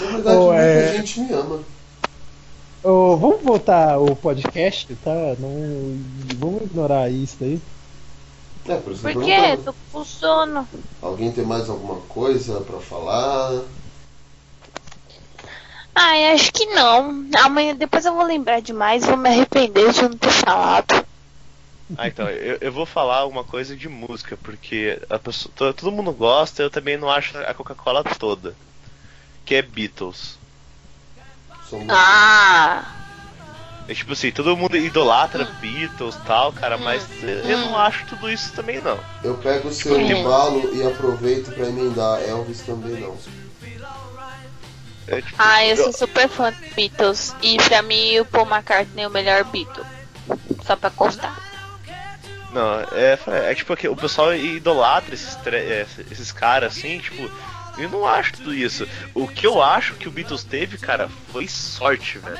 Na 0.00 0.06
verdade, 0.12 0.38
muita 0.38 0.54
é- 0.54 0.96
gente 0.96 1.20
me 1.20 1.32
ama. 1.32 1.60
Ô, 2.82 3.16
vamos 3.16 3.42
voltar 3.42 3.98
o 3.98 4.14
podcast, 4.14 4.94
tá? 4.96 5.34
Não, 5.38 5.98
vamos 6.38 6.62
ignorar 6.62 7.10
isso 7.10 7.36
aí. 7.42 7.60
É, 8.68 8.76
por 8.76 8.92
isso 8.92 9.02
que 9.02 9.08
eu 9.08 9.12
Por 9.14 9.24
quê? 9.24 9.58
Tô 9.64 9.74
com 9.90 10.04
sono. 10.04 10.68
Alguém 11.02 11.32
tem 11.32 11.44
mais 11.44 11.68
alguma 11.68 11.96
coisa 12.02 12.60
pra 12.60 12.78
falar? 12.78 13.62
Ai, 15.94 16.32
acho 16.32 16.52
que 16.52 16.66
não. 16.66 17.26
Amanhã 17.42 17.74
depois 17.74 18.04
eu 18.04 18.14
vou 18.14 18.24
lembrar 18.24 18.60
demais, 18.60 19.04
vou 19.04 19.16
me 19.16 19.28
arrepender 19.28 19.90
de 19.92 20.02
não 20.02 20.10
ter 20.16 20.30
falado. 20.30 21.04
Ah, 21.96 22.06
então, 22.06 22.28
eu, 22.28 22.58
eu 22.60 22.70
vou 22.70 22.84
falar 22.86 23.26
uma 23.26 23.42
coisa 23.42 23.74
de 23.74 23.88
música, 23.88 24.38
porque 24.42 25.00
a 25.08 25.18
pessoa, 25.18 25.50
to- 25.56 25.72
todo 25.72 25.90
mundo 25.90 26.12
gosta, 26.12 26.62
eu 26.62 26.70
também 26.70 26.96
não 26.98 27.10
acho 27.10 27.36
a 27.38 27.54
Coca-Cola 27.54 28.04
toda. 28.04 28.54
Que 29.48 29.54
é 29.54 29.62
Beatles. 29.62 30.36
Ah! 31.88 32.84
É 33.88 33.94
tipo 33.94 34.12
assim, 34.12 34.30
todo 34.30 34.54
mundo 34.54 34.76
idolatra 34.76 35.46
Beatles 35.58 36.14
e 36.16 36.18
tal, 36.26 36.52
cara, 36.52 36.76
mas 36.76 37.02
eu 37.22 37.56
Hum. 37.56 37.60
não 37.70 37.78
acho 37.78 38.04
tudo 38.04 38.30
isso 38.30 38.52
também 38.52 38.78
não. 38.82 38.98
Eu 39.24 39.38
pego 39.38 39.68
o 39.70 39.72
seu 39.72 39.96
Hum. 39.96 40.02
embalo 40.02 40.74
e 40.74 40.86
aproveito 40.86 41.50
pra 41.52 41.66
emendar. 41.66 42.20
Elvis 42.28 42.60
também 42.60 43.00
não. 43.00 43.16
É, 45.06 45.22
tipo, 45.22 45.34
Ah, 45.38 45.64
eu 45.64 45.76
sou 45.78 45.92
super 45.94 46.28
fã 46.28 46.52
de 46.52 46.74
Beatles. 46.74 47.34
E 47.40 47.56
pra 47.56 47.80
mim 47.80 48.18
o 48.18 48.26
Paul 48.26 48.44
McCartney 48.46 49.04
é 49.04 49.08
o 49.08 49.10
melhor 49.10 49.44
Beatle. 49.44 49.86
Só 50.66 50.76
pra 50.76 50.90
constar. 50.90 51.34
Não, 52.52 52.80
é, 52.92 53.18
é 53.50 53.54
tipo 53.54 53.74
que 53.74 53.88
o 53.88 53.96
pessoal 53.96 54.34
idolatra 54.34 55.14
esses, 55.14 55.34
tre- 55.36 55.56
é, 55.56 55.86
esses 56.10 56.30
caras 56.32 56.76
assim, 56.76 56.98
tipo, 56.98 57.30
eu 57.78 57.88
não 57.88 58.06
acho 58.06 58.34
tudo 58.34 58.54
isso. 58.54 58.86
O 59.14 59.26
que 59.28 59.46
eu 59.46 59.62
acho 59.62 59.94
que 59.94 60.08
o 60.08 60.10
Beatles 60.10 60.44
teve, 60.44 60.78
cara, 60.78 61.08
foi 61.32 61.46
sorte, 61.48 62.18
velho. 62.18 62.38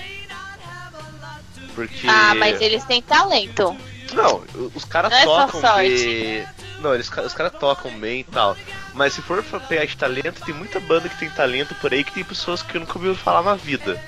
Porque. 1.74 2.08
Ah, 2.08 2.34
mas 2.34 2.60
eles 2.60 2.84
têm 2.84 3.00
talento. 3.00 3.76
Não, 4.12 4.42
os 4.74 4.84
caras 4.84 5.12
é 5.12 5.22
só 5.24 5.46
tocam 5.46 5.60
sorte. 5.60 5.88
bem. 5.88 6.46
Não, 6.80 6.94
eles, 6.94 7.10
os 7.10 7.34
caras 7.34 7.52
tocam 7.52 7.90
bem 7.98 8.20
e 8.20 8.24
tal. 8.24 8.56
Mas 8.94 9.12
se 9.12 9.22
for 9.22 9.42
pra 9.42 9.60
pegar 9.60 9.84
de 9.84 9.96
talento, 9.96 10.44
tem 10.44 10.54
muita 10.54 10.80
banda 10.80 11.08
que 11.08 11.18
tem 11.18 11.30
talento 11.30 11.74
por 11.76 11.92
aí 11.92 12.02
que 12.02 12.12
tem 12.12 12.24
pessoas 12.24 12.62
que 12.62 12.76
eu 12.76 12.80
nunca 12.80 12.98
ouvi 12.98 13.14
falar 13.14 13.42
na 13.42 13.54
vida. 13.54 14.00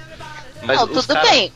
Mas 0.62 0.78
não, 0.80 0.88
tudo 0.88 1.06
cara- 1.06 1.30
bem. 1.30 1.52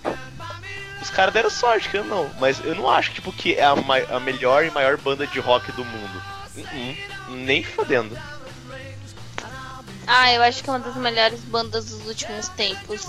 Os 1.01 1.11
caras 1.11 1.35
deram 1.35 1.51
sorte, 1.51 1.89
que 1.89 1.97
eu 1.99 2.05
não. 2.05 2.31
Mas 2.39 2.65
eu 2.65 2.75
não 2.75 2.89
acho 2.89 3.13
tipo, 3.13 3.33
que 3.33 3.55
é 3.55 3.65
a, 3.65 3.73
a 3.73 4.21
melhor 4.21 4.65
e 4.65 4.71
maior 4.71 4.97
banda 4.97 5.27
de 5.27 5.39
rock 5.41 5.71
do 5.73 5.85
mundo. 5.85 6.23
Uh-uh, 6.57 7.35
nem 7.37 7.63
fodendo. 7.63 8.17
Ah, 10.07 10.33
eu 10.33 10.43
acho 10.43 10.63
que 10.63 10.69
é 10.71 10.73
uma 10.73 10.79
das 10.81 10.97
melhores 10.97 11.41
bandas 11.41 11.87
dos 11.87 12.07
últimos 12.07 12.49
tempos. 12.49 13.03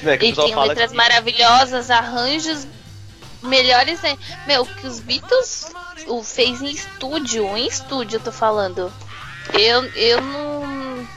Que 0.00 0.06
o 0.06 0.12
E 0.14 0.32
tem 0.34 0.54
letras 0.56 0.90
que- 0.90 0.96
maravilhosas, 0.96 1.90
arranjos 1.90 2.66
melhores. 3.42 4.00
né? 4.00 4.16
Meu, 4.46 4.64
que 4.66 4.86
os 4.86 4.98
Beatles 5.00 5.66
o 6.06 6.22
fez 6.22 6.60
em 6.60 6.70
estúdio, 6.70 7.56
em 7.56 7.66
estúdio 7.66 8.16
eu 8.16 8.20
tô 8.20 8.32
falando. 8.32 8.92
Eu, 9.52 9.84
eu 9.94 10.20
não, 10.20 11.08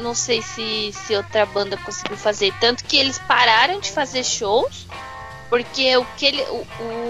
não 0.00 0.14
sei 0.14 0.42
se, 0.42 0.92
se 0.92 1.14
outra 1.16 1.46
banda 1.46 1.76
conseguiu 1.78 2.16
fazer. 2.16 2.52
Tanto 2.60 2.84
que 2.84 2.96
eles 2.96 3.18
pararam 3.20 3.80
de 3.80 3.90
fazer 3.90 4.24
shows. 4.24 4.86
Porque 5.48 5.96
o 5.96 6.04
que, 6.16 6.26
ele, 6.26 6.42
o, 6.42 6.66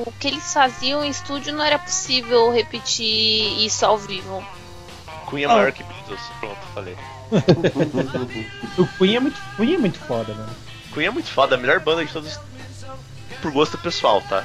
o 0.06 0.12
que 0.20 0.28
eles 0.28 0.52
faziam 0.52 1.02
em 1.02 1.08
estúdio 1.08 1.54
não 1.54 1.64
era 1.64 1.78
possível 1.78 2.52
repetir 2.52 3.64
isso 3.64 3.84
ao 3.86 3.96
vivo. 3.96 4.46
Queen 5.28 5.44
é 5.44 5.48
maior 5.48 5.72
que 5.72 5.82
Beatles. 5.82 6.20
Pronto, 6.40 6.58
falei. 6.74 6.96
O 8.78 8.86
Queen 8.98 9.16
é 9.16 9.20
muito, 9.20 9.40
Queen 9.56 9.74
é 9.74 9.78
muito 9.78 9.98
foda, 9.98 10.32
mano. 10.34 10.50
Queen 10.92 11.06
é 11.06 11.10
muito 11.10 11.28
foda, 11.30 11.54
a 11.54 11.58
melhor 11.58 11.80
banda 11.80 12.04
de 12.04 12.12
todos. 12.12 12.38
Por 13.42 13.50
gosto 13.52 13.76
pessoal, 13.78 14.22
tá? 14.28 14.44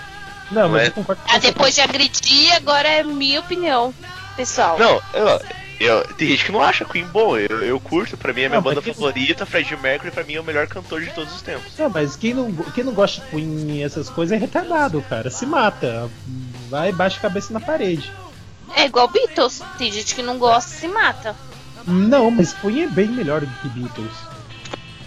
Não, 0.52 0.68
mas 0.70 0.84
é- 0.84 0.88
eu 0.88 0.91
concordo 0.91 1.22
com 1.22 1.32
Ah, 1.34 1.38
depois 1.38 1.76
de 1.76 1.82
agredir, 1.82 2.53
agora 2.56 2.88
é 2.88 3.03
minha 3.03 3.40
opinião, 3.40 3.94
pessoal. 4.36 4.78
Não, 4.78 5.02
eu, 5.14 5.41
eu- 5.80 6.03
tem 6.16 6.28
gente 6.30 6.45
que 6.45 6.52
não 6.52 6.62
acha 6.62 6.84
Queen 6.86 7.06
bom, 7.06 7.38
eu, 7.38 7.64
eu 7.64 7.80
curto, 7.80 8.18
pra 8.18 8.34
mim 8.34 8.41
é 8.41 8.49
minha 8.49 8.60
Não, 8.62 8.66
mas 8.66 8.76
banda 8.76 8.94
favorita, 8.94 9.45
Freddie 9.45 9.78
Mercury 9.78 10.12
pra 10.12 10.24
mim 10.24 10.34
é 10.36 10.41
o 10.41 10.44
melhor 10.44 10.68
cantor 10.68 11.02
de 11.02 11.12
todos 11.12 11.34
os 11.34 11.41
tempos. 11.41 11.72
Não, 11.78 11.90
mas 11.90 12.16
quem 12.18 12.34
não, 12.34 12.52
quem 12.74 12.84
não 12.84 12.94
gosta 12.94 13.22
de 13.22 13.28
Queen 13.28 13.78
e 13.78 13.84
essas 13.84 14.10
coisas 14.10 14.36
é 14.36 14.40
retardado, 14.40 15.02
cara. 15.10 15.30
Se 15.30 15.45
mata. 15.45 16.10
Vai, 16.70 16.91
baixa 16.91 17.18
a 17.18 17.22
cabeça 17.22 17.53
na 17.53 17.60
parede. 17.60 18.12
É 18.76 18.85
igual 18.85 19.07
Beatles. 19.07 19.61
Tem 19.77 19.91
gente 19.91 20.15
que 20.15 20.22
não 20.22 20.38
gosta 20.38 20.73
e 20.73 20.77
se 20.80 20.88
mata. 20.88 21.35
Não, 21.85 22.30
mas 22.30 22.53
Queen 22.53 22.84
é 22.84 22.88
bem 22.88 23.07
melhor 23.07 23.41
do 23.41 23.48
que 23.61 23.69
Beatles. 23.69 24.14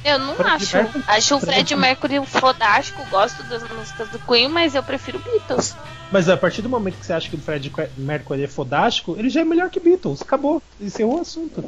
Eu 0.05 0.19
não 0.19 0.35
acho. 0.47 0.77
Acho 1.07 1.37
o 1.37 1.41
Fred 1.41 1.75
Mercury 1.75 2.25
fodástico, 2.27 3.03
gosto 3.09 3.43
das 3.45 3.63
músicas 3.69 4.09
do 4.11 4.19
Queen, 4.19 4.49
mas 4.49 4.75
eu 4.75 4.83
prefiro 4.83 5.19
Beatles. 5.19 5.75
Mas 6.13 6.29
a 6.29 6.37
partir 6.37 6.61
do 6.61 6.69
momento 6.69 6.99
que 6.99 7.07
você 7.07 7.13
acha 7.15 7.31
que 7.31 7.37
o 7.37 7.41
Fred 7.41 7.73
Mercury 7.97 8.45
é 8.45 8.49
fodástico, 8.49 9.17
ele 9.19 9.31
já 9.31 9.41
é 9.41 9.45
melhor 9.45 9.71
que 9.71 9.81
Beatles. 9.81 10.21
Acabou. 10.21 10.63
Encerrou 10.79 11.19
o 11.19 11.23
assunto. 11.23 11.63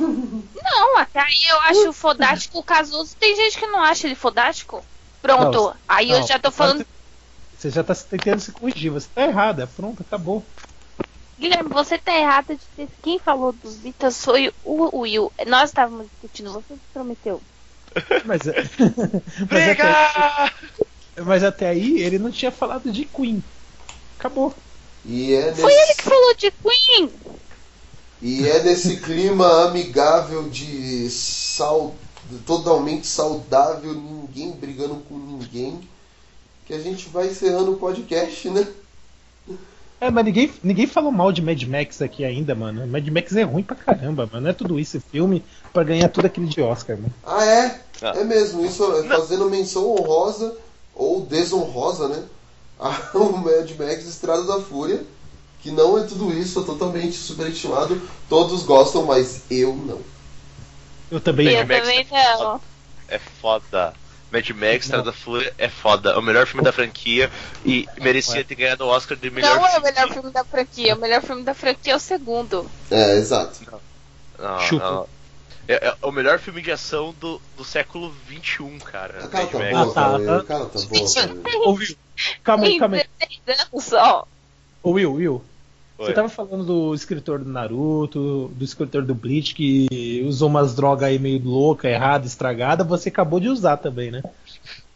Não, 0.00 0.96
até 0.96 1.20
aí 1.20 1.44
eu 1.48 1.60
acho 1.60 1.92
fodástico 1.92 2.58
o 2.58 2.62
Cazuza. 2.62 3.14
Tem 3.20 3.36
gente 3.36 3.58
que 3.58 3.66
não 3.66 3.82
acha 3.82 4.06
ele 4.06 4.14
fodástico. 4.14 4.82
Pronto. 5.20 5.58
Não, 5.58 5.74
aí 5.86 6.10
eu 6.10 6.20
não, 6.20 6.26
já 6.26 6.38
tô 6.38 6.50
falando. 6.50 6.86
Você 7.58 7.70
já 7.70 7.84
tá 7.84 7.94
tentando 7.94 8.40
se 8.40 8.52
corrigir. 8.52 8.90
Você 8.90 9.08
tá 9.14 9.22
errada. 9.22 9.66
Pronto, 9.76 10.02
acabou. 10.02 10.42
Guilherme, 11.38 11.68
você 11.70 11.98
tá 11.98 12.16
errada 12.16 12.54
de 12.54 12.62
ter. 12.74 12.88
Quem 13.02 13.18
falou 13.18 13.52
dos 13.52 13.76
Beatles 13.76 14.24
foi 14.24 14.52
o 14.64 15.00
Will. 15.00 15.30
Nós 15.46 15.70
estávamos 15.70 16.06
discutindo, 16.10 16.52
você 16.52 16.74
prometeu. 16.92 17.40
Mas, 18.24 18.46
é- 18.46 18.62
mas, 19.50 19.68
até, 19.70 20.52
mas 21.22 21.44
até 21.44 21.68
aí 21.68 22.00
ele 22.00 22.18
não 22.18 22.30
tinha 22.30 22.50
falado 22.50 22.90
de 22.90 23.04
Queen. 23.04 23.42
Acabou. 24.18 24.54
E 25.04 25.32
é 25.34 25.54
Foi 25.54 25.72
nesse, 25.72 25.84
ele 25.84 25.94
que 25.94 26.02
falou 26.04 26.34
de 26.34 26.50
Queen! 26.50 27.10
e 28.20 28.48
é 28.48 28.62
nesse 28.62 28.96
clima 28.96 29.66
amigável 29.66 30.48
de 30.48 31.08
sal, 31.10 31.94
totalmente 32.46 33.06
saudável, 33.06 33.92
ninguém 33.92 34.52
brigando 34.52 34.96
com 35.08 35.16
ninguém, 35.18 35.80
que 36.66 36.74
a 36.74 36.78
gente 36.80 37.08
vai 37.08 37.28
encerrando 37.28 37.72
o 37.72 37.76
podcast, 37.78 38.48
né? 38.50 38.66
É, 40.00 40.10
mas 40.10 40.24
ninguém, 40.24 40.52
ninguém 40.62 40.86
falou 40.86 41.10
mal 41.10 41.32
de 41.32 41.40
Mad 41.40 41.62
Max 41.62 42.02
aqui 42.02 42.24
ainda, 42.24 42.54
mano. 42.54 42.86
Mad 42.86 43.06
Max 43.08 43.34
é 43.34 43.42
ruim 43.42 43.62
pra 43.62 43.74
caramba, 43.74 44.28
mano. 44.30 44.42
Não 44.42 44.50
é 44.50 44.52
tudo 44.52 44.78
isso, 44.78 45.00
filme, 45.00 45.42
pra 45.72 45.82
ganhar 45.82 46.08
tudo 46.08 46.26
aquele 46.26 46.46
de 46.46 46.60
Oscar, 46.60 46.96
mano. 46.96 47.12
Ah, 47.24 47.44
é? 47.44 47.80
Ah. 48.02 48.12
É 48.16 48.24
mesmo, 48.24 48.64
isso 48.64 48.84
é 48.92 49.04
fazendo 49.04 49.48
menção 49.48 49.90
honrosa 49.90 50.54
ou 50.94 51.22
desonrosa, 51.22 52.08
né? 52.08 52.22
Ao 52.78 53.32
Mad 53.32 53.70
Max 53.78 54.04
Estrada 54.04 54.44
da 54.44 54.60
Fúria, 54.60 55.02
que 55.62 55.70
não 55.70 55.98
é 55.98 56.02
tudo 56.02 56.30
isso, 56.30 56.60
é 56.60 56.64
totalmente 56.64 57.16
superestimado. 57.16 58.00
Todos 58.28 58.62
gostam, 58.64 59.06
mas 59.06 59.42
eu 59.50 59.74
não. 59.74 60.00
Eu 61.10 61.20
também 61.20 61.48
Eu 61.48 61.66
também 61.66 62.06
não. 62.38 62.60
É 63.08 63.18
foda. 63.18 63.94
Mad 64.36 64.50
Max, 64.50 64.84
Estrada 64.84 65.04
da 65.04 65.12
Fúria 65.12 65.52
é 65.58 65.68
foda. 65.68 66.10
É 66.10 66.16
o 66.16 66.22
melhor 66.22 66.46
filme 66.46 66.62
da 66.62 66.72
franquia 66.72 67.30
e 67.64 67.86
merecia 68.00 68.44
ter 68.44 68.54
ganhado 68.54 68.84
o 68.84 68.88
Oscar 68.88 69.16
de 69.16 69.30
melhor 69.30 69.56
Não 69.56 69.66
é 69.66 69.68
o 69.68 69.72
filme. 69.72 69.86
melhor 69.92 70.12
filme 70.12 70.30
da 70.30 70.44
franquia. 70.44 70.94
O 70.94 70.98
melhor 71.00 71.22
filme 71.22 71.42
da 71.42 71.54
franquia 71.54 71.92
é 71.92 71.96
o 71.96 72.00
segundo. 72.00 72.70
É, 72.90 73.16
exato. 73.16 73.60
Não, 74.38 74.60
Chupa. 74.60 74.84
não. 74.90 75.08
É, 75.68 75.88
é 75.88 75.96
o 76.02 76.12
melhor 76.12 76.38
filme 76.38 76.62
de 76.62 76.70
ação 76.70 77.12
do, 77.18 77.40
do 77.56 77.64
século 77.64 78.14
XXI, 78.28 78.78
cara. 78.84 79.24
A 79.24 79.28
cara 79.28 79.44
Mad 79.44 79.50
tá 79.50 79.58
Max. 79.58 79.72
boa, 79.72 80.36
Ah, 80.36 80.40
tá. 80.40 80.44
cara. 80.44 80.66
Tá 80.66 80.80
boa, 80.80 81.86
calma 82.44 82.66
aí, 82.66 82.78
calma 82.78 82.96
aí. 82.96 83.04
16 83.46 83.68
anos 83.72 83.84
só. 83.84 84.28
Ô, 84.82 84.90
Will, 84.92 85.12
Will. 85.14 85.44
Oi. 85.98 86.06
Você 86.06 86.12
tava 86.12 86.28
falando 86.28 86.64
do 86.64 86.94
escritor 86.94 87.38
do 87.38 87.48
Naruto, 87.50 88.48
do 88.54 88.64
escritor 88.64 89.02
do 89.02 89.14
Bleach, 89.14 89.54
que 89.54 90.22
usou 90.26 90.48
umas 90.48 90.74
drogas 90.74 91.04
aí 91.08 91.18
meio 91.18 91.42
louca, 91.42 91.88
errada, 91.88 92.26
estragada. 92.26 92.84
Você 92.84 93.08
acabou 93.08 93.40
de 93.40 93.48
usar 93.48 93.78
também, 93.78 94.10
né? 94.10 94.22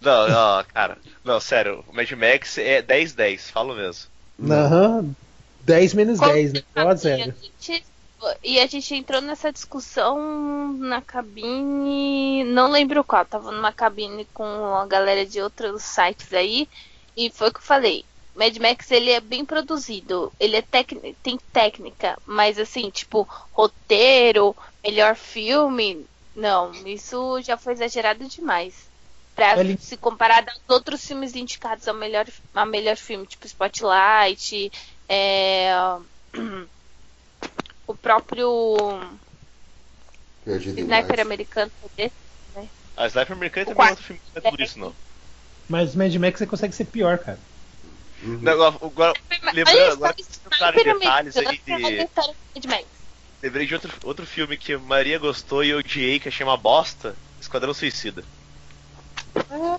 Não, 0.00 0.28
não, 0.28 0.64
cara. 0.64 0.98
Não, 1.24 1.40
sério. 1.40 1.84
O 1.88 1.94
Mad 1.94 2.10
Max 2.12 2.58
é 2.58 2.82
10-10, 2.82 3.50
falo 3.50 3.74
mesmo. 3.74 4.10
Aham. 4.48 5.14
10 5.62 5.94
menos 5.94 6.18
Como 6.18 6.32
10, 6.32 6.52
né? 6.54 6.62
A 6.74 6.82
E 6.82 6.88
a 6.88 6.94
zero. 6.94 7.34
gente- 7.60 7.84
E 8.42 8.58
a 8.60 8.66
gente 8.66 8.94
entrou 8.94 9.22
nessa 9.22 9.50
discussão 9.50 10.72
na 10.78 11.00
cabine, 11.00 12.44
não 12.44 12.70
lembro 12.70 13.02
qual, 13.02 13.24
tava 13.24 13.50
numa 13.50 13.72
cabine 13.72 14.26
com 14.34 14.44
a 14.76 14.84
galera 14.86 15.24
de 15.24 15.40
outros 15.40 15.82
sites 15.82 16.30
aí, 16.34 16.68
e 17.16 17.30
foi 17.30 17.48
o 17.48 17.52
que 17.52 17.58
eu 17.58 17.62
falei. 17.62 18.04
Mad 18.40 18.56
Max 18.58 18.90
ele 18.90 19.10
é 19.10 19.20
bem 19.20 19.44
produzido, 19.44 20.32
ele 20.40 20.56
é 20.56 20.62
tec- 20.62 20.98
tem 21.22 21.38
técnica, 21.52 22.16
mas 22.26 22.58
assim, 22.58 22.90
tipo, 22.90 23.26
roteiro, 23.52 24.56
melhor 24.84 25.14
filme, 25.14 26.06
não, 26.34 26.72
isso 26.86 27.40
já 27.42 27.58
foi 27.58 27.74
exagerado 27.74 28.26
demais. 28.28 28.90
Pra 29.34 29.58
Ele- 29.60 29.76
se 29.78 29.96
comparar 29.96 30.42
aos 30.48 30.62
outros 30.76 31.04
filmes 31.04 31.34
indicados 31.34 31.86
ao 31.86 31.94
melhor, 31.94 32.26
ao 32.54 32.66
melhor 32.66 32.96
filme, 32.96 33.26
tipo 33.26 33.46
Spotlight, 33.46 34.70
é, 35.08 35.70
o 37.86 37.94
próprio 37.94 38.46
Perdido 40.44 40.76
Sniper 40.80 41.18
demais. 41.18 41.26
americano 41.26 41.72
desse, 41.96 42.14
né? 42.54 42.68
A 42.96 43.06
Sniper 43.06 43.32
Americana 43.36 43.66
também 43.66 43.86
é 43.86 43.90
outro 43.90 44.04
filme 44.04 44.20
que 44.20 44.30
não 44.34 44.42
é 44.42 44.50
por 44.50 44.60
isso, 44.60 44.78
não. 44.78 44.96
Mas 45.68 45.94
Mad 45.94 46.14
Max 46.16 46.38
você 46.38 46.46
consegue 46.46 46.74
ser 46.74 46.86
pior, 46.86 47.18
cara. 47.18 47.40
Não, 48.22 48.52
agora, 48.66 49.14
lembrando, 49.54 50.14
que 50.14 50.22
entraram 50.46 50.78
em 50.80 50.98
detalhes 50.98 51.36
aí 51.36 51.60
é 51.66 51.76
uma 51.76 51.90
de. 52.60 52.84
Lembrei 53.42 53.66
de 53.66 53.74
outro, 53.74 53.90
outro 54.04 54.26
filme 54.26 54.56
que 54.56 54.74
a 54.74 54.78
Maria 54.78 55.18
gostou 55.18 55.64
e 55.64 55.70
eu 55.70 55.78
odiei, 55.78 56.20
que 56.20 56.30
chama 56.30 56.56
Bosta, 56.56 57.16
Esquadrão 57.40 57.72
Suicida. 57.72 58.22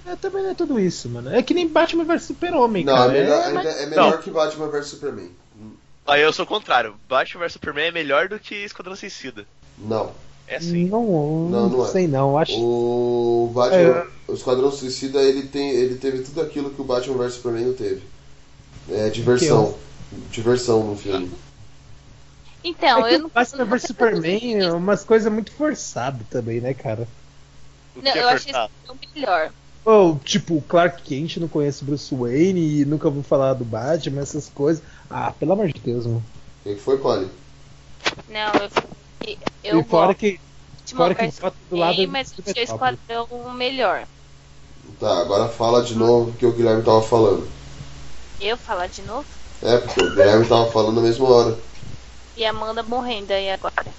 É, 0.06 0.16
também 0.16 0.44
não 0.44 0.52
é 0.52 0.56
tudo 0.56 0.80
isso, 0.80 1.08
mano. 1.10 1.34
É 1.34 1.44
que 1.44 1.54
nem 1.54 1.68
Batman 1.68 2.04
vs 2.06 2.24
Super-Homem, 2.24 2.84
Não, 2.84 2.96
cara. 2.96 3.16
é 3.18 3.22
melhor, 3.24 3.44
É, 3.44 3.54
mas- 3.54 3.66
é 3.82 3.86
melhor 3.86 4.12
Não. 4.12 4.18
que 4.22 4.32
Batman 4.32 4.68
vs 4.70 4.88
Superman. 4.88 5.30
Aí 6.08 6.22
eu 6.22 6.34
sou 6.34 6.46
o 6.46 6.48
contrário, 6.48 6.96
Batman 7.08 7.42
vs 7.42 7.54
Superman 7.54 7.88
é 7.88 7.92
melhor 7.92 8.28
do 8.28 8.40
que 8.40 8.56
Esquadrão 8.56 8.96
Suicida. 8.96 9.46
Não. 9.78 10.12
É 10.48 10.60
sim. 10.60 10.86
Não, 10.88 11.04
Não, 11.06 11.50
não, 11.50 11.70
não 11.70 11.86
é. 11.86 11.90
sei 11.90 12.08
não. 12.08 12.38
Acho 12.38 12.54
O 12.60 13.52
Batman, 13.54 13.78
É. 13.78 14.08
o 14.28 14.34
Esquadrão 14.34 14.72
Suicida, 14.72 15.22
ele 15.22 15.44
tem, 15.44 15.70
ele 15.70 15.96
teve 15.96 16.24
tudo 16.24 16.42
aquilo 16.42 16.72
que 16.72 16.82
o 16.82 16.84
Batman 16.84 17.18
vs 17.18 17.36
Superman 17.36 17.66
não 17.68 17.74
teve. 17.74 18.02
É 18.90 19.10
diversão, 19.10 19.78
diversão 20.30 20.84
no 20.84 20.96
filme. 20.96 21.32
Então, 22.64 23.06
é 23.06 23.16
eu 23.16 23.20
o 23.20 23.22
não 23.24 23.30
Batman 23.30 23.66
vs 23.66 23.82
Superman 23.84 24.62
é 24.62 24.72
umas 24.72 25.04
coisas 25.04 25.32
muito 25.32 25.52
forçadas 25.52 26.28
também, 26.30 26.62
né, 26.62 26.74
cara? 26.74 27.08
O 27.96 28.02
Não, 28.02 28.12
que 28.12 28.20
é 28.20 28.24
eu 28.24 28.30
achei 28.30 28.54
filme 28.54 29.00
melhor. 29.16 29.52
Ou, 29.84 30.16
tipo, 30.20 30.56
o 30.56 30.62
Clark 30.62 31.02
Kent 31.02 31.38
não 31.38 31.48
conhece 31.48 31.84
Bruce 31.84 32.14
Wayne 32.14 32.82
e 32.82 32.86
nunca 32.86 33.08
ouviu 33.08 33.24
falar 33.24 33.54
do 33.56 33.66
Batman, 33.66 34.22
essas 34.22 34.48
coisas. 34.50 34.84
Ah, 35.10 35.32
pelo 35.32 35.54
amor 35.54 35.68
de 35.70 35.80
Deus, 35.82 36.06
mano. 36.06 36.24
Quem 36.64 36.76
que 36.76 36.82
foi, 36.82 37.00
Polly? 37.00 37.28
Não, 38.30 38.52
eu, 39.24 39.38
eu 39.64 39.80
e 39.80 39.84
fora 39.84 40.14
que, 40.14 40.40
fora 40.94 41.16
que 41.16 41.28
bota 41.42 41.58
do 41.70 41.76
lado 41.76 41.98
bem, 41.98 42.08
mas 42.08 42.32
eu 42.38 42.44
tinha 42.44 42.62
Metrópole. 42.62 42.98
esquadrão 42.98 43.54
melhor. 43.54 44.08
Tá, 45.00 45.20
agora 45.20 45.48
fala 45.48 45.84
de 45.84 45.96
novo 45.96 46.30
o 46.30 46.34
que 46.34 46.46
o 46.46 46.52
Guilherme 46.52 46.84
tava 46.84 47.02
falando. 47.02 47.61
Eu 48.42 48.58
falar 48.58 48.88
de 48.88 49.04
novo? 49.04 49.28
É, 49.62 49.78
porque 49.78 50.02
o 50.02 50.10
Guilherme 50.10 50.50
tava 50.50 50.72
falando 50.72 50.96
na 50.96 51.02
mesma 51.04 51.30
hora. 51.30 51.64
E 52.36 52.44
a 52.44 52.50
Amanda 52.50 52.82
morrendo 52.82 53.32
aí 53.32 53.52
agora. 53.52 53.94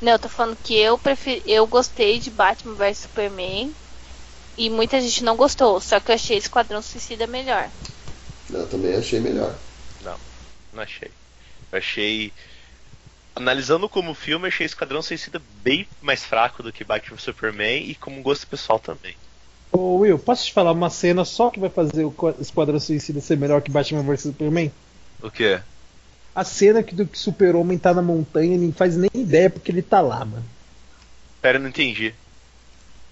Não, 0.00 0.12
eu 0.12 0.18
tô 0.18 0.28
falando 0.28 0.56
que 0.56 0.74
eu 0.76 0.98
preferi, 0.98 1.42
eu 1.46 1.64
gostei 1.64 2.18
de 2.18 2.28
Batman 2.28 2.74
vs 2.74 2.98
Superman 2.98 3.72
e 4.56 4.68
muita 4.68 5.00
gente 5.00 5.22
não 5.22 5.36
gostou, 5.36 5.80
só 5.80 6.00
que 6.00 6.10
eu 6.10 6.16
achei 6.16 6.36
Esquadrão 6.36 6.82
Suicida 6.82 7.28
melhor. 7.28 7.70
Eu 8.50 8.68
também 8.68 8.96
achei 8.96 9.20
melhor. 9.20 9.56
Não, 10.02 10.18
não 10.72 10.82
achei. 10.82 11.12
Eu 11.70 11.78
achei. 11.78 12.32
Analisando 13.36 13.88
como 13.88 14.12
filme, 14.12 14.46
eu 14.46 14.48
achei 14.48 14.66
Esquadrão 14.66 15.02
Suicida 15.02 15.40
bem 15.62 15.88
mais 16.00 16.24
fraco 16.24 16.64
do 16.64 16.72
que 16.72 16.82
Batman 16.82 17.16
vs 17.16 17.24
Superman 17.24 17.88
e 17.88 17.94
como 17.94 18.22
gosto 18.22 18.48
pessoal 18.48 18.80
também. 18.80 19.16
Ô 19.76 19.96
Will, 19.98 20.18
posso 20.18 20.46
te 20.46 20.52
falar 20.52 20.72
uma 20.72 20.88
cena 20.88 21.24
só 21.24 21.50
que 21.50 21.58
vai 21.58 21.68
fazer 21.68 22.04
o 22.04 22.10
Qu- 22.12 22.34
Esquadrão 22.40 22.78
Suicida 22.78 23.20
ser 23.20 23.36
melhor 23.36 23.60
que 23.60 23.70
Batman 23.70 24.02
vs 24.02 24.20
Superman? 24.22 24.70
O 25.22 25.30
quê? 25.30 25.60
A 26.34 26.44
cena 26.44 26.82
que 26.82 26.94
do 26.94 27.06
que 27.06 27.18
Super-Homem 27.18 27.76
tá 27.78 27.92
na 27.92 28.02
montanha, 28.02 28.56
nem 28.56 28.70
faz 28.72 28.96
nem 28.96 29.10
ideia 29.14 29.50
porque 29.50 29.70
ele 29.72 29.82
tá 29.82 30.00
lá, 30.00 30.24
mano. 30.24 30.44
Pera, 31.42 31.58
eu 31.58 31.62
não 31.62 31.68
entendi. 31.68 32.14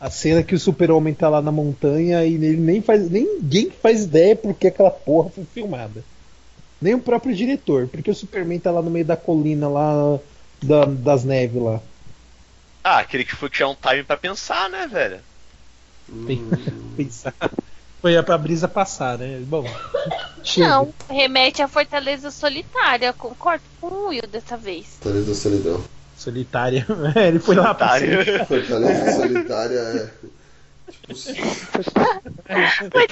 A 0.00 0.10
cena 0.10 0.42
que 0.42 0.54
o 0.54 0.58
Super-Homem 0.58 1.14
tá 1.14 1.28
lá 1.28 1.40
na 1.40 1.52
montanha 1.52 2.24
e 2.24 2.34
ele 2.34 2.56
nem 2.56 2.80
faz. 2.82 3.08
Nem 3.10 3.24
ninguém 3.40 3.70
faz 3.70 4.04
ideia 4.04 4.34
porque 4.34 4.66
aquela 4.68 4.90
porra 4.90 5.30
foi 5.30 5.44
filmada. 5.44 6.02
Nem 6.80 6.94
o 6.94 7.00
próprio 7.00 7.34
diretor, 7.34 7.86
porque 7.88 8.10
o 8.10 8.14
Superman 8.14 8.58
tá 8.58 8.70
lá 8.72 8.82
no 8.82 8.90
meio 8.90 9.04
da 9.04 9.16
colina 9.16 9.68
lá 9.68 10.18
da- 10.60 10.84
das 10.84 11.22
neves 11.24 11.62
lá. 11.62 11.80
Ah, 12.82 12.98
aquele 12.98 13.24
que 13.24 13.36
foi 13.36 13.48
que 13.48 13.56
tinha 13.56 13.68
um 13.68 13.76
time 13.76 14.02
pra 14.02 14.16
pensar, 14.16 14.68
né, 14.68 14.88
velho? 14.88 15.20
Pensar. 16.96 17.34
Foi 18.00 18.20
pra 18.22 18.36
brisa 18.36 18.66
passar, 18.66 19.16
né? 19.18 19.38
Bom. 19.46 19.64
chega. 20.42 20.68
Não, 20.68 20.92
remete 21.08 21.62
à 21.62 21.68
Fortaleza 21.68 22.30
Solitária, 22.30 23.12
concordo 23.12 23.62
com 23.80 23.86
o 23.86 24.08
Will 24.08 24.26
dessa 24.26 24.56
vez. 24.56 24.98
Fortaleza 25.00 25.28
da 25.28 25.34
Solidão. 25.34 25.84
Solitária. 26.16 26.86
É, 27.14 27.28
ele 27.28 27.38
foi 27.38 27.54
lá 27.54 27.74
pra 27.74 27.98
Solitária. 27.98 28.44
Fortaleza 28.44 29.12
Solitária 29.12 29.78
é. 29.78 30.10
Então, 32.94 33.08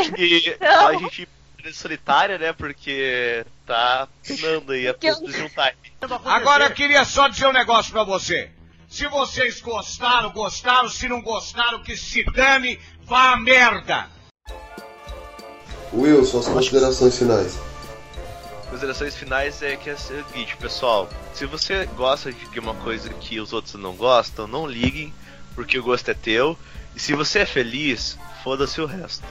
acho 0.00 0.12
que 0.12 0.22
a 0.22 0.98
gente 0.98 1.28
é 1.64 1.72
solitária, 1.72 2.38
né? 2.38 2.52
Porque 2.52 3.44
tá 3.66 4.08
penando 4.26 4.72
aí 4.72 4.88
a 4.88 4.94
ponto 4.94 5.26
de 5.26 5.32
time. 5.32 5.50
Agora 6.24 6.64
eu 6.66 6.70
queria 6.70 7.04
só 7.04 7.28
dizer 7.28 7.46
um 7.46 7.52
negócio 7.52 7.92
pra 7.92 8.04
você. 8.04 8.50
Se 8.94 9.08
vocês 9.08 9.60
gostaram, 9.60 10.30
gostaram. 10.30 10.88
Se 10.88 11.08
não 11.08 11.20
gostaram, 11.20 11.82
que 11.82 11.96
se 11.96 12.22
dane, 12.30 12.78
vá 13.02 13.32
a 13.32 13.36
merda. 13.36 14.08
Will, 15.92 16.24
suas 16.24 16.46
considerações 16.46 17.18
finais. 17.18 17.58
Considerações 18.70 19.16
finais 19.16 19.60
é 19.64 19.74
que 19.74 19.90
é 19.90 19.94
o 19.94 19.98
seguinte, 19.98 20.56
pessoal. 20.58 21.10
Se 21.32 21.44
você 21.44 21.86
gosta 21.96 22.32
de 22.32 22.60
uma 22.60 22.72
coisa 22.72 23.08
que 23.08 23.40
os 23.40 23.52
outros 23.52 23.74
não 23.74 23.96
gostam, 23.96 24.46
não 24.46 24.64
liguem, 24.64 25.12
porque 25.56 25.76
o 25.76 25.82
gosto 25.82 26.12
é 26.12 26.14
teu. 26.14 26.56
E 26.94 27.00
se 27.00 27.14
você 27.14 27.40
é 27.40 27.46
feliz, 27.46 28.16
foda-se 28.44 28.80
o 28.80 28.86
resto. 28.86 29.26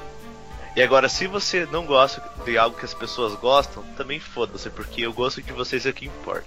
E 0.76 0.84
agora, 0.84 1.08
se 1.08 1.26
você 1.26 1.66
não 1.68 1.86
gosta 1.86 2.22
de 2.44 2.58
algo 2.58 2.78
que 2.78 2.84
as 2.84 2.94
pessoas 2.94 3.34
gostam, 3.36 3.82
também 3.96 4.20
foda-se, 4.20 4.70
porque 4.70 5.08
o 5.08 5.14
gosto 5.14 5.42
de 5.42 5.54
vocês 5.54 5.86
é 5.86 5.92
o 5.92 5.94
que 5.94 6.06
importa. 6.06 6.44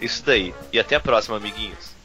Isso 0.00 0.24
daí. 0.24 0.54
E 0.72 0.80
até 0.80 0.96
a 0.96 1.00
próxima, 1.00 1.36
amiguinhos. 1.36 1.97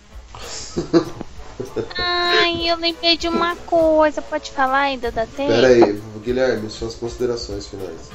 Ai, 1.97 2.69
eu 2.69 2.77
lembrei 2.77 3.18
de 3.18 3.27
uma 3.27 3.55
coisa, 3.55 4.22
pode 4.22 4.51
falar 4.51 4.81
ainda 4.81 5.11
da 5.11 5.26
tempo? 5.26 5.51
Pera 5.51 5.68
aí, 5.68 6.01
Guilherme, 6.23 6.69
suas 6.69 6.95
considerações 6.95 7.68
finais. 7.68 8.11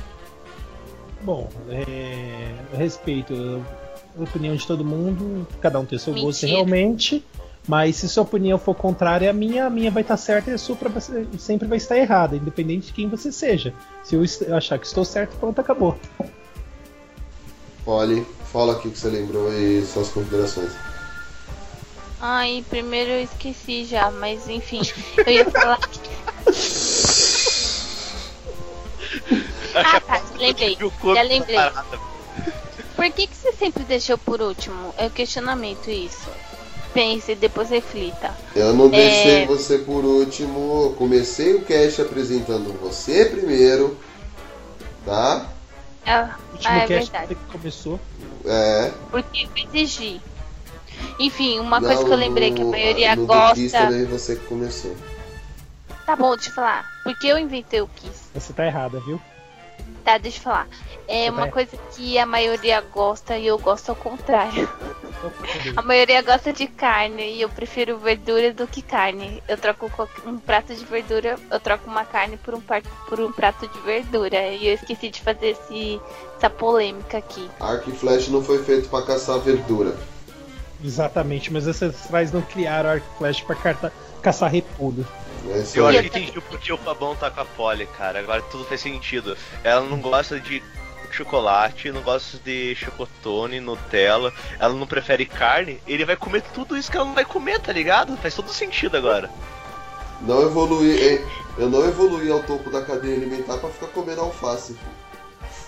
Bom, 1.23 1.49
é, 1.69 2.55
eu 2.73 2.79
respeito 2.79 3.63
a 4.19 4.23
opinião 4.23 4.55
de 4.57 4.67
todo 4.67 4.85
mundo, 4.85 5.47
cada 5.61 5.79
um 5.79 5.85
tem 5.85 5.99
seu 5.99 6.13
gosto 6.13 6.43
Mentira. 6.43 6.53
realmente, 6.53 7.25
mas 7.67 7.97
se 7.97 8.09
sua 8.09 8.23
opinião 8.23 8.59
for 8.59 8.75
contrária 8.75 9.29
à 9.29 9.33
minha, 9.33 9.67
a 9.67 9.71
minha 9.71 9.91
vai 9.91 10.03
estar 10.03 10.17
certa 10.17 10.51
e 10.51 10.55
a 10.55 10.59
sua 10.59 10.77
sempre 11.39 11.69
vai 11.69 11.79
estar 11.79 11.97
errada, 11.97 12.37
independente 12.37 12.87
de 12.87 12.93
quem 12.93 13.09
você 13.09 13.31
seja. 13.31 13.75
Se 14.03 14.15
eu 14.15 14.23
achar 14.57 14.79
que 14.79 14.87
estou 14.87 15.05
certo, 15.05 15.37
pronto, 15.37 15.61
acabou. 15.61 15.99
Polly, 17.85 18.27
fala 18.53 18.75
aqui 18.75 18.89
o 18.89 18.91
que 18.91 18.99
você 18.99 19.09
lembrou 19.09 19.53
e 19.53 19.85
suas 19.85 20.09
considerações. 20.09 20.88
Ai, 22.21 22.65
primeiro 22.69 23.11
eu 23.11 23.23
esqueci 23.23 23.85
já, 23.85 24.11
mas 24.11 24.49
enfim, 24.49 24.81
eu 25.19 25.33
ia 25.33 25.49
falar. 25.51 25.79
ah, 29.75 30.01
tá, 30.01 30.23
lembrei. 30.37 30.77
Já 31.15 31.23
lembrei. 31.23 31.57
Por 32.97 33.11
que, 33.13 33.29
que 33.29 33.37
você 33.37 33.53
sempre 33.53 33.85
deixou 33.85 34.19
por 34.19 34.41
último? 34.41 34.93
É 34.99 35.07
o 35.07 35.11
questionamento 35.11 35.89
isso. 35.89 36.29
Pense, 36.93 37.35
depois 37.37 37.71
reflita. 37.71 38.35
Eu 38.57 38.75
não 38.75 38.89
deixei 38.89 39.43
É. 39.43 39.47
você 39.47 39.79
por 39.79 40.05
último. 40.05 40.87
Eu 40.87 40.93
comecei 40.95 41.55
o 41.55 41.63
cast 41.63 42.03
apresentando 42.03 42.73
você 42.81 43.27
primeiro. 43.27 43.97
Tá? 45.05 45.47
Ah, 46.05 46.37
O 46.51 46.55
último 46.55 46.73
ah, 46.75 46.79
é 46.79 46.87
cast 46.89 47.11
verdade. 47.13 47.35
que 47.37 47.45
começou. 47.53 48.01
É. 48.45 48.91
Porque 49.11 49.45
eu 49.45 49.51
exigi. 49.71 50.21
Enfim, 51.19 51.59
uma 51.61 51.81
Não, 51.81 51.89
coisa 51.89 52.05
que 52.05 52.11
eu 52.11 52.17
lembrei 52.17 52.53
que 52.53 52.61
a 52.63 52.65
no- 52.65 52.71
maioria 52.71 53.17
no 53.17 53.27
gosta. 53.27 53.55
Kiss 53.55 53.73
também 53.77 54.05
você 54.05 54.37
que 54.37 54.47
começou. 54.47 54.97
Tá 56.07 56.17
bom, 56.17 56.35
deixa 56.35 56.51
eu 56.51 56.55
falar. 56.55 56.87
Porque 57.05 57.27
eu 57.27 57.39
inventei 57.39 57.81
o 57.81 57.89
Kiss. 57.89 58.31
Você 58.35 58.53
tá 58.53 58.65
errada, 58.67 58.99
viu? 59.01 59.21
Tá, 60.05 60.17
deixa 60.17 60.39
eu 60.39 60.43
falar. 60.43 60.67
É 61.07 61.25
Você 61.25 61.31
uma 61.31 61.47
tá- 61.47 61.53
coisa 61.53 61.77
que 61.95 62.19
a 62.19 62.25
maioria 62.25 62.81
gosta 62.81 63.37
e 63.37 63.47
eu 63.47 63.59
gosto 63.59 63.91
ao 63.91 63.97
contrário. 63.97 64.69
A 65.77 65.83
maioria 65.83 66.23
gosta 66.23 66.53
de 66.53 66.67
carne 66.67 67.23
e 67.35 67.41
eu 67.43 67.49
prefiro 67.49 67.99
verdura 67.99 68.53
do 68.55 68.67
que 68.67 68.81
carne. 68.81 69.43
Eu 69.49 69.59
troco 69.59 69.91
um 70.25 70.39
prato 70.39 70.75
de 70.75 70.85
verdura, 70.85 71.37
eu 71.51 71.61
troco 71.61 71.91
uma 71.91 72.05
carne 72.05 72.37
por 72.39 72.55
um, 72.55 72.61
par- 72.61 72.83
por 73.09 73.21
um 73.21 73.33
prato 73.33 73.67
de 73.69 73.79
verdura. 73.81 74.47
E 74.49 74.67
eu 74.69 74.75
esqueci 74.75 75.11
de 75.11 75.21
fazer 75.21 75.49
esse, 75.49 76.01
essa 76.39 76.49
polêmica 76.49 77.19
aqui. 77.19 77.51
Arco 77.61 77.91
e 77.91 77.93
flecha 77.93 78.31
não 78.31 78.43
foi 78.43 78.63
feito 78.65 78.89
pra 78.89 79.03
caçar 79.03 79.39
verdura. 79.41 79.95
Exatamente, 80.83 81.53
mas 81.53 81.67
esses 81.67 81.83
ancestrais 81.83 82.33
não 82.33 82.43
criaram 82.43 82.91
arco 82.91 83.07
e 83.15 83.19
flecha 83.19 83.45
pra 83.45 83.57
carta- 83.57 83.93
caçar 84.23 84.51
repolho. 84.51 85.07
Eu 85.75 85.89
é 85.89 85.91
acho 85.91 86.03
que 86.03 86.19
entendi 86.19 86.39
o 86.39 86.43
porquê 86.43 86.73
o 86.73 86.79
Fabão 86.79 87.17
tá 87.17 87.31
com 87.31 87.41
a 87.41 87.45
Polly, 87.45 87.87
cara. 87.97 88.19
Agora 88.19 88.43
tudo 88.43 88.65
faz 88.65 88.81
sentido. 88.81 89.37
Ela 89.65 89.83
não 89.83 90.01
gosta 90.01 90.39
de 90.39 90.63
chocolate, 91.11 91.91
não 91.91 92.03
gosta 92.03 92.39
de 92.39 92.75
chocotone, 92.75 93.61
Nutella, 93.61 94.33
ela 94.59 94.75
não 94.75 94.87
prefere 94.87 95.25
carne, 95.25 95.81
ele 95.87 96.05
vai 96.05 96.17
comer 96.17 96.43
tudo 96.55 96.77
isso 96.77 96.91
que 96.91 96.97
ela 96.97 97.07
não 97.07 97.15
vai 97.15 97.25
comer, 97.25 97.61
tá 97.61 97.73
ligado? 97.73 98.17
Faz 98.19 98.35
todo 98.35 98.51
sentido 98.51 98.97
agora. 98.97 99.31
Não 100.21 100.43
evoluí, 100.43 101.01
hein? 101.01 101.21
Eu 101.57 101.71
não 101.71 101.85
evoluí 101.87 102.31
ao 102.31 102.43
topo 102.43 102.71
da 102.71 102.83
cadeia 102.83 103.17
alimentar 103.17 103.57
pra 103.59 103.71
ficar 103.71 103.87
comendo 103.89 104.21
alface. 104.21 104.77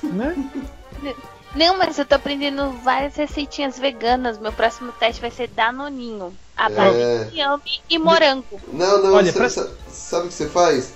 Né? 0.03 0.37
Não, 1.55 1.77
mas 1.77 1.99
eu 1.99 2.05
tô 2.07 2.15
aprendendo 2.15 2.71
várias 2.85 3.17
receitinhas 3.17 3.79
veganas. 3.79 4.39
Meu 4.39 4.53
próximo 4.53 4.93
teste 4.93 5.21
vai 5.21 5.31
ser 5.31 5.49
danoninho. 5.49 6.33
A 6.57 6.69
base 6.69 6.97
É. 7.01 7.31
e 7.89 7.99
morango. 7.99 8.61
Não, 8.73 9.03
não, 9.03 9.15
Olha, 9.15 9.33
sa- 9.33 9.39
pra- 9.39 9.49
sa- 9.51 9.71
sabe 9.91 10.27
o 10.27 10.29
que 10.29 10.35
você 10.35 10.47
faz? 10.47 10.93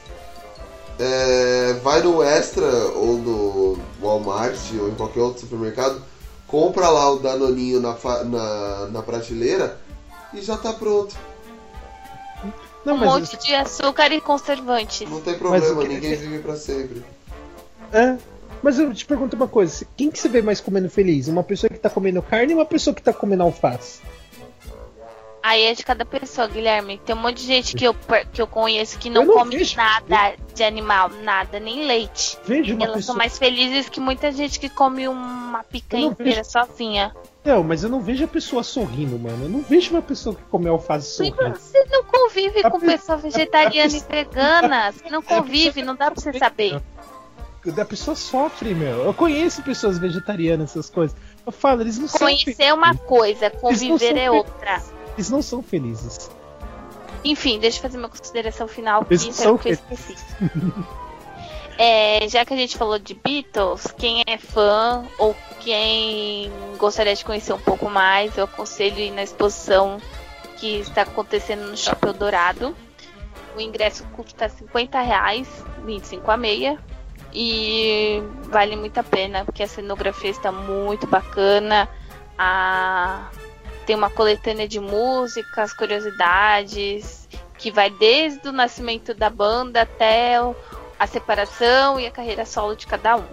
É, 0.99 1.73
vai 1.83 2.03
no 2.03 2.23
Extra 2.23 2.67
ou 2.67 3.19
no 3.19 3.79
Walmart 4.01 4.57
ou 4.79 4.89
em 4.89 4.95
qualquer 4.95 5.21
outro 5.21 5.41
supermercado, 5.41 6.01
compra 6.47 6.89
lá 6.89 7.11
o 7.11 7.19
Danoninho 7.19 7.81
na, 7.81 7.95
fa- 7.95 8.23
na, 8.23 8.87
na 8.93 9.03
prateleira 9.03 9.81
e 10.33 10.41
já 10.41 10.57
tá 10.57 10.73
pronto. 10.73 11.17
Não, 12.85 12.95
um 12.95 12.99
mas 12.99 13.09
monte 13.09 13.37
de 13.39 13.55
açúcar 13.55 14.13
e 14.13 14.21
conservantes. 14.21 15.09
Não 15.11 15.21
tem 15.21 15.37
problema, 15.37 15.83
ninguém 15.83 16.15
vive 16.15 16.39
pra 16.41 16.55
sempre. 16.55 17.05
É. 17.93 18.17
Mas 18.65 18.79
eu 18.79 18.95
te 18.95 19.05
pergunto 19.05 19.37
uma 19.37 19.47
coisa: 19.47 19.87
quem 19.95 20.11
que 20.11 20.19
você 20.19 20.27
vê 20.29 20.41
mais 20.41 20.59
comendo 20.59 20.89
feliz? 20.89 21.29
Uma 21.29 21.43
pessoa 21.43 21.69
que 21.69 21.79
tá 21.79 21.91
comendo 21.91 22.23
carne 22.23 22.55
ou 22.55 22.61
uma 22.61 22.65
pessoa 22.67 22.95
que 22.95 23.03
tá 23.03 23.13
comendo 23.13 23.43
alface? 23.43 24.01
Aí 25.43 25.65
é 25.65 25.75
de 25.75 25.85
cada 25.85 26.07
pessoa, 26.07 26.49
Guilherme. 26.49 26.97
Tem 27.05 27.15
um 27.15 27.19
monte 27.19 27.43
de 27.43 27.47
gente 27.47 27.77
que 27.77 27.85
eu, 27.85 27.95
que 28.33 28.41
eu 28.41 28.47
conheço 28.47 28.99
que 28.99 29.11
não, 29.11 29.21
Eu 29.21 29.27
não 29.29 29.35
come 29.35 29.59
vejo. 29.59 29.77
nada 29.77 30.33
de 30.55 30.65
animal, 30.65 31.11
nada, 31.23 31.61
nem 31.61 31.87
leite. 31.87 32.39
Vejo 32.47 32.75
uma 32.75 32.85
Elas 32.85 32.97
pessoa. 32.97 33.03
são 33.13 33.15
mais 33.17 33.37
felizes 33.37 33.91
que 33.91 34.01
muita 34.01 34.33
gente 34.33 34.59
que 34.59 34.71
come 34.71 35.07
uma 35.07 35.63
picanha 35.63 36.07
inteira 36.07 36.37
vejo. 36.43 36.51
sozinha. 36.51 37.15
Não, 37.45 37.63
mas 37.63 37.85
eu 37.85 37.91
não 37.91 38.01
vejo 38.01 38.25
a 38.25 38.29
pessoa 38.29 38.63
sorrindo, 38.63 39.19
mano. 39.19 39.45
Eu 39.45 39.49
não 39.51 39.61
vejo 39.61 39.91
uma 39.91 40.01
pessoa 40.01 40.35
que 40.35 40.43
come 40.45 40.67
alface 40.67 41.09
sorrindo. 41.15 41.37
Você 41.59 41.85
não 41.91 42.05
convive 42.05 42.61
A 42.65 42.71
com 42.71 42.81
pe- 42.81 42.87
pessoa 42.87 43.19
vegetariana 43.19 43.93
a 43.93 43.97
e 43.99 44.01
vegana. 44.01 44.93
Você 44.93 45.11
não 45.11 45.21
convive, 45.21 45.83
não 45.83 45.95
dá 45.95 46.11
pra 46.11 46.23
você 46.23 46.33
saber. 46.39 46.81
A 47.67 47.85
pessoa 47.85 48.15
sofre, 48.15 48.75
meu. 48.75 49.05
Eu 49.05 49.15
conheço 49.15 49.63
pessoas 49.63 49.99
vegetarianas, 49.99 50.71
essas 50.71 50.91
coisas. 50.91 51.17
Eu 51.47 51.53
falo, 51.53 51.81
eles 51.81 51.99
não 51.99 52.09
são 52.09 52.21
Conhecer 52.21 52.63
é 52.63 52.75
uma 52.75 52.95
coisa, 52.95 53.51
conviver 53.51 54.17
é 54.17 54.31
outra. 54.31 54.83
Eles 55.15 55.31
não 55.31 55.41
são 55.41 55.63
felizes. 55.63 56.31
Enfim, 57.25 57.59
deixa 57.59 57.79
eu 57.79 57.83
fazer 57.83 57.97
uma 57.97 58.09
consideração 58.09 58.69
final, 58.69 59.07
Eles 59.09 59.23
isso 59.23 59.43
são 59.43 59.57
que 59.57 59.71
eu 59.71 59.73
esqueci. 59.73 60.15
É, 61.77 62.29
já 62.29 62.45
que 62.45 62.55
a 62.55 62.57
gente 62.57 62.77
falou 62.77 62.99
de 62.99 63.15
Beatles, 63.15 63.93
quem 63.99 64.23
é 64.27 64.39
fã 64.39 65.05
ou 65.19 65.35
quem 65.59 66.49
gostaria 66.79 67.15
de 67.15 67.25
conhecer 67.25 67.53
um 67.53 67.59
pouco 67.59 67.91
mais, 67.91 68.37
eu 68.39 68.45
aconselho 68.45 69.01
ir 69.01 69.11
na 69.11 69.25
exposição 69.25 70.01
que 70.57 70.77
está 70.77 71.03
acontecendo 71.03 71.69
no 71.69 71.77
Shopping 71.77 72.09
Eldorado. 72.09 72.77
O 73.57 73.61
ingresso 73.61 74.05
custa 74.13 74.49
50 74.49 75.01
reais, 75.01 75.49
25 75.85 76.31
a 76.31 76.37
meia. 76.37 76.79
E 77.35 78.23
vale 78.45 78.77
muito 78.77 78.97
a 78.99 79.03
pena, 79.03 79.45
porque 79.45 79.63
a 79.63 79.69
cenografia 79.69 80.31
está 80.31 80.53
muito 80.53 81.07
bacana. 81.07 81.89
A... 82.39 83.29
Tem 83.85 83.97
uma 83.97 84.09
coletânea 84.09 84.69
de 84.69 84.81
músicas, 84.81 85.75
curiosidades, 85.75 87.29
que 87.59 87.71
vai 87.71 87.91
desde 87.91 88.49
o 88.49 88.53
nascimento 88.53 89.13
da 89.13 89.29
banda 89.29 89.83
até 89.83 90.37
a 90.99 91.07
separação 91.07 91.99
e 91.99 92.07
a 92.07 92.11
carreira 92.11 92.47
solo 92.47 92.77
de 92.77 92.87
cada 92.87 93.17
um. 93.17 93.27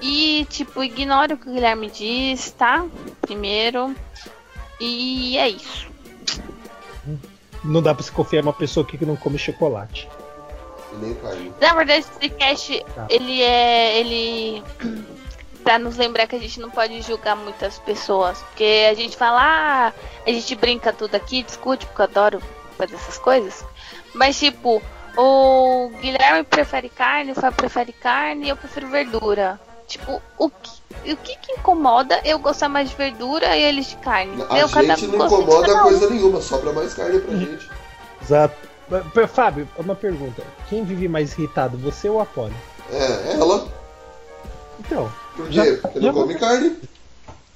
E, 0.00 0.46
tipo, 0.50 0.82
ignore 0.82 1.34
o 1.34 1.38
que 1.38 1.48
o 1.48 1.52
Guilherme 1.52 1.90
diz, 1.90 2.50
tá? 2.50 2.84
Primeiro. 3.20 3.94
E 4.80 5.38
é 5.38 5.48
isso. 5.48 5.88
Não 7.62 7.80
dá 7.80 7.94
pra 7.94 8.02
se 8.02 8.12
confiar 8.12 8.40
em 8.40 8.42
uma 8.42 8.52
pessoa 8.52 8.84
que 8.84 9.02
não 9.04 9.16
come 9.16 9.38
chocolate. 9.38 10.08
Nem 11.00 11.14
carne. 11.14 11.52
Na 11.60 11.74
verdade, 11.74 12.04
esse 12.20 12.28
cast, 12.30 12.84
Tá. 12.94 13.06
ele 13.08 13.42
é. 13.42 13.98
Ele. 14.00 14.62
pra 15.64 15.78
nos 15.78 15.96
lembrar 15.96 16.26
que 16.26 16.36
a 16.36 16.38
gente 16.38 16.60
não 16.60 16.68
pode 16.70 17.00
julgar 17.02 17.34
muitas 17.36 17.78
pessoas. 17.78 18.38
Porque 18.42 18.86
a 18.90 18.94
gente 18.94 19.16
fala, 19.16 19.40
ah, 19.42 19.92
a 20.26 20.30
gente 20.30 20.54
brinca 20.54 20.92
tudo 20.92 21.14
aqui, 21.14 21.42
discute, 21.42 21.86
porque 21.86 22.02
eu 22.02 22.04
adoro 22.04 22.42
fazer 22.76 22.96
essas 22.96 23.16
coisas. 23.16 23.64
Mas, 24.12 24.38
tipo, 24.38 24.82
o 25.16 25.90
Guilherme 26.00 26.44
prefere 26.44 26.88
carne, 26.90 27.32
o 27.32 27.34
Fábio 27.34 27.56
prefere 27.56 27.92
carne 27.92 28.44
e 28.46 28.48
eu 28.50 28.56
prefiro 28.56 28.88
verdura. 28.88 29.58
Tipo, 29.86 30.20
o 30.38 30.50
que, 30.50 31.12
o 31.12 31.16
que 31.16 31.36
que 31.36 31.52
incomoda 31.52 32.20
eu 32.24 32.38
gostar 32.38 32.68
mais 32.68 32.90
de 32.90 32.96
verdura 32.96 33.56
e 33.56 33.62
eles 33.62 33.86
de 33.86 33.96
carne? 33.96 34.42
A 34.50 34.58
Eu, 34.58 34.68
gente 34.68 35.06
não 35.06 35.26
incomoda 35.26 35.78
coisa 35.82 36.10
nenhuma, 36.10 36.40
sobra 36.40 36.72
mais 36.72 36.92
carne 36.94 37.20
pra 37.20 37.36
gente. 37.36 37.68
Exato. 38.22 38.56
Mas, 38.88 39.04
mas, 39.14 39.30
Fábio, 39.30 39.68
uma 39.78 39.94
pergunta. 39.94 40.42
Quem 40.68 40.84
vive 40.84 41.08
mais 41.08 41.32
irritado, 41.32 41.76
você 41.78 42.08
ou 42.08 42.20
a 42.20 42.26
Polly? 42.26 42.54
É, 42.90 43.32
ela. 43.34 43.66
Então. 44.78 45.10
Por 45.36 45.46
quê? 45.48 45.52
já- 45.52 45.76
Porque 45.80 46.00
já 46.00 46.12
não 46.12 46.20
come 46.20 46.34
carne. 46.34 46.76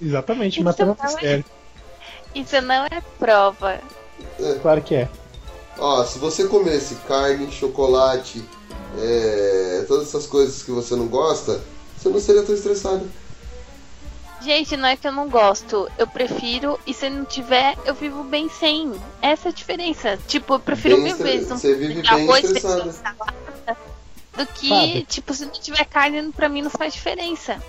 Exatamente, 0.01 0.63
matando 0.63 0.97
não 0.99 1.05
é- 1.05 1.07
a 1.07 1.13
mistério. 1.13 1.45
Isso 2.35 2.61
não 2.63 2.85
é 2.87 3.03
prova. 3.19 3.79
Claro 4.63 4.83
que 4.83 4.95
é. 4.95 5.09
Ó, 5.79 6.05
se 6.05 6.19
você 6.19 6.47
comesse 6.49 6.97
carne, 7.07 7.51
chocolate, 7.53 8.45
é, 8.99 9.85
todas 9.87 10.09
essas 10.09 10.27
coisas 10.27 10.63
que 10.63 10.71
você 10.71 10.97
não 10.97 11.07
gosta, 11.07 11.61
você 11.97 12.09
não 12.09 12.19
seria 12.21 12.43
tão 12.43 12.55
estressado. 12.55 13.09
Gente, 14.41 14.77
não 14.77 14.89
é 14.89 14.97
que 14.97 15.07
eu 15.07 15.13
não 15.13 15.29
gosto. 15.29 15.91
Eu 15.99 16.07
prefiro, 16.07 16.79
e 16.87 16.95
se 16.95 17.09
não 17.11 17.25
tiver, 17.25 17.77
eu 17.85 17.95
vivo 17.95 18.23
bem 18.23 18.49
sem. 18.49 18.93
Essa 19.21 19.49
é 19.49 19.51
a 19.51 19.55
diferença. 19.55 20.19
Tipo, 20.29 20.55
eu 20.55 20.61
prefiro 20.61 20.97
Bem 20.97 21.05
mil 21.05 21.17
vezes 21.17 21.51
um 21.51 21.57
você 21.59 21.75
vive 21.75 22.03
de 22.03 22.09
arroz, 22.09 22.51
feijão, 22.51 22.93
salada, 22.93 23.77
do 24.37 24.47
que, 24.47 24.69
Fábio. 24.69 25.05
tipo, 25.07 25.35
se 25.35 25.45
não 25.45 25.53
tiver 25.53 25.85
carne, 25.85 26.33
pra 26.33 26.49
mim 26.49 26.63
não 26.63 26.71
faz 26.71 26.95
diferença. 26.95 27.61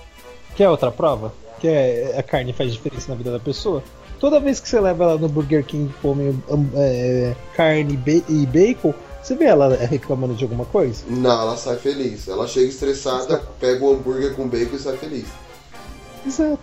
Quer 0.56 0.70
outra 0.70 0.92
prova? 0.92 1.34
Que 1.60 2.14
a 2.18 2.24
carne 2.24 2.54
faz 2.54 2.72
diferença 2.72 3.10
na 3.10 3.16
vida 3.16 3.32
da 3.32 3.40
pessoa? 3.40 3.84
Toda 4.20 4.40
vez 4.40 4.60
que 4.60 4.70
você 4.70 4.80
leva 4.80 5.06
ela 5.06 5.18
no 5.18 5.30
Burger 5.30 5.64
King 5.64 5.90
e 5.90 6.02
come 6.02 6.30
hum, 6.50 6.70
é, 6.76 7.34
carne 7.56 8.00
e 8.28 8.46
bacon, 8.46 8.94
você 9.24 9.34
vê 9.34 9.46
ela 9.46 9.76
reclamando 9.76 10.36
de 10.36 10.44
alguma 10.44 10.66
coisa? 10.66 11.04
Não, 11.08 11.42
ela 11.42 11.58
sai 11.58 11.78
feliz. 11.78 12.28
Ela 12.28 12.48
chega 12.48 12.68
estressada, 12.68 13.42
pega 13.60 13.84
o 13.84 13.94
hambúrguer 13.94 14.36
com 14.36 14.48
bacon 14.48 14.76
e 14.76 14.80
sai 14.80 14.98
feliz. 14.98 15.26
Exato. 16.26 16.60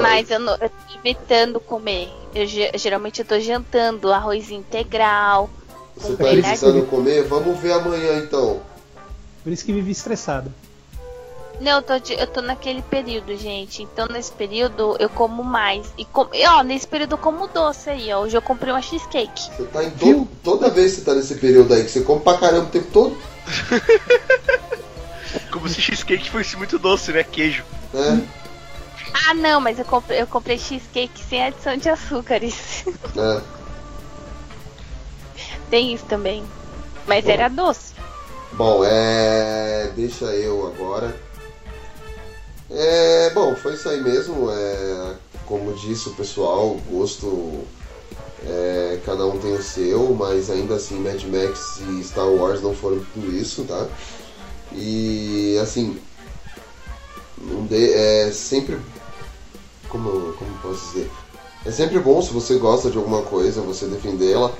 Mas 0.00 0.30
eu, 0.30 0.38
não, 0.38 0.52
eu 0.54 0.68
tô 0.68 0.98
evitando 1.04 1.58
comer. 1.58 2.08
Eu, 2.34 2.46
ge- 2.46 2.70
geralmente 2.76 3.20
eu 3.20 3.24
tô 3.24 3.38
jantando 3.40 4.12
arroz 4.12 4.50
integral. 4.50 5.50
Você 5.96 6.16
tá 6.16 6.24
precisando 6.42 6.86
comer? 6.86 7.22
Vamos 7.24 7.58
ver 7.58 7.72
amanhã 7.72 8.18
então. 8.18 8.60
Por 9.42 9.52
isso 9.52 9.64
que 9.64 9.72
vive 9.72 9.90
estressado. 9.90 10.52
Não, 11.60 11.72
eu 11.78 11.82
tô, 11.82 11.92
eu 12.12 12.26
tô 12.26 12.40
naquele 12.40 12.82
período, 12.82 13.36
gente. 13.36 13.82
Então, 13.82 14.06
nesse 14.08 14.32
período, 14.32 14.96
eu 14.98 15.08
como 15.08 15.44
mais. 15.44 15.86
E, 15.96 16.04
com, 16.04 16.26
e, 16.32 16.44
ó, 16.46 16.62
nesse 16.62 16.86
período 16.86 17.12
eu 17.14 17.18
como 17.18 17.46
doce 17.48 17.90
aí, 17.90 18.12
ó. 18.12 18.20
Hoje 18.22 18.36
eu 18.36 18.42
comprei 18.42 18.72
uma 18.72 18.82
cheesecake. 18.82 19.50
Você 19.56 19.64
tá 19.64 19.84
em 19.84 19.90
to- 19.90 20.26
toda 20.42 20.68
vez 20.70 20.92
que 20.94 20.98
você 21.00 21.04
tá 21.04 21.14
nesse 21.14 21.34
período 21.36 21.72
aí, 21.74 21.84
que 21.84 21.90
você 21.90 22.00
come 22.00 22.20
pra 22.20 22.38
caramba 22.38 22.66
o 22.66 22.70
tempo 22.70 22.90
todo. 22.92 23.16
Como 25.50 25.68
se 25.68 25.80
cheesecake 25.80 26.30
fosse 26.30 26.56
muito 26.56 26.78
doce, 26.78 27.12
né? 27.12 27.22
Queijo. 27.22 27.64
É. 27.94 28.44
Ah, 29.26 29.34
não, 29.34 29.60
mas 29.60 29.78
eu 29.78 29.84
comprei, 29.84 30.20
eu 30.20 30.26
comprei 30.26 30.58
cheesecake 30.58 31.22
sem 31.28 31.42
adição 31.42 31.76
de 31.76 31.88
açúcares. 31.88 32.84
É. 33.16 33.40
Tem 35.70 35.94
isso 35.94 36.04
também. 36.06 36.44
Mas 37.06 37.24
Bom. 37.24 37.30
era 37.30 37.48
doce. 37.48 37.94
Bom, 38.52 38.84
é. 38.84 39.90
Deixa 39.94 40.26
eu 40.26 40.66
agora. 40.66 41.16
É. 42.70 43.30
Bom, 43.30 43.54
foi 43.56 43.74
isso 43.74 43.88
aí 43.88 44.00
mesmo. 44.00 44.50
É. 44.50 45.14
Como 45.46 45.72
disse 45.74 46.08
o 46.08 46.14
pessoal, 46.14 46.70
o 46.70 46.82
gosto. 46.90 47.64
É, 48.46 49.00
cada 49.06 49.24
um 49.26 49.38
tem 49.38 49.54
o 49.54 49.62
seu, 49.62 50.14
mas 50.14 50.50
ainda 50.50 50.74
assim 50.74 50.98
Mad 50.98 51.22
Max 51.24 51.80
e 51.88 52.04
Star 52.04 52.28
Wars 52.28 52.60
não 52.60 52.74
foram 52.74 53.02
tudo 53.14 53.34
isso, 53.34 53.64
tá? 53.64 53.88
E 54.74 55.58
assim. 55.62 55.98
É 57.70 58.30
sempre. 58.32 58.78
Como, 59.88 60.32
como 60.32 60.58
posso 60.62 60.86
dizer? 60.92 61.10
É 61.64 61.70
sempre 61.70 61.98
bom 62.00 62.20
se 62.20 62.32
você 62.32 62.56
gosta 62.58 62.90
de 62.90 62.98
alguma 62.98 63.22
coisa, 63.22 63.60
você 63.62 63.86
defendê-la. 63.86 64.52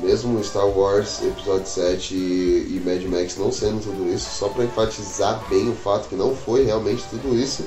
Mesmo 0.00 0.42
Star 0.42 0.66
Wars 0.66 1.22
Episódio 1.22 1.66
7 1.68 2.14
e, 2.14 2.76
e 2.76 2.82
Mad 2.84 3.00
Max 3.04 3.36
não 3.36 3.52
sendo 3.52 3.80
tudo 3.80 4.12
isso, 4.12 4.28
só 4.28 4.48
para 4.48 4.64
enfatizar 4.64 5.40
bem 5.48 5.70
o 5.70 5.74
fato 5.76 6.08
que 6.08 6.16
não 6.16 6.34
foi 6.34 6.64
realmente 6.64 7.04
tudo 7.10 7.38
isso. 7.38 7.64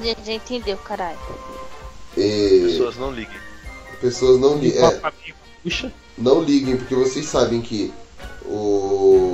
Já, 0.00 0.14
já 0.24 0.32
entendeu, 0.34 0.76
caralho. 0.78 1.18
E 2.16 2.60
Pessoas 2.70 2.96
não 2.96 3.10
liguem. 3.10 3.36
pessoas 4.00 4.40
não, 4.40 4.56
li 4.56 4.72
é, 4.78 5.12
Puxa. 5.64 5.92
não 6.16 6.40
liguem, 6.40 6.76
porque 6.76 6.94
vocês 6.94 7.26
sabem 7.26 7.60
que 7.60 7.92
o 8.46 9.33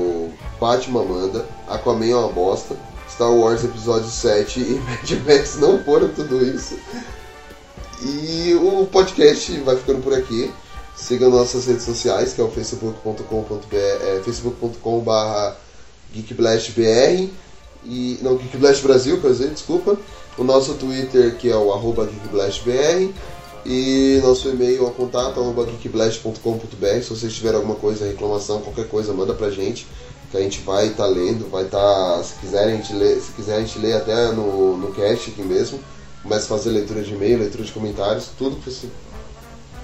Batman 0.61 1.05
manda, 1.05 1.47
Aquaman 1.67 2.07
é 2.07 2.15
uma 2.15 2.29
bosta, 2.29 2.77
Star 3.09 3.33
Wars 3.33 3.65
Episódio 3.65 4.11
7 4.11 4.61
e 4.61 4.75
Mad 4.85 5.11
Max 5.27 5.57
não 5.57 5.83
foram 5.83 6.09
tudo 6.09 6.45
isso. 6.45 6.79
E 8.03 8.55
o 8.55 8.87
podcast 8.87 9.59
vai 9.61 9.77
ficando 9.77 10.03
por 10.03 10.15
aqui. 10.15 10.53
Siga 10.95 11.29
nossas 11.31 11.67
redes 11.67 11.85
sociais, 11.85 12.35
que 12.35 12.41
é 12.41 12.45
o 12.45 12.51
facebook.com.br, 12.51 13.75
é, 13.75 14.21
facebook.com.br 14.23 15.57
geekblastbr 16.13 17.31
e 17.85 18.19
não 18.21 18.37
Geekblast 18.37 18.83
Brasil, 18.83 19.21
quer 19.21 19.29
dizer, 19.29 19.51
desculpa. 19.51 19.97
O 20.37 20.45
nosso 20.45 20.75
Twitter, 20.75 21.37
que 21.37 21.51
é 21.51 21.57
o 21.57 21.73
arroba 21.73 22.07
geekblastbr 22.07 23.11
e 23.65 24.21
nosso 24.23 24.49
e-mail 24.49 24.87
é 24.87 24.91
contato 24.91 25.41
arroba 25.41 25.65
geekblast.com.br. 25.67 27.03
Se 27.03 27.11
vocês 27.11 27.33
tiverem 27.33 27.57
alguma 27.57 27.77
coisa, 27.77 28.07
reclamação, 28.07 28.61
qualquer 28.61 28.89
coisa, 28.89 29.13
manda 29.13 29.35
pra 29.35 29.51
gente, 29.51 29.87
que 30.31 30.37
a 30.37 30.41
gente 30.41 30.61
vai 30.61 30.87
estar 30.87 31.07
lendo, 31.07 31.51
vai 31.51 31.65
estar, 31.65 32.23
se 32.23 32.35
quiserem 32.35 32.75
a 32.75 32.77
gente 32.77 32.93
lê, 32.95 33.17
se 33.17 33.33
quiser 33.33 33.57
a 33.57 33.61
gente 33.61 33.79
lê 33.79 33.93
até 33.93 34.33
no, 34.33 34.77
no 34.77 34.93
cast 34.93 35.31
aqui 35.31 35.43
mesmo. 35.43 35.81
Começa 36.23 36.45
a 36.45 36.59
fazer 36.59 36.71
leitura 36.71 37.03
de 37.03 37.15
e-mail, 37.15 37.39
leitura 37.39 37.65
de 37.65 37.73
comentários, 37.73 38.29
tudo 38.39 38.57
que 38.57 38.71
você 38.71 38.89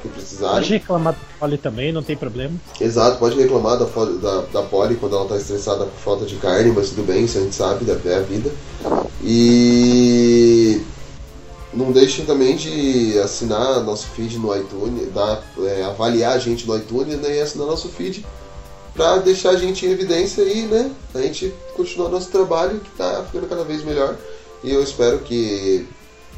que 0.03 0.09
precisarem. 0.09 0.57
Pode 0.57 0.73
reclamar 0.73 1.15
do 1.15 1.21
Polly 1.41 1.59
também, 1.59 1.93
não 1.93 2.03
tem 2.03 2.17
problema. 2.17 2.55
Exato, 2.81 3.19
pode 3.19 3.37
reclamar 3.37 3.79
da, 3.79 3.87
da, 3.87 4.41
da 4.53 4.63
Polly 4.63 4.97
quando 4.97 5.17
ela 5.17 5.27
tá 5.27 5.37
estressada 5.37 5.85
por 5.85 5.99
falta 5.99 6.27
de 6.27 6.37
carne, 6.37 6.73
mas 6.73 6.91
tudo 6.91 7.07
bem, 7.07 7.25
isso 7.25 7.39
a 7.39 7.41
gente 7.41 7.55
sabe, 7.55 7.91
é 7.91 8.15
a 8.15 8.21
vida. 8.21 8.51
E 9.23 10.83
não 11.73 11.91
deixem 11.91 12.25
também 12.25 12.57
de 12.57 13.19
assinar 13.19 13.83
nosso 13.83 14.07
feed 14.09 14.39
no 14.39 14.55
iTunes, 14.55 15.13
dar, 15.13 15.43
é, 15.65 15.85
avaliar 15.85 16.35
a 16.35 16.39
gente 16.39 16.67
no 16.67 16.77
iTunes 16.77 17.19
né, 17.19 17.37
e 17.37 17.41
assinar 17.41 17.67
nosso 17.67 17.89
feed 17.89 18.25
pra 18.97 19.19
deixar 19.19 19.51
a 19.51 19.57
gente 19.57 19.87
em 19.87 19.91
evidência 19.91 20.43
e 20.43 20.63
né, 20.63 20.91
a 21.15 21.21
gente 21.21 21.55
continuar 21.77 22.09
nosso 22.09 22.31
trabalho 22.31 22.81
que 22.81 22.91
tá 22.91 23.23
ficando 23.27 23.47
cada 23.47 23.63
vez 23.63 23.85
melhor. 23.85 24.17
E 24.65 24.73
eu 24.73 24.83
espero 24.83 25.19
que 25.21 25.87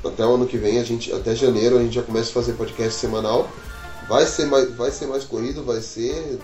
até 0.04 0.26
o 0.26 0.34
ano 0.34 0.46
que 0.46 0.58
vem, 0.58 0.78
a 0.78 0.84
gente, 0.84 1.12
até 1.12 1.34
janeiro, 1.34 1.78
a 1.78 1.82
gente 1.82 1.94
já 1.94 2.02
comece 2.02 2.30
a 2.30 2.34
fazer 2.34 2.52
podcast 2.54 2.98
semanal. 2.98 3.48
Vai 4.08 4.26
ser 4.26 4.46
mais, 4.46 4.74
vai 4.74 4.90
ser 4.90 5.06
mais 5.06 5.24
corrido, 5.24 5.64
vai 5.64 5.80
ser 5.80 6.38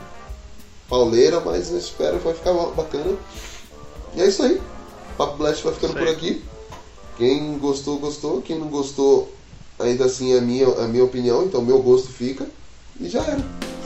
pauleira, 0.88 1.40
mas 1.40 1.70
eu 1.70 1.78
espero 1.78 2.18
que 2.18 2.24
vai 2.24 2.34
ficar 2.34 2.52
bacana. 2.52 3.16
E 4.14 4.22
é 4.22 4.26
isso 4.26 4.42
aí. 4.42 4.60
Papo 5.16 5.36
Blast 5.36 5.62
vai 5.64 5.74
ficando 5.74 5.94
por 5.94 6.08
aqui. 6.08 6.42
Quem 7.16 7.58
gostou, 7.58 7.98
gostou. 7.98 8.42
Quem 8.42 8.58
não 8.58 8.68
gostou, 8.68 9.32
ainda 9.78 10.04
assim 10.04 10.34
é 10.34 10.38
a 10.38 10.40
minha, 10.40 10.68
a 10.68 10.88
minha 10.88 11.04
opinião, 11.04 11.44
então 11.44 11.62
meu 11.62 11.80
gosto 11.80 12.08
fica. 12.08 12.46
E 13.00 13.08
já 13.08 13.22
era. 13.22 13.83